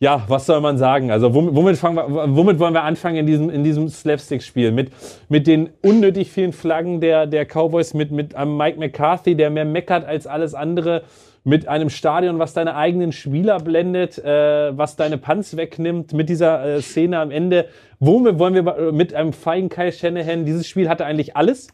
ja, 0.00 0.22
was 0.28 0.46
soll 0.46 0.60
man 0.60 0.78
sagen? 0.78 1.10
Also 1.10 1.34
womit, 1.34 1.76
fangen 1.76 1.96
wir, 1.96 2.36
womit 2.36 2.60
wollen 2.60 2.74
wir 2.74 2.84
anfangen 2.84 3.16
in 3.16 3.26
diesem, 3.26 3.50
in 3.50 3.64
diesem 3.64 3.88
Slapstick-Spiel? 3.88 4.70
Mit, 4.70 4.92
mit 5.28 5.48
den 5.48 5.70
unnötig 5.82 6.30
vielen 6.30 6.52
Flaggen 6.52 7.00
der, 7.00 7.26
der 7.26 7.44
Cowboys, 7.44 7.94
mit, 7.94 8.12
mit 8.12 8.36
einem 8.36 8.56
Mike 8.56 8.78
McCarthy, 8.78 9.34
der 9.34 9.50
mehr 9.50 9.64
meckert 9.64 10.04
als 10.04 10.28
alles 10.28 10.54
andere, 10.54 11.02
mit 11.42 11.66
einem 11.66 11.90
Stadion, 11.90 12.38
was 12.38 12.52
deine 12.52 12.76
eigenen 12.76 13.10
Spieler 13.10 13.58
blendet, 13.58 14.18
äh, 14.18 14.76
was 14.76 14.96
deine 14.96 15.18
Punts 15.18 15.56
wegnimmt, 15.56 16.12
mit 16.12 16.28
dieser 16.28 16.64
äh, 16.64 16.82
Szene 16.82 17.18
am 17.18 17.32
Ende. 17.32 17.66
Womit 17.98 18.38
wollen 18.38 18.54
wir 18.54 18.92
mit 18.92 19.14
einem 19.14 19.32
feigen 19.32 19.68
Kai 19.68 19.90
Shanahan? 19.90 20.44
Dieses 20.44 20.68
Spiel 20.68 20.88
hatte 20.88 21.06
eigentlich 21.06 21.36
alles. 21.36 21.68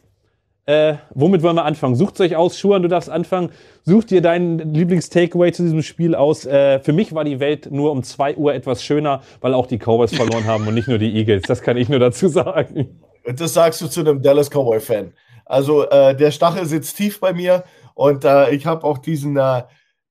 Äh, 0.67 0.95
womit 1.13 1.43
wollen 1.43 1.55
wir 1.55 1.65
anfangen? 1.65 1.95
Sucht 1.95 2.19
euch 2.21 2.35
aus, 2.35 2.57
Schuhan, 2.57 2.81
du 2.81 2.87
darfst 2.87 3.09
anfangen. 3.09 3.51
Such 3.83 4.05
dir 4.05 4.21
deinen 4.21 4.73
Lieblings-Takeaway 4.73 5.51
zu 5.51 5.61
diesem 5.61 5.83
Spiel 5.83 6.15
aus. 6.15 6.45
Äh, 6.45 6.79
für 6.79 6.91
mich 6.91 7.13
war 7.13 7.23
die 7.23 7.39
Welt 7.39 7.71
nur 7.71 7.91
um 7.91 8.01
2 8.01 8.35
Uhr 8.35 8.53
etwas 8.53 8.83
schöner, 8.83 9.21
weil 9.41 9.53
auch 9.53 9.67
die 9.67 9.77
Cowboys 9.77 10.15
verloren 10.15 10.45
haben 10.45 10.67
und 10.67 10.73
nicht 10.73 10.87
nur 10.87 10.97
die 10.97 11.15
Eagles. 11.15 11.43
Das 11.43 11.61
kann 11.61 11.77
ich 11.77 11.87
nur 11.87 11.99
dazu 11.99 12.27
sagen. 12.27 12.99
Das 13.25 13.53
sagst 13.53 13.81
du 13.81 13.87
zu 13.87 13.99
einem 13.99 14.23
Dallas 14.23 14.49
Cowboy-Fan. 14.49 15.13
Also 15.45 15.87
äh, 15.87 16.15
der 16.15 16.31
Stachel 16.31 16.65
sitzt 16.65 16.97
tief 16.97 17.19
bei 17.19 17.31
mir 17.33 17.63
und 17.93 18.25
äh, 18.25 18.49
ich 18.49 18.65
habe 18.65 18.83
auch 18.83 18.97
diesen, 18.97 19.37
äh, 19.37 19.63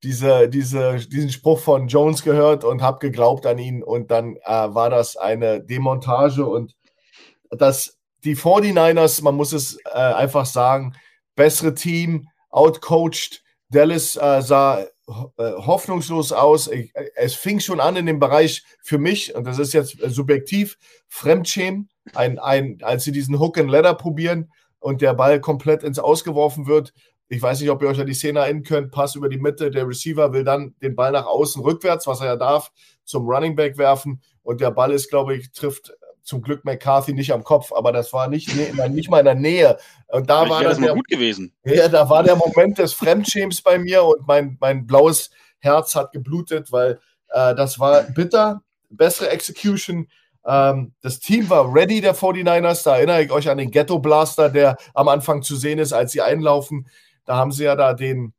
diese, 0.05 0.49
diese, 0.49 0.97
diesen 0.97 1.31
Spruch 1.31 1.59
von 1.59 1.89
Jones 1.89 2.23
gehört 2.23 2.63
und 2.63 2.83
habe 2.83 3.01
geglaubt 3.01 3.45
an 3.47 3.59
ihn 3.59 3.83
und 3.83 4.13
dann 4.13 4.37
äh, 4.37 4.51
war 4.51 4.91
das 4.91 5.17
eine 5.17 5.61
Demontage 5.61 6.47
und 6.47 6.77
das 7.51 7.99
die 8.25 8.37
49ers, 8.37 9.23
man 9.23 9.35
muss 9.35 9.53
es 9.53 9.79
äh, 9.85 9.99
einfach 9.99 10.47
sagen, 10.47 10.95
bessere 11.37 11.75
Team, 11.75 12.29
outcoached. 12.51 13.43
Dallas 13.69 14.17
äh, 14.17 14.41
sah 14.43 14.83
äh, 14.83 14.87
hoffnungslos 15.39 16.33
aus. 16.33 16.69
Ich, 16.69 16.93
es 17.15 17.35
fing 17.35 17.61
schon 17.61 17.81
an 17.81 17.97
in 17.97 18.07
dem 18.07 18.19
Bereich 18.19 18.63
für 18.83 18.99
mich, 18.99 19.35
und 19.35 19.47
das 19.47 19.59
ist 19.59 19.75
jetzt 19.75 19.99
subjektiv, 20.01 20.79
Fremdschämen, 21.09 21.89
ein, 22.15 22.39
ein, 22.39 22.79
als 22.83 23.05
sie 23.05 23.13
diesen 23.13 23.39
Hook 23.39 23.59
and 23.59 23.71
Ladder 23.71 23.95
probieren 23.95 24.51
und 24.79 25.03
der 25.03 25.15
Ball 25.15 25.41
komplett 25.41 25.83
ins 25.83 25.99
Ausgeworfen 25.99 26.67
wird. 26.67 26.93
Ich 27.29 27.41
weiß 27.41 27.61
nicht, 27.61 27.71
ob 27.71 27.83
ihr 27.83 27.89
euch 27.89 28.01
an 28.01 28.07
die 28.07 28.15
Szene 28.15 28.41
erinnern 28.41 28.63
könnt. 28.63 28.93
Pass 28.93 29.15
über 29.15 29.29
die 29.29 29.39
Mitte. 29.39 29.71
Der 29.71 29.89
Receiver 29.89 30.33
will 30.33 30.45
dann 30.45 30.75
den 30.83 30.95
Ball 30.95 31.11
nach 31.11 31.27
außen 31.27 31.63
rückwärts, 31.63 32.07
was 32.07 32.21
er 32.21 32.27
ja 32.27 32.37
darf, 32.37 32.71
zum 33.05 33.27
Running 33.27 33.57
Back 33.57 33.79
werfen. 33.79 34.23
Und 34.43 34.61
der 34.61 34.71
Ball 34.71 34.93
ist, 34.93 35.09
glaube 35.09 35.35
ich, 35.35 35.51
trifft 35.53 35.95
zum 36.25 36.41
Glück 36.41 36.65
McCarthy 36.65 37.13
nicht 37.13 37.33
am 37.33 37.45
Kopf, 37.45 37.71
aber 37.73 37.93
das 37.93 38.13
war 38.13 38.29
nicht, 38.29 38.51
nicht 38.57 39.11
mal 39.11 39.19
in 39.19 39.25
der 39.27 39.35
Nähe. 39.35 39.79
Und 40.09 40.29
da 40.29 40.49
war 40.49 40.63
das 40.65 40.79
der, 40.79 40.95
gut 40.95 41.07
gewesen. 41.07 41.53
Ja, 41.65 41.89
da 41.89 42.09
war 42.09 42.23
der 42.23 42.37
Moment 42.37 42.79
des 42.79 42.95
Fremdschäms 42.95 43.61
bei 43.61 43.79
mir 43.79 44.03
und 44.03 44.27
mein, 44.27 44.57
mein 44.59 44.87
blaues 44.87 45.31
Herz 45.59 45.95
hat 45.95 46.13
geblutet, 46.13 46.73
weil 46.73 46.99
äh, 47.29 47.55
das 47.55 47.79
war 47.79 48.03
bitter, 48.03 48.63
bessere 48.89 49.29
Execution. 49.31 50.09
Ähm, 50.47 50.95
das 51.03 51.21
Team 51.21 51.49
war 51.51 51.73
ready, 51.73 52.01
der 52.01 52.15
49ers. 52.15 52.85
Da 52.85 52.97
erinnere 52.97 53.23
ich 53.23 53.31
euch 53.31 53.51
an 53.51 53.59
den 53.59 53.71
Ghetto 53.71 53.99
Blaster, 53.99 54.49
der 54.49 54.79
am 54.95 55.09
Anfang 55.09 55.43
zu 55.43 55.57
sehen 55.57 55.79
ist, 55.79 55.93
als 55.93 56.13
sie 56.13 56.23
einlaufen. 56.23 56.89
Da 57.27 57.37
haben 57.37 57.53
sie 57.53 57.65
ja 57.65 57.77
da 57.77 57.93
den, 57.93 58.33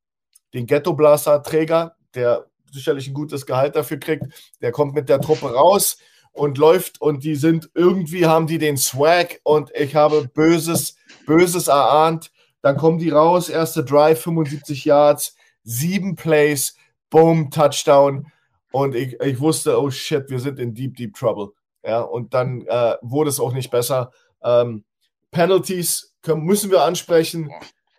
den 0.55 0.65
Ghetto 0.65 0.93
Blaster 0.93 1.43
Träger, 1.43 1.95
der 2.15 2.47
sicherlich 2.71 3.07
ein 3.07 3.13
gutes 3.13 3.45
Gehalt 3.45 3.75
dafür 3.75 3.97
kriegt. 3.97 4.25
Der 4.61 4.71
kommt 4.71 4.95
mit 4.95 5.07
der 5.07 5.21
Truppe 5.21 5.53
raus 5.53 5.97
und 6.35 6.57
läuft 6.57 7.01
und 7.01 7.23
die 7.23 7.35
sind 7.35 7.69
irgendwie 7.73 8.25
haben 8.25 8.47
die 8.47 8.57
den 8.57 8.77
Swag 8.77 9.39
und 9.43 9.71
ich 9.73 9.95
habe 9.95 10.27
Böses, 10.33 10.97
Böses 11.25 11.67
erahnt. 11.67 12.31
Dann 12.61 12.77
kommen 12.77 12.97
die 12.97 13.09
raus, 13.09 13.49
erste 13.49 13.83
Drive, 13.83 14.21
75 14.21 14.85
Yards, 14.85 15.35
sieben 15.63 16.15
Plays, 16.15 16.75
boom, 17.09 17.51
Touchdown. 17.51 18.31
Und 18.71 18.95
ich, 18.95 19.19
ich 19.21 19.39
wusste, 19.39 19.79
oh 19.79 19.89
shit, 19.89 20.29
wir 20.29 20.39
sind 20.39 20.59
in 20.59 20.73
deep, 20.73 20.95
deep 20.97 21.15
trouble. 21.15 21.53
Ja, 21.83 22.01
und 22.01 22.33
dann 22.33 22.65
äh, 22.67 22.95
wurde 23.01 23.29
es 23.29 23.39
auch 23.39 23.53
nicht 23.53 23.71
besser. 23.71 24.11
Ähm, 24.43 24.83
Penalties 25.31 26.13
können, 26.21 26.43
müssen 26.43 26.71
wir 26.71 26.83
ansprechen. 26.83 27.51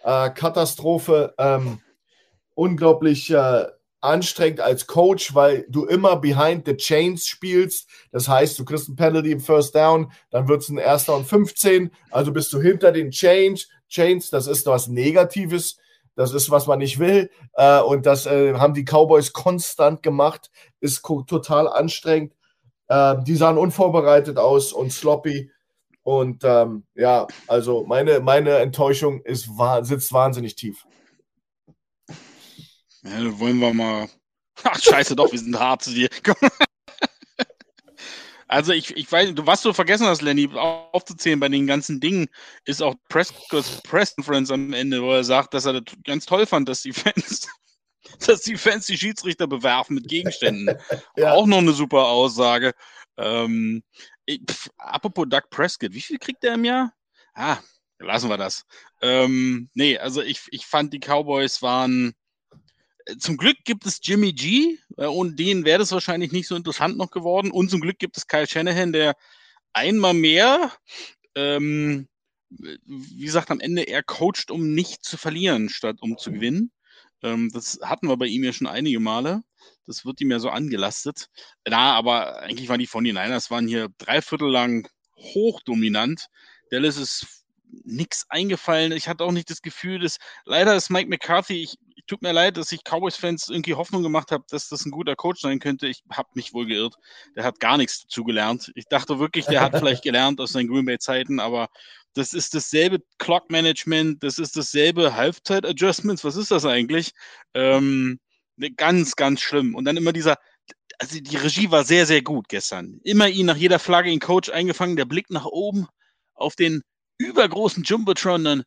Äh, 0.02 0.30
Katastrophe. 0.30 1.34
Ähm, 1.38 1.80
unglaublich 2.54 3.30
äh, 3.30 3.66
anstrengend 4.00 4.60
als 4.60 4.86
Coach, 4.86 5.34
weil 5.34 5.66
du 5.68 5.84
immer 5.86 6.16
behind 6.16 6.66
the 6.66 6.76
chains 6.76 7.26
spielst. 7.26 7.88
Das 8.12 8.28
heißt, 8.28 8.58
du 8.58 8.64
kriegst 8.64 8.88
ein 8.88 8.96
Penalty 8.96 9.32
im 9.32 9.40
First 9.40 9.74
Down, 9.74 10.12
dann 10.30 10.48
wird 10.48 10.62
es 10.62 10.68
ein 10.68 10.78
Erster 10.78 11.16
und 11.16 11.26
15. 11.26 11.90
Also 12.10 12.32
bist 12.32 12.52
du 12.52 12.60
hinter 12.60 12.92
den 12.92 13.10
Chains. 13.10 13.68
Chains, 13.88 14.30
das 14.30 14.46
ist 14.46 14.66
was 14.66 14.88
Negatives. 14.88 15.76
Das 16.16 16.32
ist, 16.32 16.50
was 16.50 16.66
man 16.66 16.78
nicht 16.78 16.98
will. 16.98 17.30
Äh, 17.54 17.80
und 17.80 18.06
das 18.06 18.26
äh, 18.26 18.54
haben 18.54 18.74
die 18.74 18.84
Cowboys 18.84 19.32
konstant 19.32 20.02
gemacht. 20.02 20.50
Ist 20.80 21.02
total 21.02 21.68
anstrengend. 21.68 22.32
Äh, 22.88 23.16
die 23.22 23.36
sahen 23.36 23.58
unvorbereitet 23.58 24.38
aus 24.38 24.72
und 24.72 24.92
sloppy. 24.92 25.50
Und 26.02 26.42
ähm, 26.44 26.84
ja, 26.94 27.26
also 27.48 27.84
meine, 27.84 28.20
meine 28.20 28.58
Enttäuschung 28.58 29.20
ist, 29.22 29.50
sitzt 29.82 30.12
wahnsinnig 30.12 30.54
tief. 30.54 30.86
Ja, 33.06 33.38
wollen 33.38 33.58
wir 33.58 33.72
mal. 33.72 34.08
Ach, 34.64 34.80
scheiße, 34.80 35.14
doch, 35.14 35.30
wir 35.30 35.38
sind 35.38 35.58
hart 35.58 35.82
zu 35.82 35.90
dir. 35.90 36.08
Also 38.48 38.72
ich, 38.72 38.96
ich 38.96 39.10
weiß, 39.10 39.32
was 39.38 39.62
du 39.62 39.72
vergessen 39.72 40.06
hast, 40.06 40.22
Lenny, 40.22 40.48
aufzuzählen 40.54 41.40
bei 41.40 41.48
den 41.48 41.66
ganzen 41.66 41.98
Dingen, 41.98 42.28
ist 42.64 42.80
auch 42.80 42.94
Prescott's 43.08 43.82
Press 43.82 44.14
Conference 44.14 44.52
am 44.52 44.72
Ende, 44.72 45.02
wo 45.02 45.12
er 45.12 45.24
sagt, 45.24 45.52
dass 45.52 45.66
er 45.66 45.80
das 45.80 45.94
ganz 46.04 46.26
toll 46.26 46.46
fand, 46.46 46.68
dass 46.68 46.82
die 46.82 46.92
Fans, 46.92 47.48
dass 48.26 48.42
die 48.42 48.56
Fans 48.56 48.86
die 48.86 48.96
Schiedsrichter 48.96 49.48
bewerfen 49.48 49.96
mit 49.96 50.08
Gegenständen. 50.08 50.78
ja. 51.16 51.32
Auch 51.32 51.46
noch 51.46 51.58
eine 51.58 51.72
super 51.72 52.06
Aussage. 52.06 52.72
Ähm, 53.16 53.82
ich, 54.26 54.40
pf, 54.48 54.70
apropos 54.78 55.26
Doug 55.28 55.50
Prescott, 55.50 55.92
wie 55.92 56.00
viel 56.00 56.18
kriegt 56.18 56.44
der 56.44 56.54
im 56.54 56.64
Jahr? 56.64 56.92
Ah, 57.34 57.58
lassen 57.98 58.28
wir 58.28 58.38
das. 58.38 58.64
Ähm, 59.02 59.70
nee, 59.74 59.98
also 59.98 60.22
ich, 60.22 60.42
ich 60.50 60.66
fand, 60.66 60.92
die 60.92 61.00
Cowboys 61.00 61.62
waren 61.62 62.14
zum 63.18 63.36
Glück 63.36 63.58
gibt 63.64 63.86
es 63.86 64.00
Jimmy 64.02 64.32
G, 64.32 64.78
äh, 64.96 65.06
ohne 65.06 65.32
den 65.32 65.64
wäre 65.64 65.78
das 65.78 65.92
wahrscheinlich 65.92 66.32
nicht 66.32 66.48
so 66.48 66.56
interessant 66.56 66.96
noch 66.96 67.10
geworden. 67.10 67.50
Und 67.50 67.70
zum 67.70 67.80
Glück 67.80 67.98
gibt 67.98 68.16
es 68.16 68.26
Kyle 68.26 68.46
Shanahan, 68.46 68.92
der 68.92 69.16
einmal 69.72 70.14
mehr, 70.14 70.72
ähm, 71.34 72.08
wie 72.48 73.24
gesagt, 73.24 73.50
am 73.50 73.60
Ende 73.60 73.82
er 73.82 74.02
coacht, 74.02 74.50
um 74.50 74.74
nicht 74.74 75.04
zu 75.04 75.16
verlieren, 75.16 75.68
statt 75.68 75.98
um 76.00 76.18
zu 76.18 76.32
gewinnen. 76.32 76.72
Ähm, 77.22 77.50
das 77.52 77.78
hatten 77.82 78.08
wir 78.08 78.16
bei 78.16 78.26
ihm 78.26 78.44
ja 78.44 78.52
schon 78.52 78.66
einige 78.66 79.00
Male. 79.00 79.42
Das 79.86 80.04
wird 80.04 80.20
ihm 80.20 80.30
ja 80.30 80.38
so 80.38 80.50
angelastet. 80.50 81.28
Na, 81.68 81.94
aber 81.94 82.40
eigentlich 82.40 82.68
waren 82.68 82.80
die 82.80 82.86
von 82.86 83.04
den 83.04 83.14
Niners 83.14 83.50
waren 83.50 83.68
hier 83.68 83.88
dreiviertel 83.98 84.50
lang 84.50 84.88
hochdominant. 85.16 86.26
Dallas 86.70 86.96
ist 86.96 87.44
nichts 87.84 88.26
eingefallen. 88.28 88.92
Ich 88.92 89.08
hatte 89.08 89.24
auch 89.24 89.32
nicht 89.32 89.50
das 89.50 89.62
Gefühl, 89.62 90.00
dass 90.00 90.18
leider 90.44 90.74
ist 90.76 90.90
Mike 90.90 91.08
McCarthy, 91.08 91.62
ich, 91.62 91.78
tut 92.06 92.22
mir 92.22 92.32
leid, 92.32 92.56
dass 92.56 92.72
ich 92.72 92.82
Cowboys-Fans 92.84 93.48
irgendwie 93.48 93.74
Hoffnung 93.74 94.02
gemacht 94.02 94.30
habe, 94.30 94.44
dass 94.50 94.68
das 94.68 94.84
ein 94.84 94.90
guter 94.90 95.16
Coach 95.16 95.40
sein 95.40 95.58
könnte. 95.58 95.86
Ich 95.86 96.02
habe 96.10 96.28
mich 96.34 96.54
wohl 96.54 96.66
geirrt. 96.66 96.94
Der 97.34 97.44
hat 97.44 97.60
gar 97.60 97.76
nichts 97.76 98.02
dazu 98.02 98.24
gelernt. 98.24 98.72
Ich 98.74 98.86
dachte 98.86 99.18
wirklich, 99.18 99.46
der 99.46 99.60
hat 99.60 99.72
vielleicht 99.78 100.02
gelernt 100.02 100.40
aus 100.40 100.52
seinen 100.52 100.68
Green 100.68 100.86
Bay-Zeiten, 100.86 101.40
aber 101.40 101.68
das 102.14 102.32
ist 102.32 102.54
dasselbe 102.54 103.00
Clock-Management, 103.18 104.22
das 104.22 104.38
ist 104.38 104.56
dasselbe 104.56 105.14
Halbzeit-Adjustments. 105.14 106.24
Was 106.24 106.36
ist 106.36 106.50
das 106.50 106.64
eigentlich? 106.64 107.12
Ähm, 107.54 108.18
ne, 108.56 108.70
ganz, 108.70 109.16
ganz 109.16 109.40
schlimm. 109.42 109.74
Und 109.74 109.84
dann 109.84 109.96
immer 109.96 110.12
dieser, 110.12 110.36
also 110.98 111.20
die 111.20 111.36
Regie 111.36 111.70
war 111.70 111.84
sehr, 111.84 112.06
sehr 112.06 112.22
gut 112.22 112.48
gestern. 112.48 113.00
Immer 113.04 113.28
ihn 113.28 113.46
nach 113.46 113.56
jeder 113.56 113.78
Flagge 113.78 114.10
in 114.10 114.20
Coach 114.20 114.48
eingefangen, 114.48 114.96
der 114.96 115.04
Blick 115.04 115.30
nach 115.30 115.44
oben 115.44 115.86
auf 116.34 116.56
den 116.56 116.82
übergroßen 117.18 117.82
Jumbotron 117.82 118.44
dann 118.44 118.64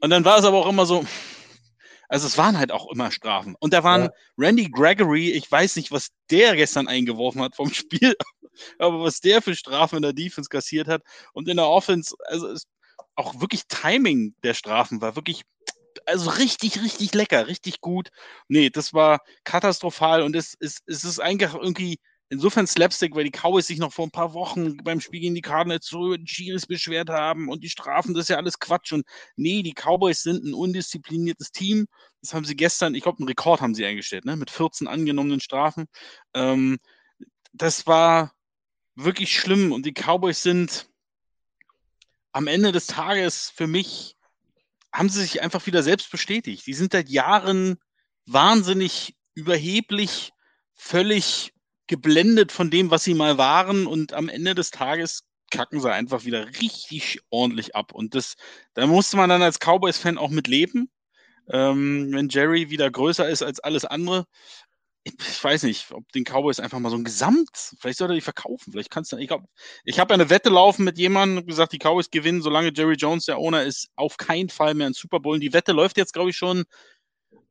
Und 0.00 0.10
dann 0.10 0.24
war 0.24 0.38
es 0.38 0.44
aber 0.44 0.58
auch 0.58 0.68
immer 0.68 0.86
so, 0.86 1.04
also 2.12 2.26
es 2.26 2.36
waren 2.36 2.58
halt 2.58 2.70
auch 2.72 2.92
immer 2.92 3.10
Strafen. 3.10 3.56
Und 3.58 3.72
da 3.72 3.84
waren 3.84 4.02
ja. 4.02 4.10
Randy 4.36 4.68
Gregory, 4.70 5.30
ich 5.30 5.50
weiß 5.50 5.76
nicht, 5.76 5.90
was 5.90 6.08
der 6.30 6.54
gestern 6.56 6.86
eingeworfen 6.86 7.40
hat 7.40 7.56
vom 7.56 7.70
Spiel, 7.72 8.14
aber 8.78 9.00
was 9.02 9.20
der 9.20 9.40
für 9.40 9.56
Strafen 9.56 9.96
in 9.96 10.02
der 10.02 10.12
Defense 10.12 10.50
kassiert 10.50 10.88
hat 10.88 11.02
und 11.32 11.48
in 11.48 11.56
der 11.56 11.66
Offense, 11.66 12.14
also 12.26 12.48
es, 12.48 12.64
auch 13.14 13.40
wirklich 13.40 13.62
Timing 13.66 14.34
der 14.42 14.52
Strafen 14.52 15.00
war 15.00 15.16
wirklich, 15.16 15.42
also 16.04 16.28
richtig, 16.28 16.82
richtig 16.82 17.14
lecker, 17.14 17.46
richtig 17.46 17.80
gut. 17.80 18.10
Nee, 18.46 18.68
das 18.68 18.92
war 18.92 19.20
katastrophal 19.44 20.20
und 20.20 20.36
es, 20.36 20.54
es, 20.60 20.80
es 20.84 21.04
ist 21.04 21.18
eigentlich 21.18 21.54
irgendwie 21.54 21.98
insofern 22.32 22.66
Slapstick, 22.66 23.14
weil 23.14 23.24
die 23.24 23.30
Cowboys 23.30 23.66
sich 23.66 23.78
noch 23.78 23.92
vor 23.92 24.06
ein 24.06 24.10
paar 24.10 24.32
Wochen 24.32 24.78
beim 24.78 25.02
Spiel 25.02 25.20
gegen 25.20 25.34
die 25.34 25.42
Cardinals 25.42 25.86
so 25.86 26.16
Chiles 26.16 26.66
beschwert 26.66 27.10
haben 27.10 27.50
und 27.50 27.62
die 27.62 27.68
Strafen, 27.68 28.14
das 28.14 28.22
ist 28.22 28.28
ja 28.30 28.38
alles 28.38 28.58
Quatsch. 28.58 28.92
Und 28.92 29.04
nee, 29.36 29.62
die 29.62 29.74
Cowboys 29.74 30.22
sind 30.22 30.42
ein 30.42 30.54
undiszipliniertes 30.54 31.52
Team. 31.52 31.86
Das 32.22 32.32
haben 32.32 32.46
sie 32.46 32.56
gestern, 32.56 32.94
ich 32.94 33.02
glaube, 33.02 33.18
einen 33.18 33.28
Rekord 33.28 33.60
haben 33.60 33.74
sie 33.74 33.84
eingestellt, 33.84 34.24
ne? 34.24 34.36
mit 34.36 34.50
14 34.50 34.88
angenommenen 34.88 35.40
Strafen. 35.40 35.84
Ähm, 36.32 36.78
das 37.52 37.86
war 37.86 38.32
wirklich 38.94 39.38
schlimm 39.38 39.70
und 39.70 39.84
die 39.84 39.92
Cowboys 39.92 40.42
sind 40.42 40.88
am 42.32 42.46
Ende 42.46 42.72
des 42.72 42.86
Tages 42.86 43.52
für 43.54 43.66
mich, 43.66 44.16
haben 44.90 45.10
sie 45.10 45.20
sich 45.20 45.42
einfach 45.42 45.66
wieder 45.66 45.82
selbst 45.82 46.10
bestätigt. 46.10 46.66
Die 46.66 46.74
sind 46.74 46.92
seit 46.92 47.10
Jahren 47.10 47.78
wahnsinnig 48.24 49.16
überheblich, 49.34 50.32
völlig 50.72 51.52
geblendet 51.92 52.52
von 52.52 52.70
dem, 52.70 52.90
was 52.90 53.04
sie 53.04 53.12
mal 53.12 53.36
waren 53.36 53.86
und 53.86 54.14
am 54.14 54.30
Ende 54.30 54.54
des 54.54 54.70
Tages 54.70 55.24
kacken 55.50 55.78
sie 55.78 55.92
einfach 55.92 56.24
wieder 56.24 56.46
richtig 56.62 57.20
ordentlich 57.28 57.76
ab. 57.76 57.92
Und 57.92 58.14
das, 58.14 58.36
da 58.72 58.86
musste 58.86 59.18
man 59.18 59.28
dann 59.28 59.42
als 59.42 59.58
Cowboys-Fan 59.58 60.16
auch 60.16 60.30
mit 60.30 60.48
leben. 60.48 60.90
Ähm, 61.50 62.08
wenn 62.12 62.30
Jerry 62.30 62.70
wieder 62.70 62.90
größer 62.90 63.28
ist 63.28 63.42
als 63.42 63.60
alles 63.60 63.84
andere. 63.84 64.24
Ich, 65.04 65.44
weiß 65.44 65.64
nicht, 65.64 65.92
ob 65.92 66.10
den 66.12 66.24
Cowboys 66.24 66.60
einfach 66.60 66.78
mal 66.78 66.88
so 66.88 66.96
ein 66.96 67.04
Gesamt, 67.04 67.74
vielleicht 67.78 67.98
sollte 67.98 68.14
er 68.14 68.14
die 68.14 68.20
verkaufen. 68.22 68.72
Vielleicht 68.72 68.90
kannst 68.90 69.12
du, 69.12 69.18
ich 69.18 69.28
glaube, 69.28 69.44
ich 69.84 69.98
habe 69.98 70.14
eine 70.14 70.30
Wette 70.30 70.48
laufen 70.48 70.84
mit 70.84 70.96
jemandem 70.96 71.38
und 71.38 71.46
gesagt, 71.46 71.74
die 71.74 71.78
Cowboys 71.78 72.08
gewinnen, 72.10 72.40
solange 72.40 72.72
Jerry 72.74 72.94
Jones 72.94 73.26
der 73.26 73.36
Owner 73.36 73.64
ist, 73.64 73.88
auf 73.96 74.16
keinen 74.16 74.48
Fall 74.48 74.72
mehr 74.72 74.86
ein 74.86 74.94
Super 74.94 75.20
Bowl. 75.20 75.34
Und 75.34 75.40
die 75.40 75.52
Wette 75.52 75.72
läuft 75.72 75.98
jetzt, 75.98 76.14
glaube 76.14 76.30
ich, 76.30 76.36
schon, 76.36 76.60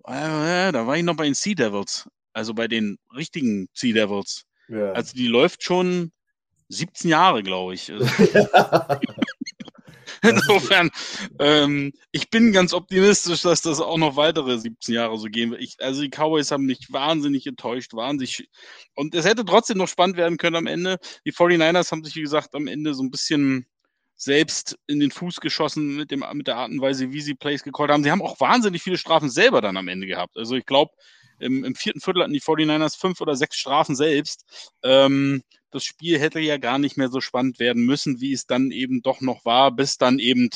äh, 0.06 0.72
da 0.72 0.88
war 0.88 0.98
ich 0.98 1.04
noch 1.04 1.16
bei 1.16 1.26
den 1.26 1.36
Sea 1.36 1.54
Devils, 1.54 2.08
also 2.34 2.54
bei 2.54 2.68
den 2.68 2.98
richtigen 3.16 3.68
Sea 3.74 3.94
Devils. 3.94 4.46
Ja. 4.70 4.92
Also 4.94 5.16
die 5.16 5.28
läuft 5.28 5.64
schon 5.64 6.12
17 6.70 7.10
Jahre, 7.10 7.44
glaube 7.44 7.74
ich. 7.74 7.92
Insofern, 10.24 10.92
ähm, 11.40 11.92
ich 12.12 12.30
bin 12.30 12.52
ganz 12.52 12.74
optimistisch, 12.74 13.42
dass 13.42 13.62
das 13.62 13.80
auch 13.80 13.98
noch 13.98 14.16
weitere 14.16 14.60
17 14.60 14.94
Jahre 14.94 15.18
so 15.18 15.28
gehen 15.28 15.52
wird. 15.52 15.62
Ich, 15.62 15.76
also 15.80 16.02
die 16.02 16.10
Cowboys 16.10 16.52
haben 16.52 16.66
mich 16.66 16.92
wahnsinnig 16.92 17.48
enttäuscht, 17.48 17.94
wahnsinnig. 17.94 18.48
Und 18.96 19.16
es 19.16 19.26
hätte 19.26 19.46
trotzdem 19.46 19.78
noch 19.78 19.88
spannend 19.88 20.18
werden 20.18 20.38
können 20.38 20.58
am 20.58 20.68
Ende. 20.68 21.00
Die 21.26 21.34
49ers 21.34 21.92
haben 21.92 22.04
sich, 22.04 22.16
wie 22.16 22.22
gesagt, 22.22 22.54
am 22.54 22.68
Ende 22.68 22.94
so 22.94 23.02
ein 23.02 23.10
bisschen 23.10 23.66
selbst 24.16 24.78
in 24.86 25.00
den 25.00 25.10
Fuß 25.10 25.40
geschossen 25.40 25.96
mit, 25.96 26.12
dem, 26.12 26.24
mit 26.34 26.46
der 26.46 26.58
Art 26.58 26.70
und 26.70 26.82
Weise, 26.82 27.12
wie 27.12 27.22
sie 27.22 27.34
Plays 27.34 27.64
gecallt 27.64 27.90
haben. 27.90 28.04
Sie 28.04 28.12
haben 28.12 28.22
auch 28.22 28.40
wahnsinnig 28.40 28.84
viele 28.84 29.00
Strafen 29.00 29.32
selber 29.32 29.62
dann 29.62 29.78
am 29.78 29.88
Ende 29.88 30.06
gehabt. 30.06 30.38
Also 30.38 30.56
ich 30.56 30.68
glaube, 30.68 30.92
im, 31.42 31.64
im, 31.64 31.76
vierten 31.76 32.02
Viertel 32.02 32.24
hatten 32.24 32.34
die 32.34 32.42
49ers 32.42 32.98
fünf 32.98 33.22
oder 33.22 33.36
sechs 33.36 33.58
Strafen 33.58 33.96
selbst. 33.96 34.46
Ähm, 34.84 35.44
das 35.72 35.84
Spiel 35.84 36.20
hätte 36.20 36.39
ja 36.39 36.58
gar 36.58 36.78
nicht 36.78 36.98
mehr 36.98 37.10
so 37.10 37.22
spannend 37.22 37.60
werden 37.60 37.86
müssen, 37.86 38.20
wie 38.20 38.34
es 38.34 38.46
dann 38.46 38.72
eben 38.72 39.02
doch 39.02 39.22
noch 39.22 39.46
war, 39.46 39.72
bis 39.72 39.98
dann 39.98 40.20
eben 40.20 40.50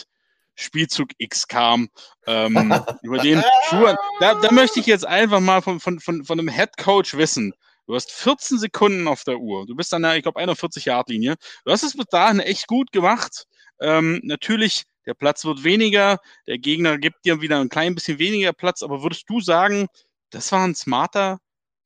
Spielzug 0.55 1.09
X 1.17 1.47
kam, 1.47 1.89
ähm, 2.27 2.73
über 3.03 3.17
den 3.19 3.43
Schuhe. 3.69 3.97
Da, 4.19 4.35
da 4.35 4.51
möchte 4.51 4.79
ich 4.79 4.85
jetzt 4.85 5.05
einfach 5.05 5.39
mal 5.39 5.61
von, 5.61 5.79
von, 5.79 5.99
von, 5.99 6.23
von 6.23 6.39
einem 6.39 6.49
Head 6.49 6.77
Coach 6.77 7.15
wissen. 7.15 7.53
Du 7.87 7.93
hast 7.93 8.11
14 8.11 8.57
Sekunden 8.57 9.07
auf 9.07 9.23
der 9.23 9.37
Uhr. 9.37 9.65
Du 9.67 9.75
bist 9.75 9.93
an 9.93 10.01
der, 10.01 10.15
ich 10.15 10.23
glaube, 10.23 10.39
41 10.39 10.85
Yard 10.85 11.09
Linie. 11.09 11.35
Du 11.65 11.71
hast 11.71 11.83
es 11.83 11.95
bis 11.95 12.07
dahin 12.07 12.39
echt 12.39 12.67
gut 12.67 12.91
gemacht. 12.91 13.45
Ähm, 13.79 14.21
natürlich, 14.23 14.83
der 15.05 15.13
Platz 15.13 15.45
wird 15.45 15.63
weniger. 15.63 16.19
Der 16.47 16.57
Gegner 16.57 16.97
gibt 16.97 17.25
dir 17.25 17.41
wieder 17.41 17.59
ein 17.59 17.69
klein 17.69 17.93
bisschen 17.93 18.17
weniger 18.17 18.53
Platz. 18.53 18.81
Aber 18.81 19.03
würdest 19.03 19.29
du 19.29 19.39
sagen, 19.39 19.87
das 20.29 20.51
war 20.51 20.63
ein 20.65 20.75
smarter, 20.75 21.39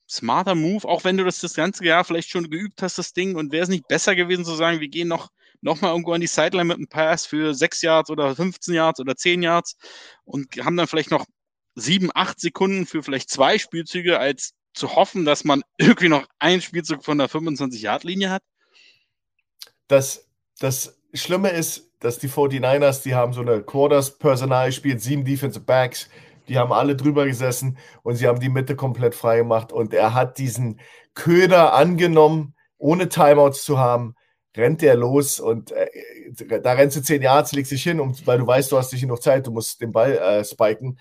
smarter 0.10 0.56
Move, 0.56 0.88
auch 0.88 1.04
wenn 1.04 1.18
du 1.18 1.24
das 1.24 1.40
das 1.40 1.54
ganze 1.54 1.86
Jahr 1.86 2.04
vielleicht 2.04 2.30
schon 2.30 2.50
geübt 2.50 2.82
hast, 2.82 2.98
das 2.98 3.14
Ding. 3.14 3.36
Und 3.36 3.52
wäre 3.52 3.64
es 3.64 3.70
nicht 3.70 3.88
besser 3.88 4.16
gewesen 4.16 4.46
zu 4.46 4.56
sagen, 4.56 4.80
wir 4.80 4.88
gehen 4.88 5.08
noch, 5.08 5.30
noch 5.62 5.82
mal 5.82 5.92
irgendwo 5.92 6.14
an 6.14 6.22
die 6.22 6.28
Sideline 6.28 6.66
mit 6.66 6.78
einem 6.78 6.88
Pass 6.88 7.26
für 7.26 7.54
6 7.54 7.82
Yards 7.82 8.10
oder 8.10 8.36
15 8.36 8.74
Yards 8.74 9.00
oder 9.00 9.16
10 9.16 9.44
Yards 9.44 9.78
und 10.24 10.48
haben 10.64 10.78
dann 10.78 10.88
vielleicht 10.88 11.12
noch 11.12 11.26
7, 11.76 12.10
8 12.14 12.40
Sekunden 12.40 12.86
für 12.86 13.04
vielleicht 13.04 13.30
zwei 13.30 13.58
Spielzüge, 13.58 14.20
als 14.20 14.54
zu 14.74 14.96
hoffen, 14.96 15.26
dass 15.26 15.44
man 15.44 15.62
irgendwie 15.78 16.10
noch 16.10 16.26
einen 16.40 16.62
Spielzug 16.62 17.04
von 17.04 17.18
der 17.18 17.30
25-Yard-Linie 17.30 18.30
hat? 18.30 18.44
Das, 19.88 20.28
das 20.60 21.00
Schlimme 21.14 21.50
ist, 21.50 21.90
dass 22.00 22.20
die 22.20 22.30
49ers, 22.30 23.04
die 23.04 23.16
haben 23.16 23.34
so 23.34 23.42
eine 23.42 23.62
Quarters-Personal, 23.62 24.72
spielt 24.72 25.02
sieben 25.02 25.26
Defensive 25.26 25.66
Backs, 25.66 26.10
die 26.50 26.58
haben 26.58 26.74
alle 26.74 26.96
drüber 26.96 27.26
gesessen 27.26 27.78
und 28.04 28.16
sie 28.16 28.28
haben 28.28 28.40
die 28.40 28.50
Mitte 28.50 28.76
komplett 28.76 29.16
frei 29.16 29.38
gemacht. 29.38 29.72
Und 29.72 29.94
er 29.94 30.14
hat 30.14 30.38
diesen 30.38 30.80
Köder 31.14 31.74
angenommen, 31.74 32.56
ohne 32.78 33.08
Timeouts 33.08 33.64
zu 33.64 33.78
haben, 33.78 34.16
rennt 34.58 34.82
der 34.82 34.96
los 34.96 35.40
und 35.40 35.72
äh, 35.72 35.88
da 36.62 36.74
rennst 36.74 36.98
du 36.98 37.02
zehn 37.02 37.22
Yards, 37.22 37.52
legst 37.54 37.72
dich 37.72 37.84
hin, 37.84 38.00
um, 38.00 38.16
weil 38.26 38.40
du 38.40 38.48
weißt, 38.48 38.72
du 38.72 38.78
hast 38.78 38.92
nicht 38.92 39.02
genug 39.02 39.22
Zeit, 39.22 39.48
du 39.48 39.52
musst 39.52 39.80
den 39.82 39.92
Ball 39.92 40.18
äh, 40.18 40.44
spiken. 40.44 41.00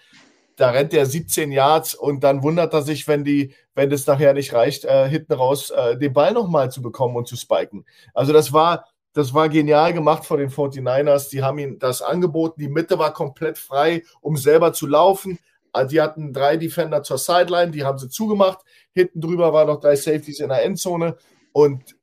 Da 0.57 0.70
rennt 0.70 0.92
er 0.92 1.07
17 1.07 1.53
Yards 1.53 1.94
und 1.94 2.24
dann 2.24 2.42
wundert 2.42 2.74
er 2.74 2.82
sich, 2.82 3.07
wenn 3.07 3.24
die, 3.24 3.55
wenn 3.74 3.92
es 3.92 4.07
nachher 4.07 4.34
nicht 4.34 4.53
reicht, 4.53 4.84
äh, 4.84 5.09
hinten 5.09 5.32
raus 5.32 5.70
äh, 5.70 5.96
den 5.96 6.12
Ball 6.12 6.32
nochmal 6.32 6.70
zu 6.70 6.82
bekommen 6.82 7.16
und 7.16 7.28
zu 7.28 7.36
spiken. 7.36 7.86
Also 8.12 8.32
das 8.32 8.53
war, 8.53 8.84
das 9.18 9.34
war 9.34 9.48
genial 9.48 9.92
gemacht 9.92 10.24
von 10.24 10.38
den 10.38 10.48
49ers. 10.48 11.28
Die 11.30 11.42
haben 11.42 11.58
ihm 11.58 11.80
das 11.80 12.02
angeboten. 12.02 12.60
Die 12.60 12.68
Mitte 12.68 13.00
war 13.00 13.12
komplett 13.12 13.58
frei, 13.58 14.04
um 14.20 14.36
selber 14.36 14.72
zu 14.72 14.86
laufen. 14.86 15.40
Ah, 15.72 15.82
die 15.82 16.00
hatten 16.00 16.32
drei 16.32 16.56
Defender 16.56 17.02
zur 17.02 17.18
Sideline, 17.18 17.72
die 17.72 17.82
haben 17.82 17.98
sie 17.98 18.08
zugemacht. 18.08 18.60
Hinten 18.94 19.20
drüber 19.20 19.52
waren 19.52 19.66
noch 19.66 19.80
drei 19.80 19.96
Safeties 19.96 20.38
in 20.38 20.50
der 20.50 20.62
Endzone. 20.64 21.16
Und 21.50 21.96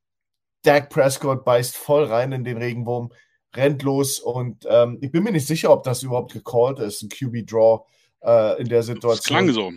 Dak 0.64 0.90
Prescott 0.90 1.46
beißt 1.46 1.78
voll 1.78 2.04
rein 2.04 2.34
in 2.34 2.44
den 2.44 2.58
Regenwurm, 2.58 3.14
rennt 3.56 3.82
los. 3.84 4.20
Und 4.20 4.68
ähm, 4.70 4.98
ich 5.00 5.10
bin 5.10 5.24
mir 5.24 5.32
nicht 5.32 5.48
sicher, 5.48 5.72
ob 5.72 5.84
das 5.84 6.04
überhaupt 6.04 6.34
gecallt 6.34 6.80
ist, 6.80 7.02
ein 7.02 7.08
QB-Draw 7.08 7.86
äh, 8.24 8.62
in 8.62 8.68
der 8.68 8.84
Situation. 8.84 9.14
Es 9.14 9.24
klang 9.24 9.52
so. 9.52 9.72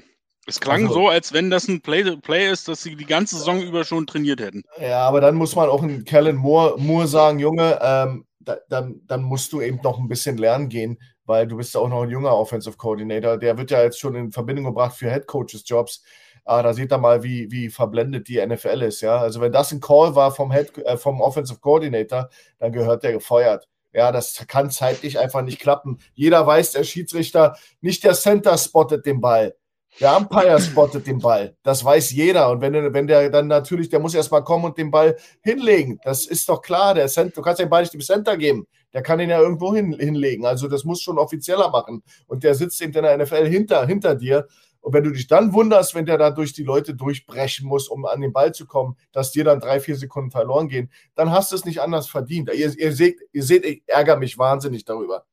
Es 0.49 0.61
klang 0.61 0.85
also, 0.85 0.95
so, 0.95 1.09
als 1.09 1.35
wenn 1.35 1.51
das 1.51 1.69
ein 1.69 1.83
Play, 1.83 2.17
Play 2.17 2.51
ist, 2.51 2.69
das 2.69 2.83
sie 2.83 2.97
die 2.97 3.05
ganze 3.05 3.37
Saison 3.37 3.61
über 3.61 3.85
schon 3.85 4.07
trainiert 4.07 4.41
hätten. 4.41 4.63
Ja, 4.81 5.07
aber 5.07 5.21
dann 5.21 5.35
muss 5.35 5.55
man 5.55 5.69
auch 5.69 5.83
in 5.83 6.05
Kellen 6.05 6.37
Moore, 6.37 6.79
Moore 6.79 7.07
sagen, 7.07 7.39
Junge, 7.39 7.79
ähm, 7.83 8.25
da, 8.41 8.57
dann, 8.71 9.03
dann 9.07 9.23
musst 9.23 9.53
du 9.53 9.61
eben 9.61 9.79
noch 9.83 9.99
ein 9.99 10.09
bisschen 10.09 10.39
lernen 10.39 10.71
gehen, 10.71 10.99
weil 11.27 11.47
du 11.47 11.59
bist 11.59 11.75
ja 11.75 11.83
auch 11.83 11.89
noch 11.89 12.03
ein 12.03 12.09
junger 12.09 12.35
Offensive 12.35 12.79
Coordinator. 12.79 13.37
Der 13.37 13.59
wird 13.59 13.71
ja 13.71 13.83
jetzt 13.83 14.01
schon 14.01 14.15
in 14.15 14.33
Verbindung 14.33 14.65
gebracht 14.65 14.97
für 14.97 15.11
Head 15.11 15.27
Coaches 15.27 15.65
Jobs. 15.67 16.03
Ah, 16.47 16.63
da 16.63 16.73
seht 16.73 16.91
ihr 16.91 16.99
mal, 16.99 17.23
wie, 17.23 17.51
wie 17.51 17.69
verblendet 17.69 18.27
die 18.27 18.45
NFL 18.45 18.81
ist. 18.81 19.03
Ja, 19.03 19.19
also 19.19 19.43
wenn 19.43 19.53
das 19.53 19.71
ein 19.71 19.81
Call 19.81 20.15
war 20.15 20.31
vom 20.35 20.51
Head, 20.51 20.79
äh, 20.79 20.97
vom 20.97 21.21
Offensive 21.21 21.61
Coordinator, 21.61 22.31
dann 22.59 22.73
gehört 22.73 23.03
der 23.03 23.13
gefeuert. 23.13 23.69
Ja, 23.93 24.13
das 24.13 24.47
kann 24.47 24.71
zeitlich 24.71 25.19
einfach 25.19 25.43
nicht 25.43 25.61
klappen. 25.61 25.99
Jeder 26.15 26.47
weiß, 26.47 26.73
der 26.73 26.85
Schiedsrichter, 26.85 27.57
nicht 27.83 28.03
der 28.05 28.15
Center 28.15 28.57
spottet 28.57 29.05
den 29.05 29.21
Ball. 29.21 29.58
Der 30.01 30.17
Umpire 30.17 30.61
spottet 30.61 31.07
den 31.07 31.19
Ball. 31.19 31.57
Das 31.65 31.85
weiß 31.85 32.13
jeder. 32.13 32.51
Und 32.51 32.61
wenn, 32.61 32.95
wenn 32.95 33.07
der 33.07 33.31
dann 33.31 33.49
natürlich, 33.49 33.89
der 33.89 33.99
muss 33.99 34.15
erstmal 34.15 34.45
kommen 34.45 34.67
und 34.67 34.79
den 34.79 34.91
Ball 34.91 35.17
hinlegen. 35.43 35.99
Das 36.05 36.27
ist 36.27 36.49
doch 36.49 36.63
klar. 36.63 36.95
Der 36.95 37.09
Center, 37.09 37.35
du 37.35 37.43
kannst 37.43 37.61
den 37.61 37.69
Ball 37.69 37.83
nicht 37.83 37.95
dem 37.95 38.01
Center 38.01 38.37
geben. 38.37 38.67
Der 38.93 39.03
kann 39.03 39.19
ihn 39.19 39.31
ja 39.31 39.41
irgendwo 39.41 39.75
hin, 39.75 39.93
hinlegen. 39.99 40.47
Also 40.47 40.69
das 40.69 40.85
muss 40.85 41.03
schon 41.03 41.19
offizieller 41.19 41.71
machen. 41.71 42.03
Und 42.27 42.45
der 42.45 42.55
sitzt 42.55 42.81
eben 42.81 42.93
in 42.93 43.03
der 43.03 43.19
NFL 43.19 43.49
hinter, 43.49 43.87
hinter 43.87 44.15
dir. 44.15 44.47
Und 44.81 44.95
wenn 44.95 45.03
du 45.03 45.11
dich 45.11 45.27
dann 45.27 45.53
wunderst, 45.53 45.95
wenn 45.97 46.07
der 46.07 46.17
da 46.17 46.31
durch 46.31 46.53
die 46.53 46.63
Leute 46.63 46.95
durchbrechen 46.95 47.67
muss, 47.67 47.89
um 47.89 48.07
an 48.07 48.21
den 48.21 48.33
Ball 48.33 48.55
zu 48.55 48.67
kommen, 48.67 48.97
dass 49.11 49.33
dir 49.33 49.43
dann 49.43 49.59
drei, 49.59 49.81
vier 49.81 49.97
Sekunden 49.97 50.31
verloren 50.31 50.69
gehen, 50.69 50.91
dann 51.17 51.33
hast 51.33 51.51
du 51.51 51.57
es 51.57 51.65
nicht 51.65 51.81
anders 51.81 52.09
verdient. 52.09 52.51
Ihr, 52.55 52.79
ihr, 52.79 52.93
seht, 52.93 53.21
ihr 53.33 53.43
seht, 53.43 53.65
ich 53.65 53.83
ärgere 53.87 54.17
mich 54.17 54.39
wahnsinnig 54.39 54.85
darüber. 54.85 55.25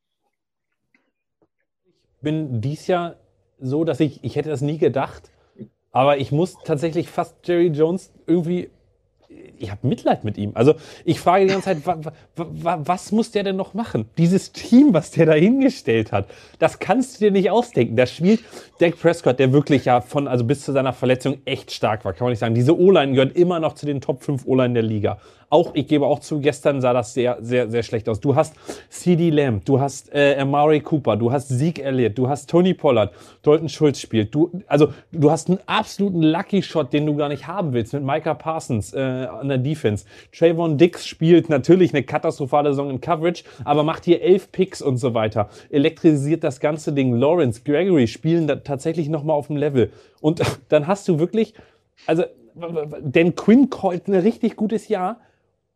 Ich 2.16 2.22
bin 2.22 2.60
dies 2.60 2.88
Jahr 2.88 3.18
so, 3.60 3.84
dass 3.84 4.00
ich, 4.00 4.24
ich 4.24 4.36
hätte 4.36 4.50
das 4.50 4.62
nie 4.62 4.78
gedacht, 4.78 5.32
aber 5.92 6.18
ich 6.18 6.32
muss 6.32 6.58
tatsächlich 6.64 7.10
fast 7.10 7.36
Jerry 7.48 7.68
Jones 7.68 8.12
irgendwie 8.28 8.70
ich 9.60 9.72
habe 9.72 9.88
Mitleid 9.88 10.24
mit 10.24 10.38
ihm. 10.38 10.52
Also 10.54 10.76
ich 11.04 11.20
frage 11.20 11.46
die 11.46 11.52
ganze 11.52 11.66
Zeit, 11.66 11.86
wa, 11.86 11.98
wa, 12.04 12.14
wa, 12.36 12.80
was 12.84 13.12
muss 13.12 13.32
der 13.32 13.44
denn 13.44 13.56
noch 13.56 13.74
machen? 13.74 14.10
Dieses 14.18 14.52
Team, 14.52 14.94
was 14.94 15.12
der 15.12 15.26
da 15.26 15.34
hingestellt 15.34 16.12
hat, 16.12 16.28
das 16.60 16.80
kannst 16.80 17.16
du 17.16 17.26
dir 17.26 17.32
nicht 17.32 17.50
ausdenken. 17.52 17.96
Da 17.96 18.06
spielt 18.06 18.44
Dak 18.80 19.00
Prescott, 19.00 19.40
der 19.40 19.54
wirklich 19.54 19.86
ja 19.86 20.02
von, 20.02 20.28
also 20.28 20.44
bis 20.44 20.64
zu 20.64 20.72
seiner 20.72 20.94
Verletzung 20.94 21.38
echt 21.46 21.72
stark 21.72 22.06
war, 22.06 22.14
kann 22.14 22.26
man 22.26 22.32
nicht 22.32 22.40
sagen. 22.40 22.56
Diese 22.56 22.78
O-Line 22.78 23.14
gehört 23.14 23.36
immer 23.36 23.60
noch 23.60 23.74
zu 23.74 23.86
den 23.86 24.02
Top 24.02 24.24
5 24.24 24.46
O-Line 24.46 24.74
der 24.74 24.84
Liga. 24.84 25.18
Auch, 25.50 25.72
ich 25.76 25.88
gebe 25.88 26.06
auch 26.08 26.20
zu, 26.20 26.40
gestern 26.42 26.82
sah 26.82 26.92
das 26.92 27.14
sehr, 27.14 27.38
sehr, 27.40 27.70
sehr 27.70 27.84
schlecht 27.84 28.10
aus. 28.10 28.20
Du 28.20 28.36
hast 28.36 28.56
CD 28.90 29.30
Lamb, 29.30 29.64
du 29.64 29.80
hast 29.80 30.14
äh, 30.14 30.36
Amari 30.40 30.82
Cooper, 30.82 31.16
du 31.16 31.32
hast 31.32 31.48
Zeke 31.48 31.84
Elliott, 31.84 32.18
du 32.18 32.28
hast 32.28 32.50
Tony 32.50 32.74
Pollard, 32.74 33.14
Dalton 33.44 33.70
Schultz 33.70 34.00
spielt. 34.00 34.34
Du, 34.34 34.50
also, 34.68 34.90
du 35.12 35.30
hast 35.30 35.50
einen 35.50 35.60
absoluten 35.68 36.24
Lucky 36.24 36.64
Shot, 36.64 36.92
den 36.92 37.06
du 37.06 37.16
gar 37.16 37.30
nicht 37.30 37.48
haben 37.48 37.74
willst, 37.74 37.94
mit 37.94 38.04
Micah 38.04 38.34
Parsons 38.34 38.94
äh, 38.94 39.28
an 39.46 39.50
der 39.50 39.58
Defense. 39.58 40.06
Trayvon 40.32 40.78
Dix 40.78 41.06
spielt 41.06 41.50
natürlich 41.50 41.94
eine 41.94 42.04
katastrophale 42.04 42.72
Saison 42.72 42.90
in 42.90 43.02
Coverage, 43.02 43.44
aber 43.64 43.84
macht 43.84 44.06
hier 44.06 44.22
elf 44.22 44.52
Picks 44.52 44.82
und 44.82 44.98
so 44.98 45.14
weiter. 45.14 45.50
Elektrisiert 45.70 46.44
das 46.44 46.60
ganze 46.60 46.94
Ding. 46.94 47.14
Lawrence, 47.14 47.62
Gregory 47.64 48.08
spielen 48.08 48.48
da 48.48 48.58
tatsächlich 48.58 49.10
nochmal 49.10 49.36
auf 49.36 49.48
dem 49.48 49.58
Level. 49.58 49.92
Und 50.22 50.42
dann 50.70 50.88
hast 50.88 51.08
du 51.08 51.20
wirklich, 51.20 51.54
also, 52.06 52.24
denn 53.02 53.36
Quinn 53.36 53.70
callt 53.70 54.08
ein 54.08 54.16
richtig 54.16 54.56
gutes 54.56 54.88
Jahr 54.88 55.20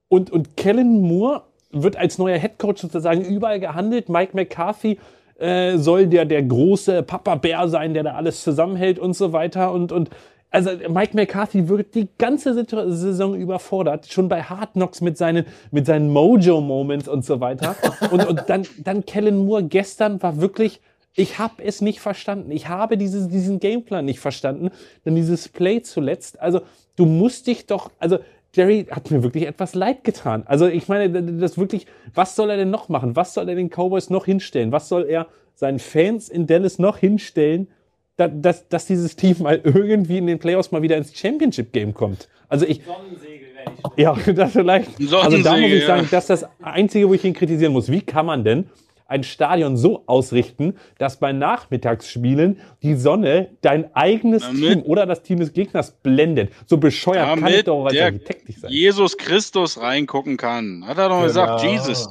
und, 0.07 0.31
und 0.31 0.57
Kellen 0.57 1.01
Moore 1.01 1.43
wird 1.71 1.97
als 1.97 2.17
neuer 2.17 2.37
Headcoach 2.37 2.77
sozusagen 2.77 3.23
überall 3.23 3.59
gehandelt. 3.59 4.09
Mike 4.09 4.31
McCarthy 4.35 4.97
äh, 5.37 5.77
soll 5.77 6.07
der, 6.07 6.25
der 6.25 6.43
große 6.43 7.03
Papa 7.03 7.35
Bär 7.35 7.67
sein, 7.69 7.93
der 7.93 8.03
da 8.03 8.13
alles 8.15 8.43
zusammenhält 8.43 8.99
und 8.99 9.13
so 9.13 9.33
weiter. 9.33 9.71
Und, 9.71 9.91
und 9.91 10.09
also 10.51 10.71
Mike 10.89 11.15
McCarthy 11.15 11.67
wird 11.67 11.93
die 11.95 12.07
ganze 12.17 12.53
Saison 12.53 13.35
überfordert, 13.35 14.07
schon 14.11 14.29
bei 14.29 14.41
Hard 14.41 14.73
Knocks 14.73 15.01
mit 15.01 15.17
seinen, 15.17 15.45
mit 15.71 15.85
seinen 15.85 16.11
Mojo-Moments 16.11 17.07
und 17.07 17.23
so 17.23 17.39
weiter. 17.39 17.75
Und, 18.11 18.27
und 18.27 18.43
dann, 18.47 18.65
dann 18.79 19.05
Kellen 19.05 19.45
Moore 19.45 19.63
gestern 19.63 20.21
war 20.23 20.41
wirklich, 20.41 20.81
ich 21.15 21.37
habe 21.37 21.63
es 21.63 21.81
nicht 21.81 21.99
verstanden. 21.99 22.49
Ich 22.49 22.69
habe 22.69 22.97
dieses, 22.97 23.27
diesen 23.27 23.59
Gameplan 23.59 24.05
nicht 24.05 24.19
verstanden. 24.19 24.69
Dann 25.03 25.15
dieses 25.15 25.49
Play 25.49 25.81
zuletzt. 25.81 26.39
Also 26.39 26.61
du 26.95 27.05
musst 27.05 27.47
dich 27.47 27.65
doch, 27.65 27.91
also 27.99 28.19
Jerry 28.55 28.87
hat 28.89 29.11
mir 29.11 29.21
wirklich 29.21 29.45
etwas 29.45 29.75
leid 29.75 30.03
getan. 30.03 30.43
Also 30.45 30.67
ich 30.67 30.87
meine, 30.87 31.09
das 31.39 31.57
wirklich, 31.57 31.85
was 32.15 32.35
soll 32.35 32.49
er 32.49 32.57
denn 32.57 32.71
noch 32.71 32.89
machen? 32.89 33.15
Was 33.15 33.33
soll 33.33 33.47
er 33.49 33.55
den 33.55 33.69
Cowboys 33.69 34.09
noch 34.09 34.25
hinstellen? 34.25 34.71
Was 34.71 34.89
soll 34.89 35.05
er 35.07 35.27
seinen 35.53 35.79
Fans 35.79 36.29
in 36.29 36.47
Dallas 36.47 36.79
noch 36.79 36.97
hinstellen, 36.97 37.67
dass, 38.27 38.67
dass, 38.67 38.85
dieses 38.85 39.15
Team 39.15 39.37
mal 39.39 39.61
irgendwie 39.63 40.17
in 40.17 40.27
den 40.27 40.39
Playoffs 40.39 40.71
mal 40.71 40.81
wieder 40.81 40.97
ins 40.97 41.17
Championship-Game 41.17 41.93
kommt? 41.93 42.27
Also 42.47 42.65
ich... 42.65 42.79
Nicht 42.79 42.89
Ja, 43.97 44.13
das 44.33 44.51
vielleicht. 44.51 44.89
Also 44.99 45.41
da 45.41 45.57
muss 45.57 45.71
ich 45.71 45.85
sagen, 45.85 46.07
das 46.11 46.23
ist 46.23 46.29
das 46.29 46.45
Einzige, 46.61 47.07
wo 47.09 47.13
ich 47.13 47.23
ihn 47.23 47.33
kritisieren 47.33 47.73
muss. 47.73 47.89
Wie 47.89 48.01
kann 48.01 48.25
man 48.25 48.43
denn 48.43 48.69
ein 49.09 49.23
Stadion 49.23 49.75
so 49.75 50.03
ausrichten, 50.05 50.77
dass 50.99 51.19
bei 51.19 51.33
Nachmittagsspielen 51.33 52.61
die 52.83 52.95
Sonne 52.95 53.57
dein 53.61 53.93
eigenes 53.95 54.43
damit, 54.43 54.59
Team 54.59 54.81
oder 54.83 55.05
das 55.05 55.23
Team 55.23 55.39
des 55.39 55.51
Gegners 55.51 55.91
blendet. 55.91 56.53
So 56.67 56.77
bescheuert 56.77 57.39
kann 57.39 57.47
ich 57.51 57.63
doch 57.63 57.85
als 57.85 57.97
Architekt 57.97 58.47
nicht 58.47 58.61
sein. 58.61 58.71
Jesus 58.71 59.17
Christus 59.17 59.81
reingucken 59.81 60.37
kann. 60.37 60.83
Hat 60.85 60.97
er 60.99 61.09
doch 61.09 61.15
genau. 61.15 61.27
gesagt, 61.27 61.63
Jesus. 61.63 62.07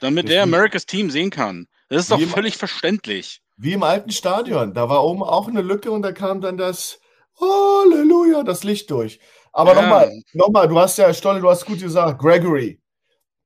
Damit 0.00 0.28
der 0.28 0.42
Americas 0.42 0.84
Team 0.84 1.10
sehen 1.10 1.30
kann. 1.30 1.68
Das 1.88 2.02
ist 2.02 2.10
doch 2.10 2.20
völlig 2.20 2.56
verständlich. 2.56 3.40
Wie 3.62 3.74
im 3.74 3.84
alten 3.84 4.10
Stadion. 4.10 4.74
Da 4.74 4.88
war 4.88 5.04
oben 5.04 5.22
auch 5.22 5.46
eine 5.46 5.62
Lücke 5.62 5.92
und 5.92 6.02
da 6.02 6.10
kam 6.10 6.40
dann 6.40 6.56
das 6.56 6.98
Halleluja, 7.40 8.42
das 8.42 8.64
Licht 8.64 8.90
durch. 8.90 9.20
Aber 9.52 9.76
ja. 9.76 9.82
nochmal, 9.82 10.12
nochmal, 10.32 10.66
du 10.66 10.80
hast 10.80 10.98
ja, 10.98 11.14
Stolle, 11.14 11.40
du 11.40 11.48
hast 11.48 11.64
gut 11.64 11.80
gesagt, 11.80 12.20
Gregory. 12.20 12.80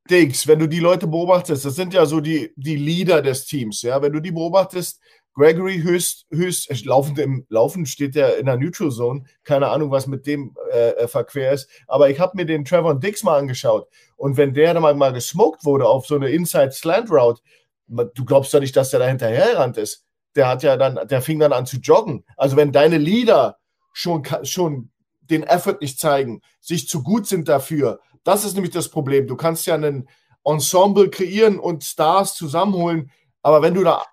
Dings, 0.09 0.47
wenn 0.47 0.59
du 0.59 0.69
die 0.69 0.79
Leute 0.79 1.07
beobachtest, 1.07 1.67
das 1.67 1.75
sind 1.75 1.93
ja 1.93 2.07
so 2.07 2.21
die, 2.21 2.51
die 2.57 2.77
Leader 2.77 3.21
des 3.21 3.45
Teams, 3.45 3.83
ja, 3.83 4.01
wenn 4.01 4.13
du 4.13 4.21
die 4.21 4.31
beobachtest, 4.31 5.01
Gregory 5.35 5.83
höchst, 5.83 6.25
höchst, 6.31 6.87
laufend 6.87 7.19
im 7.19 7.45
Laufen 7.51 7.85
steht 7.85 8.15
der 8.15 8.39
in 8.39 8.47
der 8.47 8.57
Neutral 8.57 8.91
Zone, 8.91 9.25
keine 9.45 9.69
Ahnung, 9.69 9.91
was 9.91 10.07
mit 10.07 10.27
dem 10.27 10.55
äh, 10.73 10.91
äh 10.91 11.09
verquer 11.09 11.53
ist, 11.53 11.69
aber 11.89 12.09
ich 12.09 12.21
habe 12.21 12.37
mir 12.37 12.47
den 12.47 12.65
Trevor 12.65 12.95
Dix 12.95 13.25
mal 13.25 13.37
angeschaut 13.37 13.89
und 14.17 14.37
wenn 14.37 14.55
der 14.55 14.75
dann 14.75 14.83
mal, 14.83 14.95
mal 14.95 15.13
gesmoked 15.13 15.65
wurde 15.65 15.87
auf 15.87 16.07
so 16.07 16.15
eine 16.15 16.31
Inside 16.31 16.71
Slant 16.71 17.11
Route, 17.11 17.43
du 17.89 18.25
glaubst 18.25 18.55
doch 18.55 18.61
nicht, 18.61 18.77
dass 18.77 18.91
der 18.91 19.01
da 19.01 19.09
hinterhergerannt 19.09 19.77
ist. 19.77 20.06
Der 20.37 20.49
hat 20.49 20.63
ja 20.63 20.77
dann, 20.77 21.09
der 21.09 21.23
fing 21.23 21.39
dann 21.41 21.53
an 21.53 21.67
zu 21.67 21.79
joggen. 21.79 22.25
Also 22.37 22.57
wenn 22.57 22.73
deine 22.73 22.99
Leader 22.99 23.59
schon, 23.93 24.23
schon 24.43 24.91
den 25.21 25.43
Effort 25.43 25.79
nicht 25.81 25.99
zeigen, 25.99 26.43
sich 26.61 26.89
zu 26.89 27.03
gut 27.03 27.27
sind 27.27 27.49
dafür, 27.49 28.01
das 28.23 28.45
ist 28.45 28.55
nämlich 28.55 28.73
das 28.73 28.91
Problem. 28.91 29.27
Du 29.27 29.37
kannst 29.37 29.67
ja 29.67 29.75
ein 29.75 30.09
Ensemble 30.45 31.11
kreieren 31.11 31.59
und 31.59 31.83
Stars 31.83 32.35
zusammenholen, 32.35 33.11
aber 33.43 33.63
wenn 33.63 33.75
du 33.75 33.83
da 33.83 34.05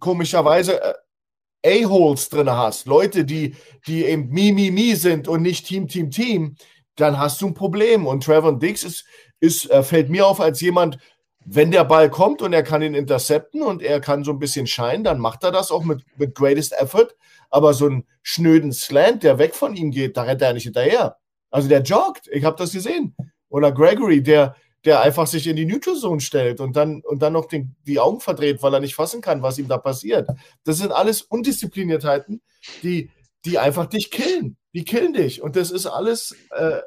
komischerweise 0.00 0.80
äh, 0.82 1.84
A-Holes 1.84 2.30
drin 2.30 2.50
hast, 2.50 2.86
Leute, 2.86 3.24
die, 3.24 3.54
die 3.86 4.04
eben 4.04 4.28
Mi, 4.30 4.52
Mi, 4.52 4.70
Mi 4.70 4.94
sind 4.94 5.28
und 5.28 5.42
nicht 5.42 5.66
Team, 5.66 5.88
Team, 5.88 6.10
Team, 6.10 6.56
dann 6.96 7.18
hast 7.18 7.40
du 7.40 7.48
ein 7.48 7.54
Problem. 7.54 8.06
Und 8.06 8.24
Trevor 8.24 8.58
Dix 8.58 8.82
ist, 8.82 9.04
ist, 9.40 9.70
äh, 9.70 9.82
fällt 9.82 10.08
mir 10.08 10.26
auf 10.26 10.40
als 10.40 10.60
jemand, 10.60 10.98
wenn 11.44 11.70
der 11.70 11.84
Ball 11.84 12.10
kommt 12.10 12.42
und 12.42 12.52
er 12.52 12.62
kann 12.62 12.82
ihn 12.82 12.94
intercepten 12.94 13.62
und 13.62 13.82
er 13.82 14.00
kann 14.00 14.24
so 14.24 14.30
ein 14.30 14.38
bisschen 14.38 14.66
scheinen, 14.66 15.04
dann 15.04 15.18
macht 15.18 15.42
er 15.42 15.52
das 15.52 15.70
auch 15.70 15.84
mit, 15.84 16.04
mit 16.16 16.34
greatest 16.34 16.72
effort. 16.72 17.08
Aber 17.48 17.74
so 17.74 17.86
einen 17.86 18.06
schnöden 18.22 18.72
Slant, 18.72 19.22
der 19.22 19.38
weg 19.38 19.54
von 19.54 19.74
ihm 19.74 19.90
geht, 19.90 20.16
da 20.16 20.22
rennt 20.22 20.42
er 20.42 20.52
nicht 20.52 20.64
hinterher. 20.64 21.16
Also 21.50 21.68
der 21.68 21.82
joggt. 21.82 22.28
Ich 22.30 22.44
habe 22.44 22.56
das 22.56 22.72
gesehen. 22.72 23.16
Oder 23.48 23.72
Gregory, 23.72 24.22
der, 24.22 24.54
der 24.84 25.00
einfach 25.00 25.26
sich 25.26 25.46
in 25.46 25.56
die 25.56 25.66
Neutral 25.66 25.96
Zone 25.96 26.20
stellt 26.20 26.60
und 26.60 26.76
dann, 26.76 27.02
und 27.04 27.20
dann 27.20 27.32
noch 27.32 27.46
den, 27.46 27.74
die 27.86 27.98
Augen 27.98 28.20
verdreht, 28.20 28.62
weil 28.62 28.74
er 28.74 28.80
nicht 28.80 28.94
fassen 28.94 29.20
kann, 29.20 29.42
was 29.42 29.58
ihm 29.58 29.66
da 29.66 29.78
passiert. 29.78 30.28
Das 30.64 30.78
sind 30.78 30.92
alles 30.92 31.22
Undiszipliniertheiten, 31.22 32.42
die, 32.82 33.10
die 33.44 33.58
einfach 33.58 33.86
dich 33.86 34.10
killen. 34.10 34.56
Die 34.72 34.84
killen 34.84 35.14
dich. 35.14 35.42
Und 35.42 35.56
das 35.56 35.70
ist 35.72 35.86
alles 35.86 36.36
äh, 36.50 36.80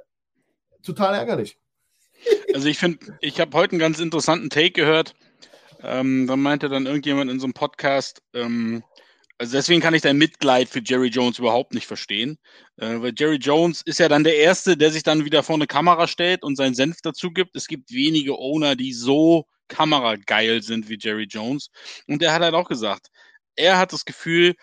total 0.83 1.15
ärgerlich. 1.15 1.57
Also 2.53 2.67
ich 2.67 2.77
finde, 2.77 3.17
ich 3.21 3.39
habe 3.39 3.57
heute 3.57 3.71
einen 3.71 3.79
ganz 3.79 3.99
interessanten 3.99 4.49
Take 4.49 4.71
gehört. 4.71 5.15
Ähm, 5.81 6.27
da 6.27 6.35
meinte 6.35 6.69
dann 6.69 6.85
irgendjemand 6.85 7.29
in 7.31 7.39
so 7.39 7.45
einem 7.45 7.53
Podcast, 7.53 8.21
ähm, 8.33 8.83
also 9.39 9.57
deswegen 9.57 9.81
kann 9.81 9.95
ich 9.95 10.03
dein 10.03 10.17
Mitleid 10.17 10.69
für 10.69 10.81
Jerry 10.83 11.07
Jones 11.07 11.39
überhaupt 11.39 11.73
nicht 11.73 11.87
verstehen. 11.87 12.37
Äh, 12.77 13.01
weil 13.01 13.13
Jerry 13.17 13.37
Jones 13.37 13.81
ist 13.83 13.99
ja 13.99 14.07
dann 14.07 14.23
der 14.23 14.37
Erste, 14.37 14.77
der 14.77 14.91
sich 14.91 15.03
dann 15.03 15.25
wieder 15.25 15.43
vor 15.43 15.55
eine 15.55 15.67
Kamera 15.67 16.07
stellt 16.07 16.43
und 16.43 16.55
seinen 16.55 16.75
Senf 16.75 16.97
dazu 17.01 17.31
gibt. 17.31 17.55
Es 17.55 17.67
gibt 17.67 17.91
wenige 17.91 18.37
Owner, 18.37 18.75
die 18.75 18.93
so 18.93 19.45
kamerageil 19.67 20.61
sind 20.61 20.89
wie 20.89 20.97
Jerry 20.99 21.25
Jones. 21.29 21.69
Und 22.07 22.21
er 22.21 22.33
hat 22.33 22.43
halt 22.43 22.53
auch 22.53 22.69
gesagt, 22.69 23.07
er 23.55 23.77
hat 23.77 23.93
das 23.93 24.05
Gefühl, 24.05 24.55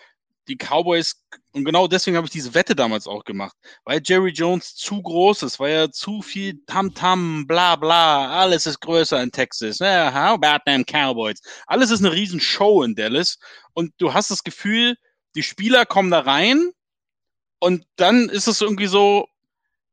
die 0.51 0.57
Cowboys, 0.57 1.15
und 1.53 1.65
genau 1.65 1.87
deswegen 1.87 2.17
habe 2.17 2.25
ich 2.25 2.31
diese 2.31 2.53
Wette 2.53 2.75
damals 2.75 3.07
auch 3.07 3.23
gemacht, 3.23 3.55
weil 3.85 4.01
Jerry 4.03 4.31
Jones 4.31 4.75
zu 4.75 5.01
groß 5.01 5.43
ist, 5.43 5.59
weil 5.59 5.71
er 5.71 5.91
zu 5.91 6.21
viel 6.21 6.61
Tamtam, 6.65 7.41
-Tam, 7.41 7.47
bla 7.47 7.75
bla, 7.75 8.29
alles 8.41 8.67
ist 8.67 8.79
größer 8.81 9.21
in 9.21 9.31
Texas. 9.31 9.79
How 9.79 10.37
about 10.41 10.63
them 10.65 10.85
Cowboys? 10.85 11.41
Alles 11.67 11.91
ist 11.91 11.99
eine 11.99 12.13
riesen 12.13 12.39
Show 12.39 12.83
in 12.83 12.95
Dallas 12.95 13.37
und 13.73 13.93
du 13.97 14.13
hast 14.13 14.31
das 14.31 14.43
Gefühl, 14.43 14.95
die 15.35 15.43
Spieler 15.43 15.85
kommen 15.85 16.11
da 16.11 16.19
rein 16.19 16.71
und 17.59 17.85
dann 17.95 18.29
ist 18.29 18.47
es 18.47 18.61
irgendwie 18.61 18.87
so, 18.87 19.27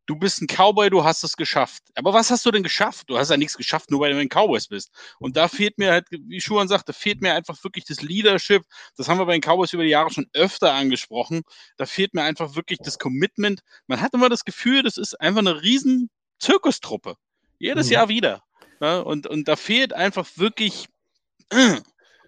du 0.09 0.17
bist 0.17 0.41
ein 0.41 0.47
Cowboy, 0.47 0.91
du 0.91 1.05
hast 1.05 1.23
es 1.23 1.37
geschafft. 1.37 1.83
Aber 1.95 2.13
was 2.13 2.31
hast 2.31 2.45
du 2.45 2.51
denn 2.51 2.63
geschafft? 2.63 3.09
Du 3.11 3.19
hast 3.19 3.31
ja 3.31 3.37
nichts 3.37 3.57
geschafft, 3.57 3.91
nur 3.91 4.01
weil 4.01 4.13
du 4.13 4.19
ein 4.19 4.29
Cowboys 4.29 4.67
bist. 4.67 4.91
Und 5.21 5.37
da 5.37 5.49
fehlt 5.49 5.77
mir 5.79 5.93
halt, 5.93 6.07
wie 6.11 6.41
Schuhan 6.41 6.67
sagte, 6.67 6.95
fehlt 6.95 7.21
mir 7.21 7.35
einfach 7.35 7.63
wirklich 7.63 7.85
das 7.85 8.01
Leadership. 8.01 8.63
Das 8.97 9.09
haben 9.09 9.19
wir 9.19 9.27
bei 9.27 9.39
den 9.39 9.43
Cowboys 9.43 9.73
über 9.75 9.85
die 9.85 9.91
Jahre 9.91 10.11
schon 10.11 10.27
öfter 10.33 10.73
angesprochen. 10.73 11.43
Da 11.77 11.85
fehlt 11.85 12.15
mir 12.15 12.23
einfach 12.23 12.57
wirklich 12.57 12.79
das 12.83 12.99
Commitment. 12.99 13.61
Man 13.87 14.01
hat 14.01 14.15
immer 14.15 14.31
das 14.31 14.47
Gefühl, 14.47 14.83
das 14.83 14.97
ist 14.97 15.21
einfach 15.21 15.41
eine 15.41 15.63
riesen 15.63 16.11
Zirkustruppe. 16.41 17.17
Jedes 17.59 17.89
mhm. 17.89 17.93
Jahr 17.93 18.09
wieder. 18.09 18.43
Ja, 18.81 19.01
und, 19.01 19.27
und 19.27 19.47
da 19.47 19.57
fehlt 19.57 19.93
einfach 19.93 20.27
wirklich 20.37 20.89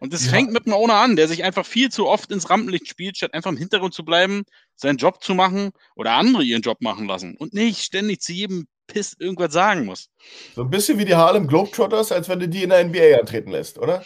und 0.01 0.13
das 0.15 0.25
ja. 0.25 0.33
fängt 0.33 0.51
mit 0.51 0.67
einem 0.67 0.75
Owner 0.75 0.95
an, 0.95 1.15
der 1.15 1.29
sich 1.29 1.45
einfach 1.45 1.67
viel 1.67 1.91
zu 1.91 2.09
oft 2.09 2.33
ins 2.33 2.49
Rampenlicht 2.49 2.89
spielt, 2.89 3.19
statt 3.19 3.35
einfach 3.35 3.51
im 3.51 3.59
Hintergrund 3.59 3.93
zu 3.95 4.03
bleiben, 4.05 4.45
seinen 4.75 4.97
Job 4.97 5.23
zu 5.23 5.35
machen 5.35 5.71
oder 5.95 6.13
andere 6.13 6.43
ihren 6.43 6.63
Job 6.63 6.81
machen 6.81 7.07
lassen 7.07 7.37
und 7.37 7.53
nicht 7.53 7.81
ständig 7.85 8.23
zu 8.23 8.33
jedem 8.33 8.67
Piss 8.87 9.15
irgendwas 9.19 9.53
sagen 9.53 9.85
muss. 9.85 10.09
So 10.55 10.63
ein 10.63 10.71
bisschen 10.71 10.99
wie 10.99 11.05
die 11.05 11.15
Harlem 11.15 11.47
Globetrotters, 11.47 12.13
als 12.13 12.31
wenn 12.31 12.41
du 12.41 12.49
die 12.49 12.63
in 12.63 12.71
der 12.71 12.83
NBA 12.85 13.21
antreten 13.21 13.51
lässt, 13.51 13.79
oder? 13.79 14.03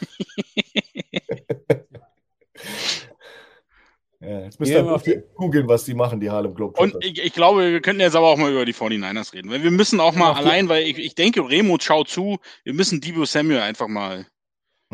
ja, 4.20 4.40
jetzt 4.40 4.58
müsst 4.58 4.72
ihr 4.72 4.90
auf 4.90 5.02
die 5.02 5.22
googeln, 5.34 5.68
was 5.68 5.84
die 5.84 5.92
machen, 5.92 6.20
die 6.20 6.30
Harlem 6.30 6.54
Globetrotters. 6.54 6.94
Und 6.94 7.04
ich, 7.04 7.22
ich, 7.22 7.34
glaube, 7.34 7.70
wir 7.70 7.82
könnten 7.82 8.00
jetzt 8.00 8.16
aber 8.16 8.28
auch 8.28 8.38
mal 8.38 8.50
über 8.50 8.64
die 8.64 8.74
49ers 8.74 9.34
reden, 9.34 9.50
weil 9.50 9.62
wir 9.62 9.70
müssen 9.70 10.00
auch 10.00 10.14
mal 10.14 10.32
allein, 10.32 10.70
weil 10.70 10.84
ich, 10.84 10.96
ich 10.96 11.14
denke, 11.14 11.46
Remo 11.46 11.76
schaut 11.78 12.08
zu, 12.08 12.38
wir 12.64 12.72
müssen 12.72 13.02
Debo 13.02 13.26
Samuel 13.26 13.60
einfach 13.60 13.88
mal 13.88 14.26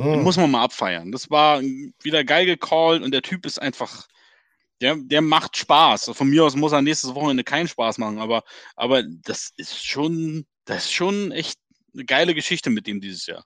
den 0.05 0.15
hm. 0.15 0.23
muss 0.23 0.37
man 0.37 0.51
mal 0.51 0.63
abfeiern. 0.63 1.13
Das 1.13 1.31
war 1.31 1.61
wieder 1.61 2.25
geil 2.25 2.47
gecallt 2.47 3.03
und 3.03 3.13
der 3.13 3.23
Typ 3.23 3.45
ist 3.47 3.61
einfach, 3.61 4.07
der, 4.81 4.97
der 4.97 5.21
macht 5.21 5.57
Spaß. 5.57 6.11
Von 6.15 6.29
mir 6.29 6.45
aus 6.45 6.55
muss 6.55 6.73
er 6.73 6.83
nächstes 6.83 7.15
Wochenende 7.15 7.45
keinen 7.45 7.69
Spaß 7.69 7.99
machen, 7.99 8.19
aber, 8.19 8.45
aber 8.77 9.03
das 9.03 9.51
ist 9.57 9.85
schon, 9.85 10.47
das 10.65 10.85
ist 10.85 10.93
schon 10.93 11.33
echt 11.33 11.59
eine 11.95 12.05
geile 12.05 12.35
Geschichte 12.35 12.71
mit 12.71 12.87
ihm 12.87 13.01
dieses 13.01 13.27
Jahr. 13.27 13.45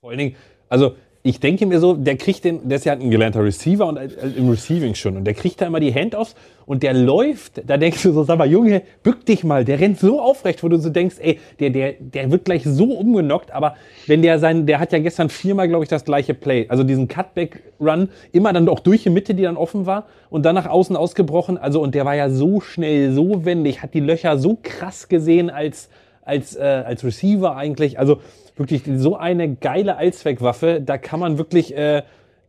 Vor 0.00 0.10
allen 0.10 0.18
Dingen, 0.18 0.36
also 0.68 0.96
ich 1.24 1.38
denke 1.38 1.66
mir 1.66 1.78
so, 1.78 1.94
der 1.94 2.16
kriegt 2.16 2.44
den, 2.44 2.68
der 2.68 2.78
ist 2.78 2.84
ja 2.84 2.94
ein 2.94 3.10
gelernter 3.10 3.44
Receiver 3.44 3.86
und 3.86 3.96
äh, 3.96 4.08
im 4.36 4.50
Receiving 4.50 4.96
schon. 4.96 5.16
Und 5.16 5.24
der 5.24 5.34
kriegt 5.34 5.60
da 5.60 5.66
immer 5.66 5.78
die 5.78 5.94
Handoffs 5.94 6.34
und 6.66 6.82
der 6.82 6.94
läuft, 6.94 7.62
da 7.64 7.76
denkst 7.76 8.02
du 8.02 8.12
so, 8.12 8.24
sag 8.24 8.38
mal, 8.38 8.50
Junge, 8.50 8.82
bück 9.04 9.24
dich 9.24 9.44
mal, 9.44 9.64
der 9.64 9.78
rennt 9.78 10.00
so 10.00 10.20
aufrecht, 10.20 10.64
wo 10.64 10.68
du 10.68 10.78
so 10.78 10.90
denkst, 10.90 11.16
ey, 11.20 11.38
der, 11.60 11.70
der, 11.70 11.92
der 12.00 12.32
wird 12.32 12.44
gleich 12.44 12.64
so 12.64 12.86
umgenockt, 12.86 13.52
aber 13.52 13.76
wenn 14.08 14.22
der 14.22 14.40
sein, 14.40 14.66
der 14.66 14.80
hat 14.80 14.92
ja 14.92 14.98
gestern 14.98 15.28
viermal, 15.28 15.68
glaube 15.68 15.84
ich, 15.84 15.88
das 15.88 16.04
gleiche 16.04 16.34
Play, 16.34 16.66
also 16.68 16.82
diesen 16.82 17.06
Cutback-Run, 17.06 18.08
immer 18.32 18.52
dann 18.52 18.68
auch 18.68 18.80
durch 18.80 19.04
die 19.04 19.10
Mitte, 19.10 19.34
die 19.34 19.44
dann 19.44 19.56
offen 19.56 19.86
war 19.86 20.06
und 20.28 20.44
dann 20.44 20.56
nach 20.56 20.66
außen 20.66 20.96
ausgebrochen, 20.96 21.56
also 21.56 21.80
und 21.80 21.94
der 21.94 22.04
war 22.04 22.16
ja 22.16 22.30
so 22.30 22.60
schnell, 22.60 23.12
so 23.12 23.44
wendig, 23.44 23.80
hat 23.80 23.94
die 23.94 24.00
Löcher 24.00 24.38
so 24.38 24.58
krass 24.60 25.08
gesehen 25.08 25.50
als, 25.50 25.88
als, 26.24 26.56
äh, 26.56 26.62
als 26.62 27.04
Receiver 27.04 27.56
eigentlich, 27.56 27.98
also 27.98 28.20
wirklich 28.56 28.82
so 28.96 29.16
eine 29.16 29.54
geile 29.54 29.96
Allzweckwaffe. 29.96 30.80
Da 30.80 30.98
kann 30.98 31.20
man 31.20 31.38
wirklich 31.38 31.76
äh, 31.76 32.02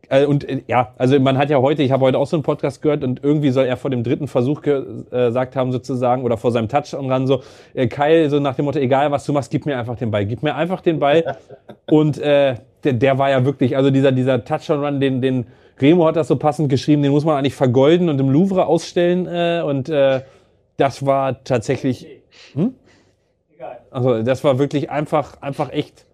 äh, 0.08 0.26
und 0.26 0.48
äh, 0.48 0.62
ja, 0.66 0.92
also 0.98 1.18
man 1.20 1.38
hat 1.38 1.50
ja 1.50 1.58
heute, 1.58 1.82
ich 1.82 1.92
habe 1.92 2.04
heute 2.04 2.18
auch 2.18 2.26
so 2.26 2.36
einen 2.36 2.42
Podcast 2.42 2.82
gehört 2.82 3.04
und 3.04 3.22
irgendwie 3.22 3.50
soll 3.50 3.66
er 3.66 3.76
vor 3.76 3.90
dem 3.90 4.02
dritten 4.02 4.28
Versuch 4.28 4.62
gesagt 4.62 5.56
haben 5.56 5.72
sozusagen 5.72 6.22
oder 6.24 6.36
vor 6.36 6.52
seinem 6.52 6.68
Touchdown 6.68 7.10
ran 7.10 7.26
so, 7.26 7.42
äh, 7.74 7.86
Kyle 7.86 8.28
so 8.30 8.40
nach 8.40 8.54
dem 8.54 8.64
Motto, 8.64 8.78
egal 8.78 9.10
was 9.10 9.24
du 9.24 9.32
machst, 9.32 9.50
gib 9.50 9.66
mir 9.66 9.78
einfach 9.78 9.96
den 9.96 10.10
Ball, 10.10 10.26
gib 10.26 10.42
mir 10.42 10.54
einfach 10.54 10.80
den 10.80 10.98
Ball 10.98 11.36
und 11.90 12.18
äh, 12.18 12.56
der, 12.82 12.92
der 12.92 13.18
war 13.18 13.30
ja 13.30 13.44
wirklich, 13.44 13.76
also 13.76 13.90
dieser 13.90 14.12
dieser 14.12 14.44
Touchdown 14.44 14.84
Run, 14.84 15.00
den 15.00 15.20
den 15.20 15.46
Remo 15.80 16.06
hat 16.06 16.16
das 16.16 16.28
so 16.28 16.36
passend 16.36 16.68
geschrieben, 16.68 17.02
den 17.02 17.10
muss 17.10 17.24
man 17.24 17.36
eigentlich 17.36 17.54
vergolden 17.54 18.08
und 18.08 18.20
im 18.20 18.30
Louvre 18.30 18.66
ausstellen 18.66 19.26
äh, 19.26 19.62
und 19.64 19.88
äh, 19.88 20.20
das 20.76 21.06
war 21.06 21.42
tatsächlich 21.44 22.06
hm? 22.52 22.74
Also 23.90 24.22
das 24.22 24.44
war 24.44 24.58
wirklich 24.58 24.90
einfach, 24.90 25.40
einfach 25.40 25.70
echt, 25.72 26.04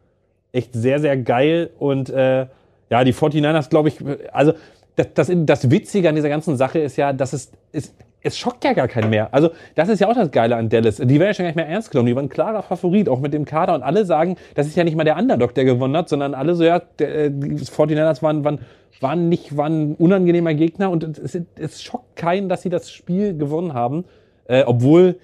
echt 0.52 0.72
sehr, 0.74 1.00
sehr 1.00 1.16
geil. 1.16 1.70
Und 1.78 2.10
äh, 2.10 2.46
ja, 2.90 3.04
die 3.04 3.14
49ers, 3.14 3.70
glaube 3.70 3.88
ich, 3.88 3.98
also 4.32 4.52
das, 4.96 5.08
das, 5.14 5.32
das 5.32 5.70
Witzige 5.70 6.08
an 6.08 6.14
dieser 6.14 6.28
ganzen 6.28 6.56
Sache 6.56 6.78
ist 6.78 6.96
ja, 6.96 7.12
dass 7.12 7.32
es, 7.32 7.52
es, 7.72 7.94
es 8.22 8.36
schockt 8.36 8.64
ja 8.64 8.72
gar 8.72 8.88
keinen 8.88 9.10
mehr. 9.10 9.32
Also 9.32 9.50
das 9.74 9.88
ist 9.88 10.00
ja 10.00 10.08
auch 10.08 10.14
das 10.14 10.30
Geile 10.30 10.56
an 10.56 10.68
Dallas. 10.68 10.96
Die 10.96 11.08
werden 11.20 11.28
ja 11.28 11.34
schon 11.34 11.44
gar 11.44 11.48
nicht 11.48 11.56
mehr 11.56 11.68
ernst 11.68 11.90
genommen. 11.90 12.08
Die 12.08 12.16
waren 12.16 12.26
ein 12.26 12.30
klarer 12.30 12.62
Favorit, 12.62 13.08
auch 13.08 13.20
mit 13.20 13.32
dem 13.32 13.44
Kader. 13.44 13.74
Und 13.74 13.82
alle 13.82 14.04
sagen, 14.04 14.36
das 14.54 14.66
ist 14.66 14.76
ja 14.76 14.84
nicht 14.84 14.96
mal 14.96 15.04
der 15.04 15.16
Underdog, 15.16 15.54
der 15.54 15.64
gewonnen 15.64 15.96
hat, 15.96 16.08
sondern 16.08 16.34
alle 16.34 16.54
so, 16.54 16.64
ja, 16.64 16.80
der, 16.98 17.14
äh, 17.14 17.30
die 17.30 17.56
49ers 17.56 18.22
waren, 18.22 18.44
waren, 18.44 18.60
waren 19.00 19.28
nicht, 19.28 19.56
waren 19.56 19.94
unangenehmer 19.94 20.54
Gegner. 20.54 20.90
Und 20.90 21.18
es, 21.18 21.38
es 21.56 21.82
schockt 21.82 22.16
keinen, 22.16 22.48
dass 22.48 22.62
sie 22.62 22.70
das 22.70 22.90
Spiel 22.90 23.36
gewonnen 23.36 23.72
haben. 23.72 24.04
Äh, 24.46 24.64
obwohl 24.66 25.16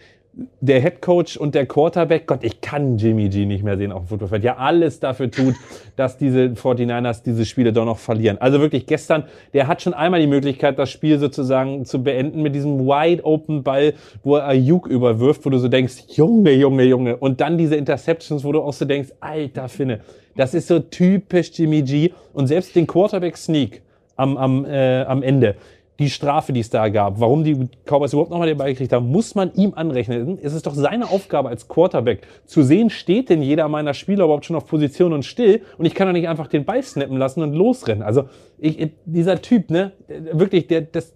der 0.61 0.83
Head 0.83 1.01
Coach 1.01 1.37
und 1.39 1.55
der 1.55 1.65
Quarterback, 1.67 2.27
Gott, 2.27 2.41
ich 2.43 2.61
kann 2.61 2.99
Jimmy 2.99 3.29
G 3.31 3.47
nicht 3.47 3.65
mehr 3.65 3.79
sehen 3.79 3.91
auf 3.91 4.03
dem 4.03 4.09
Footballfeld, 4.09 4.45
ja 4.45 4.57
alles 4.57 5.01
dafür 5.01 5.31
tut, 5.31 5.55
dass 5.97 6.19
diese 6.19 6.49
49ers 6.49 7.23
diese 7.25 7.47
Spiele 7.47 7.73
doch 7.73 7.87
noch 7.87 7.99
verlieren. 7.99 8.39
Also 8.39 8.61
wirklich 8.61 8.87
gestern, 8.87 9.25
der 9.55 9.67
hat 9.67 9.81
schon 9.81 9.95
einmal 9.95 10.21
die 10.21 10.27
Möglichkeit, 10.27 10.79
das 10.79 10.91
Spiel 10.91 11.19
sozusagen 11.19 11.87
zu 11.87 12.03
beenden 12.03 12.43
mit 12.43 12.55
diesem 12.55 12.81
wide 12.81 13.25
open 13.25 13.63
Ball, 13.63 13.95
wo 14.23 14.37
er 14.37 14.47
Ayuk 14.47 14.87
überwirft, 14.87 15.47
wo 15.47 15.51
du 15.51 15.59
so 15.59 15.69
denkst, 15.69 16.05
Junge, 16.09 16.53
Junge, 16.53 16.85
Junge. 16.85 17.17
Und 17.17 17.41
dann 17.41 17.57
diese 17.57 17.77
Interceptions, 17.77 18.45
wo 18.45 18.53
du 18.53 18.61
auch 18.61 18.75
so 18.75 18.85
denkst, 18.85 19.11
alter 19.21 19.69
Finne, 19.69 20.01
das 20.37 20.53
ist 20.53 20.69
so 20.69 20.81
typisch 20.81 21.51
Jimmy 21.55 21.83
G. 21.83 22.13
Und 22.35 22.49
selbst 22.49 22.77
den 22.77 22.87
Quarterback 22.87 23.39
Sneak 23.39 23.81
am, 24.17 24.37
am, 24.37 24.65
äh, 24.65 25.03
am 25.03 25.23
Ende, 25.23 25.57
die 25.99 26.11
Strafe, 26.11 26.53
die 26.53 26.61
es 26.61 26.69
da 26.69 26.89
gab, 26.89 27.21
warum 27.21 27.43
die 27.43 27.69
Cowboys 27.87 28.13
überhaupt 28.13 28.31
nochmal 28.31 28.49
den 28.49 28.59
Ball 28.59 28.71
gekriegt 28.71 28.93
haben, 28.93 29.11
muss 29.11 29.35
man 29.35 29.55
ihm 29.55 29.73
anrechnen. 29.75 30.39
Es 30.43 30.53
ist 30.53 30.67
doch 30.67 30.75
seine 30.75 31.11
Aufgabe 31.11 31.49
als 31.49 31.69
Quarterback, 31.69 32.27
zu 32.45 32.63
sehen, 32.63 32.91
steht 32.91 33.31
denn 33.31 33.43
jeder 33.43 33.67
meiner 33.69 33.95
Spieler 33.95 34.25
überhaupt 34.25 34.45
schon 34.45 34.57
auf 34.57 34.67
Position 34.67 35.13
und 35.13 35.25
still 35.25 35.63
und 35.79 35.87
ich 35.87 35.95
kann 35.95 36.07
doch 36.07 36.13
nicht 36.13 36.29
einfach 36.29 36.49
den 36.49 36.65
Ball 36.65 36.83
snappen 36.83 37.17
lassen 37.17 37.43
und 37.43 37.55
losrennen. 37.55 38.03
Also 38.03 38.29
ich, 38.59 38.91
dieser 39.07 39.41
Typ, 39.41 39.71
ne, 39.71 39.93
wirklich, 40.33 40.67
der, 40.67 40.83
das, 40.83 41.15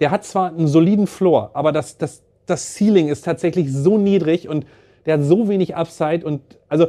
der 0.00 0.10
hat 0.10 0.24
zwar 0.24 0.50
einen 0.50 0.68
soliden 0.68 1.06
Floor, 1.06 1.50
aber 1.54 1.72
das, 1.72 1.96
das, 1.96 2.22
das 2.44 2.74
Ceiling 2.74 3.08
ist 3.08 3.24
tatsächlich 3.24 3.72
so 3.72 3.96
niedrig 3.96 4.48
und 4.48 4.66
der 5.06 5.14
hat 5.14 5.24
so 5.24 5.48
wenig 5.48 5.76
Upside 5.76 6.26
und 6.26 6.42
also 6.68 6.88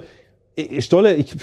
Stolle, 0.80 1.16
ich, 1.16 1.34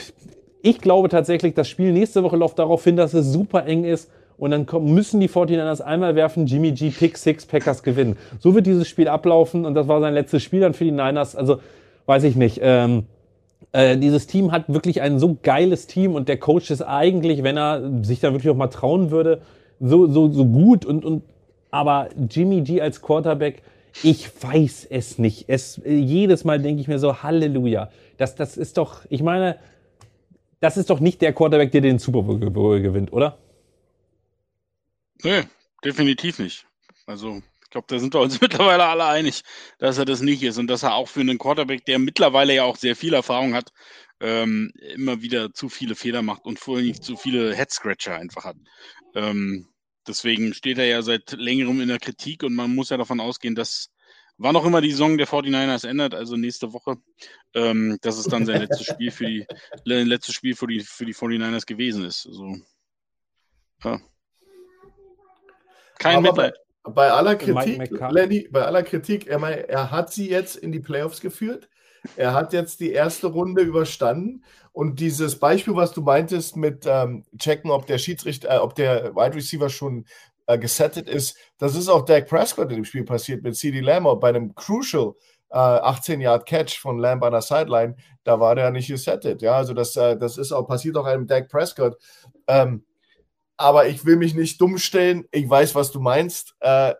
ich 0.60 0.80
glaube 0.82 1.08
tatsächlich, 1.08 1.54
das 1.54 1.66
Spiel 1.66 1.92
nächste 1.92 2.22
Woche 2.22 2.36
läuft 2.36 2.58
darauf 2.58 2.84
hin, 2.84 2.96
dass 2.96 3.14
es 3.14 3.32
super 3.32 3.64
eng 3.64 3.84
ist 3.84 4.10
und 4.38 4.52
dann 4.52 4.66
kommen, 4.66 4.94
müssen 4.94 5.20
die 5.20 5.28
49ers 5.28 5.82
einmal 5.82 6.14
werfen, 6.14 6.46
Jimmy 6.46 6.72
G, 6.72 6.90
Pick 6.90 7.18
Six, 7.18 7.44
Packers 7.44 7.82
gewinnen. 7.82 8.16
So 8.38 8.54
wird 8.54 8.66
dieses 8.66 8.88
Spiel 8.88 9.08
ablaufen 9.08 9.66
und 9.66 9.74
das 9.74 9.88
war 9.88 10.00
sein 10.00 10.14
letztes 10.14 10.42
Spiel 10.42 10.60
dann 10.60 10.74
für 10.74 10.84
die 10.84 10.92
Niners. 10.92 11.36
Also 11.36 11.60
weiß 12.06 12.24
ich 12.24 12.36
nicht. 12.36 12.60
Ähm, 12.62 13.06
äh, 13.72 13.96
dieses 13.98 14.26
Team 14.26 14.52
hat 14.52 14.72
wirklich 14.72 15.02
ein 15.02 15.18
so 15.18 15.36
geiles 15.42 15.86
Team 15.86 16.14
und 16.14 16.28
der 16.28 16.38
Coach 16.38 16.70
ist 16.70 16.82
eigentlich, 16.82 17.42
wenn 17.42 17.56
er 17.56 17.82
sich 18.02 18.20
da 18.20 18.32
wirklich 18.32 18.50
auch 18.50 18.56
mal 18.56 18.68
trauen 18.68 19.10
würde, 19.10 19.42
so, 19.80 20.06
so, 20.06 20.30
so 20.30 20.44
gut 20.46 20.86
und, 20.86 21.04
und 21.04 21.22
aber 21.70 22.08
Jimmy 22.30 22.62
G 22.62 22.80
als 22.80 23.02
Quarterback, 23.02 23.62
ich 24.02 24.30
weiß 24.42 24.86
es 24.90 25.18
nicht. 25.18 25.46
Es, 25.48 25.80
jedes 25.84 26.44
Mal 26.44 26.60
denke 26.60 26.80
ich 26.80 26.88
mir 26.88 26.98
so, 26.98 27.22
Halleluja. 27.22 27.90
Das, 28.16 28.36
das 28.36 28.56
ist 28.56 28.78
doch, 28.78 29.02
ich 29.08 29.22
meine, 29.22 29.56
das 30.60 30.76
ist 30.76 30.90
doch 30.90 31.00
nicht 31.00 31.20
der 31.20 31.32
Quarterback, 31.32 31.72
der 31.72 31.80
den 31.80 31.98
Super 31.98 32.22
Bowl 32.22 32.80
gewinnt, 32.80 33.12
oder? 33.12 33.36
Nee, 35.22 35.44
definitiv 35.84 36.38
nicht. 36.38 36.66
Also, 37.06 37.42
ich 37.64 37.70
glaube, 37.70 37.86
da 37.88 37.98
sind 37.98 38.14
wir 38.14 38.20
uns 38.20 38.40
mittlerweile 38.40 38.84
alle 38.84 39.06
einig, 39.06 39.42
dass 39.78 39.98
er 39.98 40.04
das 40.04 40.20
nicht 40.20 40.42
ist 40.42 40.58
und 40.58 40.68
dass 40.68 40.82
er 40.82 40.94
auch 40.94 41.08
für 41.08 41.20
einen 41.20 41.38
Quarterback, 41.38 41.84
der 41.84 41.98
mittlerweile 41.98 42.54
ja 42.54 42.64
auch 42.64 42.76
sehr 42.76 42.96
viel 42.96 43.14
Erfahrung 43.14 43.54
hat, 43.54 43.72
ähm, 44.20 44.72
immer 44.94 45.22
wieder 45.22 45.52
zu 45.52 45.68
viele 45.68 45.94
Fehler 45.94 46.22
macht 46.22 46.44
und 46.44 46.58
vorher 46.58 46.86
nicht 46.86 47.04
zu 47.04 47.16
viele 47.16 47.54
Head-Scratcher 47.54 48.16
einfach 48.16 48.44
hat. 48.44 48.56
Ähm, 49.14 49.68
deswegen 50.06 50.54
steht 50.54 50.78
er 50.78 50.86
ja 50.86 51.02
seit 51.02 51.32
längerem 51.32 51.80
in 51.80 51.88
der 51.88 51.98
Kritik 51.98 52.42
und 52.42 52.54
man 52.54 52.74
muss 52.74 52.90
ja 52.90 52.96
davon 52.96 53.20
ausgehen, 53.20 53.54
dass 53.54 53.90
wann 54.38 54.56
auch 54.56 54.64
immer 54.64 54.80
die 54.80 54.90
Saison 54.90 55.18
der 55.18 55.28
49ers 55.28 55.86
ändert, 55.86 56.14
also 56.14 56.36
nächste 56.36 56.72
Woche, 56.72 56.96
ähm, 57.54 57.98
dass 58.02 58.18
es 58.18 58.26
dann 58.26 58.46
sein 58.46 58.60
letztes 58.60 58.86
Spiel 58.86 59.10
für 59.10 59.26
die 59.26 59.46
letztes 59.84 60.34
Spiel 60.34 60.54
für 60.54 60.66
die, 60.66 60.80
für 60.80 61.04
die 61.04 61.14
49ers 61.14 61.66
gewesen 61.66 62.04
ist. 62.04 62.26
Also, 62.26 62.56
ja. 63.84 64.00
Kein 65.98 66.16
Aber 66.16 66.28
Mitleid. 66.28 66.54
Bei, 66.82 66.92
bei 66.92 67.10
aller 67.10 67.36
Kritik, 67.36 68.00
Lenny, 68.10 68.48
bei 68.50 68.64
aller 68.64 68.82
Kritik, 68.82 69.26
er, 69.26 69.40
er 69.68 69.90
hat 69.90 70.12
sie 70.12 70.30
jetzt 70.30 70.56
in 70.56 70.72
die 70.72 70.80
Playoffs 70.80 71.20
geführt. 71.20 71.68
Er 72.16 72.32
hat 72.32 72.52
jetzt 72.52 72.80
die 72.80 72.92
erste 72.92 73.26
Runde 73.26 73.62
überstanden. 73.62 74.44
Und 74.72 75.00
dieses 75.00 75.38
Beispiel, 75.38 75.74
was 75.74 75.92
du 75.92 76.02
meintest 76.02 76.56
mit 76.56 76.86
ähm, 76.86 77.24
checken, 77.38 77.70
ob 77.70 77.86
der 77.86 77.98
Schiedsrichter, 77.98 78.56
äh, 78.56 78.58
ob 78.58 78.74
der 78.74 79.14
Wide 79.14 79.34
Receiver 79.34 79.68
schon 79.68 80.06
äh, 80.46 80.58
gesettet 80.58 81.08
ist, 81.08 81.36
das 81.58 81.74
ist 81.74 81.88
auch 81.88 82.04
Dak 82.04 82.28
Prescott 82.28 82.70
in 82.70 82.76
dem 82.76 82.84
Spiel 82.84 83.04
passiert 83.04 83.42
mit 83.42 83.56
CD 83.56 83.80
Lamb 83.80 84.20
bei 84.20 84.28
einem 84.28 84.54
Crucial 84.54 85.14
äh, 85.50 85.56
18-Yard-Catch 85.56 86.78
von 86.78 86.98
Lamb 86.98 87.22
an 87.24 87.32
der 87.32 87.42
Sideline. 87.42 87.96
Da 88.24 88.38
war 88.38 88.54
der 88.54 88.70
nicht 88.70 88.88
gesettet. 88.88 89.42
Ja, 89.42 89.56
also 89.56 89.74
das, 89.74 89.96
äh, 89.96 90.16
das 90.16 90.38
ist 90.38 90.52
auch 90.52 90.66
passiert 90.66 90.96
auch 90.96 91.06
einem 91.06 91.26
Dak 91.26 91.48
Prescott. 91.48 91.96
Ähm, 92.46 92.84
aber 93.58 93.88
ich 93.88 94.06
will 94.06 94.16
mich 94.16 94.34
nicht 94.34 94.60
dumm 94.60 94.78
stellen. 94.78 95.26
Ich 95.32 95.50
weiß, 95.50 95.74
was 95.74 95.90
du 95.90 96.00
meinst. 96.00 96.54
Äh, 96.60 96.94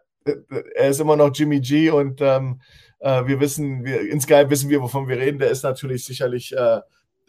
er 0.74 0.89
ist 0.89 1.01
immer 1.01 1.16
noch 1.16 1.30
Jimmy 1.32 1.60
G 1.60 1.89
und 1.90 2.20
ähm, 2.20 2.60
äh, 2.98 3.24
wir 3.26 3.40
wissen, 3.40 3.85
wir, 3.85 4.01
insgeheim 4.10 4.51
wissen 4.51 4.68
wir, 4.68 4.82
wovon 4.82 5.09
wir 5.09 5.16
reden. 5.16 5.39
Der 5.39 5.51
ist 5.51 5.62
natürlich 5.62 6.05
sicherlich 6.05 6.52
äh, 6.55 6.80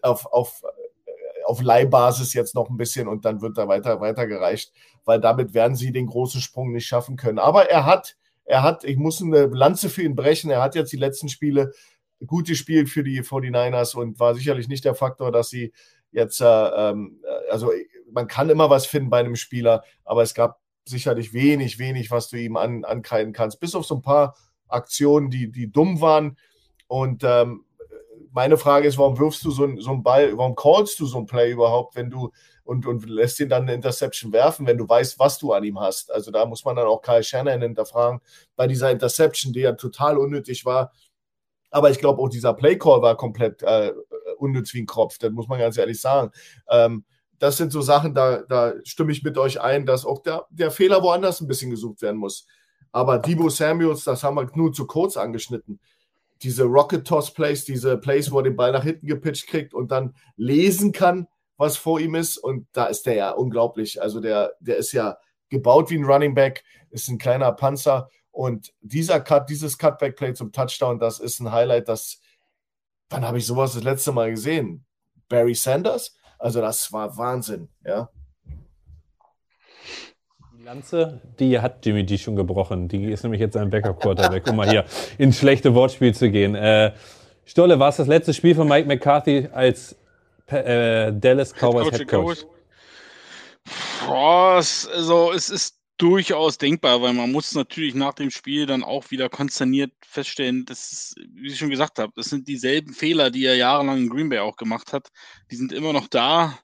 auf, 0.02 0.26
auf, 0.26 0.64
äh, 0.64 1.44
auf 1.46 1.62
Leihbasis 1.62 2.34
jetzt 2.34 2.56
noch 2.56 2.70
ein 2.70 2.78
bisschen 2.78 3.08
und 3.08 3.24
dann 3.24 3.42
wird 3.42 3.58
er 3.58 3.68
weiter, 3.68 4.02
weitergereicht, 4.02 4.74
weil 5.06 5.22
damit 5.22 5.54
werden 5.54 5.76
sie 5.76 5.92
den 5.92 6.08
großen 6.08 6.42
Sprung 6.42 6.72
nicht 6.72 6.88
schaffen 6.88 7.16
können. 7.16 7.40
Aber 7.40 7.70
er 7.70 7.86
hat, 7.86 8.18
er 8.46 8.64
hat, 8.64 8.84
ich 8.84 8.98
muss 8.98 9.22
eine 9.22 9.46
Lanze 9.46 9.90
für 9.90 10.02
ihn 10.02 10.16
brechen. 10.16 10.50
Er 10.50 10.62
hat 10.62 10.74
jetzt 10.74 10.92
die 10.92 10.98
letzten 10.98 11.30
Spiele 11.30 11.72
gut 12.26 12.48
gespielt 12.48 12.90
für 12.90 13.04
die 13.04 13.22
49ers 13.22 13.96
und 13.96 14.20
war 14.20 14.34
sicherlich 14.34 14.68
nicht 14.68 14.86
der 14.86 14.96
Faktor, 14.96 15.32
dass 15.32 15.50
sie 15.50 15.72
jetzt, 16.12 16.42
äh, 16.42 16.46
ähm, 16.46 17.22
also 17.52 17.72
man 18.12 18.28
kann 18.28 18.50
immer 18.50 18.70
was 18.70 18.86
finden 18.86 19.10
bei 19.10 19.20
einem 19.20 19.36
Spieler, 19.36 19.84
aber 20.04 20.24
es 20.24 20.34
gab 20.34 20.60
sicherlich 20.86 21.34
wenig, 21.34 21.80
wenig, 21.80 22.12
was 22.12 22.30
du 22.30 22.38
ihm 22.38 22.58
an, 22.58 22.84
ankreiden 22.84 23.34
kannst. 23.34 23.60
Bis 23.60 23.76
auf 23.76 23.86
so 23.86 23.96
ein 23.96 24.02
paar 24.02 24.36
Aktionen, 24.68 25.30
die, 25.30 25.52
die 25.52 25.72
dumm 25.72 26.02
waren. 26.02 26.38
Und 26.88 27.24
ähm, 27.24 27.66
meine 28.32 28.58
Frage 28.58 28.88
ist, 28.88 28.98
warum 28.98 29.18
wirfst 29.20 29.44
du 29.44 29.52
so, 29.52 29.68
so 29.80 29.92
einen 29.92 30.04
Ball, 30.04 30.38
warum 30.38 30.56
callst 30.56 31.00
du 31.00 31.06
so 31.06 31.20
ein 31.20 31.26
Play 31.26 31.52
überhaupt, 31.52 31.96
wenn 31.96 32.10
du 32.10 32.32
und, 32.64 32.86
und 32.86 33.10
lässt 33.10 33.40
ihn 33.40 33.50
dann 33.50 33.64
eine 33.64 33.74
Interception 33.74 34.32
werfen, 34.32 34.68
wenn 34.68 34.78
du 34.78 34.88
weißt, 34.88 35.18
was 35.18 35.40
du 35.40 35.54
an 35.54 35.64
ihm 35.64 35.80
hast. 35.80 36.12
Also 36.12 36.30
da 36.30 36.46
muss 36.46 36.66
man 36.66 36.76
dann 36.76 36.86
auch 36.86 37.02
Kyle 37.02 37.24
Shannon 37.24 37.62
hinterfragen, 37.62 38.20
bei 38.56 38.68
dieser 38.68 38.92
Interception, 38.92 39.54
die 39.54 39.62
ja 39.62 39.72
total 39.72 40.20
unnötig 40.20 40.66
war. 40.66 40.92
Aber 41.72 41.90
ich 41.90 41.98
glaube 41.98 42.22
auch 42.22 42.30
dieser 42.30 42.54
Play 42.54 42.78
Call 42.78 43.02
war 43.02 43.18
komplett 43.18 43.64
äh, 43.64 43.94
unnütz 44.38 44.74
wie 44.74 44.82
ein 44.82 44.86
Kropf, 44.86 45.18
das 45.18 45.32
muss 45.32 45.48
man 45.48 45.60
ganz 45.60 45.78
ehrlich 45.78 46.00
sagen. 46.00 46.32
Ähm, 46.70 47.06
das 47.40 47.58
sind 47.58 47.72
so 47.72 47.82
Sachen, 47.82 48.14
da, 48.14 48.44
da 48.44 48.74
stimme 48.84 49.12
ich 49.12 49.24
mit 49.24 49.38
euch 49.38 49.62
ein, 49.62 49.86
dass 49.86 50.06
auch 50.06 50.22
der, 50.22 50.46
der 50.50 50.72
Fehler 50.72 51.02
woanders 51.02 51.42
ein 51.42 51.48
bisschen 51.48 51.72
gesucht 51.72 52.02
werden 52.02 52.18
muss. 52.18 52.46
Aber 52.92 53.18
Debo 53.18 53.50
Samuels, 53.50 54.04
das 54.04 54.24
haben 54.24 54.36
wir 54.36 54.50
nur 54.56 54.74
zu 54.74 54.86
kurz 54.86 55.16
angeschnitten. 55.16 55.80
Diese 56.42 56.64
Rocket 56.64 57.08
Toss 57.08 57.34
Plays, 57.34 57.66
diese 57.66 57.98
Plays, 57.98 58.32
wo 58.32 58.40
er 58.40 58.44
den 58.44 58.56
Ball 58.56 58.72
nach 58.72 58.84
hinten 58.84 59.08
gepitcht 59.08 59.48
kriegt 59.48 59.74
und 59.74 59.92
dann 59.92 60.16
lesen 60.36 60.92
kann, 60.92 61.28
was 61.58 61.78
vor 61.78 62.00
ihm 62.00 62.16
ist. 62.16 62.38
Und 62.38 62.68
da 62.72 62.86
ist 62.86 63.06
der 63.06 63.16
ja 63.16 63.32
unglaublich. 63.32 64.02
Also 64.02 64.20
der, 64.20 64.54
der 64.60 64.78
ist 64.78 64.92
ja 64.92 65.18
gebaut 65.50 65.90
wie 65.90 65.98
ein 65.98 66.06
Running 66.06 66.34
Back, 66.34 66.64
ist 66.90 67.08
ein 67.10 67.18
kleiner 67.18 67.52
Panzer. 67.52 68.10
Und 68.32 68.74
dieser 68.82 69.20
Cut, 69.20 69.50
dieses 69.50 69.78
Cutback 69.78 70.16
Play 70.16 70.34
zum 70.34 70.52
Touchdown, 70.52 71.00
das 71.00 71.20
ist 71.20 71.40
ein 71.40 71.52
Highlight, 71.52 71.88
das, 71.90 72.20
wann 73.10 73.26
habe 73.26 73.38
ich 73.38 73.46
sowas 73.46 73.74
das 73.74 73.84
letzte 73.84 74.12
Mal 74.12 74.32
gesehen? 74.32 74.86
Barry 75.28 75.56
Sanders? 75.56 76.16
Also 76.40 76.62
das 76.62 76.92
war 76.94 77.18
Wahnsinn, 77.18 77.68
ja. 77.86 78.10
Die 80.58 80.64
Lanze, 80.64 81.22
die 81.38 81.60
hat 81.60 81.86
Jimmy 81.86 82.06
G 82.06 82.18
schon 82.18 82.36
gebrochen. 82.36 82.88
Die 82.88 83.12
ist 83.12 83.24
nämlich 83.24 83.42
jetzt 83.42 83.58
ein 83.58 83.70
Backup-Quarterback, 83.70 84.50
um 84.50 84.56
mal 84.56 84.70
hier 84.70 84.86
ins 85.18 85.38
schlechte 85.38 85.76
Wortspiel 85.76 86.16
zu 86.16 86.32
gehen. 86.32 86.56
Äh, 86.56 86.94
Stolle, 87.46 87.80
war 87.80 87.90
es 87.90 87.98
das 87.98 88.08
letzte 88.08 88.34
Spiel 88.34 88.56
von 88.56 88.68
Mike 88.68 88.88
McCarthy 88.88 89.50
als 89.52 89.98
äh, 90.48 91.12
Dallas 91.12 91.54
Cowboys 91.54 91.90
Head 91.90 92.08
Coach? 92.08 92.46
Boah, 94.06 94.56
also 94.56 95.32
es 95.34 95.50
ist 95.50 95.79
durchaus 96.00 96.58
denkbar, 96.58 97.02
weil 97.02 97.14
man 97.14 97.32
muss 97.32 97.54
natürlich 97.54 97.94
nach 97.94 98.14
dem 98.14 98.32
Spiel 98.32 98.66
dann 98.66 98.84
auch 98.84 99.12
wieder 99.12 99.30
konsterniert 99.30 99.92
feststellen, 100.02 100.66
dass, 100.66 101.14
wie 101.34 101.50
ich 101.50 101.60
schon 101.60 101.70
gesagt 101.70 102.00
habe, 102.00 102.14
das 102.16 102.28
sind 102.28 102.48
dieselben 102.48 102.94
Fehler, 102.94 103.30
die 103.30 103.46
er 103.46 103.56
jahrelang 103.56 103.98
in 103.98 104.10
Green 104.10 104.30
Bay 104.30 104.40
auch 104.40 104.56
gemacht 104.56 104.94
hat. 104.94 105.10
Die 105.52 105.58
sind 105.58 105.74
immer 105.74 105.94
noch 105.94 106.08
da. 106.08 106.58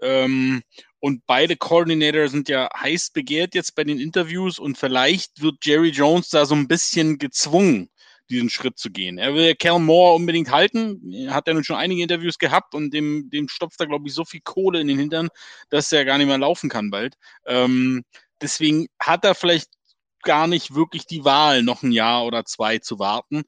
Ähm, 0.00 0.62
und 1.00 1.26
beide 1.26 1.56
Coordinator 1.56 2.28
sind 2.28 2.48
ja 2.48 2.68
heiß 2.74 3.10
begehrt 3.10 3.54
jetzt 3.54 3.74
bei 3.74 3.84
den 3.84 3.98
Interviews 3.98 4.58
und 4.58 4.78
vielleicht 4.78 5.42
wird 5.42 5.64
Jerry 5.64 5.90
Jones 5.90 6.30
da 6.30 6.46
so 6.46 6.54
ein 6.54 6.68
bisschen 6.68 7.18
gezwungen, 7.18 7.90
diesen 8.30 8.50
Schritt 8.50 8.78
zu 8.78 8.90
gehen. 8.90 9.18
Er 9.18 9.34
will 9.34 9.54
Cal 9.56 9.78
Moore 9.80 10.14
unbedingt 10.14 10.50
halten. 10.50 11.00
Hat 11.28 11.46
ja 11.48 11.54
nun 11.54 11.64
schon 11.64 11.76
einige 11.76 12.02
Interviews 12.02 12.38
gehabt 12.38 12.74
und 12.74 12.92
dem, 12.94 13.30
dem 13.30 13.48
stopft 13.48 13.80
er, 13.80 13.86
glaube 13.86 14.06
ich, 14.06 14.14
so 14.14 14.24
viel 14.24 14.40
Kohle 14.40 14.80
in 14.80 14.88
den 14.88 14.98
Hintern, 14.98 15.28
dass 15.70 15.92
er 15.92 16.04
gar 16.04 16.18
nicht 16.18 16.26
mehr 16.26 16.38
laufen 16.38 16.68
kann 16.70 16.90
bald. 16.90 17.16
Ähm, 17.46 18.04
deswegen 18.40 18.86
hat 19.00 19.24
er 19.24 19.34
vielleicht 19.34 19.70
gar 20.22 20.46
nicht 20.46 20.74
wirklich 20.74 21.06
die 21.06 21.24
Wahl, 21.24 21.62
noch 21.62 21.82
ein 21.82 21.92
Jahr 21.92 22.24
oder 22.26 22.44
zwei 22.44 22.78
zu 22.78 22.98
warten. 22.98 23.44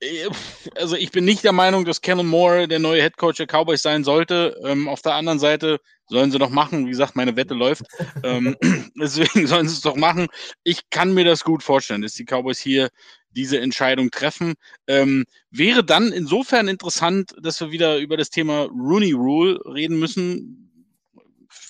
Äh, 0.00 0.28
also 0.76 0.96
ich 0.96 1.10
bin 1.10 1.24
nicht 1.24 1.44
der 1.44 1.52
Meinung, 1.52 1.84
dass 1.84 2.00
Kellen 2.00 2.26
Moore 2.26 2.68
der 2.68 2.78
neue 2.78 3.02
Head 3.02 3.16
Coach 3.16 3.38
der 3.38 3.46
Cowboys 3.46 3.82
sein 3.82 4.04
sollte. 4.04 4.60
Ähm, 4.64 4.88
auf 4.88 5.02
der 5.02 5.14
anderen 5.14 5.38
Seite 5.38 5.80
sollen 6.08 6.30
sie 6.30 6.38
doch 6.38 6.50
machen. 6.50 6.86
Wie 6.86 6.90
gesagt, 6.90 7.16
meine 7.16 7.36
Wette 7.36 7.54
läuft. 7.54 7.84
ähm, 8.22 8.56
deswegen 9.00 9.46
sollen 9.46 9.68
sie 9.68 9.74
es 9.74 9.80
doch 9.80 9.96
machen. 9.96 10.26
Ich 10.64 10.90
kann 10.90 11.14
mir 11.14 11.24
das 11.24 11.44
gut 11.44 11.62
vorstellen, 11.62 12.02
dass 12.02 12.14
die 12.14 12.24
Cowboys 12.24 12.58
hier 12.58 12.88
diese 13.30 13.60
Entscheidung 13.60 14.10
treffen. 14.10 14.54
Ähm, 14.86 15.24
wäre 15.50 15.84
dann 15.84 16.10
insofern 16.10 16.68
interessant, 16.68 17.34
dass 17.40 17.60
wir 17.60 17.70
wieder 17.70 17.98
über 17.98 18.16
das 18.16 18.30
Thema 18.30 18.62
Rooney 18.62 19.12
Rule 19.12 19.60
reden 19.66 19.98
müssen 19.98 20.65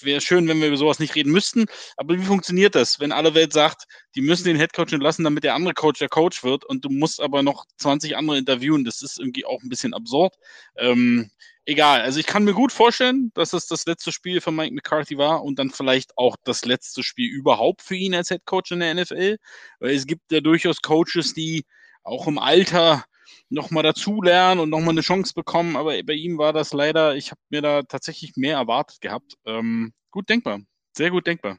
wäre 0.04 0.20
schön, 0.20 0.48
wenn 0.48 0.60
wir 0.60 0.68
über 0.68 0.76
sowas 0.76 0.98
nicht 0.98 1.14
reden 1.14 1.32
müssten. 1.32 1.66
Aber 1.96 2.14
wie 2.14 2.24
funktioniert 2.24 2.74
das, 2.74 3.00
wenn 3.00 3.12
alle 3.12 3.34
Welt 3.34 3.52
sagt, 3.52 3.84
die 4.14 4.20
müssen 4.20 4.44
den 4.44 4.56
Headcoach 4.56 4.92
entlassen, 4.92 5.24
damit 5.24 5.44
der 5.44 5.54
andere 5.54 5.74
Coach 5.74 5.98
der 5.98 6.08
Coach 6.08 6.42
wird 6.44 6.64
und 6.64 6.84
du 6.84 6.88
musst 6.90 7.20
aber 7.20 7.42
noch 7.42 7.64
20 7.78 8.16
andere 8.16 8.38
interviewen? 8.38 8.84
Das 8.84 9.02
ist 9.02 9.18
irgendwie 9.18 9.44
auch 9.44 9.62
ein 9.62 9.68
bisschen 9.68 9.94
absurd. 9.94 10.34
Ähm, 10.76 11.30
egal, 11.64 12.00
also 12.00 12.18
ich 12.20 12.26
kann 12.26 12.44
mir 12.44 12.54
gut 12.54 12.72
vorstellen, 12.72 13.30
dass 13.34 13.52
es 13.52 13.66
das 13.66 13.86
letzte 13.86 14.12
Spiel 14.12 14.40
von 14.40 14.54
Mike 14.54 14.74
McCarthy 14.74 15.18
war 15.18 15.42
und 15.42 15.58
dann 15.58 15.70
vielleicht 15.70 16.16
auch 16.16 16.36
das 16.44 16.64
letzte 16.64 17.02
Spiel 17.02 17.30
überhaupt 17.30 17.82
für 17.82 17.96
ihn 17.96 18.14
als 18.14 18.30
Headcoach 18.30 18.70
in 18.70 18.80
der 18.80 18.94
NFL. 18.94 19.36
Weil 19.80 19.94
es 19.94 20.06
gibt 20.06 20.32
ja 20.32 20.40
durchaus 20.40 20.80
Coaches, 20.82 21.34
die 21.34 21.64
auch 22.02 22.26
im 22.26 22.38
Alter 22.38 23.04
nochmal 23.48 23.82
dazulernen 23.82 24.60
und 24.60 24.70
nochmal 24.70 24.90
eine 24.90 25.00
Chance 25.00 25.34
bekommen. 25.34 25.76
Aber 25.76 25.92
bei 26.04 26.14
ihm 26.14 26.38
war 26.38 26.52
das 26.52 26.72
leider, 26.72 27.16
ich 27.16 27.30
habe 27.30 27.40
mir 27.50 27.62
da 27.62 27.82
tatsächlich 27.82 28.36
mehr 28.36 28.56
erwartet 28.56 29.00
gehabt. 29.00 29.34
Ähm, 29.44 29.92
gut 30.10 30.28
denkbar, 30.28 30.60
sehr 30.96 31.10
gut 31.10 31.26
denkbar. 31.26 31.58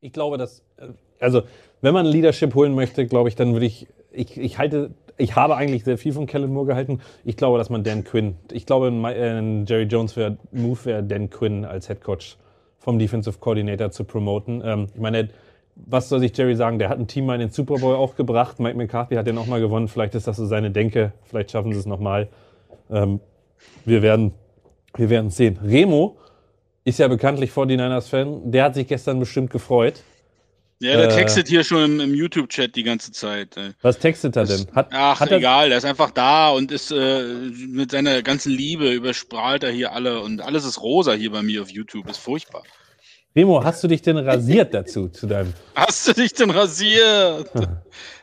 Ich 0.00 0.12
glaube, 0.12 0.38
dass, 0.38 0.60
äh, 0.76 0.88
also 1.18 1.42
wenn 1.80 1.94
man 1.94 2.06
Leadership 2.06 2.54
holen 2.54 2.74
möchte, 2.74 3.06
glaube 3.06 3.28
ich, 3.28 3.36
dann 3.36 3.52
würde 3.52 3.66
ich, 3.66 3.86
ich, 4.12 4.36
ich 4.36 4.58
halte, 4.58 4.94
ich 5.16 5.36
habe 5.36 5.56
eigentlich 5.56 5.84
sehr 5.84 5.98
viel 5.98 6.12
von 6.12 6.26
Kellen 6.26 6.52
Moore 6.52 6.66
gehalten. 6.66 7.00
Ich 7.24 7.36
glaube, 7.36 7.58
dass 7.58 7.70
man 7.70 7.84
Dan 7.84 8.04
Quinn, 8.04 8.36
ich 8.50 8.66
glaube, 8.66 8.88
äh, 8.88 9.64
Jerry 9.64 9.84
Jones 9.84 10.16
wäre, 10.16 10.38
Move 10.52 10.84
wäre 10.84 11.02
Dan 11.02 11.30
Quinn 11.30 11.64
als 11.64 11.88
Head 11.88 12.00
Coach 12.00 12.36
vom 12.78 12.98
Defensive 12.98 13.38
Coordinator 13.38 13.90
zu 13.90 14.04
promoten. 14.04 14.62
Ähm, 14.64 14.88
ich 14.94 15.00
meine, 15.00 15.28
was 15.86 16.08
soll 16.08 16.20
sich 16.20 16.36
Jerry 16.36 16.56
sagen? 16.56 16.78
Der 16.78 16.88
hat 16.88 16.98
ein 16.98 17.06
Team 17.06 17.26
mal 17.26 17.34
in 17.34 17.40
den 17.40 17.50
Super 17.50 17.76
Bowl 17.76 17.94
auch 17.94 18.16
gebracht. 18.16 18.60
Mike 18.60 18.76
McCarthy 18.76 19.14
hat 19.16 19.26
den 19.26 19.38
auch 19.38 19.46
mal 19.46 19.60
gewonnen. 19.60 19.88
Vielleicht 19.88 20.14
ist 20.14 20.26
das 20.26 20.36
so 20.36 20.46
seine 20.46 20.70
Denke. 20.70 21.12
Vielleicht 21.24 21.50
schaffen 21.50 21.72
sie 21.72 21.78
es 21.78 21.86
nochmal. 21.86 22.28
Ähm, 22.90 23.20
wir 23.84 24.02
werden 24.02 24.32
wir 24.96 25.10
werden 25.10 25.30
sehen. 25.30 25.58
Remo 25.62 26.18
ist 26.84 26.98
ja 26.98 27.08
bekanntlich 27.08 27.50
49ers-Fan. 27.50 28.50
Der 28.50 28.64
hat 28.64 28.74
sich 28.74 28.88
gestern 28.88 29.18
bestimmt 29.20 29.50
gefreut. 29.50 30.02
Ja, 30.82 30.96
der 30.96 31.10
äh, 31.10 31.14
textet 31.14 31.46
hier 31.46 31.62
schon 31.62 31.84
im, 31.84 32.00
im 32.00 32.14
YouTube-Chat 32.14 32.74
die 32.74 32.82
ganze 32.82 33.12
Zeit. 33.12 33.54
Was 33.82 33.98
textet 33.98 34.34
er 34.36 34.46
denn? 34.46 34.66
Hat, 34.74 34.88
ach, 34.92 35.20
hat 35.20 35.30
egal, 35.30 35.70
er 35.70 35.76
ist 35.76 35.84
einfach 35.84 36.10
da 36.10 36.48
und 36.50 36.72
ist 36.72 36.90
äh, 36.90 37.22
mit 37.68 37.90
seiner 37.90 38.22
ganzen 38.22 38.50
Liebe 38.50 38.90
überstrahlt 38.90 39.62
er 39.62 39.70
hier 39.70 39.92
alle 39.92 40.20
und 40.20 40.40
alles 40.40 40.64
ist 40.64 40.80
rosa 40.80 41.12
hier 41.12 41.32
bei 41.32 41.42
mir 41.42 41.60
auf 41.60 41.68
YouTube. 41.68 42.08
Ist 42.08 42.16
furchtbar. 42.16 42.62
Remo, 43.34 43.62
hast 43.62 43.84
du 43.84 43.86
dich 43.86 44.02
denn 44.02 44.16
rasiert 44.16 44.74
dazu, 44.74 45.08
zu 45.08 45.28
deinem? 45.28 45.52
Hast 45.76 46.08
du 46.08 46.12
dich 46.14 46.32
denn 46.32 46.50
rasiert? 46.50 47.48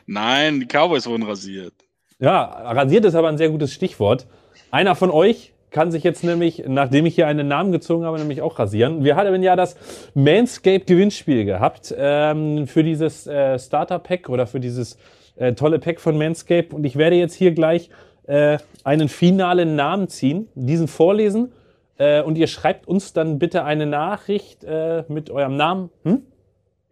Nein, 0.06 0.60
die 0.60 0.66
Cowboys 0.66 1.06
wurden 1.06 1.22
rasiert. 1.22 1.72
Ja, 2.18 2.42
rasiert 2.44 3.06
ist 3.06 3.14
aber 3.14 3.28
ein 3.28 3.38
sehr 3.38 3.48
gutes 3.48 3.72
Stichwort. 3.72 4.26
Einer 4.70 4.94
von 4.94 5.10
euch 5.10 5.54
kann 5.70 5.90
sich 5.90 6.02
jetzt 6.02 6.24
nämlich, 6.24 6.64
nachdem 6.66 7.06
ich 7.06 7.14
hier 7.14 7.26
einen 7.26 7.48
Namen 7.48 7.72
gezogen 7.72 8.04
habe, 8.04 8.18
nämlich 8.18 8.42
auch 8.42 8.58
rasieren. 8.58 9.02
Wir 9.02 9.16
hatten 9.16 9.42
ja 9.42 9.56
das 9.56 9.76
Manscape-Gewinnspiel 10.12 11.46
gehabt 11.46 11.94
ähm, 11.96 12.66
für 12.66 12.84
dieses 12.84 13.26
äh, 13.26 13.58
Starter-Pack 13.58 14.28
oder 14.28 14.46
für 14.46 14.60
dieses 14.60 14.98
äh, 15.36 15.54
tolle 15.54 15.78
Pack 15.78 16.00
von 16.00 16.18
Manscape. 16.18 16.74
Und 16.76 16.84
ich 16.84 16.96
werde 16.96 17.16
jetzt 17.16 17.34
hier 17.34 17.52
gleich 17.52 17.88
äh, 18.26 18.58
einen 18.84 19.08
finalen 19.08 19.74
Namen 19.74 20.08
ziehen, 20.08 20.48
diesen 20.54 20.86
vorlesen 20.86 21.52
äh, 21.98 22.22
und 22.22 22.38
ihr 22.38 22.46
schreibt 22.46 22.88
uns 22.88 23.12
dann 23.12 23.38
bitte 23.38 23.64
eine 23.64 23.86
Nachricht 23.86 24.64
äh, 24.64 25.04
mit 25.08 25.30
eurem 25.30 25.56
Namen. 25.56 25.90
Hm? 26.04 26.22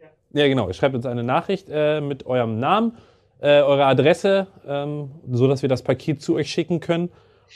Ja. 0.01 0.43
ja, 0.43 0.49
genau. 0.49 0.69
Ihr 0.69 0.75
schreibt 0.75 0.95
uns 0.95 1.07
eine 1.07 1.23
Nachricht 1.23 1.69
äh, 1.71 2.01
mit 2.01 2.27
eurem 2.27 2.59
Namen, 2.59 2.97
äh, 3.41 3.63
eurer 3.63 3.87
Adresse, 3.87 4.49
ähm, 4.67 5.13
so 5.31 5.47
dass 5.49 5.63
wir 5.63 5.69
das 5.69 5.83
Paket 5.83 6.23
zu 6.23 6.35
euch 6.35 6.51
schicken 6.51 6.81
können. 6.81 7.11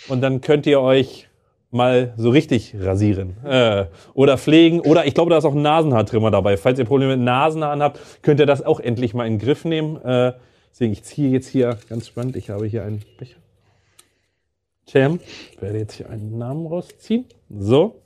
Und 0.09 0.21
dann 0.21 0.41
könnt 0.41 0.67
ihr 0.67 0.81
euch 0.81 1.29
mal 1.71 2.15
so 2.17 2.31
richtig 2.31 2.75
rasieren 2.79 3.37
äh, 3.45 3.87
oder 4.15 4.39
pflegen. 4.39 4.81
Oder 4.81 5.07
ich 5.07 5.15
glaube, 5.15 5.31
da 5.31 5.39
ist 5.39 5.45
auch 5.45 5.55
ein 5.55 5.63
Nasenhaartrimmer 5.63 6.31
dabei. 6.31 6.57
Falls 6.57 6.79
ihr 6.79 6.85
Probleme 6.85 7.17
mit 7.17 7.25
Nasenhaaren 7.25 7.83
habt, 7.83 8.01
könnt 8.23 8.41
ihr 8.41 8.47
das 8.47 8.65
auch 8.65 8.81
endlich 8.81 9.15
mal 9.15 9.27
in 9.27 9.35
den 9.35 9.45
Griff 9.45 9.65
nehmen. 9.65 9.97
Äh, 10.03 10.35
deswegen, 10.71 10.93
ich 10.93 11.03
ziehe 11.03 11.31
jetzt 11.31 11.49
hier 11.49 11.79
ganz 11.89 12.07
spannend. 12.07 12.37
Ich 12.37 12.51
habe 12.51 12.67
hier 12.67 12.85
einen 12.85 13.03
Becher. 13.19 13.37
Cem, 14.91 15.21
ich 15.53 15.63
werde 15.63 15.79
jetzt 15.79 15.95
hier 15.95 16.11
einen 16.11 16.37
Namen 16.37 16.67
rausziehen. 16.67 17.27
So. 17.49 18.03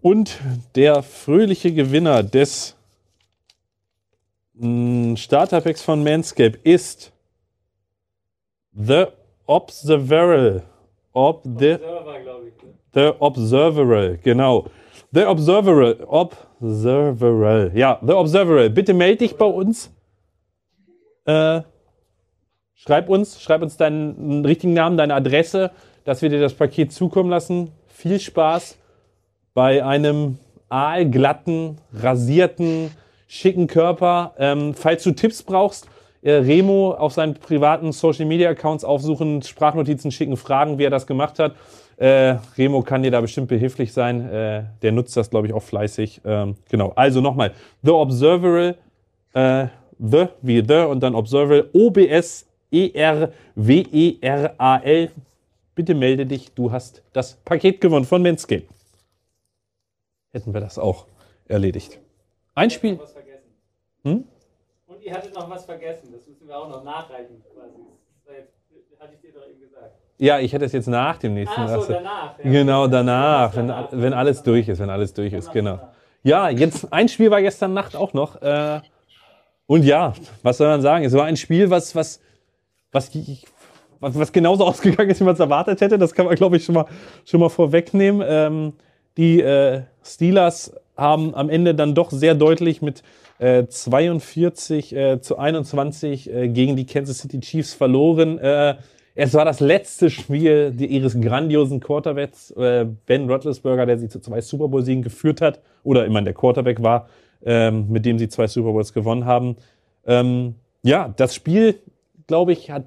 Und 0.00 0.38
der 0.74 1.02
fröhliche 1.02 1.74
Gewinner 1.74 2.22
des 2.22 2.74
hm, 4.58 5.16
Starterpacks 5.16 5.82
von 5.82 6.02
Manscape 6.02 6.58
ist 6.62 7.12
The 8.72 9.06
Observeral. 9.44 10.62
Ob 11.12 11.42
the, 11.44 11.74
Observer, 11.74 12.42
The 12.94 13.12
Observeral, 13.18 14.18
genau. 14.22 14.70
The 15.12 15.24
Observeral. 15.24 16.04
Observeral. 16.06 17.72
Ja, 17.74 17.98
The 18.00 18.12
Observeral. 18.12 18.70
Bitte 18.70 18.94
melde 18.94 19.18
dich 19.18 19.36
bei 19.36 19.46
uns. 19.46 19.90
Äh, 21.26 21.60
Schreib 22.80 23.08
uns, 23.08 23.42
schreib 23.42 23.62
uns 23.62 23.76
deinen 23.76 24.44
richtigen 24.44 24.72
Namen, 24.72 24.96
deine 24.96 25.14
Adresse, 25.14 25.72
dass 26.04 26.22
wir 26.22 26.28
dir 26.28 26.40
das 26.40 26.54
Paket 26.54 26.92
zukommen 26.92 27.28
lassen. 27.28 27.72
Viel 27.88 28.20
Spaß 28.20 28.78
bei 29.52 29.84
einem 29.84 30.38
aalglatten, 30.68 31.78
rasierten, 31.92 32.92
schicken 33.26 33.66
Körper. 33.66 34.34
Ähm, 34.38 34.74
falls 34.74 35.02
du 35.02 35.10
Tipps 35.10 35.42
brauchst, 35.42 35.88
äh, 36.22 36.34
Remo 36.34 36.92
auf 36.92 37.12
seinen 37.14 37.34
privaten 37.34 37.90
Social 37.90 38.26
Media 38.26 38.48
Accounts 38.50 38.84
aufsuchen, 38.84 39.42
Sprachnotizen 39.42 40.12
schicken, 40.12 40.36
fragen, 40.36 40.78
wie 40.78 40.84
er 40.84 40.90
das 40.90 41.08
gemacht 41.08 41.40
hat. 41.40 41.56
Äh, 41.96 42.36
Remo 42.56 42.82
kann 42.82 43.02
dir 43.02 43.10
da 43.10 43.20
bestimmt 43.20 43.48
behilflich 43.48 43.92
sein. 43.92 44.20
Äh, 44.30 44.62
der 44.82 44.92
nutzt 44.92 45.16
das, 45.16 45.30
glaube 45.30 45.48
ich, 45.48 45.52
auch 45.52 45.64
fleißig. 45.64 46.20
Ähm, 46.24 46.54
genau. 46.70 46.92
Also 46.94 47.20
nochmal. 47.20 47.50
The 47.82 47.90
Observeral, 47.90 48.76
äh, 49.34 49.66
The 49.98 50.28
wie 50.42 50.62
The 50.64 50.84
und 50.88 51.00
dann 51.00 51.16
Observeral, 51.16 51.70
OBS 51.72 52.47
E-R-W-E-R-A-L. 52.70 53.30
bitte 55.74 55.94
melde 55.94 56.26
dich, 56.26 56.52
du 56.54 56.70
hast 56.72 57.02
das 57.12 57.34
Paket 57.36 57.80
gewonnen 57.80 58.04
von 58.04 58.22
Manscaped. 58.22 58.68
Hätten 60.30 60.52
wir 60.52 60.60
das 60.60 60.78
auch 60.78 61.06
erledigt. 61.46 61.98
Ein 62.54 62.70
Spiel. 62.70 62.98
Hm? 64.04 64.24
Und 64.86 65.02
ihr 65.02 65.12
hattet 65.12 65.34
noch 65.34 65.48
was 65.48 65.64
vergessen, 65.64 66.12
das 66.12 66.26
müssen 66.26 66.46
wir 66.46 66.58
auch 66.58 66.68
noch 66.68 66.84
nachreichen 66.84 67.42
quasi. 67.54 67.76
Hatte 68.98 69.14
ich 69.14 69.20
dir 69.20 69.32
doch 69.32 69.46
eben 69.48 69.60
gesagt. 69.60 69.94
Ja, 70.18 70.40
ich 70.40 70.52
hätte 70.52 70.64
es 70.64 70.72
jetzt 70.72 70.88
nach 70.88 71.18
dem 71.18 71.34
nächsten. 71.34 71.60
Ach 71.60 71.80
so, 71.80 71.92
danach. 71.92 72.36
ja. 72.38 72.50
Genau, 72.50 72.88
danach, 72.88 73.54
wenn, 73.54 73.72
wenn 73.92 74.12
alles 74.12 74.42
durch 74.42 74.68
ist, 74.68 74.80
wenn 74.80 74.90
alles 74.90 75.14
durch 75.14 75.32
ist, 75.32 75.52
genau. 75.52 75.78
Ja, 76.24 76.48
jetzt 76.48 76.92
ein 76.92 77.08
Spiel 77.08 77.30
war 77.30 77.40
gestern 77.40 77.74
Nacht 77.74 77.94
auch 77.94 78.12
noch. 78.12 78.42
Äh, 78.42 78.80
und 79.66 79.84
ja, 79.84 80.14
was 80.42 80.58
soll 80.58 80.66
man 80.66 80.82
sagen? 80.82 81.04
Es 81.04 81.12
war 81.12 81.26
ein 81.26 81.36
Spiel, 81.36 81.70
was, 81.70 81.94
was, 81.94 82.20
was, 82.92 83.10
was, 84.00 84.18
was 84.18 84.32
genauso 84.32 84.64
ausgegangen 84.66 85.10
ist, 85.10 85.20
wie 85.20 85.24
man 85.24 85.34
es 85.34 85.40
erwartet 85.40 85.80
hätte. 85.80 85.98
Das 85.98 86.12
kann 86.12 86.26
man, 86.26 86.34
glaube 86.34 86.56
ich, 86.56 86.64
schon 86.64 86.74
mal, 86.74 86.86
schon 87.24 87.40
mal 87.40 87.48
vorwegnehmen. 87.48 88.26
Ähm, 88.28 88.72
die 89.16 89.40
äh, 89.40 89.82
Steelers 90.04 90.72
haben 90.96 91.34
am 91.34 91.50
Ende 91.50 91.74
dann 91.74 91.94
doch 91.94 92.10
sehr 92.10 92.34
deutlich 92.34 92.82
mit 92.82 93.02
äh, 93.38 93.66
42 93.66 94.94
äh, 94.94 95.20
zu 95.20 95.38
21 95.38 96.32
äh, 96.32 96.48
gegen 96.48 96.76
die 96.76 96.86
Kansas 96.86 97.18
City 97.18 97.40
Chiefs 97.40 97.74
verloren. 97.74 98.38
Äh, 98.38 98.76
es 99.20 99.34
war 99.34 99.44
das 99.44 99.58
letzte 99.58 100.10
Spiel 100.10 100.74
ihres 100.78 101.20
grandiosen 101.20 101.80
Quarterbacks, 101.80 102.52
äh, 102.52 102.86
Ben 103.06 103.28
Roethlisberger, 103.28 103.84
der 103.84 103.98
sie 103.98 104.08
zu 104.08 104.20
zwei 104.20 104.40
Super 104.40 104.68
Bowl-Siegen 104.68 105.02
geführt 105.02 105.40
hat, 105.40 105.60
oder 105.82 106.04
immer 106.04 106.22
der 106.22 106.34
Quarterback 106.34 106.82
war, 106.84 107.08
ähm, 107.44 107.86
mit 107.88 108.04
dem 108.04 108.18
sie 108.18 108.28
zwei 108.28 108.46
Super 108.46 108.70
Bowls 108.70 108.92
gewonnen 108.92 109.24
haben. 109.24 109.56
Ähm, 110.06 110.54
ja, 110.84 111.12
das 111.16 111.34
Spiel, 111.34 111.80
glaube 112.28 112.52
ich, 112.52 112.70
hat 112.70 112.84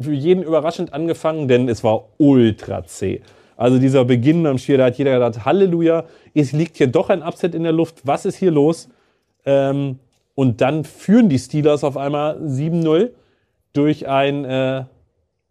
für 0.00 0.12
jeden 0.12 0.42
überraschend 0.42 0.94
angefangen, 0.94 1.48
denn 1.48 1.68
es 1.68 1.84
war 1.84 2.08
ultra 2.16 2.84
zäh. 2.84 3.20
Also 3.56 3.78
dieser 3.78 4.04
Beginn 4.06 4.46
am 4.46 4.56
Spiel, 4.58 4.78
da 4.78 4.86
hat 4.86 4.96
jeder 4.96 5.12
gedacht, 5.12 5.44
Halleluja, 5.44 6.04
es 6.34 6.52
liegt 6.52 6.78
hier 6.78 6.86
doch 6.86 7.10
ein 7.10 7.22
Upset 7.22 7.54
in 7.54 7.62
der 7.64 7.72
Luft, 7.72 8.06
was 8.06 8.24
ist 8.24 8.36
hier 8.36 8.50
los? 8.50 8.88
Ähm, 9.44 9.98
und 10.34 10.60
dann 10.60 10.84
führen 10.84 11.28
die 11.28 11.38
Steelers 11.38 11.84
auf 11.84 11.96
einmal 11.96 12.38
7-0 12.38 13.10
durch 13.74 14.08
einen 14.08 14.44
äh, 14.44 14.84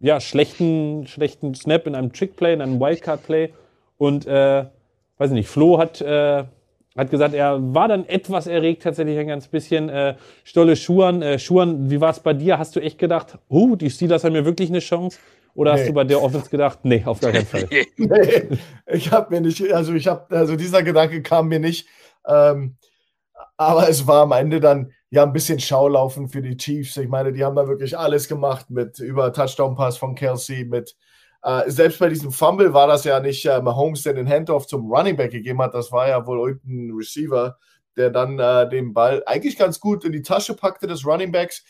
ja, 0.00 0.20
schlechten, 0.20 1.06
schlechten 1.06 1.54
Snap 1.54 1.86
in 1.86 1.94
einem 1.94 2.12
Trickplay, 2.12 2.52
in 2.52 2.60
einem 2.60 2.80
Wildcard-Play. 2.80 3.50
Und 3.98 4.26
äh, 4.26 4.64
weiß 5.18 5.30
ich 5.30 5.34
nicht, 5.34 5.48
Flo 5.48 5.78
hat, 5.78 6.00
äh, 6.00 6.44
hat 6.96 7.10
gesagt, 7.10 7.34
er 7.34 7.58
war 7.74 7.88
dann 7.88 8.04
etwas 8.06 8.46
erregt, 8.46 8.82
tatsächlich 8.82 9.18
ein 9.18 9.26
ganz 9.26 9.48
bisschen. 9.48 9.88
Äh, 9.88 10.16
Stolle 10.44 10.76
Schuhan, 10.76 11.22
äh, 11.22 11.38
Schuhan, 11.38 11.90
wie 11.90 12.00
war 12.00 12.10
es 12.10 12.20
bei 12.20 12.34
dir? 12.34 12.58
Hast 12.58 12.76
du 12.76 12.80
echt 12.80 12.98
gedacht, 12.98 13.38
oh, 13.48 13.76
die 13.76 13.90
Steelers 13.90 14.24
haben 14.24 14.34
ja 14.34 14.44
wirklich 14.44 14.68
eine 14.70 14.80
Chance? 14.80 15.18
Oder 15.54 15.72
hast 15.72 15.80
Nee. 15.82 15.88
du 15.88 15.92
bei 15.94 16.04
der 16.04 16.22
Offense 16.22 16.48
gedacht, 16.50 16.80
nee, 16.84 17.02
auf 17.04 17.20
gar 17.20 17.32
keinen 17.32 17.46
Fall? 17.46 17.68
Nee, 17.98 18.58
ich 18.86 19.12
habe 19.12 19.34
mir 19.34 19.40
nicht, 19.42 19.70
also 19.72 19.92
ich 19.94 20.06
habe, 20.08 20.34
also 20.34 20.56
dieser 20.56 20.82
Gedanke 20.82 21.22
kam 21.22 21.48
mir 21.48 21.60
nicht. 21.60 21.86
Ähm, 22.26 22.76
aber 23.56 23.88
es 23.88 24.06
war 24.06 24.22
am 24.22 24.32
Ende 24.32 24.60
dann 24.60 24.92
ja 25.10 25.22
ein 25.24 25.32
bisschen 25.32 25.60
Schaulaufen 25.60 26.28
für 26.28 26.42
die 26.42 26.56
Chiefs. 26.56 26.96
Ich 26.96 27.08
meine, 27.08 27.32
die 27.32 27.44
haben 27.44 27.56
da 27.56 27.68
wirklich 27.68 27.96
alles 27.98 28.28
gemacht 28.28 28.70
mit 28.70 28.98
über 28.98 29.32
Touchdown-Pass 29.32 29.98
von 29.98 30.14
Kelsey, 30.14 30.64
mit 30.64 30.96
äh, 31.42 31.68
selbst 31.70 31.98
bei 31.98 32.08
diesem 32.08 32.30
Fumble 32.30 32.72
war 32.72 32.86
das 32.86 33.04
ja 33.04 33.18
nicht 33.18 33.44
äh, 33.46 33.60
Mahomes, 33.60 34.02
der 34.02 34.14
den 34.14 34.28
Handoff 34.28 34.66
zum 34.66 34.90
Running 34.90 35.16
Back 35.16 35.32
gegeben 35.32 35.60
hat. 35.60 35.74
Das 35.74 35.90
war 35.90 36.08
ja 36.08 36.24
wohl 36.26 36.48
irgendein 36.48 36.96
Receiver, 36.96 37.58
der 37.96 38.10
dann 38.10 38.38
äh, 38.38 38.68
den 38.68 38.94
Ball 38.94 39.22
eigentlich 39.26 39.58
ganz 39.58 39.80
gut 39.80 40.04
in 40.04 40.12
die 40.12 40.22
Tasche 40.22 40.54
packte 40.54 40.86
des 40.86 41.04
Running 41.04 41.32
Backs. 41.32 41.64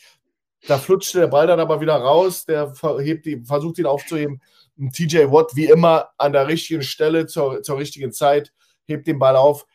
Da 0.67 0.77
flutschte 0.77 1.19
der 1.19 1.27
Ball 1.27 1.47
dann 1.47 1.59
aber 1.59 1.81
wieder 1.81 1.95
raus. 1.95 2.45
Der 2.45 2.73
verhebt 2.73 3.25
ihn, 3.25 3.45
versucht 3.45 3.79
ihn 3.79 3.87
aufzuheben. 3.87 4.41
Und 4.77 4.93
TJ 4.93 5.31
Watt, 5.31 5.55
wie 5.55 5.65
immer, 5.65 6.09
an 6.17 6.33
der 6.33 6.47
richtigen 6.47 6.83
Stelle 6.83 7.25
zur, 7.25 7.63
zur 7.63 7.77
richtigen 7.77 8.11
Zeit, 8.11 8.53
hebt 8.85 9.07
den 9.07 9.19
Ball 9.19 9.35
auf. 9.35 9.65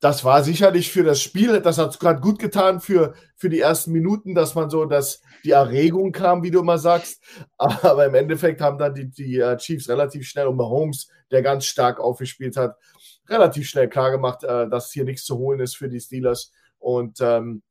Das 0.00 0.24
war 0.24 0.44
sicherlich 0.44 0.92
für 0.92 1.02
das 1.02 1.22
Spiel, 1.22 1.60
das 1.60 1.78
hat 1.78 1.98
gerade 1.98 2.20
gut 2.20 2.38
getan 2.38 2.80
für, 2.80 3.14
für 3.34 3.48
die 3.48 3.60
ersten 3.60 3.92
Minuten, 3.92 4.34
dass 4.34 4.54
man 4.54 4.68
so, 4.68 4.84
dass 4.84 5.22
die 5.46 5.52
Erregung 5.52 6.12
kam, 6.12 6.42
wie 6.42 6.50
du 6.50 6.60
immer 6.60 6.78
sagst. 6.78 7.22
Aber 7.56 8.04
im 8.04 8.14
Endeffekt 8.14 8.60
haben 8.60 8.78
dann 8.78 8.94
die, 8.94 9.08
die 9.08 9.38
äh, 9.38 9.56
Chiefs 9.56 9.88
relativ 9.88 10.28
schnell 10.28 10.48
und 10.48 10.56
Mahomes, 10.56 11.08
der 11.30 11.42
ganz 11.42 11.64
stark 11.64 12.00
aufgespielt 12.00 12.56
hat, 12.56 12.76
relativ 13.28 13.68
schnell 13.68 13.88
klargemacht, 13.88 14.44
äh, 14.44 14.68
dass 14.68 14.92
hier 14.92 15.04
nichts 15.04 15.24
zu 15.24 15.38
holen 15.38 15.60
ist 15.60 15.76
für 15.76 15.88
die 15.88 16.00
Steelers. 16.00 16.52
Und 16.78 17.20
ähm, 17.20 17.62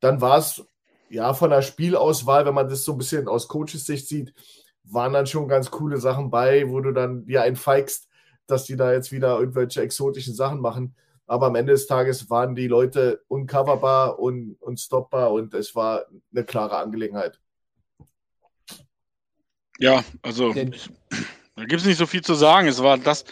dann 0.00 0.20
war 0.20 0.38
es 0.38 0.64
ja 1.08 1.34
von 1.34 1.50
der 1.50 1.62
Spielauswahl, 1.62 2.46
wenn 2.46 2.54
man 2.54 2.68
das 2.68 2.84
so 2.84 2.92
ein 2.92 2.98
bisschen 2.98 3.28
aus 3.28 3.48
Coaches 3.48 3.86
Sicht 3.86 4.08
sieht, 4.08 4.34
waren 4.84 5.12
dann 5.12 5.26
schon 5.26 5.48
ganz 5.48 5.70
coole 5.70 5.98
Sachen 5.98 6.30
bei, 6.30 6.68
wo 6.68 6.80
du 6.80 6.92
dann 6.92 7.24
dir 7.24 7.42
einfeigst, 7.42 8.08
dass 8.46 8.64
die 8.64 8.76
da 8.76 8.92
jetzt 8.92 9.12
wieder 9.12 9.38
irgendwelche 9.38 9.82
exotischen 9.82 10.34
Sachen 10.34 10.60
machen. 10.60 10.94
Aber 11.32 11.46
am 11.46 11.54
Ende 11.54 11.72
des 11.72 11.86
Tages 11.86 12.28
waren 12.28 12.54
die 12.54 12.68
Leute 12.68 13.24
uncoverbar 13.26 14.18
und 14.18 14.54
unstoppbar 14.60 15.32
und 15.32 15.54
es 15.54 15.74
war 15.74 16.04
eine 16.30 16.44
klare 16.44 16.76
Angelegenheit. 16.76 17.40
Ja, 19.78 20.04
also 20.20 20.54
ich, 20.54 20.90
da 21.56 21.64
gibt 21.64 21.80
es 21.80 21.86
nicht 21.86 21.96
so 21.96 22.04
viel 22.04 22.20
zu 22.20 22.34
sagen. 22.34 22.68
Es 22.68 22.82
war 22.82 22.98
das 22.98 23.24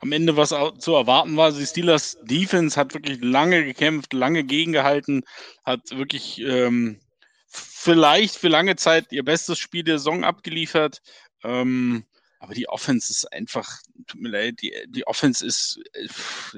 am 0.00 0.12
Ende, 0.12 0.36
was 0.36 0.50
zu 0.50 0.92
erwarten 0.92 1.38
war. 1.38 1.50
Die 1.50 1.64
Steelers 1.64 2.18
Defense 2.24 2.78
hat 2.78 2.92
wirklich 2.92 3.22
lange 3.22 3.64
gekämpft, 3.64 4.12
lange 4.12 4.44
gegengehalten, 4.44 5.22
hat 5.64 5.80
wirklich 5.92 6.38
ähm, 6.42 7.00
vielleicht 7.46 8.36
für 8.36 8.48
lange 8.48 8.76
Zeit 8.76 9.12
ihr 9.12 9.24
bestes 9.24 9.58
Spiel 9.58 9.82
der 9.82 9.96
Saison 9.96 10.24
abgeliefert. 10.24 11.00
Ähm, 11.42 12.04
aber 12.38 12.54
die 12.54 12.68
Offense 12.68 13.12
ist 13.12 13.32
einfach, 13.32 13.80
tut 14.06 14.20
mir 14.20 14.28
leid, 14.28 14.60
die, 14.62 14.72
die 14.88 15.06
Offense 15.06 15.44
ist, 15.44 15.80
äh, 15.94 16.08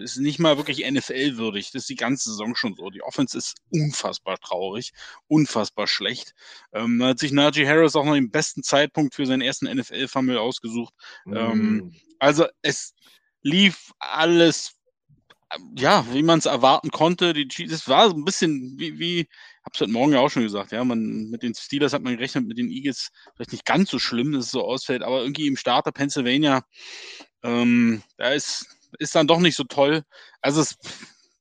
ist 0.00 0.16
nicht 0.18 0.38
mal 0.38 0.56
wirklich 0.56 0.88
NFL-würdig. 0.90 1.70
Das 1.72 1.82
ist 1.82 1.90
die 1.90 1.94
ganze 1.96 2.30
Saison 2.30 2.54
schon 2.54 2.74
so. 2.74 2.90
Die 2.90 3.02
Offense 3.02 3.38
ist 3.38 3.56
unfassbar 3.70 4.38
traurig, 4.38 4.92
unfassbar 5.28 5.86
schlecht. 5.86 6.34
Ähm, 6.72 6.98
da 6.98 7.08
hat 7.08 7.18
sich 7.20 7.32
Najee 7.32 7.66
Harris 7.66 7.96
auch 7.96 8.04
noch 8.04 8.14
den 8.14 8.30
besten 8.30 8.62
Zeitpunkt 8.62 9.14
für 9.14 9.26
seinen 9.26 9.42
ersten 9.42 9.66
NFL-Fumble 9.66 10.38
ausgesucht. 10.40 10.94
Ähm, 11.26 11.92
Also 12.18 12.46
es 12.62 12.94
lief 13.42 13.92
alles, 13.98 14.72
ja, 15.76 16.04
wie 16.12 16.22
man 16.22 16.40
es 16.40 16.46
erwarten 16.46 16.90
konnte. 16.90 17.32
Die 17.32 17.64
es 17.64 17.88
war 17.88 18.10
so 18.10 18.16
ein 18.16 18.24
bisschen 18.24 18.74
wie, 18.78 18.98
wie 18.98 19.28
hab's 19.68 19.80
heute 19.82 19.92
Morgen 19.92 20.12
ja 20.14 20.20
auch 20.20 20.30
schon 20.30 20.44
gesagt, 20.44 20.72
ja, 20.72 20.82
man, 20.82 21.28
mit 21.28 21.42
den 21.42 21.54
Steelers 21.54 21.92
hat 21.92 22.02
man 22.02 22.16
gerechnet, 22.16 22.46
mit 22.46 22.56
den 22.56 22.70
Eagles 22.70 23.10
vielleicht 23.34 23.52
nicht 23.52 23.66
ganz 23.66 23.90
so 23.90 23.98
schlimm, 23.98 24.32
dass 24.32 24.46
es 24.46 24.50
so 24.50 24.64
ausfällt, 24.64 25.02
aber 25.02 25.20
irgendwie 25.20 25.46
im 25.46 25.58
Starter 25.58 25.92
Pennsylvania, 25.92 26.64
ähm, 27.42 28.02
da 28.16 28.30
ist, 28.30 28.66
ist 28.98 29.14
dann 29.14 29.26
doch 29.26 29.40
nicht 29.40 29.56
so 29.56 29.64
toll. 29.64 30.04
Also 30.40 30.62
es 30.62 30.78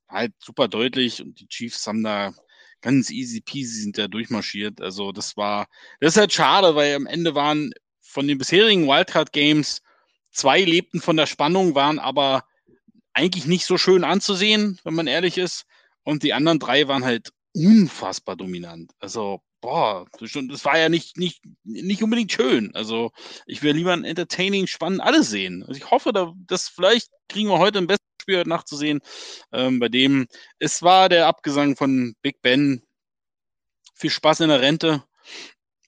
halt 0.08 0.34
super 0.38 0.68
deutlich 0.68 1.22
und 1.22 1.40
die 1.40 1.48
Chiefs 1.48 1.86
haben 1.86 2.02
da 2.02 2.34
ganz 2.82 3.10
easy 3.10 3.40
peasy 3.40 3.80
sind 3.80 3.96
da 3.96 4.08
durchmarschiert. 4.08 4.82
Also 4.82 5.10
das 5.10 5.36
war, 5.38 5.66
das 6.00 6.14
ist 6.14 6.20
halt 6.20 6.32
schade, 6.32 6.74
weil 6.74 6.96
am 6.96 7.06
Ende 7.06 7.34
waren 7.34 7.72
von 8.00 8.28
den 8.28 8.36
bisherigen 8.36 8.86
Wildcard 8.86 9.32
Games 9.32 9.80
zwei 10.32 10.60
lebten 10.60 11.00
von 11.00 11.16
der 11.16 11.26
Spannung, 11.26 11.74
waren 11.74 11.98
aber 11.98 12.44
eigentlich 13.14 13.46
nicht 13.46 13.64
so 13.64 13.78
schön 13.78 14.04
anzusehen, 14.04 14.78
wenn 14.84 14.94
man 14.94 15.06
ehrlich 15.06 15.38
ist. 15.38 15.64
Und 16.04 16.22
die 16.22 16.34
anderen 16.34 16.58
drei 16.58 16.88
waren 16.88 17.04
halt 17.04 17.30
unfassbar 17.54 18.36
dominant. 18.36 18.92
Also, 19.00 19.42
boah, 19.60 20.06
das 20.20 20.64
war 20.64 20.78
ja 20.78 20.88
nicht, 20.88 21.16
nicht, 21.16 21.42
nicht 21.64 22.02
unbedingt 22.02 22.32
schön. 22.32 22.74
Also, 22.74 23.10
ich 23.46 23.62
will 23.62 23.74
lieber 23.74 23.92
ein 23.92 24.04
entertaining, 24.04 24.66
spannend 24.66 25.00
alles 25.00 25.30
sehen. 25.30 25.62
Also, 25.62 25.74
ich 25.74 25.90
hoffe, 25.90 26.12
da, 26.12 26.32
dass 26.46 26.68
vielleicht 26.68 27.10
kriegen 27.28 27.48
wir 27.48 27.58
heute 27.58 27.78
ein 27.78 27.86
besseres 27.86 28.06
Spiel 28.20 28.38
heute 28.38 28.48
Nacht 28.48 28.68
zu 28.68 28.76
sehen. 28.76 29.00
Ähm, 29.52 29.78
bei 29.78 29.88
dem, 29.88 30.26
es 30.58 30.82
war 30.82 31.08
der 31.08 31.26
Abgesang 31.26 31.76
von 31.76 32.14
Big 32.22 32.42
Ben. 32.42 32.82
Viel 33.94 34.10
Spaß 34.10 34.40
in 34.40 34.48
der 34.48 34.60
Rente. 34.60 35.02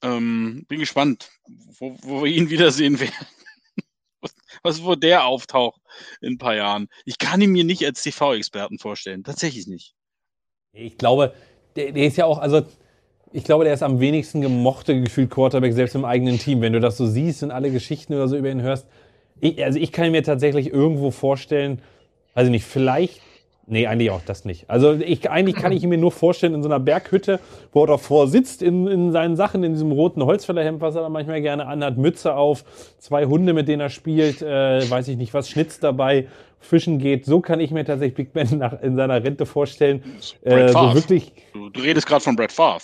Ähm, 0.03 0.65
bin 0.67 0.81
gespannt, 0.81 1.31
wo, 1.79 1.97
wo 2.03 2.25
wir 2.25 2.33
ihn 2.33 2.51
wiedersehen 2.51 2.99
werden. 2.99 3.15
Was, 4.23 4.35
was, 4.63 4.85
wo 4.85 4.97
der 4.97 5.25
auftaucht 5.25 5.81
in 6.21 6.35
ein 6.35 6.39
paar 6.39 6.55
Jahren. 6.55 6.89
Ich 7.07 7.17
kann 7.17 7.41
ihn 7.41 7.53
mir 7.53 7.65
nicht 7.65 7.83
als 7.87 8.03
TV-Experten 8.03 8.79
vorstellen. 8.79 9.25
Tatsächlich 9.25 9.67
nicht. 9.67 9.95
Ich 10.73 10.99
glaube, 10.99 11.35
der, 11.77 11.93
der 11.93 12.07
ist 12.07 12.17
ja 12.17 12.25
auch, 12.25 12.39
also 12.39 12.63
ich 13.33 13.45
glaube, 13.45 13.65
der 13.65 13.75
ist 13.75 13.83
am 13.83 14.01
wenigsten 14.01 14.41
gemochte 14.41 15.01
gefühlt 15.01 15.31
Quarterback, 15.31 15.73
selbst 15.73 15.95
im 15.95 16.05
eigenen 16.05 16.39
Team. 16.39 16.61
Wenn 16.61 16.73
du 16.73 16.81
das 16.81 16.97
so 16.97 17.07
siehst 17.07 17.43
und 17.43 17.51
alle 17.51 17.71
Geschichten 17.71 18.15
oder 18.15 18.29
so 18.29 18.37
über 18.37 18.51
ihn 18.51 18.63
hörst. 18.63 18.87
Ich, 19.41 19.63
also 19.65 19.79
ich 19.79 19.93
kann 19.93 20.11
mir 20.11 20.23
tatsächlich 20.23 20.73
irgendwo 20.73 21.11
vorstellen, 21.11 21.81
also 22.35 22.51
nicht, 22.51 22.65
vielleicht, 22.65 23.21
nee, 23.71 23.87
eigentlich 23.87 24.11
auch 24.11 24.21
das 24.27 24.45
nicht. 24.45 24.69
Also 24.69 24.93
ich, 24.93 25.31
eigentlich 25.31 25.57
kann 25.57 25.73
ich 25.73 25.83
mir 25.85 25.97
nur 25.99 26.13
vorstellen, 26.13 26.55
in 26.55 26.63
so 26.63 26.69
einer 26.69 26.81
Berghütte, 26.81 27.41
wo 27.73 27.85
er 27.85 27.87
davor 27.87 28.29
sitzt, 28.29 28.63
in, 28.63 28.87
in 28.87 29.13
seinen 29.13 29.37
Sachen, 29.37 29.65
in 29.65 29.73
diesem 29.73 29.93
roten 29.93 30.25
Holzfällerhemd, 30.25 30.81
was 30.81 30.97
er 30.97 31.03
dann 31.03 31.13
manchmal 31.13 31.41
gerne 31.41 31.67
anhat, 31.67 31.97
Mütze 31.97 32.35
auf, 32.35 32.65
zwei 32.99 33.25
Hunde, 33.27 33.53
mit 33.53 33.69
denen 33.69 33.81
er 33.81 33.91
spielt, 33.91 34.43
äh, 34.43 34.89
weiß 34.91 35.09
ich 35.09 35.17
nicht, 35.17 35.33
was 35.33 35.49
schnitzt 35.49 35.83
dabei, 35.83 36.29
fischen 36.59 36.99
geht. 36.99 37.25
So 37.25 37.41
kann 37.41 37.61
ich 37.61 37.71
mir 37.71 37.85
tatsächlich 37.85 38.15
Big 38.15 38.33
Ben 38.33 38.59
nach, 38.59 38.83
in 38.83 38.97
seiner 38.97 39.23
Rente 39.25 39.47
vorstellen. 39.47 40.03
Äh, 40.43 40.69
so 40.69 40.95
wirklich, 40.95 41.33
Du, 41.55 41.71
du 41.71 41.81
redest 41.81 42.07
gerade 42.07 42.23
von 42.23 42.37
Brett 42.37 42.53
Favre. 42.53 42.83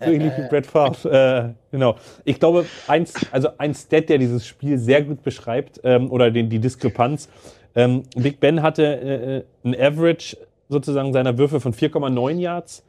so 0.00 0.10
ähnlich 0.10 0.32
wie 0.36 0.48
Brett 0.48 0.66
Favre. 0.66 1.54
Äh, 1.54 1.54
genau. 1.70 1.96
Ich 2.24 2.38
glaube, 2.38 2.66
eins, 2.86 3.14
also 3.32 3.48
ein 3.58 3.74
Stat, 3.74 4.08
der 4.08 4.18
dieses 4.18 4.46
Spiel 4.46 4.78
sehr 4.78 5.02
gut 5.02 5.22
beschreibt, 5.22 5.80
ähm, 5.84 6.10
oder 6.10 6.30
den, 6.30 6.48
die 6.48 6.58
Diskrepanz. 6.58 7.28
Ähm, 7.76 8.02
Big 8.16 8.40
Ben 8.40 8.62
hatte 8.62 8.84
äh, 8.84 9.68
ein 9.68 9.74
Average 9.78 10.36
sozusagen 10.68 11.12
seiner 11.12 11.38
Würfe 11.38 11.60
von 11.60 11.72
4,9 11.72 12.38
Yards. 12.38 12.82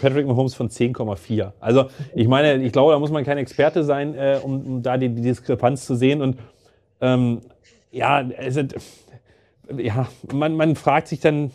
Patrick 0.00 0.26
Mahomes 0.26 0.54
von 0.54 0.70
10,4. 0.70 1.52
Also 1.60 1.90
ich 2.14 2.28
meine, 2.28 2.62
ich 2.62 2.72
glaube, 2.72 2.92
da 2.92 2.98
muss 2.98 3.10
man 3.10 3.24
kein 3.24 3.36
Experte 3.36 3.84
sein, 3.84 4.14
äh, 4.14 4.40
um, 4.42 4.66
um, 4.66 4.82
da 4.82 4.96
die, 4.96 5.10
die, 5.10 5.20
Diskrepanz 5.20 5.84
zu 5.84 5.94
sehen. 5.94 6.22
Und 6.22 6.38
ähm, 7.00 7.40
ja, 7.90 8.22
es, 8.22 8.56
ja 9.76 10.08
man, 10.32 10.56
man 10.56 10.76
fragt 10.76 11.08
sich 11.08 11.20
dann, 11.20 11.50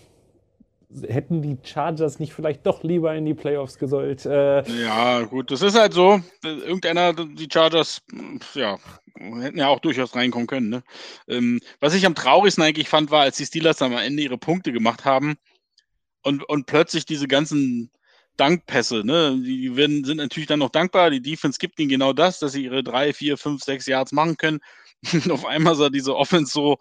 hätten 1.08 1.42
die 1.42 1.58
Chargers 1.64 2.20
nicht 2.20 2.34
vielleicht 2.34 2.66
doch 2.66 2.84
lieber 2.84 3.14
in 3.16 3.26
die 3.26 3.34
Playoffs 3.34 3.78
gesollt? 3.78 4.26
Äh, 4.26 4.64
ja, 4.84 5.22
gut, 5.24 5.52
das 5.52 5.62
ist 5.62 5.78
halt 5.78 5.94
so. 5.94 6.22
Irgendeiner, 6.44 7.14
die 7.14 7.48
Chargers, 7.52 8.02
ja, 8.54 8.78
hätten 9.16 9.58
ja 9.58 9.68
auch 9.68 9.80
durchaus 9.80 10.16
reinkommen 10.16 10.48
können. 10.48 10.70
Ne? 10.70 10.84
Ähm, 11.28 11.60
was 11.80 11.94
ich 11.94 12.06
am 12.06 12.16
traurigsten 12.16 12.64
eigentlich 12.64 12.90
fand, 12.90 13.12
war, 13.12 13.22
als 13.22 13.38
die 13.38 13.46
Steelers 13.46 13.82
am 13.82 13.94
Ende 13.94 14.24
ihre 14.24 14.38
Punkte 14.38 14.72
gemacht 14.72 15.06
haben 15.06 15.38
und, 16.24 16.48
und 16.48 16.66
plötzlich 16.66 17.06
diese 17.06 17.28
ganzen 17.28 17.92
Dankpässe, 18.38 19.04
ne? 19.06 19.40
Die 19.44 19.76
werden, 19.76 20.04
sind 20.04 20.18
natürlich 20.18 20.48
dann 20.48 20.60
noch 20.60 20.70
dankbar. 20.70 21.10
Die 21.10 21.22
Defense 21.22 21.60
gibt 21.60 21.80
ihnen 21.80 21.90
genau 21.90 22.14
das, 22.14 22.40
dass 22.40 22.54
sie 22.54 22.64
ihre 22.64 22.84
drei, 22.84 23.14
vier, 23.14 23.38
fünf, 23.38 23.64
sechs 23.64 23.86
Yards 23.86 24.14
machen 24.14 24.38
können. 24.38 24.60
Und 25.14 25.32
auf 25.32 25.46
einmal 25.46 25.76
sah 25.76 25.90
diese 25.90 26.16
Offense 26.16 26.52
so, 26.52 26.78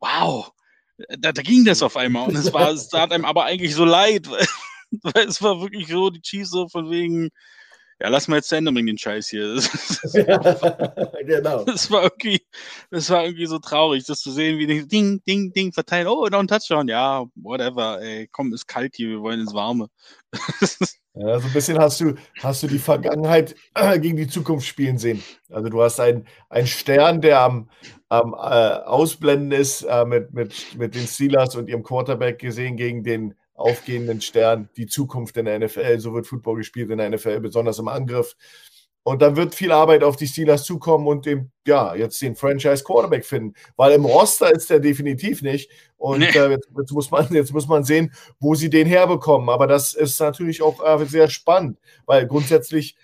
wow, 0.00 0.50
da, 1.18 1.32
da 1.32 1.42
ging 1.42 1.64
das 1.64 1.82
auf 1.82 1.96
einmal. 1.96 2.28
Und 2.28 2.36
es 2.36 2.52
war, 2.52 2.70
es 2.70 2.88
tat 2.88 3.12
einem 3.12 3.24
aber 3.24 3.44
eigentlich 3.44 3.74
so 3.74 3.84
leid, 3.84 4.30
weil, 4.30 4.46
weil 5.02 5.28
es 5.28 5.42
war 5.42 5.60
wirklich 5.60 5.88
so, 5.88 6.10
die 6.10 6.22
Chiefs 6.22 6.50
so 6.50 6.68
von 6.68 6.90
wegen, 6.90 7.30
ja, 8.00 8.08
lass 8.08 8.28
mal 8.28 8.36
jetzt 8.36 8.48
zu 8.48 8.56
Ende 8.56 8.72
bringen, 8.72 8.88
den 8.88 8.98
Scheiß 8.98 9.28
hier. 9.28 9.54
Das, 9.54 10.00
das, 10.02 10.12
genau. 11.26 11.64
Das 11.64 11.90
war 11.90 12.04
irgendwie, 12.04 12.40
das 12.90 13.08
war 13.10 13.24
irgendwie 13.24 13.46
so 13.46 13.58
traurig, 13.58 14.04
das 14.04 14.20
zu 14.20 14.30
sehen, 14.30 14.58
wie 14.58 14.66
die 14.66 14.86
Ding, 14.86 15.22
Ding, 15.26 15.52
Ding 15.52 15.72
verteilen. 15.72 16.06
Oh, 16.08 16.26
noch 16.26 16.40
ein 16.40 16.48
Touchdown. 16.48 16.88
Ja, 16.88 17.24
whatever, 17.34 18.00
ey, 18.00 18.28
komm, 18.30 18.52
ist 18.52 18.66
kalt 18.66 18.96
hier, 18.96 19.08
wir 19.08 19.20
wollen 19.20 19.40
ins 19.40 19.54
Warme. 19.54 19.88
ja, 21.14 21.38
so 21.38 21.46
ein 21.46 21.52
bisschen 21.52 21.78
hast 21.78 22.00
du, 22.00 22.14
hast 22.42 22.62
du 22.62 22.66
die 22.66 22.78
Vergangenheit 22.78 23.54
gegen 24.00 24.16
die 24.16 24.28
Zukunft 24.28 24.66
spielen 24.66 24.98
sehen. 24.98 25.22
Also 25.50 25.68
du 25.68 25.82
hast 25.82 26.00
einen, 26.00 26.26
einen 26.50 26.66
Stern, 26.66 27.20
der 27.20 27.40
am, 27.40 27.70
am 28.08 28.34
äh, 28.34 28.36
Ausblenden 28.36 29.52
ist 29.52 29.82
äh, 29.82 30.04
mit, 30.04 30.32
mit, 30.32 30.76
mit 30.76 30.94
den 30.94 31.06
Steelers 31.06 31.54
und 31.54 31.68
ihrem 31.68 31.82
Quarterback 31.82 32.38
gesehen 32.38 32.76
gegen 32.76 33.04
den 33.04 33.34
aufgehenden 33.54 34.20
Stern, 34.20 34.68
die 34.76 34.86
Zukunft 34.86 35.36
in 35.36 35.46
der 35.46 35.58
NFL. 35.58 35.98
So 35.98 36.12
wird 36.14 36.26
Football 36.26 36.56
gespielt 36.56 36.90
in 36.90 36.98
der 36.98 37.10
NFL, 37.10 37.40
besonders 37.40 37.78
im 37.78 37.88
Angriff. 37.88 38.36
Und 39.06 39.20
dann 39.20 39.36
wird 39.36 39.54
viel 39.54 39.70
Arbeit 39.70 40.02
auf 40.02 40.16
die 40.16 40.26
Steelers 40.26 40.64
zukommen 40.64 41.06
und 41.06 41.26
dem, 41.26 41.50
ja, 41.66 41.94
jetzt 41.94 42.20
den 42.22 42.36
Franchise 42.36 42.82
Quarterback 42.82 43.26
finden. 43.26 43.52
Weil 43.76 43.92
im 43.92 44.06
Roster 44.06 44.50
ist 44.50 44.70
der 44.70 44.80
definitiv 44.80 45.42
nicht. 45.42 45.70
Und 45.98 46.20
nee. 46.20 46.30
äh, 46.30 46.50
jetzt, 46.50 46.70
jetzt, 46.76 46.90
muss 46.90 47.10
man, 47.10 47.28
jetzt 47.30 47.52
muss 47.52 47.68
man 47.68 47.84
sehen, 47.84 48.14
wo 48.40 48.54
sie 48.54 48.70
den 48.70 48.86
herbekommen. 48.86 49.50
Aber 49.50 49.66
das 49.66 49.92
ist 49.92 50.18
natürlich 50.20 50.62
auch 50.62 50.82
äh, 50.82 51.04
sehr 51.04 51.28
spannend, 51.28 51.78
weil 52.06 52.26
grundsätzlich 52.26 52.96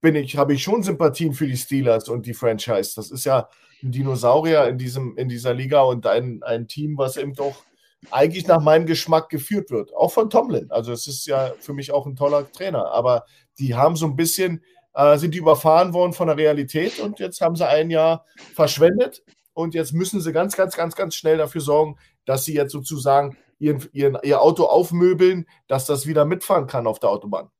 bin 0.00 0.16
ich, 0.16 0.36
habe 0.36 0.54
ich 0.54 0.62
schon 0.62 0.82
Sympathien 0.82 1.32
für 1.32 1.46
die 1.46 1.56
Steelers 1.56 2.08
und 2.08 2.26
die 2.26 2.34
Franchise. 2.34 2.92
Das 2.96 3.12
ist 3.12 3.24
ja 3.24 3.48
ein 3.82 3.92
Dinosaurier 3.92 4.66
in, 4.66 4.76
diesem, 4.76 5.16
in 5.16 5.28
dieser 5.28 5.54
Liga 5.54 5.82
und 5.82 6.06
ein, 6.06 6.42
ein 6.42 6.66
Team, 6.66 6.98
was 6.98 7.16
eben 7.16 7.32
doch 7.32 7.62
eigentlich 8.10 8.46
nach 8.46 8.60
meinem 8.60 8.86
Geschmack 8.86 9.28
geführt 9.28 9.70
wird. 9.70 9.94
Auch 9.94 10.12
von 10.12 10.30
Tomlin. 10.30 10.70
Also 10.70 10.92
es 10.92 11.06
ist 11.06 11.26
ja 11.26 11.52
für 11.58 11.72
mich 11.72 11.92
auch 11.92 12.06
ein 12.06 12.16
toller 12.16 12.50
Trainer. 12.50 12.90
Aber 12.92 13.24
die 13.58 13.74
haben 13.74 13.96
so 13.96 14.06
ein 14.06 14.16
bisschen, 14.16 14.62
äh, 14.94 15.18
sind 15.18 15.34
die 15.34 15.38
überfahren 15.38 15.92
worden 15.92 16.12
von 16.12 16.28
der 16.28 16.36
Realität 16.36 16.98
und 16.98 17.18
jetzt 17.18 17.40
haben 17.40 17.56
sie 17.56 17.66
ein 17.66 17.90
Jahr 17.90 18.24
verschwendet 18.54 19.22
und 19.52 19.74
jetzt 19.74 19.92
müssen 19.92 20.20
sie 20.20 20.32
ganz, 20.32 20.56
ganz, 20.56 20.76
ganz, 20.76 20.96
ganz 20.96 21.14
schnell 21.14 21.38
dafür 21.38 21.60
sorgen, 21.60 21.96
dass 22.24 22.44
sie 22.44 22.54
jetzt 22.54 22.72
sozusagen 22.72 23.36
ihren, 23.58 23.88
ihren, 23.92 24.18
ihr 24.22 24.40
Auto 24.40 24.64
aufmöbeln, 24.64 25.46
dass 25.68 25.86
das 25.86 26.06
wieder 26.06 26.24
mitfahren 26.24 26.66
kann 26.66 26.86
auf 26.86 26.98
der 26.98 27.10
Autobahn. 27.10 27.50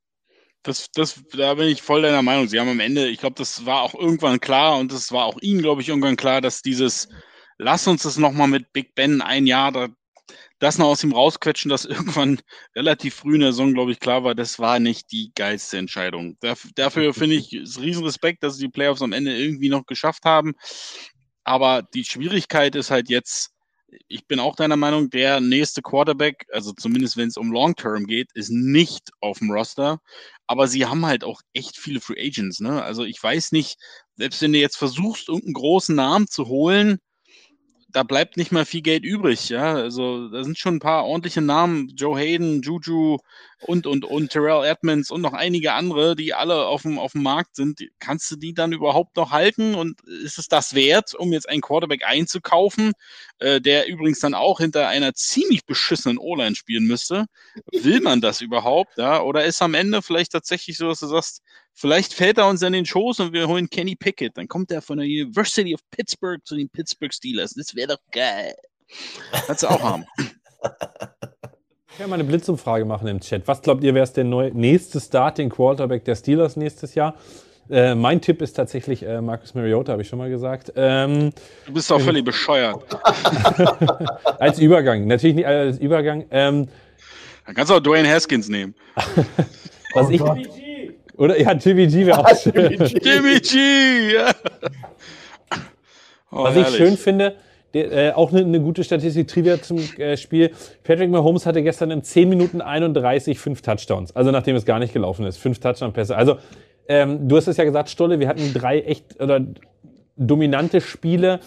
Das, 0.63 0.87
das, 0.95 1.21
da 1.31 1.53
bin 1.53 1.67
ich 1.67 1.83
voll 1.83 2.01
deiner 2.01 2.23
Meinung. 2.23 2.47
Sie 2.47 2.59
haben 2.59 2.69
am 2.69 2.79
Ende, 2.79 3.07
ich 3.07 3.19
glaube, 3.19 3.35
das 3.37 3.65
war 3.65 3.83
auch 3.83 3.93
irgendwann 3.93 4.39
klar 4.39 4.79
und 4.79 4.91
das 4.91 5.11
war 5.11 5.25
auch 5.25 5.37
Ihnen, 5.41 5.61
glaube 5.61 5.81
ich, 5.81 5.89
irgendwann 5.89 6.15
klar, 6.15 6.41
dass 6.41 6.63
dieses, 6.63 7.07
lass 7.59 7.87
uns 7.87 8.03
das 8.03 8.17
nochmal 8.17 8.47
mit 8.47 8.73
Big 8.73 8.95
Ben 8.95 9.21
ein 9.21 9.45
Jahr, 9.45 9.71
da 9.71 9.89
das 10.59 10.77
noch 10.77 10.87
aus 10.87 11.03
ihm 11.03 11.13
rausquetschen, 11.13 11.69
das 11.69 11.85
irgendwann 11.85 12.39
relativ 12.75 13.15
früh 13.15 13.35
in 13.35 13.41
der 13.41 13.51
Saison, 13.51 13.73
glaube 13.73 13.91
ich, 13.91 13.99
klar 13.99 14.23
war, 14.23 14.35
das 14.35 14.59
war 14.59 14.79
nicht 14.79 15.11
die 15.11 15.31
geilste 15.35 15.77
Entscheidung. 15.77 16.37
dafür 16.75 17.13
finde 17.13 17.35
ich 17.35 17.53
es 17.53 17.79
Riesenrespekt, 17.79 18.43
dass 18.43 18.57
sie 18.57 18.65
die 18.65 18.71
Playoffs 18.71 19.01
am 19.01 19.13
Ende 19.13 19.37
irgendwie 19.37 19.69
noch 19.69 19.85
geschafft 19.85 20.25
haben. 20.25 20.53
Aber 21.43 21.83
die 21.93 22.03
Schwierigkeit 22.03 22.75
ist 22.75 22.91
halt 22.91 23.09
jetzt, 23.09 23.51
ich 24.07 24.27
bin 24.27 24.39
auch 24.39 24.55
deiner 24.55 24.77
Meinung, 24.77 25.09
der 25.09 25.39
nächste 25.39 25.81
Quarterback, 25.81 26.45
also 26.51 26.73
zumindest 26.73 27.17
wenn 27.17 27.27
es 27.27 27.37
um 27.37 27.51
Long 27.51 27.75
Term 27.75 28.05
geht, 28.07 28.31
ist 28.33 28.49
nicht 28.49 29.11
auf 29.21 29.39
dem 29.39 29.51
Roster. 29.51 29.99
Aber 30.47 30.67
sie 30.67 30.85
haben 30.85 31.05
halt 31.05 31.23
auch 31.23 31.41
echt 31.53 31.77
viele 31.77 32.01
Free 32.01 32.19
Agents. 32.19 32.59
Ne? 32.59 32.83
Also 32.83 33.03
ich 33.03 33.21
weiß 33.21 33.51
nicht, 33.51 33.77
selbst 34.15 34.41
wenn 34.41 34.53
du 34.53 34.59
jetzt 34.59 34.77
versuchst, 34.77 35.29
irgendeinen 35.29 35.53
großen 35.53 35.95
Namen 35.95 36.27
zu 36.27 36.47
holen, 36.47 36.99
da 37.95 38.03
bleibt 38.03 38.35
nicht 38.37 38.51
mal 38.51 38.65
viel 38.65 38.81
Geld 38.81 39.05
übrig, 39.05 39.49
ja. 39.49 39.73
Also 39.75 40.29
da 40.29 40.43
sind 40.43 40.57
schon 40.57 40.75
ein 40.75 40.79
paar 40.79 41.05
ordentliche 41.05 41.41
Namen, 41.41 41.89
Joe 41.95 42.17
Hayden, 42.17 42.61
Juju 42.61 43.19
und 43.61 43.87
und 43.87 44.05
und 44.05 44.31
Terrell 44.31 44.65
Edmonds 44.65 45.11
und 45.11 45.21
noch 45.21 45.33
einige 45.33 45.73
andere, 45.73 46.15
die 46.15 46.33
alle 46.33 46.65
auf 46.65 46.83
dem, 46.83 46.99
auf 46.99 47.13
dem 47.13 47.23
Markt 47.23 47.55
sind. 47.55 47.79
Kannst 47.99 48.29
du 48.31 48.35
die 48.35 48.53
dann 48.53 48.73
überhaupt 48.73 49.15
noch 49.15 49.31
halten? 49.31 49.75
Und 49.75 50.01
ist 50.03 50.37
es 50.37 50.47
das 50.47 50.75
wert, 50.75 51.13
um 51.15 51.33
jetzt 51.33 51.49
einen 51.49 51.61
Quarterback 51.61 52.03
einzukaufen, 52.05 52.93
äh, 53.39 53.61
der 53.61 53.87
übrigens 53.87 54.19
dann 54.19 54.33
auch 54.33 54.59
hinter 54.59 54.87
einer 54.87 55.13
ziemlich 55.13 55.65
beschissenen 55.65 56.17
O-Line 56.17 56.55
spielen 56.55 56.85
müsste? 56.85 57.25
Will 57.71 58.01
man 58.01 58.21
das 58.21 58.41
überhaupt? 58.41 58.97
Ja? 58.97 59.21
Oder 59.21 59.45
ist 59.45 59.61
am 59.61 59.73
Ende 59.73 60.01
vielleicht 60.01 60.31
tatsächlich 60.31 60.77
so, 60.77 60.87
dass 60.87 60.99
du 60.99 61.07
sagst, 61.07 61.41
Vielleicht 61.77 62.13
fällt 62.13 62.37
er 62.37 62.47
uns 62.47 62.61
in 62.61 62.71
den 62.71 62.85
Schoß 62.85 63.19
und 63.19 63.33
wir 63.33 63.49
holen 63.49 63.69
Kenny 63.69 63.97
Pickett. 63.97 64.37
Dann 64.37 64.47
kommt 64.47 64.71
er 64.71 64.81
von 64.81 64.97
der 64.97 65.05
University 65.05 65.75
of 65.75 65.81
Pittsburgh 65.91 66.39
zu 66.45 66.55
den 66.55 66.69
Pittsburgh 66.69 67.13
Steelers. 67.13 67.53
Das 67.53 67.75
wäre 67.75 67.89
doch 67.89 68.11
geil. 68.13 68.55
Kannst 69.45 69.63
du 69.63 69.67
auch 69.67 69.81
haben. 69.81 70.05
Ich 71.95 71.99
kann 71.99 72.09
mal 72.09 72.15
eine 72.15 72.25
Blitzumfrage 72.25 72.83
machen 72.83 73.07
im 73.07 73.21
Chat. 73.21 73.47
Was 73.47 73.61
glaubt 73.61 73.81
ihr, 73.81 73.95
wer 73.95 74.03
ist 74.03 74.17
der 74.17 74.25
neue, 74.25 74.51
nächste 74.51 74.99
Starting 74.99 75.49
Quarterback 75.49 76.03
der 76.03 76.15
Steelers 76.15 76.57
nächstes 76.57 76.93
Jahr? 76.93 77.15
Äh, 77.69 77.95
mein 77.95 78.19
Tipp 78.19 78.41
ist 78.41 78.51
tatsächlich 78.51 79.01
äh, 79.01 79.21
Marcus 79.21 79.53
Mariota, 79.55 79.93
habe 79.93 80.01
ich 80.01 80.09
schon 80.09 80.19
mal 80.19 80.29
gesagt. 80.29 80.73
Ähm, 80.75 81.29
du 81.65 81.71
bist 81.71 81.89
doch 81.89 82.01
völlig 82.01 82.25
bescheuert. 82.25 82.83
als 84.39 84.59
Übergang, 84.59 85.07
natürlich 85.07 85.37
nicht 85.37 85.47
als 85.47 85.79
Übergang. 85.79 86.25
Ähm, 86.31 86.67
Dann 87.45 87.55
kannst 87.55 87.71
du 87.71 87.75
auch 87.75 87.79
Dwayne 87.79 88.09
Haskins 88.09 88.49
nehmen. 88.49 88.75
was 89.93 90.07
oh 90.07 90.09
ich, 90.09 90.21
oder 91.15 91.39
ja, 91.39 91.53
Jimmy 91.53 91.87
G 91.87 92.05
wäre 92.07 92.19
auch 92.19 92.37
schön. 92.37 92.73
Jimmy 93.01 93.39
G! 93.39 94.15
Ja. 94.15 94.33
Oh, 96.29 96.43
Was 96.43 96.55
herrlich. 96.55 96.71
ich 96.71 96.75
schön 96.75 96.97
finde, 96.97 97.37
der, 97.75 97.91
äh, 97.91 98.11
auch 98.13 98.31
eine, 98.31 98.41
eine, 98.41 98.61
gute 98.61 98.83
Statistik, 98.83 99.27
Trivia 99.27 99.61
zum 99.61 99.79
äh, 99.97 100.15
Spiel. 100.15 100.51
Patrick 100.83 101.09
Mahomes 101.09 101.45
hatte 101.45 101.61
gestern 101.61 101.91
in 101.91 102.01
10 102.01 102.29
Minuten 102.29 102.61
31 102.61 103.37
fünf 103.37 103.61
Touchdowns. 103.61 104.15
Also 104.15 104.31
nachdem 104.31 104.55
es 104.55 104.65
gar 104.65 104.79
nicht 104.79 104.93
gelaufen 104.93 105.25
ist. 105.25 105.37
Fünf 105.37 105.59
Touchdown-Pässe. 105.59 106.15
Also 106.15 106.37
ähm, 106.87 107.27
du 107.27 107.35
hast 107.35 107.47
es 107.47 107.57
ja 107.57 107.65
gesagt, 107.65 107.89
Stolle, 107.89 108.19
wir 108.19 108.29
hatten 108.29 108.53
drei 108.53 108.79
echt 108.79 109.21
oder 109.21 109.41
dominante 110.15 110.79
Spiele. 110.79 111.41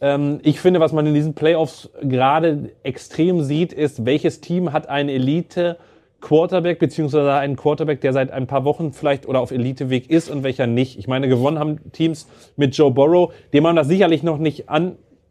Ähm, 0.00 0.40
ich 0.42 0.60
finde, 0.60 0.80
was 0.80 0.92
man 0.92 1.06
in 1.06 1.14
diesen 1.14 1.34
Playoffs 1.34 1.90
gerade 2.02 2.70
extrem 2.82 3.42
sieht, 3.44 3.72
ist, 3.72 4.04
welches 4.04 4.40
Team 4.40 4.72
hat 4.72 4.88
eine 4.88 5.12
Elite- 5.12 5.78
Quarterback, 6.20 6.80
beziehungsweise 6.80 7.32
einen 7.34 7.54
Quarterback, 7.54 8.00
der 8.00 8.12
seit 8.12 8.32
ein 8.32 8.48
paar 8.48 8.64
Wochen 8.64 8.92
vielleicht 8.92 9.26
oder 9.26 9.38
auf 9.38 9.52
Eliteweg 9.52 10.10
ist 10.10 10.28
und 10.28 10.42
welcher 10.42 10.66
nicht. 10.66 10.98
Ich 10.98 11.06
meine, 11.06 11.28
gewonnen 11.28 11.60
haben 11.60 11.92
Teams 11.92 12.26
mit 12.56 12.76
Joe 12.76 12.90
Burrow, 12.90 13.32
dem 13.52 13.62
man 13.62 13.76
das 13.76 13.86
sicherlich 13.86 14.24
noch 14.24 14.38
nicht 14.38 14.68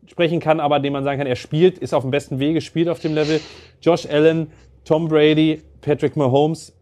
ansprechen 0.08 0.40
kann, 0.40 0.60
aber 0.62 0.80
dem 0.80 0.94
man 0.94 1.04
sagen 1.04 1.20
kann, 1.20 1.28
er 1.28 1.36
spielt, 1.36 1.78
ist 1.78 1.94
auf 1.94 2.04
dem 2.04 2.12
besten 2.12 2.40
Wege, 2.40 2.62
spielt 2.62 2.88
auf 2.88 3.00
dem 3.00 3.14
Level. 3.14 3.42
Josh 3.82 4.06
Allen, 4.06 4.48
Tom 4.86 5.10
Brady, 5.10 5.62
Patrick 5.82 6.16
Mahomes, 6.16 6.74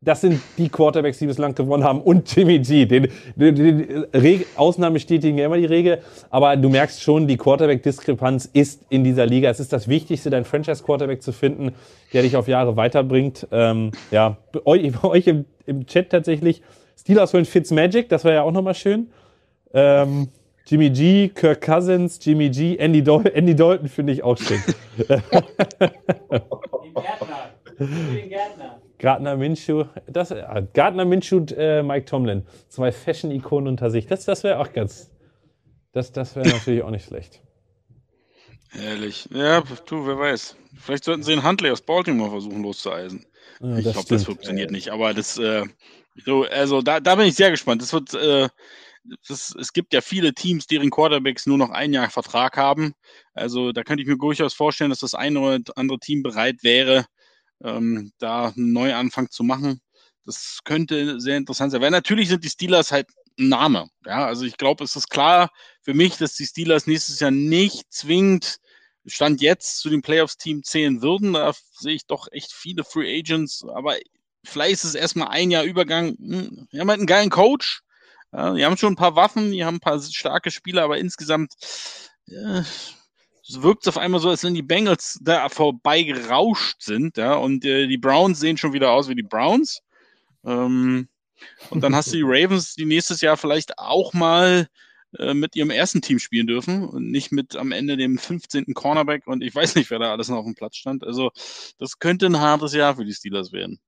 das 0.00 0.22
sind 0.22 0.40
die 0.58 0.68
Quarterbacks, 0.68 1.18
die 1.18 1.26
bislang 1.26 1.54
gewonnen 1.54 1.84
haben 1.84 2.00
und 2.00 2.34
Jimmy 2.34 2.58
G. 2.58 2.86
Den, 2.86 3.06
den, 3.36 3.54
den 3.54 4.04
Reg 4.12 4.48
Ausnahmen 4.56 4.94
bestätigen 4.94 5.38
ja 5.38 5.46
immer 5.46 5.56
die 5.56 5.66
Regel, 5.66 6.00
aber 6.30 6.56
du 6.56 6.68
merkst 6.68 7.00
schon, 7.00 7.28
die 7.28 7.36
Quarterback-Diskrepanz 7.36 8.50
ist 8.52 8.84
in 8.88 9.04
dieser 9.04 9.24
Liga. 9.26 9.48
Es 9.48 9.60
ist 9.60 9.72
das 9.72 9.86
Wichtigste, 9.86 10.28
deinen 10.28 10.44
Franchise-Quarterback 10.44 11.22
zu 11.22 11.30
finden, 11.30 11.76
der 12.12 12.22
dich 12.22 12.34
auf 12.34 12.48
Jahre 12.48 12.76
weiterbringt. 12.76 13.46
Ähm, 13.52 13.92
ja, 14.10 14.38
bei 14.50 14.66
euch, 14.66 14.92
bei 15.00 15.08
euch 15.08 15.28
im, 15.28 15.44
im, 15.66 15.86
Chat 15.86 16.10
tatsächlich 16.10 16.62
Steelers 16.98 17.32
holen 17.32 17.44
Fitzmagic, 17.44 18.08
das 18.08 18.24
war 18.24 18.32
ja 18.32 18.42
auch 18.42 18.50
nochmal 18.50 18.74
schön. 18.74 19.06
Ähm, 19.72 20.28
Jimmy 20.66 20.90
G, 20.90 21.28
Kirk 21.28 21.60
Cousins, 21.60 22.18
Jimmy 22.22 22.50
G, 22.50 22.76
Andy, 22.78 23.02
Dol 23.02 23.26
Andy 23.26 23.54
Dalton 23.54 23.88
finde 23.88 24.12
ich 24.12 24.22
auch 24.22 24.38
schön. 24.38 24.62
Den 24.98 25.22
Gärtner. 28.28 28.80
Gardner 29.02 29.36
Minshew, 29.36 29.86
das, 30.06 30.30
äh, 30.30 30.62
Gardner 30.74 31.04
Minshew, 31.04 31.44
äh, 31.56 31.82
Mike 31.82 32.04
Tomlin. 32.04 32.46
Zwei 32.68 32.92
Fashion-Ikonen 32.92 33.66
unter 33.66 33.90
sich. 33.90 34.06
Das, 34.06 34.24
das 34.24 34.44
wäre 34.44 34.60
auch 34.60 34.72
ganz. 34.72 35.10
Das, 35.90 36.12
das 36.12 36.36
wäre 36.36 36.48
natürlich 36.48 36.82
auch 36.84 36.90
nicht 36.90 37.06
schlecht. 37.06 37.42
Ehrlich. 38.80 39.28
Ja, 39.34 39.62
du, 39.86 40.06
wer 40.06 40.18
weiß. 40.18 40.56
Vielleicht 40.78 41.02
sollten 41.02 41.24
sie 41.24 41.32
den 41.32 41.44
Huntley 41.44 41.72
aus 41.72 41.82
Baltimore 41.82 42.30
versuchen 42.30 42.62
loszueisen. 42.62 43.26
Ja, 43.60 43.76
ich 43.76 43.90
glaube, 43.90 44.08
das 44.08 44.24
funktioniert 44.24 44.70
nicht. 44.70 44.90
Aber 44.90 45.12
das, 45.12 45.36
äh, 45.36 45.64
so, 46.24 46.44
also 46.44 46.80
da, 46.80 47.00
da 47.00 47.16
bin 47.16 47.26
ich 47.26 47.34
sehr 47.34 47.50
gespannt. 47.50 47.82
Das 47.82 47.92
wird, 47.92 48.14
äh, 48.14 48.48
das, 49.28 49.54
es 49.58 49.72
gibt 49.72 49.92
ja 49.92 50.00
viele 50.00 50.34
Teams, 50.34 50.66
deren 50.66 50.90
Quarterbacks 50.90 51.46
nur 51.46 51.58
noch 51.58 51.70
ein 51.70 51.92
Jahr 51.92 52.10
Vertrag 52.10 52.56
haben. 52.56 52.94
Also 53.34 53.72
da 53.72 53.82
könnte 53.82 54.02
ich 54.02 54.08
mir 54.08 54.16
durchaus 54.18 54.54
vorstellen, 54.54 54.90
dass 54.90 55.00
das 55.00 55.14
eine 55.14 55.40
oder 55.40 55.60
andere 55.76 55.98
Team 55.98 56.22
bereit 56.22 56.62
wäre, 56.62 57.06
ähm, 57.64 58.12
da 58.18 58.48
einen 58.48 58.72
Neuanfang 58.72 59.30
zu 59.30 59.44
machen. 59.44 59.80
Das 60.24 60.60
könnte 60.64 61.20
sehr 61.20 61.36
interessant 61.36 61.72
sein. 61.72 61.80
Weil 61.82 61.90
natürlich 61.90 62.28
sind 62.28 62.44
die 62.44 62.50
Steelers 62.50 62.92
halt 62.92 63.08
ein 63.38 63.48
Name. 63.48 63.88
Ja, 64.06 64.26
also 64.26 64.44
ich 64.44 64.56
glaube, 64.56 64.84
es 64.84 64.96
ist 64.96 65.10
klar 65.10 65.50
für 65.82 65.94
mich, 65.94 66.16
dass 66.18 66.34
die 66.34 66.46
Steelers 66.46 66.86
nächstes 66.86 67.20
Jahr 67.20 67.30
nicht 67.30 67.92
zwingend 67.92 68.58
Stand 69.06 69.40
jetzt 69.40 69.78
zu 69.80 69.90
dem 69.90 70.02
Playoffs-Team 70.02 70.62
zählen 70.62 71.02
würden. 71.02 71.32
Da 71.32 71.52
sehe 71.72 71.94
ich 71.94 72.06
doch 72.06 72.28
echt 72.30 72.52
viele 72.52 72.84
Free 72.84 73.18
Agents. 73.18 73.64
Aber 73.74 73.96
vielleicht 74.44 74.74
ist 74.74 74.84
es 74.84 74.94
erstmal 74.94 75.28
ein 75.28 75.50
Jahr 75.50 75.64
Übergang. 75.64 76.16
Hm, 76.18 76.68
Wir 76.70 76.80
haben 76.80 76.88
halt 76.88 77.00
einen 77.00 77.06
geilen 77.06 77.30
Coach. 77.30 77.82
Ja, 78.32 78.54
die 78.54 78.64
haben 78.64 78.76
schon 78.76 78.94
ein 78.94 78.96
paar 78.96 79.16
Waffen, 79.16 79.52
die 79.52 79.64
haben 79.64 79.76
ein 79.76 79.80
paar 79.80 80.00
starke 80.00 80.50
Spieler, 80.50 80.84
aber 80.84 80.98
insgesamt 80.98 81.52
ja, 82.26 82.64
wirkt 83.50 83.82
es 83.82 83.88
auf 83.88 83.98
einmal 83.98 84.20
so, 84.20 84.30
als 84.30 84.44
wenn 84.44 84.54
die 84.54 84.62
Bengals 84.62 85.18
da 85.22 85.48
vorbeigerauscht 85.48 86.80
sind. 86.82 87.16
Ja, 87.16 87.34
und 87.34 87.64
äh, 87.64 87.86
die 87.86 87.98
Browns 87.98 88.40
sehen 88.40 88.56
schon 88.56 88.72
wieder 88.72 88.92
aus 88.92 89.08
wie 89.08 89.14
die 89.14 89.22
Browns. 89.22 89.82
Ähm, 90.44 91.08
und 91.70 91.80
dann 91.82 91.94
hast 91.94 92.08
du 92.12 92.16
die 92.16 92.24
Ravens, 92.24 92.74
die 92.74 92.84
nächstes 92.84 93.20
Jahr 93.20 93.36
vielleicht 93.36 93.78
auch 93.78 94.12
mal 94.14 94.68
äh, 95.18 95.34
mit 95.34 95.56
ihrem 95.56 95.70
ersten 95.70 96.00
Team 96.00 96.18
spielen 96.18 96.46
dürfen 96.46 96.88
und 96.88 97.10
nicht 97.10 97.32
mit 97.32 97.56
am 97.56 97.72
Ende 97.72 97.96
dem 97.96 98.16
15. 98.16 98.72
Cornerback 98.74 99.26
und 99.26 99.42
ich 99.42 99.54
weiß 99.54 99.74
nicht, 99.74 99.90
wer 99.90 99.98
da 99.98 100.12
alles 100.12 100.28
noch 100.28 100.38
auf 100.38 100.44
dem 100.44 100.54
Platz 100.54 100.76
stand. 100.76 101.04
Also 101.04 101.30
das 101.78 101.98
könnte 101.98 102.26
ein 102.26 102.40
hartes 102.40 102.72
Jahr 102.72 102.96
für 102.96 103.04
die 103.04 103.12
Steelers 103.12 103.52
werden. 103.52 103.80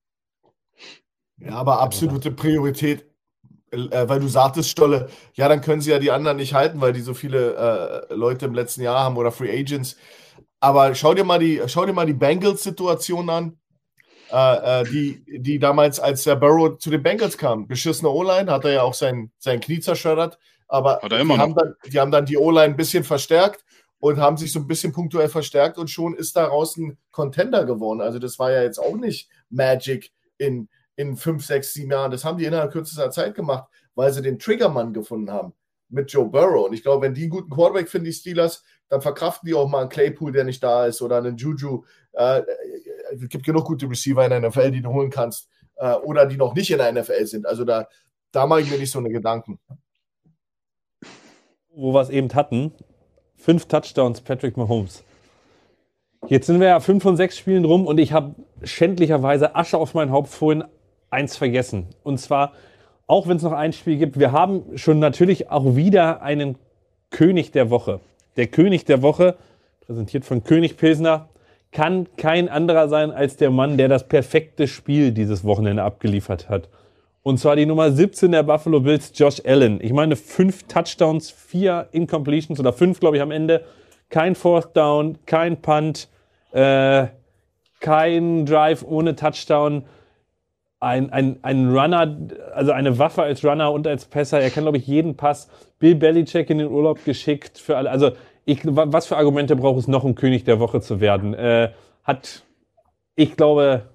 Ja, 1.37 1.55
aber 1.55 1.79
absolute 1.79 2.31
Priorität, 2.31 3.05
äh, 3.75 4.09
weil 4.09 4.19
du 4.19 4.27
sagtest, 4.27 4.69
Stolle, 4.69 5.09
ja, 5.33 5.47
dann 5.47 5.61
können 5.61 5.81
sie 5.81 5.91
ja 5.91 5.99
die 5.99 6.11
anderen 6.11 6.37
nicht 6.37 6.53
halten, 6.53 6.81
weil 6.81 6.93
die 6.93 7.01
so 7.01 7.13
viele 7.13 8.07
äh, 8.09 8.13
Leute 8.13 8.45
im 8.45 8.53
letzten 8.53 8.81
Jahr 8.81 8.99
haben 9.03 9.17
oder 9.17 9.31
Free 9.31 9.51
Agents. 9.51 9.97
Aber 10.59 10.95
schau 10.95 11.13
dir 11.13 11.23
mal 11.23 11.39
die, 11.39 11.61
schau 11.67 11.85
dir 11.85 11.93
mal 11.93 12.05
die 12.05 12.13
Bengals-Situation 12.13 13.29
an, 13.29 13.57
äh, 14.31 14.81
äh, 14.81 14.83
die, 14.85 15.23
die 15.39 15.59
damals, 15.59 15.99
als 15.99 16.23
der 16.23 16.35
Burrow 16.35 16.77
zu 16.77 16.89
den 16.89 17.03
Bengals 17.03 17.37
kam. 17.37 17.67
Beschissene 17.67 18.09
O-Line, 18.09 18.51
hat 18.51 18.65
er 18.65 18.71
ja 18.71 18.81
auch 18.81 18.93
sein, 18.93 19.31
sein 19.37 19.59
Knie 19.59 19.79
zerschreddert. 19.79 20.39
Aber 20.67 21.03
er 21.03 21.09
die, 21.09 21.37
haben 21.37 21.55
dann, 21.55 21.75
die 21.85 21.99
haben 21.99 22.11
dann 22.11 22.25
die 22.25 22.37
O-Line 22.37 22.73
ein 22.73 22.75
bisschen 22.75 23.03
verstärkt 23.03 23.63
und 23.99 24.17
haben 24.17 24.37
sich 24.37 24.51
so 24.51 24.59
ein 24.59 24.67
bisschen 24.67 24.91
punktuell 24.91 25.29
verstärkt 25.29 25.77
und 25.77 25.89
schon 25.89 26.15
ist 26.15 26.35
daraus 26.35 26.77
ein 26.77 26.97
Contender 27.11 27.65
geworden. 27.65 28.01
Also 28.01 28.19
das 28.19 28.39
war 28.39 28.51
ja 28.51 28.63
jetzt 28.63 28.79
auch 28.79 28.95
nicht 28.95 29.29
Magic 29.49 30.11
in, 30.37 30.69
in 30.95 31.17
fünf, 31.17 31.45
sechs, 31.45 31.73
sieben 31.73 31.91
Jahren. 31.91 32.11
Das 32.11 32.23
haben 32.23 32.37
die 32.37 32.45
innerhalb 32.45 32.71
kürzester 32.71 33.11
Zeit 33.11 33.35
gemacht, 33.35 33.69
weil 33.95 34.11
sie 34.11 34.21
den 34.21 34.39
Triggermann 34.39 34.93
gefunden 34.93 35.31
haben 35.31 35.53
mit 35.89 36.11
Joe 36.11 36.25
Burrow. 36.25 36.67
Und 36.67 36.73
ich 36.73 36.83
glaube, 36.83 37.03
wenn 37.03 37.13
die 37.13 37.23
einen 37.23 37.29
guten 37.29 37.49
Quarterback 37.49 37.89
finden, 37.89 38.05
die 38.05 38.13
Steelers, 38.13 38.63
dann 38.89 39.01
verkraften 39.01 39.47
die 39.47 39.53
auch 39.53 39.67
mal 39.67 39.81
einen 39.81 39.89
Claypool, 39.89 40.31
der 40.31 40.43
nicht 40.43 40.63
da 40.63 40.85
ist, 40.85 41.01
oder 41.01 41.17
einen 41.17 41.37
Juju. 41.37 41.83
Äh, 42.13 42.43
es 43.13 43.29
gibt 43.29 43.45
genug 43.45 43.65
gute 43.65 43.89
Receiver 43.89 44.23
in 44.23 44.29
der 44.29 44.41
NFL, 44.41 44.71
die 44.71 44.81
du 44.81 44.89
holen 44.89 45.09
kannst, 45.09 45.49
äh, 45.77 45.93
oder 45.93 46.25
die 46.25 46.37
noch 46.37 46.53
nicht 46.55 46.71
in 46.71 46.77
der 46.77 46.91
NFL 46.91 47.25
sind. 47.25 47.45
Also 47.45 47.63
da, 47.63 47.87
da 48.31 48.45
mache 48.45 48.61
ich 48.61 48.71
mir 48.71 48.77
nicht 48.77 48.91
so 48.91 48.99
eine 48.99 49.09
Gedanken. 49.09 49.59
wo 51.75 51.93
wir 51.93 52.01
es 52.01 52.09
eben 52.09 52.33
hatten, 52.33 52.73
fünf 53.35 53.65
Touchdowns 53.65 54.21
Patrick 54.21 54.55
Mahomes. 54.55 55.03
Jetzt 56.27 56.47
sind 56.47 56.59
wir 56.59 56.67
ja 56.67 56.79
fünf 56.79 57.03
von 57.03 57.17
sechs 57.17 57.37
Spielen 57.37 57.65
rum 57.65 57.85
und 57.85 57.99
ich 57.99 58.13
habe 58.13 58.35
schändlicherweise 58.63 59.55
Asche 59.55 59.77
auf 59.77 59.93
mein 59.93 60.09
Haupt 60.09 60.29
vorhin 60.29 60.63
eins 61.15 61.37
vergessen. 61.37 61.87
Und 62.03 62.19
zwar, 62.19 62.51
auch 63.07 63.27
wenn 63.27 63.37
es 63.37 63.43
noch 63.43 63.53
ein 63.53 63.73
Spiel 63.73 63.97
gibt, 63.97 64.19
wir 64.19 64.31
haben 64.31 64.77
schon 64.77 64.99
natürlich 64.99 65.49
auch 65.49 65.75
wieder 65.75 66.21
einen 66.21 66.57
König 67.09 67.51
der 67.51 67.69
Woche. 67.69 68.01
Der 68.35 68.47
König 68.47 68.85
der 68.85 69.01
Woche, 69.01 69.35
präsentiert 69.85 70.25
von 70.25 70.43
König 70.43 70.75
Pilsner, 70.77 71.29
kann 71.71 72.07
kein 72.17 72.49
anderer 72.49 72.89
sein 72.89 73.11
als 73.11 73.37
der 73.37 73.49
Mann, 73.49 73.77
der 73.77 73.87
das 73.87 74.07
perfekte 74.07 74.67
Spiel 74.67 75.11
dieses 75.11 75.43
Wochenende 75.43 75.83
abgeliefert 75.83 76.49
hat. 76.49 76.69
Und 77.23 77.39
zwar 77.39 77.55
die 77.55 77.65
Nummer 77.65 77.91
17 77.91 78.31
der 78.31 78.43
Buffalo 78.43 78.81
Bills, 78.81 79.11
Josh 79.15 79.41
Allen. 79.45 79.79
Ich 79.81 79.93
meine, 79.93 80.15
fünf 80.15 80.63
Touchdowns, 80.67 81.31
vier 81.31 81.87
Incompletions 81.91 82.59
oder 82.59 82.71
fünf, 82.71 82.99
glaube 82.99 83.17
ich, 83.17 83.23
am 83.23 83.31
Ende. 83.31 83.63
Kein 84.09 84.35
Fourth 84.35 84.77
Down, 84.77 85.17
kein 85.25 85.61
Punt, 85.61 86.07
äh, 86.51 87.07
kein 87.79 88.45
Drive 88.45 88.83
ohne 88.83 89.15
Touchdown. 89.15 89.85
Ein, 90.85 91.09
ein, 91.11 91.39
ein 91.41 91.75
Runner, 91.75 92.15
also 92.53 92.71
eine 92.71 92.99
Waffe 92.99 93.23
als 93.23 93.43
Runner 93.43 93.71
und 93.71 93.87
als 93.87 94.05
Passer. 94.05 94.39
Er 94.39 94.51
kann, 94.51 94.65
glaube 94.65 94.77
ich, 94.77 94.85
jeden 94.85 95.15
Pass. 95.17 95.49
Bill 95.79 95.95
Belichick 95.95 96.49
in 96.51 96.59
den 96.59 96.67
Urlaub 96.67 97.03
geschickt 97.03 97.57
für 97.57 97.75
alle. 97.75 97.89
Also, 97.89 98.11
ich, 98.45 98.63
wa- 98.65 98.85
was 98.89 99.07
für 99.07 99.17
Argumente 99.17 99.55
braucht 99.55 99.79
es 99.79 99.87
noch, 99.87 100.03
um 100.03 100.13
König 100.13 100.43
der 100.43 100.59
Woche 100.59 100.81
zu 100.81 100.99
werden? 100.99 101.33
Äh, 101.33 101.71
hat, 102.03 102.43
ich 103.15 103.35
glaube, 103.35 103.89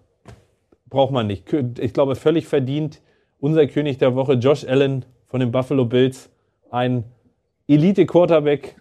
braucht 0.88 1.12
man 1.12 1.28
nicht. 1.28 1.44
Ich 1.78 1.92
glaube, 1.92 2.16
völlig 2.16 2.48
verdient 2.48 3.00
unser 3.38 3.68
König 3.68 3.98
der 3.98 4.16
Woche, 4.16 4.32
Josh 4.32 4.64
Allen 4.66 5.04
von 5.28 5.38
den 5.38 5.52
Buffalo 5.52 5.84
Bills. 5.84 6.28
Ein 6.72 7.04
Elite-Quarterback 7.68 8.74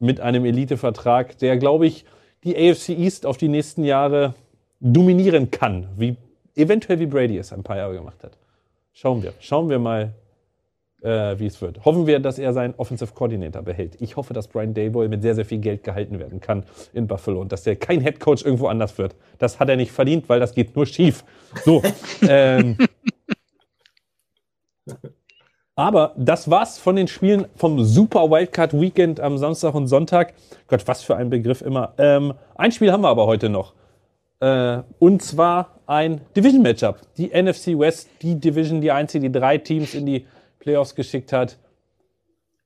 mit 0.00 0.18
einem 0.20 0.44
Elite-Vertrag, 0.44 1.38
der, 1.38 1.58
glaube 1.58 1.86
ich, 1.86 2.04
die 2.42 2.56
AFC 2.56 2.88
East 2.88 3.24
auf 3.24 3.36
die 3.36 3.48
nächsten 3.48 3.84
Jahre 3.84 4.34
dominieren 4.80 5.52
kann, 5.52 5.86
wie 5.96 6.16
eventuell 6.54 6.98
wie 6.98 7.06
Brady 7.06 7.38
es 7.38 7.52
ein 7.52 7.62
paar 7.62 7.76
Jahre 7.76 7.94
gemacht 7.94 8.22
hat. 8.22 8.36
Schauen 8.92 9.22
wir. 9.22 9.32
Schauen 9.40 9.68
wir 9.68 9.78
mal, 9.78 10.14
äh, 11.02 11.38
wie 11.38 11.46
es 11.46 11.60
wird. 11.60 11.84
Hoffen 11.84 12.06
wir, 12.06 12.20
dass 12.20 12.38
er 12.38 12.52
seinen 12.52 12.74
Offensive 12.76 13.12
Coordinator 13.14 13.62
behält. 13.62 13.96
Ich 14.00 14.16
hoffe, 14.16 14.34
dass 14.34 14.48
Brian 14.48 14.74
Daboll 14.74 15.08
mit 15.08 15.22
sehr, 15.22 15.34
sehr 15.34 15.44
viel 15.44 15.58
Geld 15.58 15.84
gehalten 15.84 16.18
werden 16.18 16.40
kann 16.40 16.64
in 16.92 17.06
Buffalo 17.06 17.40
und 17.40 17.52
dass 17.52 17.62
der 17.62 17.76
kein 17.76 18.00
Head 18.00 18.20
Coach 18.20 18.44
irgendwo 18.44 18.66
anders 18.66 18.98
wird. 18.98 19.16
Das 19.38 19.58
hat 19.58 19.68
er 19.68 19.76
nicht 19.76 19.92
verdient, 19.92 20.28
weil 20.28 20.40
das 20.40 20.54
geht 20.54 20.76
nur 20.76 20.86
schief. 20.86 21.24
So. 21.64 21.82
ähm, 22.28 22.76
aber 25.74 26.14
das 26.18 26.50
war's 26.50 26.78
von 26.78 26.96
den 26.96 27.08
Spielen 27.08 27.46
vom 27.56 27.82
Super 27.84 28.30
Wildcard 28.30 28.78
Weekend 28.78 29.20
am 29.20 29.38
Samstag 29.38 29.74
und 29.74 29.86
Sonntag. 29.86 30.34
Gott, 30.66 30.86
was 30.86 31.02
für 31.02 31.16
ein 31.16 31.30
Begriff 31.30 31.62
immer. 31.62 31.94
Ähm, 31.96 32.34
ein 32.54 32.72
Spiel 32.72 32.92
haben 32.92 33.02
wir 33.02 33.08
aber 33.08 33.26
heute 33.26 33.48
noch. 33.48 33.72
Äh, 34.40 34.82
und 34.98 35.22
zwar 35.22 35.80
ein 35.86 36.20
Division-Matchup. 36.36 37.00
Die 37.16 37.28
NFC 37.28 37.78
West, 37.78 38.08
die 38.22 38.40
Division, 38.40 38.80
die 38.80 38.90
einzige, 38.90 39.30
die 39.30 39.38
drei 39.38 39.58
Teams 39.58 39.94
in 39.94 40.06
die 40.06 40.26
Playoffs 40.58 40.94
geschickt 40.94 41.32
hat, 41.32 41.58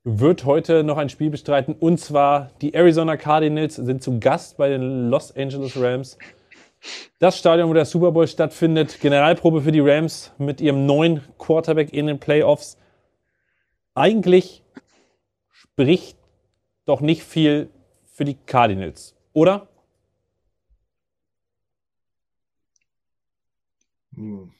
wird 0.05 0.45
heute 0.45 0.85
noch 0.85 0.99
ein 0.99 1.09
Spiel 1.09 1.31
bestreiten. 1.31 1.75
Und 1.79 1.99
zwar 1.99 2.51
die 2.61 2.75
Arizona 2.75 3.17
Cardinals 3.17 3.77
sind 3.77 4.03
zu 4.03 4.21
Gast 4.21 4.57
bei 4.57 4.69
den 4.69 5.09
Los 5.09 5.35
Angeles 5.35 5.81
Rams. 5.81 6.19
Das 7.19 7.39
Stadion, 7.39 7.71
wo 7.71 7.75
der 7.75 7.87
Super 7.87 8.13
Bowl 8.13 8.29
stattfindet. 8.29 9.01
Generalprobe 9.01 9.63
für 9.63 9.73
die 9.73 9.81
Rams 9.81 10.33
mit 10.39 10.61
ihrem 10.61 10.85
neuen 10.85 11.23
Quarterback 11.39 11.93
in 11.93 12.07
den 12.07 12.19
Playoffs. 12.19 12.77
Eigentlich 13.95 14.63
spricht 15.51 16.19
doch 16.85 17.01
nicht 17.01 17.23
viel 17.23 17.71
für 18.05 18.27
die 18.27 18.35
Cardinals, 18.35 19.17
oder? 19.33 19.69
Hm. 24.16 24.53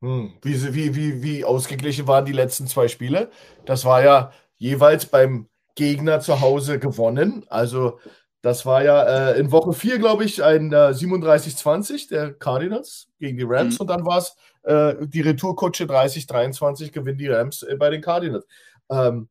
Hm. 0.00 0.32
Wie, 0.42 0.74
wie, 0.74 0.94
wie, 0.94 1.22
wie 1.22 1.44
ausgeglichen 1.44 2.06
waren 2.06 2.24
die 2.24 2.32
letzten 2.32 2.66
zwei 2.66 2.88
Spiele? 2.88 3.30
Das 3.64 3.84
war 3.84 4.02
ja 4.02 4.32
jeweils 4.56 5.06
beim 5.06 5.48
Gegner 5.74 6.20
zu 6.20 6.40
Hause 6.40 6.78
gewonnen. 6.78 7.44
Also 7.48 7.98
das 8.42 8.64
war 8.64 8.84
ja 8.84 9.30
äh, 9.32 9.40
in 9.40 9.50
Woche 9.50 9.72
4, 9.72 9.98
glaube 9.98 10.24
ich, 10.24 10.42
ein 10.42 10.72
äh, 10.72 10.92
37-20 10.92 12.08
der 12.08 12.32
Cardinals 12.34 13.08
gegen 13.18 13.36
die 13.36 13.44
Rams. 13.44 13.74
Mhm. 13.74 13.80
Und 13.80 13.86
dann 13.88 14.06
war 14.06 14.18
es 14.18 14.36
äh, 14.62 14.94
die 15.06 15.20
Retourkutsche 15.20 15.84
30-23 15.84 16.92
gewinnen 16.92 17.18
die 17.18 17.28
Rams 17.28 17.62
äh, 17.62 17.76
bei 17.76 17.90
den 17.90 18.00
Cardinals. 18.00 18.46
Ähm, 18.90 19.28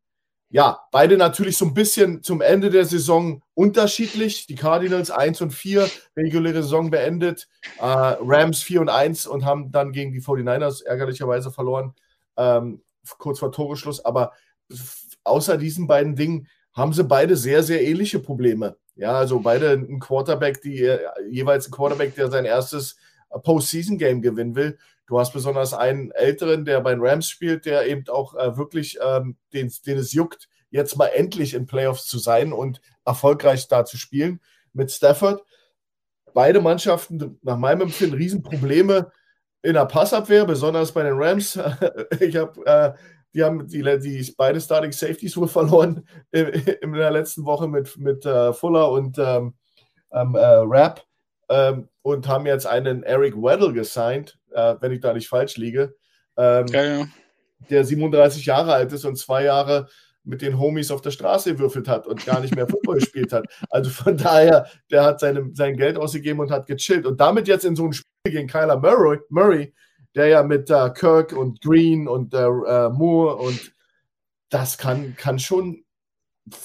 ja, 0.49 0.80
beide 0.91 1.18
natürlich 1.18 1.57
so 1.57 1.65
ein 1.65 1.74
bisschen 1.74 2.24
zum 2.24 2.41
Ende 2.41 2.69
der 2.69 2.86
Saison 2.86 3.41
unterschiedlich. 3.53 4.48
Die 4.48 4.56
Cardinals 4.56 5.11
1 5.11 5.41
und 5.41 5.52
4, 5.52 5.90
reguläre 6.15 6.64
Saison 6.64 6.90
beendet. 6.90 7.49
Äh, 7.80 7.84
Rams 7.84 8.61
4 8.64 8.82
und 8.82 8.90
1 8.90 9.28
und 9.28 9.44
haben 9.44 9.72
dann 9.72 9.91
gegen 9.91 10.14
die 10.14 10.22
49ers 10.22 10.86
ärgerlicherweise 10.86 11.52
verloren, 11.52 11.94
ähm, 12.38 12.82
kurz 13.18 13.40
vor 13.40 13.52
Toreschluss. 13.52 14.03
Aber 14.06 14.32
außer 15.26 15.57
diesen 15.57 15.86
beiden 15.86 16.15
Dingen 16.15 16.48
haben 16.74 16.94
sie 16.94 17.03
beide 17.03 17.36
sehr, 17.36 17.64
sehr 17.64 17.84
ähnliche 17.84 18.19
Probleme. 18.19 18.78
Ja, 18.95 19.14
also 19.14 19.41
beide 19.41 19.72
ein 19.72 19.99
Quarterback, 19.99 20.61
die 20.61 20.82
äh, 20.82 20.99
jeweils 21.30 21.68
ein 21.68 21.72
Quarterback, 21.72 22.15
der 22.15 22.32
sein 22.32 22.45
erstes 22.45 22.95
Postseason-Game 23.44 24.22
gewinnen 24.22 24.56
will. 24.56 24.78
Du 25.07 25.17
hast 25.17 25.31
besonders 25.31 25.73
einen 25.73 26.11
Älteren, 26.11 26.65
der 26.65 26.81
bei 26.81 26.91
den 26.91 27.01
Rams 27.01 27.29
spielt, 27.29 27.65
der 27.65 27.88
eben 27.88 28.07
auch 28.09 28.35
äh, 28.35 28.57
wirklich 28.57 28.99
ähm, 29.01 29.38
den, 29.53 29.71
den 29.85 29.97
es 29.97 30.11
juckt, 30.11 30.49
jetzt 30.69 30.97
mal 30.97 31.07
endlich 31.07 31.53
in 31.53 31.65
Playoffs 31.65 32.05
zu 32.05 32.19
sein 32.19 32.51
und 32.51 32.81
erfolgreich 33.05 33.69
da 33.69 33.85
zu 33.85 33.97
spielen 33.97 34.41
mit 34.73 34.91
Stafford. 34.91 35.43
Beide 36.34 36.61
Mannschaften, 36.61 37.39
nach 37.41 37.57
meinem 37.57 37.84
Empfinden, 37.84 38.17
Riesenprobleme 38.17 39.11
in 39.61 39.73
der 39.73 39.85
Passabwehr, 39.85 40.45
besonders 40.45 40.91
bei 40.91 41.03
den 41.03 41.15
Rams. 41.15 41.57
ich 42.19 42.35
habe, 42.35 42.65
äh, 42.65 42.93
die 43.34 43.43
haben 43.43 43.65
die, 43.67 43.81
die 43.99 44.34
beide 44.38 44.59
Starting 44.59 44.91
Safeties 44.91 45.38
wohl 45.38 45.47
verloren 45.47 46.05
in, 46.31 46.47
in 46.47 46.93
der 46.93 47.11
letzten 47.11 47.45
Woche 47.45 47.67
mit, 47.67 47.97
mit 47.97 48.25
uh, 48.25 48.51
Fuller 48.51 48.91
und 48.91 49.17
ähm, 49.19 49.53
ähm, 50.11 50.35
äh, 50.35 50.39
Rapp 50.39 51.03
ähm, 51.49 51.89
und 52.01 52.27
haben 52.27 52.45
jetzt 52.45 52.65
einen 52.65 53.03
Eric 53.03 53.35
Weddle 53.35 53.73
gesigned, 53.73 54.38
äh, 54.57 54.75
wenn 54.81 54.91
ich 54.91 54.99
da 54.99 55.13
nicht 55.13 55.29
falsch 55.29 55.57
liege, 55.57 55.95
ähm, 56.35 56.67
ja, 56.67 56.84
ja. 56.84 57.07
der 57.69 57.85
37 57.85 58.45
Jahre 58.45 58.73
alt 58.73 58.91
ist 58.91 59.05
und 59.05 59.17
zwei 59.17 59.43
Jahre 59.43 59.88
mit 60.23 60.41
den 60.41 60.59
Homies 60.59 60.91
auf 60.91 61.01
der 61.01 61.11
Straße 61.11 61.53
gewürfelt 61.53 61.88
hat 61.88 62.05
und 62.05 62.25
gar 62.25 62.41
nicht 62.41 62.55
mehr 62.55 62.67
Football 62.67 62.95
gespielt 62.99 63.31
hat. 63.31 63.45
Also 63.69 63.89
von 63.89 64.17
daher, 64.17 64.67
der 64.91 65.03
hat 65.03 65.21
seine, 65.21 65.51
sein 65.53 65.77
Geld 65.77 65.97
ausgegeben 65.97 66.41
und 66.41 66.51
hat 66.51 66.67
gechillt. 66.67 67.05
Und 67.05 67.21
damit 67.21 67.47
jetzt 67.47 67.63
in 67.63 67.77
so 67.77 67.85
ein 67.85 67.93
Spiel 67.93 68.34
gegen 68.34 68.47
Kyler 68.47 68.77
Murray, 68.77 69.19
Murray 69.29 69.73
der 70.17 70.27
ja 70.27 70.43
mit 70.43 70.69
äh, 70.69 70.89
Kirk 70.89 71.31
und 71.31 71.61
Green 71.61 72.07
und 72.07 72.34
äh, 72.34 72.39
äh, 72.39 72.89
Moore 72.89 73.35
und 73.35 73.71
das 74.49 74.77
kann, 74.77 75.15
kann 75.15 75.38
schon 75.38 75.84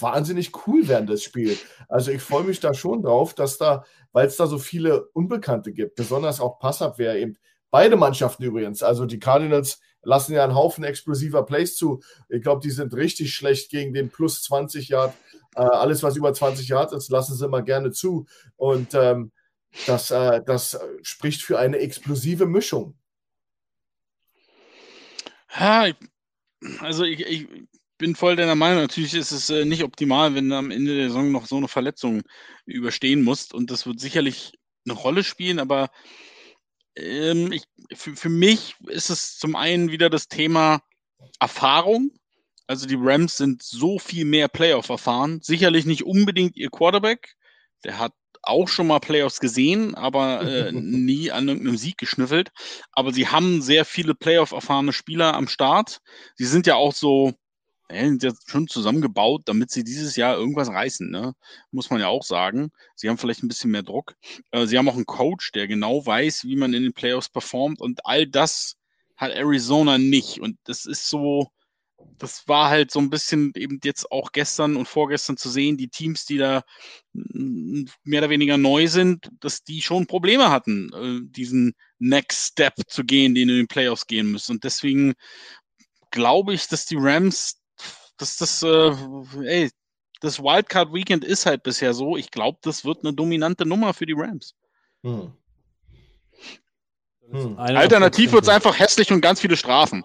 wahnsinnig 0.00 0.52
cool 0.66 0.88
werden, 0.88 1.06
das 1.06 1.22
Spiel. 1.22 1.58
Also 1.88 2.12
ich 2.12 2.22
freue 2.22 2.44
mich 2.44 2.60
da 2.60 2.72
schon 2.72 3.02
drauf, 3.02 3.34
dass 3.34 3.58
da, 3.58 3.84
weil 4.12 4.26
es 4.26 4.36
da 4.36 4.46
so 4.46 4.58
viele 4.58 5.06
Unbekannte 5.08 5.72
gibt, 5.72 5.96
besonders 5.96 6.40
auch 6.40 6.60
Passabwehr 6.60 7.16
eben. 7.16 7.36
Beide 7.72 7.96
Mannschaften 7.96 8.44
übrigens, 8.44 8.82
also 8.82 9.06
die 9.06 9.18
Cardinals 9.18 9.80
lassen 10.02 10.34
ja 10.34 10.44
einen 10.44 10.54
Haufen 10.54 10.84
explosiver 10.84 11.42
Plays 11.46 11.74
zu. 11.74 12.02
Ich 12.28 12.42
glaube, 12.42 12.60
die 12.60 12.70
sind 12.70 12.92
richtig 12.92 13.34
schlecht 13.34 13.70
gegen 13.70 13.94
den 13.94 14.10
plus 14.10 14.42
20 14.42 14.90
Yard. 14.90 15.14
Äh, 15.56 15.62
alles, 15.62 16.02
was 16.02 16.14
über 16.16 16.34
20 16.34 16.68
Yard 16.68 16.92
ist, 16.92 17.10
lassen 17.10 17.34
sie 17.34 17.46
immer 17.46 17.62
gerne 17.62 17.90
zu. 17.90 18.26
Und 18.56 18.92
ähm, 18.92 19.32
das, 19.86 20.10
äh, 20.10 20.42
das 20.44 20.78
spricht 21.00 21.40
für 21.40 21.58
eine 21.58 21.78
explosive 21.78 22.44
Mischung. 22.44 22.94
Ja, 25.58 25.86
also 26.80 27.04
ich, 27.04 27.20
ich 27.20 27.48
bin 27.96 28.14
voll 28.14 28.36
deiner 28.36 28.54
Meinung. 28.54 28.82
Natürlich 28.82 29.14
ist 29.14 29.32
es 29.32 29.48
äh, 29.48 29.64
nicht 29.64 29.82
optimal, 29.82 30.34
wenn 30.34 30.50
du 30.50 30.56
am 30.56 30.70
Ende 30.70 30.94
der 30.94 31.08
Saison 31.08 31.32
noch 31.32 31.46
so 31.46 31.56
eine 31.56 31.68
Verletzung 31.68 32.20
überstehen 32.66 33.22
musst. 33.22 33.54
Und 33.54 33.70
das 33.70 33.86
wird 33.86 33.98
sicherlich 33.98 34.52
eine 34.84 34.94
Rolle 34.94 35.24
spielen, 35.24 35.58
aber 35.58 35.88
ähm, 36.96 37.52
ich, 37.52 37.64
für, 37.94 38.16
für 38.16 38.28
mich 38.28 38.76
ist 38.86 39.10
es 39.10 39.38
zum 39.38 39.56
einen 39.56 39.90
wieder 39.90 40.10
das 40.10 40.28
Thema 40.28 40.82
Erfahrung. 41.40 42.10
Also 42.66 42.86
die 42.86 42.98
Rams 42.98 43.36
sind 43.36 43.62
so 43.62 43.98
viel 43.98 44.24
mehr 44.24 44.48
Playoff 44.48 44.88
erfahren. 44.88 45.40
Sicherlich 45.42 45.84
nicht 45.84 46.04
unbedingt 46.04 46.56
ihr 46.56 46.70
Quarterback. 46.70 47.34
Der 47.84 47.98
hat 47.98 48.12
auch 48.42 48.68
schon 48.68 48.88
mal 48.88 48.98
Playoffs 48.98 49.40
gesehen, 49.40 49.94
aber 49.94 50.42
äh, 50.42 50.72
nie 50.72 51.30
an 51.30 51.48
irgendeinem 51.48 51.76
Sieg 51.76 51.98
geschnüffelt. 51.98 52.50
Aber 52.92 53.12
sie 53.12 53.28
haben 53.28 53.62
sehr 53.62 53.84
viele 53.84 54.14
Playoff-erfahrene 54.14 54.92
Spieler 54.92 55.34
am 55.34 55.48
Start. 55.48 56.00
Sie 56.36 56.46
sind 56.46 56.66
ja 56.66 56.74
auch 56.74 56.92
so, 56.92 57.32
äh, 57.92 58.06
sind 58.08 58.22
jetzt 58.22 58.50
schon 58.50 58.68
zusammengebaut, 58.68 59.42
damit 59.46 59.70
sie 59.70 59.84
dieses 59.84 60.16
Jahr 60.16 60.36
irgendwas 60.36 60.68
reißen, 60.68 61.10
ne? 61.10 61.34
Muss 61.70 61.90
man 61.90 62.00
ja 62.00 62.08
auch 62.08 62.24
sagen. 62.24 62.72
Sie 62.94 63.08
haben 63.08 63.18
vielleicht 63.18 63.42
ein 63.42 63.48
bisschen 63.48 63.70
mehr 63.70 63.82
Druck. 63.82 64.14
Äh, 64.50 64.66
sie 64.66 64.78
haben 64.78 64.88
auch 64.88 64.96
einen 64.96 65.06
Coach, 65.06 65.52
der 65.52 65.68
genau 65.68 66.04
weiß, 66.04 66.44
wie 66.44 66.56
man 66.56 66.74
in 66.74 66.82
den 66.82 66.92
Playoffs 66.92 67.28
performt 67.28 67.80
und 67.80 68.04
all 68.06 68.26
das 68.26 68.76
hat 69.16 69.32
Arizona 69.32 69.98
nicht. 69.98 70.40
Und 70.40 70.58
das 70.64 70.84
ist 70.84 71.08
so, 71.08 71.48
das 72.18 72.48
war 72.48 72.70
halt 72.70 72.90
so 72.90 72.98
ein 72.98 73.10
bisschen 73.10 73.52
eben 73.56 73.78
jetzt 73.84 74.10
auch 74.10 74.32
gestern 74.32 74.76
und 74.76 74.88
vorgestern 74.88 75.36
zu 75.36 75.48
sehen, 75.48 75.76
die 75.76 75.88
Teams, 75.88 76.24
die 76.24 76.38
da 76.38 76.64
mehr 77.12 78.20
oder 78.20 78.30
weniger 78.30 78.56
neu 78.56 78.88
sind, 78.88 79.30
dass 79.40 79.62
die 79.62 79.82
schon 79.82 80.06
Probleme 80.06 80.50
hatten, 80.50 80.90
äh, 80.92 81.30
diesen 81.30 81.74
Next 81.98 82.52
Step 82.52 82.74
zu 82.88 83.04
gehen, 83.04 83.34
den 83.34 83.48
in 83.48 83.56
den 83.56 83.68
Playoffs 83.68 84.06
gehen 84.06 84.30
müssen. 84.30 84.52
Und 84.52 84.64
deswegen 84.64 85.14
glaube 86.10 86.54
ich, 86.54 86.68
dass 86.68 86.86
die 86.86 86.98
Rams, 86.98 87.61
dass 88.22 88.36
das, 88.36 88.62
äh, 88.62 88.92
ey, 89.44 89.70
das 90.20 90.38
Wildcard 90.38 90.92
Weekend 90.94 91.24
ist 91.24 91.46
halt 91.46 91.64
bisher 91.64 91.92
so. 91.92 92.16
Ich 92.16 92.30
glaube, 92.30 92.58
das 92.62 92.84
wird 92.84 93.04
eine 93.04 93.12
dominante 93.12 93.66
Nummer 93.66 93.92
für 93.92 94.06
die 94.06 94.14
Rams. 94.16 94.54
Hm. 95.02 95.32
Hm. 97.30 97.58
Alternativ 97.58 98.32
wird 98.32 98.44
es 98.44 98.48
einfach 98.48 98.78
hässlich 98.78 99.10
und 99.10 99.20
ganz 99.20 99.40
viele 99.40 99.56
Strafen. 99.56 100.04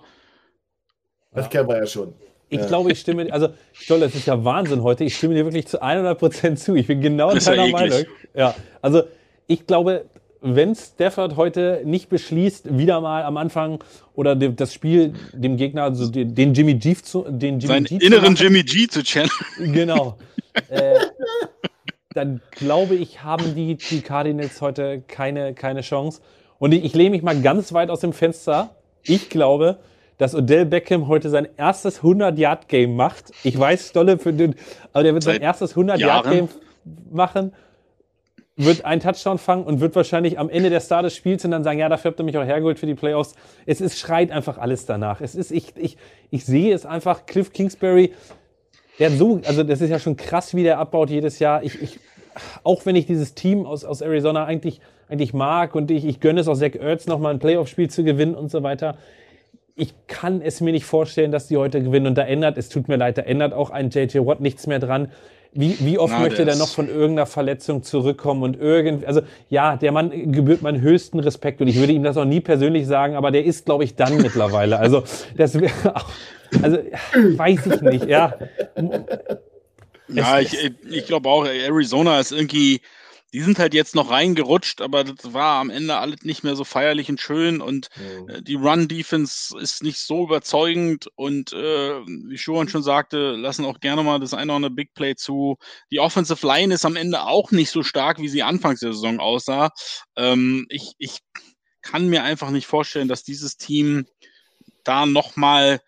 Das 1.32 1.50
kennen 1.50 1.68
wir 1.70 1.78
ja 1.78 1.86
schon. 1.86 2.16
Ich 2.50 2.60
ja. 2.60 2.66
glaube, 2.66 2.92
ich 2.92 3.00
stimme, 3.00 3.32
also 3.32 3.50
Stoll, 3.74 4.00
das 4.00 4.16
ist 4.16 4.26
ja 4.26 4.44
Wahnsinn 4.44 4.82
heute. 4.82 5.04
Ich 5.04 5.18
stimme 5.18 5.36
dir 5.36 5.46
wirklich 5.46 5.68
zu 5.68 5.84
100% 5.84 6.56
zu. 6.56 6.76
Ich 6.76 6.88
bin 6.88 7.02
genau 7.02 7.34
deiner 7.34 7.68
Meinung. 7.68 8.06
Ja, 8.34 8.56
also 8.82 9.04
ich 9.48 9.68
glaube, 9.68 10.06
wenn 10.42 10.76
Stafford 10.76 11.36
heute 11.36 11.82
nicht 11.86 12.10
beschließt, 12.10 12.78
wieder 12.78 13.02
mal 13.02 13.24
am 13.24 13.38
Anfang 13.38 13.84
oder 14.14 14.36
das 14.36 14.74
Spiel 14.74 15.14
dem 15.34 15.58
Gegner, 15.58 15.84
also 15.84 16.10
den 16.10 16.54
Jimmy 16.54 16.76
G 16.76 16.96
zu, 16.96 17.26
den 17.28 17.60
Jimmy 17.60 17.74
Seinen 17.74 17.86
G 17.86 17.96
inneren 17.98 18.36
zu 18.36 18.44
Jimmy 18.44 18.64
G 18.64 18.88
zu 18.88 19.04
channeln. 19.04 19.32
Genau. 19.74 20.18
äh, 20.70 21.00
dann 22.14 22.42
glaube 22.52 22.96
ich, 22.96 23.24
haben 23.24 23.56
die, 23.56 23.76
die 23.76 24.02
Cardinals 24.02 24.62
heute 24.62 25.04
keine, 25.08 25.54
keine 25.54 25.82
Chance. 25.82 26.22
Und 26.60 26.74
ich, 26.74 26.84
ich 26.84 26.96
lehne 26.96 27.12
mich 27.12 27.22
mal 27.22 27.40
ganz 27.42 27.74
weit 27.74 27.90
aus 27.90 28.00
dem 28.00 28.14
Fenster. 28.14 28.76
Ich 29.04 29.30
glaube, 29.30 29.78
dass 30.18 30.34
Odell 30.34 30.66
Beckham 30.66 31.08
heute 31.08 31.30
sein 31.30 31.48
erstes 31.58 32.02
100-Yard-Game 32.02 32.96
macht. 32.96 33.32
Ich 33.44 33.58
weiß, 33.58 33.90
Stolle 33.90 34.18
für 34.18 34.34
den, 34.34 34.56
aber 34.94 35.04
der 35.04 35.14
wird 35.14 35.24
Seit 35.24 35.36
sein 35.36 35.42
erstes 35.44 35.76
100-Yard-Game 35.76 36.50
machen, 37.12 37.54
wird 38.58 38.86
einen 38.86 39.02
Touchdown 39.02 39.38
fangen 39.38 39.64
und 39.64 39.80
wird 39.80 39.96
wahrscheinlich 39.96 40.40
am 40.40 40.50
Ende 40.50 40.72
der 40.72 40.80
Start 40.80 41.06
des 41.06 41.16
Spiels 41.16 41.46
und 41.46 41.52
dann 41.52 41.64
sagen, 41.64 41.78
ja, 41.78 41.90
dafür 41.90 42.10
habt 42.10 42.20
ihr 42.20 42.24
mich 42.24 42.38
auch 42.38 42.44
hergeholt 42.44 42.80
für 42.80 42.88
die 42.88 42.96
Playoffs. 42.96 43.36
Es 43.68 43.82
ist, 43.82 44.00
schreit 44.00 44.32
einfach 44.32 44.58
alles 44.58 44.88
danach. 44.88 45.22
Es 45.22 45.36
ist, 45.36 45.52
ich, 45.52 45.74
ich, 45.78 45.98
ich 46.32 46.44
sehe 46.44 46.74
es 46.74 46.86
einfach, 46.86 47.28
Cliff 47.28 47.54
Kingsbury, 47.54 48.14
der 48.98 49.12
hat 49.12 49.18
so, 49.18 49.42
also 49.46 49.62
das 49.62 49.80
ist 49.80 49.92
ja 49.92 50.00
schon 50.00 50.18
krass, 50.18 50.56
wie 50.56 50.64
der 50.64 50.80
abbaut 50.80 51.12
jedes 51.12 51.38
Jahr. 51.38 51.62
Ich, 51.64 51.80
ich, 51.80 52.00
auch 52.64 52.86
wenn 52.88 52.96
ich 52.96 53.06
dieses 53.06 53.36
Team 53.36 53.66
aus, 53.66 53.86
aus 53.86 54.02
Arizona 54.02 54.46
eigentlich, 54.46 54.82
eigentlich 55.08 55.36
mag 55.36 55.76
und 55.76 55.92
ich, 55.92 56.04
ich 56.04 56.20
gönne 56.20 56.42
es 56.42 56.48
auch 56.48 56.58
Zach 56.58 56.74
Ertz 56.74 57.06
nochmal 57.06 57.36
ein 57.36 57.40
Playoff-Spiel 57.40 57.92
zu 57.92 58.04
gewinnen 58.04 58.34
und 58.34 58.50
so 58.50 58.64
weiter 58.64 58.98
ich 59.80 59.94
kann 60.08 60.42
es 60.42 60.60
mir 60.60 60.72
nicht 60.72 60.86
vorstellen, 60.86 61.32
dass 61.32 61.48
die 61.48 61.56
heute 61.56 61.82
gewinnen. 61.82 62.08
Und 62.08 62.18
da 62.18 62.24
ändert, 62.24 62.58
es 62.58 62.68
tut 62.68 62.88
mir 62.88 62.96
leid, 62.96 63.20
da 63.20 63.22
ändert 63.22 63.54
auch 63.54 63.70
ein 63.70 63.92
JJ 63.92 64.26
Watt 64.26 64.42
nichts 64.42 64.66
mehr 64.66 64.80
dran. 64.80 65.12
Wie, 65.54 65.78
wie 65.80 65.98
oft 65.98 66.14
Na, 66.16 66.20
möchte 66.22 66.46
der 66.46 66.56
noch 66.56 66.68
von 66.68 66.88
irgendeiner 66.88 67.26
Verletzung 67.26 67.82
zurückkommen 67.84 68.44
und 68.44 68.60
irgendwie, 68.60 69.06
also 69.06 69.22
ja, 69.50 69.76
der 69.76 69.92
Mann 69.92 70.32
gebührt 70.32 70.62
meinen 70.62 70.82
höchsten 70.82 71.20
Respekt 71.20 71.62
und 71.62 71.68
ich 71.68 71.80
würde 71.80 71.94
ihm 71.94 72.04
das 72.04 72.18
auch 72.18 72.26
nie 72.26 72.42
persönlich 72.42 72.86
sagen, 72.86 73.16
aber 73.16 73.32
der 73.32 73.46
ist, 73.46 73.66
glaube 73.66 73.84
ich, 73.84 73.96
dann 73.96 74.18
mittlerweile. 74.22 74.78
Also, 74.80 75.04
das 75.36 75.60
wäre 75.60 75.96
also, 76.62 76.78
weiß 76.78 77.66
ich 77.68 77.82
nicht, 77.82 78.06
ja. 78.06 78.34
Ja, 80.10 80.40
ich, 80.40 80.56
ich 80.90 81.06
glaube 81.06 81.30
auch, 81.30 81.46
Arizona 81.46 82.20
ist 82.20 82.32
irgendwie, 82.32 82.82
die 83.34 83.42
sind 83.42 83.60
halt 83.60 83.74
jetzt 83.74 83.96
noch 83.96 84.10
reingerutscht, 84.10 84.82
aber 84.82 85.04
das 85.04 85.34
war 85.34 85.60
am 85.60 85.70
Ende 85.70 85.98
alles 85.98 86.22
nicht 86.24 86.44
mehr 86.44 86.56
so 86.56 86.64
feierlich 86.64 87.10
und 87.10 87.20
schön 87.20 87.62
und 87.62 87.90
mhm. 87.98 88.30
äh, 88.30 88.42
die 88.42 88.56
Run-Defense 88.56 89.58
ist 89.60 89.84
nicht 89.84 90.00
so 90.00 90.24
überzeugend 90.24 91.08
und 91.16 91.52
äh, 91.52 92.00
wie 92.06 92.38
Schuhan 92.38 92.70
schon 92.70 92.84
sagte, 92.84 93.36
lassen 93.36 93.66
auch 93.66 93.80
gerne 93.80 94.04
mal 94.04 94.20
das 94.20 94.34
eine 94.34 94.52
oder 94.52 94.56
andere 94.56 94.72
Big 94.72 94.94
Play 94.94 95.16
zu. 95.16 95.58
Die 95.92 96.00
Offensive 96.00 96.46
Line 96.46 96.74
ist 96.74 96.86
am 96.86 96.96
Ende 96.96 97.24
auch 97.24 97.52
nicht 97.52 97.72
so 97.72 97.84
stark, 97.84 98.20
wie 98.20 98.30
sie 98.30 98.44
anfangs 98.44 98.80
der 98.80 98.94
Saison 98.94 99.20
aussah. 99.20 99.72
Ähm, 100.16 100.66
ich, 100.70 100.94
ich 100.98 101.20
kann 101.82 102.08
mir 102.08 102.24
einfach 102.24 102.50
nicht 102.52 102.68
vorstellen, 102.68 103.08
dass 103.08 103.24
dieses 103.24 103.58
Team 103.58 104.06
da 104.84 105.06
nochmal 105.06 105.82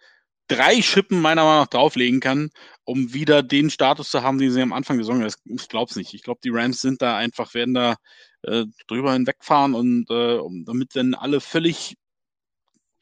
drei 0.49 0.81
Schippen 0.81 1.21
meiner 1.21 1.43
Meinung 1.43 1.61
nach 1.61 1.67
drauflegen 1.67 2.19
kann, 2.19 2.49
um 2.89 3.13
wieder 3.13 3.43
den 3.43 3.69
Status 3.69 4.09
zu 4.09 4.23
haben, 4.23 4.39
den 4.39 4.51
sie 4.51 4.61
am 4.61 4.73
Anfang 4.73 4.97
der 4.97 5.05
Saison 5.05 5.21
haben. 5.21 5.33
Ich 5.45 5.69
glaube 5.69 5.89
es 5.89 5.95
nicht. 5.95 6.13
Ich 6.15 6.23
glaube, 6.23 6.39
die 6.43 6.49
Rams 6.49 6.81
sind 6.81 7.01
da 7.01 7.17
einfach, 7.17 7.53
werden 7.53 7.75
da 7.75 7.95
äh, 8.41 8.65
drüber 8.87 9.13
hinwegfahren 9.13 9.75
und 9.75 10.09
äh, 10.09 10.37
um, 10.37 10.65
damit 10.65 10.95
dann 10.95 11.13
alle 11.13 11.39
völlig 11.39 11.95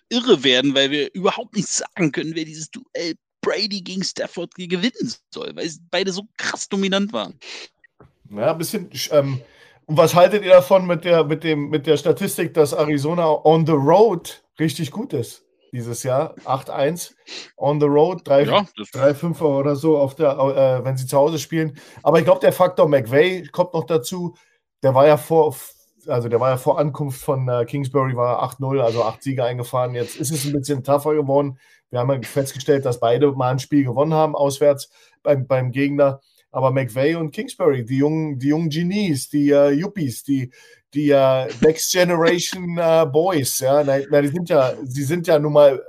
irre 0.09 0.43
werden, 0.43 0.75
weil 0.75 0.91
wir 0.91 1.13
überhaupt 1.13 1.55
nicht 1.55 1.69
sagen 1.69 2.11
können, 2.11 2.35
wer 2.35 2.45
dieses 2.45 2.69
Duell 2.69 3.15
Brady 3.41 3.81
gegen 3.81 4.03
Stafford 4.03 4.53
gewinnen 4.55 5.13
soll, 5.33 5.55
weil 5.55 5.71
beide 5.89 6.11
so 6.11 6.27
krass 6.37 6.67
dominant 6.67 7.13
waren. 7.13 7.39
Ja, 8.29 8.51
ein 8.51 8.57
bisschen. 8.57 8.89
Ähm, 9.11 9.41
und 9.85 9.95
was 9.95 10.13
haltet 10.15 10.43
ihr 10.43 10.51
davon 10.51 10.85
mit 10.85 11.05
der, 11.05 11.23
mit, 11.23 11.45
dem, 11.45 11.69
mit 11.69 11.87
der 11.87 11.95
Statistik, 11.95 12.53
dass 12.53 12.73
Arizona 12.73 13.25
on 13.45 13.65
the 13.65 13.71
road 13.71 14.43
richtig 14.59 14.91
gut 14.91 15.13
ist? 15.13 15.46
Dieses 15.71 16.03
Jahr. 16.03 16.35
8-1 16.45 17.13
on 17.55 17.79
the 17.79 17.87
road, 17.87 18.27
3-5 18.27 19.39
Ja, 19.39 19.45
oder 19.45 19.75
so, 19.75 19.97
auf 19.97 20.15
der, 20.15 20.31
äh, 20.31 20.85
wenn 20.85 20.97
sie 20.97 21.07
zu 21.07 21.17
Hause 21.17 21.39
spielen. 21.39 21.77
Aber 22.03 22.19
ich 22.19 22.25
glaube, 22.25 22.41
der 22.41 22.53
Faktor 22.53 22.87
McVay 22.87 23.47
kommt 23.51 23.73
noch 23.73 23.85
dazu. 23.85 24.35
Der 24.83 24.93
war 24.93 25.07
ja 25.07 25.17
vor, 25.17 25.55
also 26.07 26.29
der 26.29 26.39
war 26.39 26.49
ja 26.49 26.57
vor 26.57 26.79
Ankunft 26.79 27.21
von 27.21 27.47
äh, 27.49 27.65
Kingsbury, 27.65 28.15
war 28.15 28.43
8-0, 28.43 28.79
also 28.79 29.03
8 29.03 29.23
Siege 29.23 29.43
eingefahren. 29.43 29.95
Jetzt 29.95 30.17
ist 30.17 30.31
es 30.31 30.45
ein 30.45 30.53
bisschen 30.53 30.83
tougher 30.83 31.15
geworden. 31.15 31.57
Wir 31.89 31.99
haben 31.99 32.11
ja 32.11 32.21
festgestellt, 32.21 32.85
dass 32.85 32.99
beide 32.99 33.31
mal 33.31 33.51
ein 33.51 33.59
Spiel 33.59 33.83
gewonnen 33.83 34.13
haben, 34.13 34.35
auswärts 34.35 34.89
beim, 35.23 35.47
beim 35.47 35.71
Gegner. 35.71 36.21
Aber 36.51 36.71
McVay 36.71 37.15
und 37.15 37.31
Kingsbury, 37.31 37.85
die 37.85 37.97
jungen, 37.97 38.39
die 38.39 38.47
jungen 38.47 38.69
Genies, 38.69 39.29
die 39.29 39.51
äh, 39.51 39.71
Yuppies, 39.71 40.23
die, 40.23 40.51
die 40.93 41.09
äh, 41.11 41.47
Next 41.61 41.91
Generation 41.91 42.77
äh, 42.77 43.05
Boys, 43.05 43.59
ja, 43.59 43.83
na, 43.83 43.99
na, 44.09 44.21
die 44.21 44.29
sind 44.29 44.49
ja, 44.49 44.73
sie 44.83 45.03
sind 45.03 45.27
ja 45.27 45.37
nun 45.39 45.53
mal, 45.53 45.83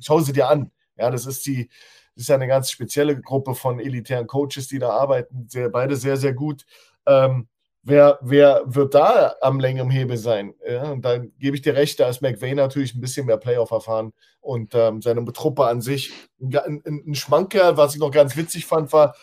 schau 0.00 0.20
sie 0.20 0.32
dir 0.32 0.48
an. 0.48 0.70
Ja, 0.96 1.10
das 1.10 1.26
ist 1.26 1.46
die, 1.46 1.68
das 2.14 2.22
ist 2.22 2.28
ja 2.28 2.34
eine 2.34 2.46
ganz 2.46 2.70
spezielle 2.70 3.20
Gruppe 3.20 3.54
von 3.54 3.80
elitären 3.80 4.26
Coaches, 4.26 4.68
die 4.68 4.78
da 4.78 4.90
arbeiten. 4.90 5.46
Sehr, 5.48 5.68
beide 5.68 5.96
sehr, 5.96 6.16
sehr 6.16 6.34
gut. 6.34 6.64
Ähm, 7.06 7.48
wer, 7.82 8.18
wer 8.22 8.62
wird 8.66 8.94
da 8.94 9.34
am 9.40 9.58
längeren 9.58 9.90
Hebel 9.90 10.16
sein? 10.16 10.54
Ja, 10.66 10.92
und 10.92 11.04
dann 11.04 11.32
gebe 11.38 11.56
ich 11.56 11.62
dir 11.62 11.74
recht, 11.74 11.98
da 11.98 12.08
ist 12.08 12.22
McVay 12.22 12.54
natürlich 12.54 12.94
ein 12.94 13.00
bisschen 13.00 13.26
mehr 13.26 13.38
Playoff 13.38 13.70
erfahren 13.70 14.12
und 14.40 14.74
ähm, 14.74 15.02
seine 15.02 15.24
Truppe 15.32 15.64
an 15.66 15.80
sich. 15.80 16.12
Ein, 16.40 16.82
ein, 16.86 17.14
Schmankerl, 17.14 17.76
was 17.76 17.94
ich 17.94 18.00
noch 18.00 18.10
ganz 18.10 18.36
witzig 18.36 18.66
fand, 18.66 18.92
war 18.92 19.14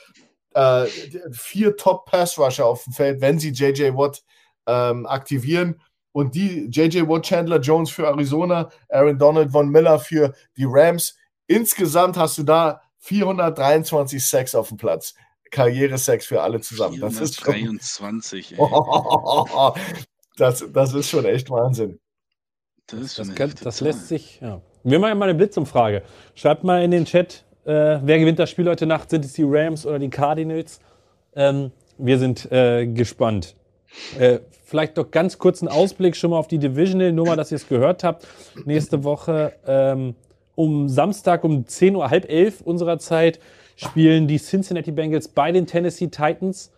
äh, 0.54 0.86
vier 1.32 1.78
Top-Pass-Rusher 1.78 2.66
auf 2.66 2.84
dem 2.84 2.94
Feld, 2.94 3.22
wenn 3.22 3.40
sie 3.40 3.52
JJ 3.52 3.94
Watt 3.96 4.24
ähm, 4.68 5.06
aktivieren. 5.06 5.82
Und 6.12 6.36
die 6.36 6.68
JJ 6.72 7.08
Watt, 7.08 7.24
Chandler 7.24 7.60
Jones 7.60 7.90
für 7.90 8.08
Arizona, 8.08 8.70
Aaron 8.90 9.18
Donald, 9.20 9.52
Von 9.52 9.70
Miller 9.70 10.00
für 10.00 10.34
die 10.56 10.66
Rams. 10.68 11.16
Insgesamt 11.48 12.18
hast 12.18 12.38
du 12.38 12.44
da 12.44 12.82
423 13.00 14.26
Sacks 14.26 14.56
auf 14.56 14.70
dem 14.70 14.78
Platz. 14.78 15.14
Karriere-Sex 15.52 16.26
für 16.26 16.42
alle 16.42 16.60
zusammen. 16.60 17.00
Das 17.00 17.20
ist 17.22 17.40
schon, 17.40 17.54
23, 17.54 18.58
ey. 18.58 18.58
das, 20.38 20.66
das 20.74 20.94
ist 20.94 21.10
schon 21.10 21.26
echt 21.26 21.50
Wahnsinn. 21.50 22.00
Das, 22.88 23.00
ist 23.00 23.16
schon 23.16 23.28
Das, 23.30 23.40
heftige 23.40 23.64
das 23.64 23.82
lässt 23.82 24.08
sich, 24.08 24.40
ja. 24.42 24.62
Wir 24.84 25.00
machen 25.00 25.18
mal 25.18 25.30
eine 25.30 25.38
Blitzumfrage. 25.38 26.04
Schreibt 26.36 26.64
mal 26.64 26.84
in 26.84 26.92
den 26.92 27.06
Chat, 27.06 27.44
äh, 27.66 28.00
wer 28.02 28.20
gewinnt 28.20 28.40
das 28.40 28.50
Spiel 28.50 28.68
heute 28.70 28.86
Nacht? 28.86 29.10
Sind 29.10 29.26
es 29.26 29.34
die 29.34 29.44
Rams 29.46 29.86
oder 29.86 30.00
die 30.00 30.10
Cardinals? 30.10 30.80
Ähm, 31.36 31.72
wir 31.98 32.18
sind 32.20 32.50
äh, 32.52 32.88
gespannt. 32.88 33.56
Äh, 34.20 34.40
vielleicht 34.66 34.98
doch 34.98 35.12
ganz 35.12 35.38
kurz 35.38 35.62
einen 35.62 35.70
Ausblick 35.70 36.16
schon 36.16 36.32
mal 36.32 36.38
auf 36.38 36.48
die 36.48 36.60
Divisional, 36.60 37.12
nur 37.12 37.28
mal, 37.28 37.36
dass 37.36 37.52
ihr 37.52 37.56
es 37.56 37.68
gehört 37.68 38.04
habt. 38.04 38.28
Nächste 38.66 39.04
Woche 39.04 39.54
ähm, 39.66 40.16
um 40.56 40.90
Samstag 40.90 41.44
um 41.44 41.66
10 41.66 41.96
Uhr, 41.96 42.10
halb 42.10 42.30
elf 42.30 42.62
unserer 42.62 43.00
Zeit, 43.00 43.40
spielen 43.76 44.28
die 44.28 44.40
Cincinnati 44.40 44.92
Bengals 44.92 45.28
bei 45.28 45.52
den 45.52 45.68
Tennessee 45.68 46.08
Titans. 46.08 46.72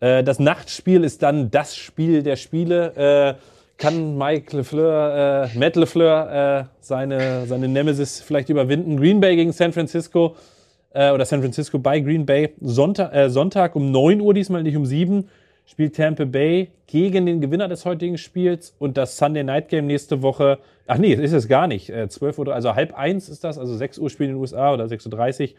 Äh, 0.00 0.24
das 0.24 0.38
Nachtspiel 0.38 1.04
ist 1.04 1.22
dann 1.22 1.50
das 1.50 1.76
Spiel 1.76 2.22
der 2.22 2.36
Spiele. 2.36 3.36
Äh, 3.36 3.40
kann 3.76 4.18
Mike 4.18 4.56
LeFleur, 4.56 5.50
äh, 5.54 5.58
Matt 5.58 5.76
LeFleur 5.76 6.68
seine, 6.80 7.46
seine 7.46 7.66
Nemesis 7.66 8.20
vielleicht 8.20 8.50
überwinden? 8.50 8.98
Green 8.98 9.20
Bay 9.20 9.36
gegen 9.36 9.52
San 9.52 9.72
Francisco 9.72 10.36
oder 10.92 11.24
San 11.24 11.40
Francisco 11.40 11.78
bei 11.78 12.00
Green 12.00 12.26
Bay. 12.26 12.52
Sonntag, 12.60 13.30
Sonntag 13.30 13.76
um 13.76 13.90
9 13.92 14.20
Uhr, 14.20 14.34
diesmal 14.34 14.64
nicht 14.64 14.76
um 14.76 14.84
7, 14.84 15.28
spielt 15.70 15.94
Tampa 15.94 16.24
Bay 16.24 16.72
gegen 16.88 17.26
den 17.26 17.40
Gewinner 17.40 17.68
des 17.68 17.84
heutigen 17.84 18.18
Spiels 18.18 18.74
und 18.80 18.96
das 18.96 19.16
Sunday 19.16 19.44
Night 19.44 19.68
Game 19.68 19.86
nächste 19.86 20.20
Woche. 20.20 20.58
Ach 20.88 20.98
nee, 20.98 21.12
ist 21.14 21.32
es 21.32 21.46
gar 21.46 21.68
nicht. 21.68 21.90
Äh, 21.90 22.08
12 22.08 22.38
Uhr, 22.38 22.52
also 22.52 22.74
halb 22.74 22.92
eins 22.98 23.28
ist 23.28 23.44
das, 23.44 23.56
also 23.56 23.76
6 23.76 23.98
Uhr 23.98 24.10
spielen 24.10 24.30
in 24.30 24.36
den 24.36 24.40
USA 24.40 24.74
oder 24.74 24.86
6.30 24.86 25.52
Uhr 25.52 25.58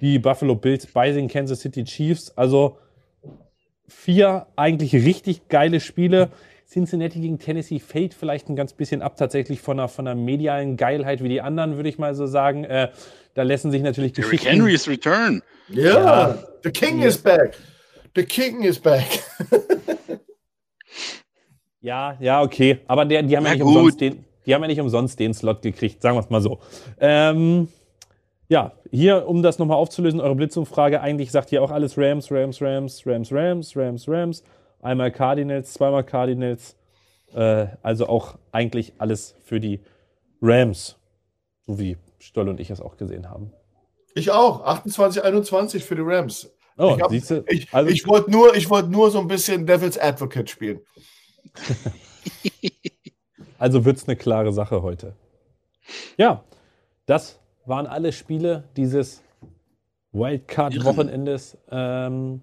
die 0.00 0.18
Buffalo 0.18 0.54
Bills 0.54 0.86
bei 0.86 1.10
den 1.12 1.28
Kansas 1.28 1.60
City 1.60 1.84
Chiefs. 1.84 2.32
Also 2.36 2.78
vier 3.86 4.46
eigentlich 4.56 4.94
richtig 4.94 5.48
geile 5.48 5.80
Spiele. 5.80 6.30
Cincinnati 6.66 7.20
gegen 7.20 7.38
Tennessee 7.38 7.80
fällt 7.80 8.14
vielleicht 8.14 8.48
ein 8.48 8.56
ganz 8.56 8.72
bisschen 8.72 9.02
ab, 9.02 9.16
tatsächlich 9.16 9.60
von 9.60 9.78
einer, 9.78 9.88
von 9.88 10.06
einer 10.08 10.18
medialen 10.18 10.78
Geilheit 10.78 11.22
wie 11.22 11.28
die 11.28 11.42
anderen, 11.42 11.76
würde 11.76 11.90
ich 11.90 11.98
mal 11.98 12.14
so 12.14 12.26
sagen. 12.26 12.64
Äh, 12.64 12.88
da 13.34 13.42
lassen 13.42 13.70
sich 13.70 13.82
natürlich 13.82 14.14
Derrick 14.14 14.30
Geschichten. 14.40 14.56
Henrys 14.56 14.88
Return. 14.88 15.42
Ja, 15.68 15.84
Ja. 15.84 16.38
the 16.64 16.70
King 16.70 17.02
is 17.02 17.18
back. 17.18 17.58
The 18.14 18.24
King 18.24 18.62
is 18.62 18.78
back. 18.78 19.06
Ja, 21.80 22.16
ja, 22.20 22.42
okay. 22.42 22.80
Aber 22.86 23.04
der, 23.04 23.22
die, 23.22 23.36
haben 23.36 23.44
ja 23.44 23.52
nicht 23.52 23.62
gut. 23.62 23.74
umsonst 23.74 24.00
den, 24.00 24.24
die 24.44 24.54
haben 24.54 24.62
ja 24.62 24.68
nicht 24.68 24.80
umsonst 24.80 25.18
den 25.18 25.32
Slot 25.32 25.62
gekriegt, 25.62 26.02
sagen 26.02 26.16
wir 26.16 26.20
es 26.20 26.30
mal 26.30 26.42
so. 26.42 26.60
Ähm, 26.98 27.68
ja, 28.48 28.72
hier, 28.90 29.26
um 29.26 29.42
das 29.42 29.58
nochmal 29.58 29.78
aufzulösen, 29.78 30.20
eure 30.20 30.34
Blitzumfrage, 30.34 31.00
eigentlich 31.00 31.30
sagt 31.30 31.52
ihr 31.52 31.62
auch 31.62 31.70
alles 31.70 31.96
Rams, 31.96 32.30
Rams, 32.30 32.60
Rams, 32.62 33.02
Rams, 33.02 33.32
Rams, 33.32 33.76
Rams, 33.76 34.08
Rams. 34.08 34.44
Einmal 34.82 35.10
Cardinals, 35.10 35.72
zweimal 35.72 36.04
Cardinals. 36.04 36.76
Äh, 37.34 37.68
also 37.82 38.08
auch 38.08 38.38
eigentlich 38.52 38.94
alles 38.98 39.36
für 39.44 39.60
die 39.60 39.80
Rams. 40.42 40.96
So 41.66 41.78
wie 41.78 41.96
Stoll 42.18 42.48
und 42.48 42.60
ich 42.60 42.70
es 42.70 42.80
auch 42.80 42.96
gesehen 42.96 43.30
haben. 43.30 43.52
Ich 44.14 44.30
auch. 44.30 44.64
28, 44.64 45.22
21 45.22 45.84
für 45.84 45.94
die 45.94 46.02
Rams. 46.02 46.50
Oh, 46.80 46.94
ich 46.96 47.02
hab- 47.02 47.10
siehst 47.10 47.30
du? 47.30 47.44
Ich, 47.48 47.72
Also- 47.72 47.90
ich 47.90 48.06
wollte 48.06 48.30
nur, 48.30 48.54
ich 48.56 48.68
wollte 48.70 48.88
nur 48.88 49.10
so 49.10 49.20
ein 49.20 49.28
bisschen 49.28 49.66
Devil's 49.66 49.98
Advocate 49.98 50.48
spielen. 50.50 50.80
Also 53.58 53.84
wird 53.84 53.98
es 53.98 54.08
eine 54.08 54.16
klare 54.16 54.52
Sache 54.54 54.82
heute. 54.82 55.14
Ja, 56.16 56.44
das 57.06 57.38
waren 57.66 57.86
alle 57.86 58.12
Spiele 58.12 58.64
dieses 58.76 59.22
Wildcard-Wochenendes. 60.12 61.58
Ähm, 61.70 62.42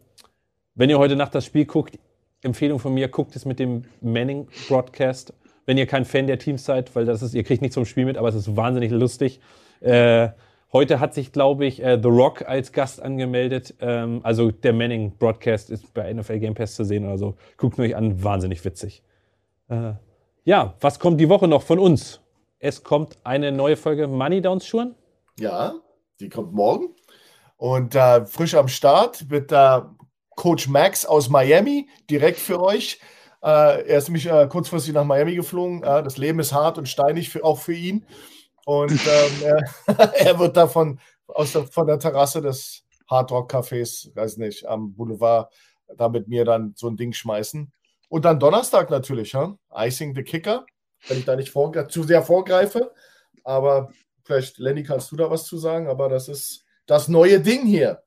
wenn 0.75 0.89
ihr 0.91 0.99
heute 0.99 1.15
Nacht 1.15 1.33
das 1.33 1.45
Spiel 1.45 1.65
guckt, 1.65 1.97
Empfehlung 2.43 2.77
von 2.79 2.93
mir, 2.93 3.07
guckt 3.07 3.35
es 3.35 3.45
mit 3.45 3.57
dem 3.57 3.85
Manning-Broadcast. 4.01 5.33
Wenn 5.65 5.77
ihr 5.79 5.87
kein 5.87 6.05
Fan 6.05 6.27
der 6.27 6.37
Teams 6.37 6.63
seid, 6.63 6.95
weil 6.95 7.05
das 7.05 7.21
ist, 7.23 7.33
ihr 7.33 7.43
kriegt 7.43 7.61
nichts 7.63 7.75
vom 7.75 7.85
Spiel 7.85 8.05
mit, 8.05 8.17
aber 8.17 8.29
es 8.29 8.35
ist 8.35 8.55
wahnsinnig 8.55 8.91
lustig. 8.91 9.39
Äh, 9.81 10.29
heute 10.73 10.99
hat 10.99 11.13
sich, 11.13 11.31
glaube 11.31 11.65
ich, 11.65 11.83
äh, 11.83 11.99
The 12.01 12.09
Rock 12.09 12.47
als 12.47 12.71
Gast 12.71 13.01
angemeldet. 13.01 13.75
Ähm, 13.79 14.21
also 14.23 14.51
der 14.51 14.73
Manning-Broadcast 14.73 15.69
ist 15.69 15.93
bei 15.93 16.11
NFL 16.13 16.39
Game 16.39 16.55
Pass 16.55 16.75
zu 16.75 16.83
sehen 16.83 17.05
oder 17.05 17.17
so. 17.17 17.35
Guckt 17.57 17.79
euch 17.79 17.95
an, 17.95 18.23
wahnsinnig 18.23 18.63
witzig. 18.65 19.03
Äh, 19.69 19.93
ja, 20.43 20.75
was 20.79 20.99
kommt 20.99 21.19
die 21.19 21.29
Woche 21.29 21.47
noch 21.47 21.61
von 21.61 21.79
uns? 21.79 22.21
Es 22.59 22.83
kommt 22.83 23.17
eine 23.23 23.51
neue 23.51 23.75
Folge 23.75 24.07
Money 24.07 24.41
Downs 24.41 24.65
Schuhen. 24.65 24.95
Ja, 25.39 25.75
die 26.19 26.29
kommt 26.29 26.53
morgen. 26.53 26.95
Und 27.57 27.95
äh, 27.95 28.25
frisch 28.25 28.55
am 28.55 28.67
Start 28.67 29.25
mit 29.29 29.51
äh, 29.51 29.81
Coach 30.35 30.67
Max 30.67 31.05
aus 31.05 31.29
Miami, 31.29 31.87
direkt 32.09 32.39
für 32.39 32.61
euch. 32.61 32.99
Äh, 33.43 33.87
er 33.87 33.97
ist 33.97 34.07
nämlich 34.07 34.27
äh, 34.27 34.47
kurzfristig 34.47 34.93
nach 34.93 35.03
Miami 35.03 35.35
geflogen. 35.35 35.83
Äh, 35.83 36.03
das 36.03 36.17
Leben 36.17 36.39
ist 36.39 36.53
hart 36.53 36.77
und 36.77 36.87
steinig, 36.87 37.29
für, 37.29 37.43
auch 37.43 37.59
für 37.59 37.73
ihn. 37.73 38.05
Und 38.67 38.91
ähm, 38.91 39.31
er, 39.97 40.13
er 40.13 40.39
wird 40.39 40.57
davon 40.57 40.99
aus 41.27 41.53
der, 41.53 41.63
von 41.63 41.87
der 41.87 41.99
Terrasse 41.99 42.41
des 42.41 42.83
Hard 43.09 43.31
Rock 43.31 43.53
Cafés, 43.53 44.13
weiß 44.13 44.35
nicht, 44.35 44.65
am 44.65 44.93
Boulevard, 44.93 45.53
da 45.95 46.09
mit 46.09 46.27
mir 46.27 46.43
dann 46.43 46.73
so 46.75 46.89
ein 46.89 46.97
Ding 46.97 47.13
schmeißen. 47.13 47.71
Und 48.09 48.25
dann 48.25 48.41
Donnerstag 48.41 48.89
natürlich, 48.89 49.31
ja? 49.31 49.57
Icing 49.73 50.13
the 50.15 50.23
Kicker, 50.23 50.65
wenn 51.07 51.17
ich 51.17 51.23
da 51.23 51.37
nicht 51.37 51.53
zu 51.53 52.03
sehr 52.03 52.21
vorgreife. 52.21 52.91
Aber 53.45 53.89
vielleicht, 54.25 54.57
Lenny, 54.57 54.83
kannst 54.83 55.13
du 55.13 55.15
da 55.15 55.31
was 55.31 55.45
zu 55.45 55.57
sagen? 55.57 55.87
Aber 55.87 56.09
das 56.09 56.27
ist 56.27 56.65
das 56.87 57.07
neue 57.07 57.39
Ding 57.39 57.65
hier. 57.65 58.03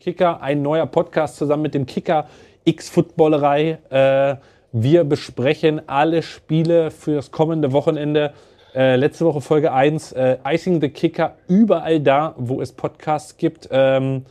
Kicker, 0.00 0.40
ein 0.40 0.62
neuer 0.62 0.86
Podcast 0.86 1.36
zusammen 1.36 1.64
mit 1.64 1.74
dem 1.74 1.84
Kicker 1.84 2.30
X-Footballerei. 2.64 3.78
Äh, 3.90 4.36
wir 4.72 5.04
besprechen 5.04 5.86
alle 5.86 6.22
Spiele 6.22 6.90
für 6.90 7.16
das 7.16 7.30
kommende 7.30 7.72
Wochenende. 7.72 8.32
Äh, 8.78 8.94
letzte 8.94 9.24
Woche 9.24 9.40
Folge 9.40 9.72
1, 9.72 10.12
äh, 10.12 10.36
Icing 10.46 10.80
the 10.80 10.88
Kicker, 10.88 11.34
überall 11.48 11.98
da, 11.98 12.36
wo 12.38 12.60
es 12.60 12.70
Podcasts 12.70 13.36
gibt. 13.36 13.68
Ähm, 13.72 14.24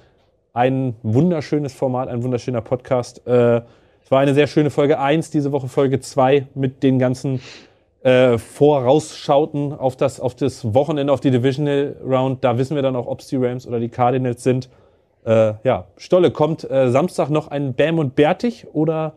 ein 0.53 0.95
wunderschönes 1.03 1.74
Format, 1.74 2.07
ein 2.07 2.24
wunderschöner 2.24 2.61
Podcast. 2.61 3.28
Äh, 3.28 3.57
es 3.57 4.10
war 4.10 4.22
eine 4.22 4.34
sehr 4.34 4.48
schöne 4.48 4.69
Folge 4.69 4.99
1, 4.99 5.32
diese 5.32 5.52
Woche 5.52 5.68
Folge 5.68 5.99
2 5.99 6.48
mit 6.56 6.82
den 6.82 6.98
ganzen 6.98 7.41
äh, 8.03 8.38
Vorausschauten 8.38 9.74
auf 9.74 9.98
das, 9.98 10.22
auf 10.22 10.34
das 10.34 10.74
Wochenende, 10.74 11.11
auf 11.11 11.19
die 11.19 11.32
Divisional 11.32 11.98
Round. 12.02 12.41
Da 12.41 12.57
wissen 12.57 12.76
wir 12.76 12.82
dann 12.82 12.95
auch, 12.95 13.07
ob 13.07 13.19
es 13.19 13.28
die 13.28 13.36
Rams 13.36 13.68
oder 13.68 13.82
die 13.82 13.90
Cardinals 13.90 14.44
sind. 14.44 14.69
Äh, 15.26 15.56
ja, 15.65 15.88
Stolle, 15.98 16.32
kommt 16.32 16.64
äh, 16.72 16.90
Samstag 16.90 17.30
noch 17.30 17.49
ein 17.49 17.74
Bam 17.74 17.99
und 17.99 18.15
Bärtig 18.15 18.65
oder 18.72 19.11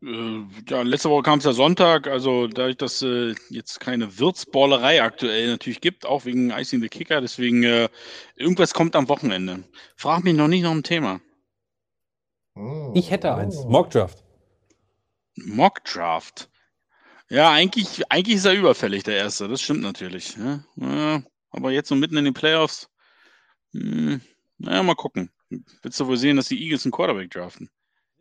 ja, 0.00 0.82
letzte 0.82 1.10
Woche 1.10 1.22
kam 1.22 1.40
es 1.40 1.44
ja 1.44 1.52
Sonntag, 1.52 2.06
also 2.06 2.46
dadurch, 2.46 2.76
dass 2.76 3.02
äh, 3.02 3.34
jetzt 3.50 3.80
keine 3.80 4.18
Wirtsballerei 4.18 5.02
aktuell 5.02 5.48
natürlich 5.48 5.80
gibt, 5.80 6.06
auch 6.06 6.24
wegen 6.24 6.50
Icing 6.50 6.80
the 6.80 6.88
Kicker, 6.88 7.20
deswegen 7.20 7.64
äh, 7.64 7.88
irgendwas 8.36 8.74
kommt 8.74 8.94
am 8.94 9.08
Wochenende. 9.08 9.64
Frag 9.96 10.22
mich 10.22 10.34
noch 10.34 10.48
nicht 10.48 10.62
nach 10.62 10.72
dem 10.72 10.84
Thema. 10.84 11.20
Hm. 12.54 12.92
ich 12.94 13.10
hätte 13.10 13.34
eins, 13.34 13.64
Mockdraft. 13.64 14.24
Mock 15.36 15.84
Draft. 15.84 16.48
Ja, 17.30 17.50
eigentlich, 17.50 18.10
eigentlich 18.10 18.36
ist 18.36 18.46
er 18.46 18.54
überfällig, 18.54 19.02
der 19.04 19.16
Erste. 19.16 19.48
Das 19.48 19.60
stimmt 19.60 19.82
natürlich. 19.82 20.36
Ja, 20.36 20.64
ja, 20.76 21.22
aber 21.50 21.70
jetzt 21.72 21.88
so 21.88 21.94
mitten 21.94 22.16
in 22.16 22.24
den 22.24 22.34
Playoffs. 22.34 22.88
Hm, 23.72 24.20
naja, 24.58 24.82
mal 24.82 24.94
gucken. 24.94 25.30
Willst 25.82 26.00
du 26.00 26.06
wohl 26.06 26.16
sehen, 26.16 26.36
dass 26.36 26.48
die 26.48 26.62
Eagles 26.62 26.84
einen 26.84 26.92
Quarterback 26.92 27.30
draften? 27.30 27.70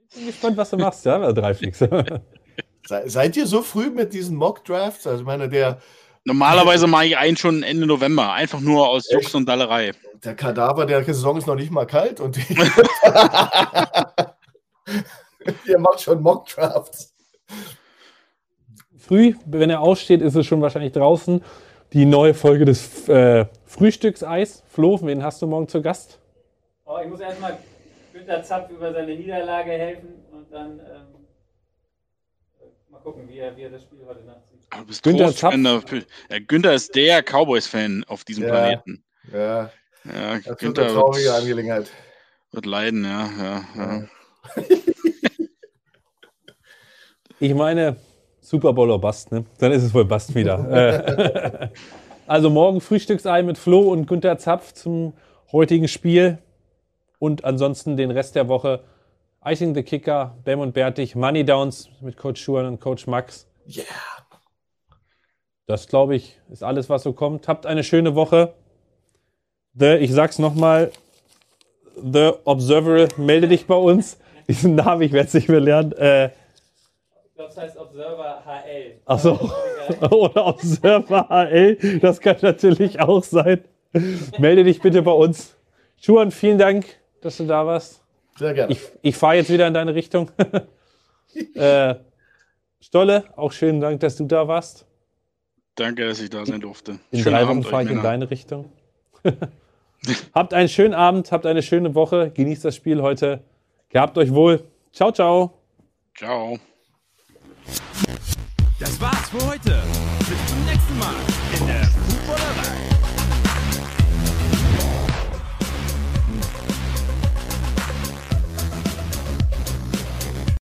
Ich 0.10 0.16
bin 0.18 0.26
gespannt, 0.28 0.58
was 0.58 0.70
du 0.72 0.78
machst, 0.78 1.06
ja, 1.06 1.32
drei 1.32 1.54
Fix. 1.54 1.80
Se- 2.88 3.04
Seid 3.06 3.36
ihr 3.38 3.46
so 3.48 3.62
früh 3.62 3.90
mit 3.90 4.14
diesen 4.14 4.36
Mock-Drafts? 4.38 5.06
Also, 5.08 5.22
ich 5.22 5.26
meine, 5.26 5.50
der, 5.50 5.80
Normalerweise 6.24 6.88
mache 6.88 7.06
ich 7.06 7.18
einen 7.18 7.38
schon 7.38 7.64
Ende 7.64 7.86
November. 7.86 8.34
Einfach 8.34 8.60
nur 8.60 8.88
aus? 8.90 9.10
Jux 9.12 9.34
und 9.36 9.48
Dallerei. 9.48 9.92
der 10.24 10.36
Kadaver 10.36 10.86
der 10.86 11.04
Saison 11.06 11.38
ist 11.38 11.48
noch 11.48 11.56
nicht 11.56 11.72
mal 11.72 11.86
kalt 11.86 12.20
und 12.20 12.38
ihr 15.66 15.80
macht 15.80 16.02
schon 16.02 16.22
Mock-Drafts. 16.22 17.14
Früh, 18.98 19.36
wenn 19.46 19.70
er 19.70 19.80
aussteht, 19.82 20.22
ist 20.22 20.36
es 20.36 20.46
schon 20.46 20.62
wahrscheinlich 20.62 20.92
draußen. 20.94 21.42
Die 21.94 22.04
neue 22.06 22.34
Folge 22.34 22.66
des 22.66 23.08
äh, 23.08 23.46
Frühstückseis. 23.66 24.64
Flo, 24.68 25.00
wen 25.04 25.24
hast 25.24 25.42
du 25.42 25.48
morgen 25.48 25.70
zu 25.70 25.82
Gast? 25.82 26.20
Oh, 26.86 26.98
ich 27.02 27.10
muss 27.10 27.22
erstmal 27.22 27.58
Günter 28.28 28.44
Zapf 28.44 28.70
über 28.72 28.92
seine 28.92 29.16
Niederlage 29.16 29.72
helfen 29.72 30.10
und 30.34 30.52
dann 30.52 30.72
ähm, 30.80 31.16
äh, 32.60 32.66
mal 32.92 33.00
gucken, 33.00 33.26
wie 33.30 33.38
er, 33.38 33.56
wie 33.56 33.62
er 33.62 33.70
das 33.70 33.84
Spiel 33.84 34.00
heute 34.06 34.26
Nacht 34.26 34.42
sieht. 34.52 34.60
Du 34.78 34.86
bist 34.86 35.02
Günther 35.02 35.32
für- 35.32 36.04
Ja, 36.30 36.40
Günther 36.46 36.74
ist 36.74 36.94
der 36.94 37.24
Cowboys-Fan 37.24 38.04
auf 38.10 38.26
diesem 38.26 38.44
Ja. 38.44 38.50
Planeten. 38.50 39.02
Ja, 39.32 39.72
Ja, 40.04 40.40
das 40.44 40.58
Günther 40.58 40.84
eine 40.84 40.94
traurige 40.94 41.24
wird, 41.24 41.36
Angelegenheit. 41.36 41.90
wird 42.52 42.66
leiden, 42.66 43.06
ja. 43.06 43.30
ja, 43.40 43.64
ja. 43.78 44.04
Ich 47.40 47.54
meine, 47.54 47.96
Super 48.42 48.74
Bowl 48.74 48.90
oder 48.90 49.00
Bast, 49.00 49.32
ne? 49.32 49.46
Dann 49.60 49.72
ist 49.72 49.84
es 49.84 49.94
wohl 49.94 50.04
Bast 50.06 50.34
wieder. 50.36 50.58
Äh, 51.70 51.70
also 52.28 52.50
morgen 52.50 52.82
Frühstücksei 52.82 53.42
mit 53.44 53.58
Flo 53.58 53.80
und 53.92 54.06
Günter 54.08 54.38
Zapf 54.38 54.74
zum 54.74 55.14
heutigen 55.54 55.88
Spiel. 55.88 56.40
Und 57.20 57.44
ansonsten 57.46 57.98
den 57.98 58.12
Rest 58.12 58.36
der 58.36 58.48
Woche 58.48 58.84
Icing 59.46 59.74
the 59.76 59.84
Kicker, 59.84 60.36
Bam 60.44 60.60
und 60.60 60.74
Bertig, 60.74 61.16
Money 61.16 61.46
Downs 61.46 61.90
mit 62.02 62.18
Coach 62.18 62.42
Schuhan 62.42 62.66
und 62.66 62.80
Coach 62.82 63.08
Max. 63.08 63.48
Yeah. 63.68 63.86
Das, 65.68 65.88
glaube 65.88 66.16
ich, 66.16 66.40
ist 66.50 66.64
alles, 66.64 66.90
was 66.90 67.04
so 67.04 67.14
kommt. 67.14 67.48
Habt 67.48 67.66
eine 67.66 67.84
schöne 67.84 68.16
Woche. 68.16 68.54
The, 69.74 69.96
ich 69.96 70.12
sag's 70.14 70.40
nochmal, 70.40 70.92
The 71.96 72.32
Observer, 72.46 73.08
melde 73.18 73.48
dich 73.48 73.68
bei 73.68 73.76
uns. 73.76 74.18
Diesen 74.48 74.76
Namen, 74.76 75.02
ich 75.02 75.12
werde 75.12 75.28
es 75.28 75.34
nicht 75.34 75.50
mehr 75.50 75.60
lernen. 75.60 75.92
Äh, 75.94 76.30
Ich 77.26 77.34
glaube, 77.36 77.52
es 77.52 77.58
heißt 77.58 77.78
Observer 77.78 78.44
HL. 78.46 79.02
Ach 79.06 79.20
so. 79.20 79.40
Oder 80.12 80.46
Observer 80.48 81.28
HL, 81.30 82.00
das 82.00 82.20
kann 82.20 82.38
natürlich 82.42 83.00
auch 83.00 83.24
sein. 83.24 83.64
Melde 84.38 84.64
dich 84.64 84.82
bitte 84.82 85.02
bei 85.02 85.12
uns. 85.12 85.56
Schuhan, 86.00 86.32
vielen 86.32 86.58
Dank, 86.58 86.97
dass 87.22 87.38
du 87.38 87.46
da 87.46 87.66
warst. 87.66 88.02
Sehr 88.38 88.54
gerne. 88.54 88.72
Ich, 88.72 88.82
ich 89.02 89.16
fahre 89.16 89.36
jetzt 89.36 89.50
wieder 89.50 89.68
in 89.68 89.74
deine 89.74 89.96
Richtung. 89.96 90.32
äh, 91.56 91.96
Stolle, 92.80 93.26
auch 93.36 93.52
schönen 93.52 93.82
Dank, 93.82 94.00
dass 94.00 94.16
du 94.16 94.26
da 94.26 94.48
warst. 94.48 94.86
Danke, 95.76 96.08
dass 96.08 96.20
ich 96.20 96.30
da 96.30 96.46
sein 96.46 96.62
durfte. 96.62 97.00
In 97.12 97.20
Schönen 97.20 97.36
drei 97.36 97.48
Wochen 97.48 97.64
fahre 97.64 97.84
euch, 97.84 97.86
ich 97.86 97.92
in 97.92 98.02
deine 98.02 98.30
Richtung. 98.30 98.72
habt 100.34 100.54
einen 100.54 100.70
schönen 100.70 100.94
Abend, 100.94 101.32
habt 101.32 101.46
eine 101.46 101.62
schöne 101.62 101.96
Woche, 101.96 102.32
genießt 102.32 102.66
das 102.66 102.76
Spiel 102.76 103.02
heute. 103.02 103.44
Gehabt 103.90 104.18
euch 104.18 104.34
wohl. 104.34 104.64
Ciao, 104.92 105.12
ciao. 105.12 105.54
Ciao. 106.16 106.58
Das 108.80 109.02
war's 109.02 109.30
für 109.30 109.48
heute. 109.48 109.82
Bis 110.20 110.48
zum 110.48 110.66
nächsten 110.66 111.00
Mal 111.00 111.16
in 111.60 111.68
der. 111.68 111.87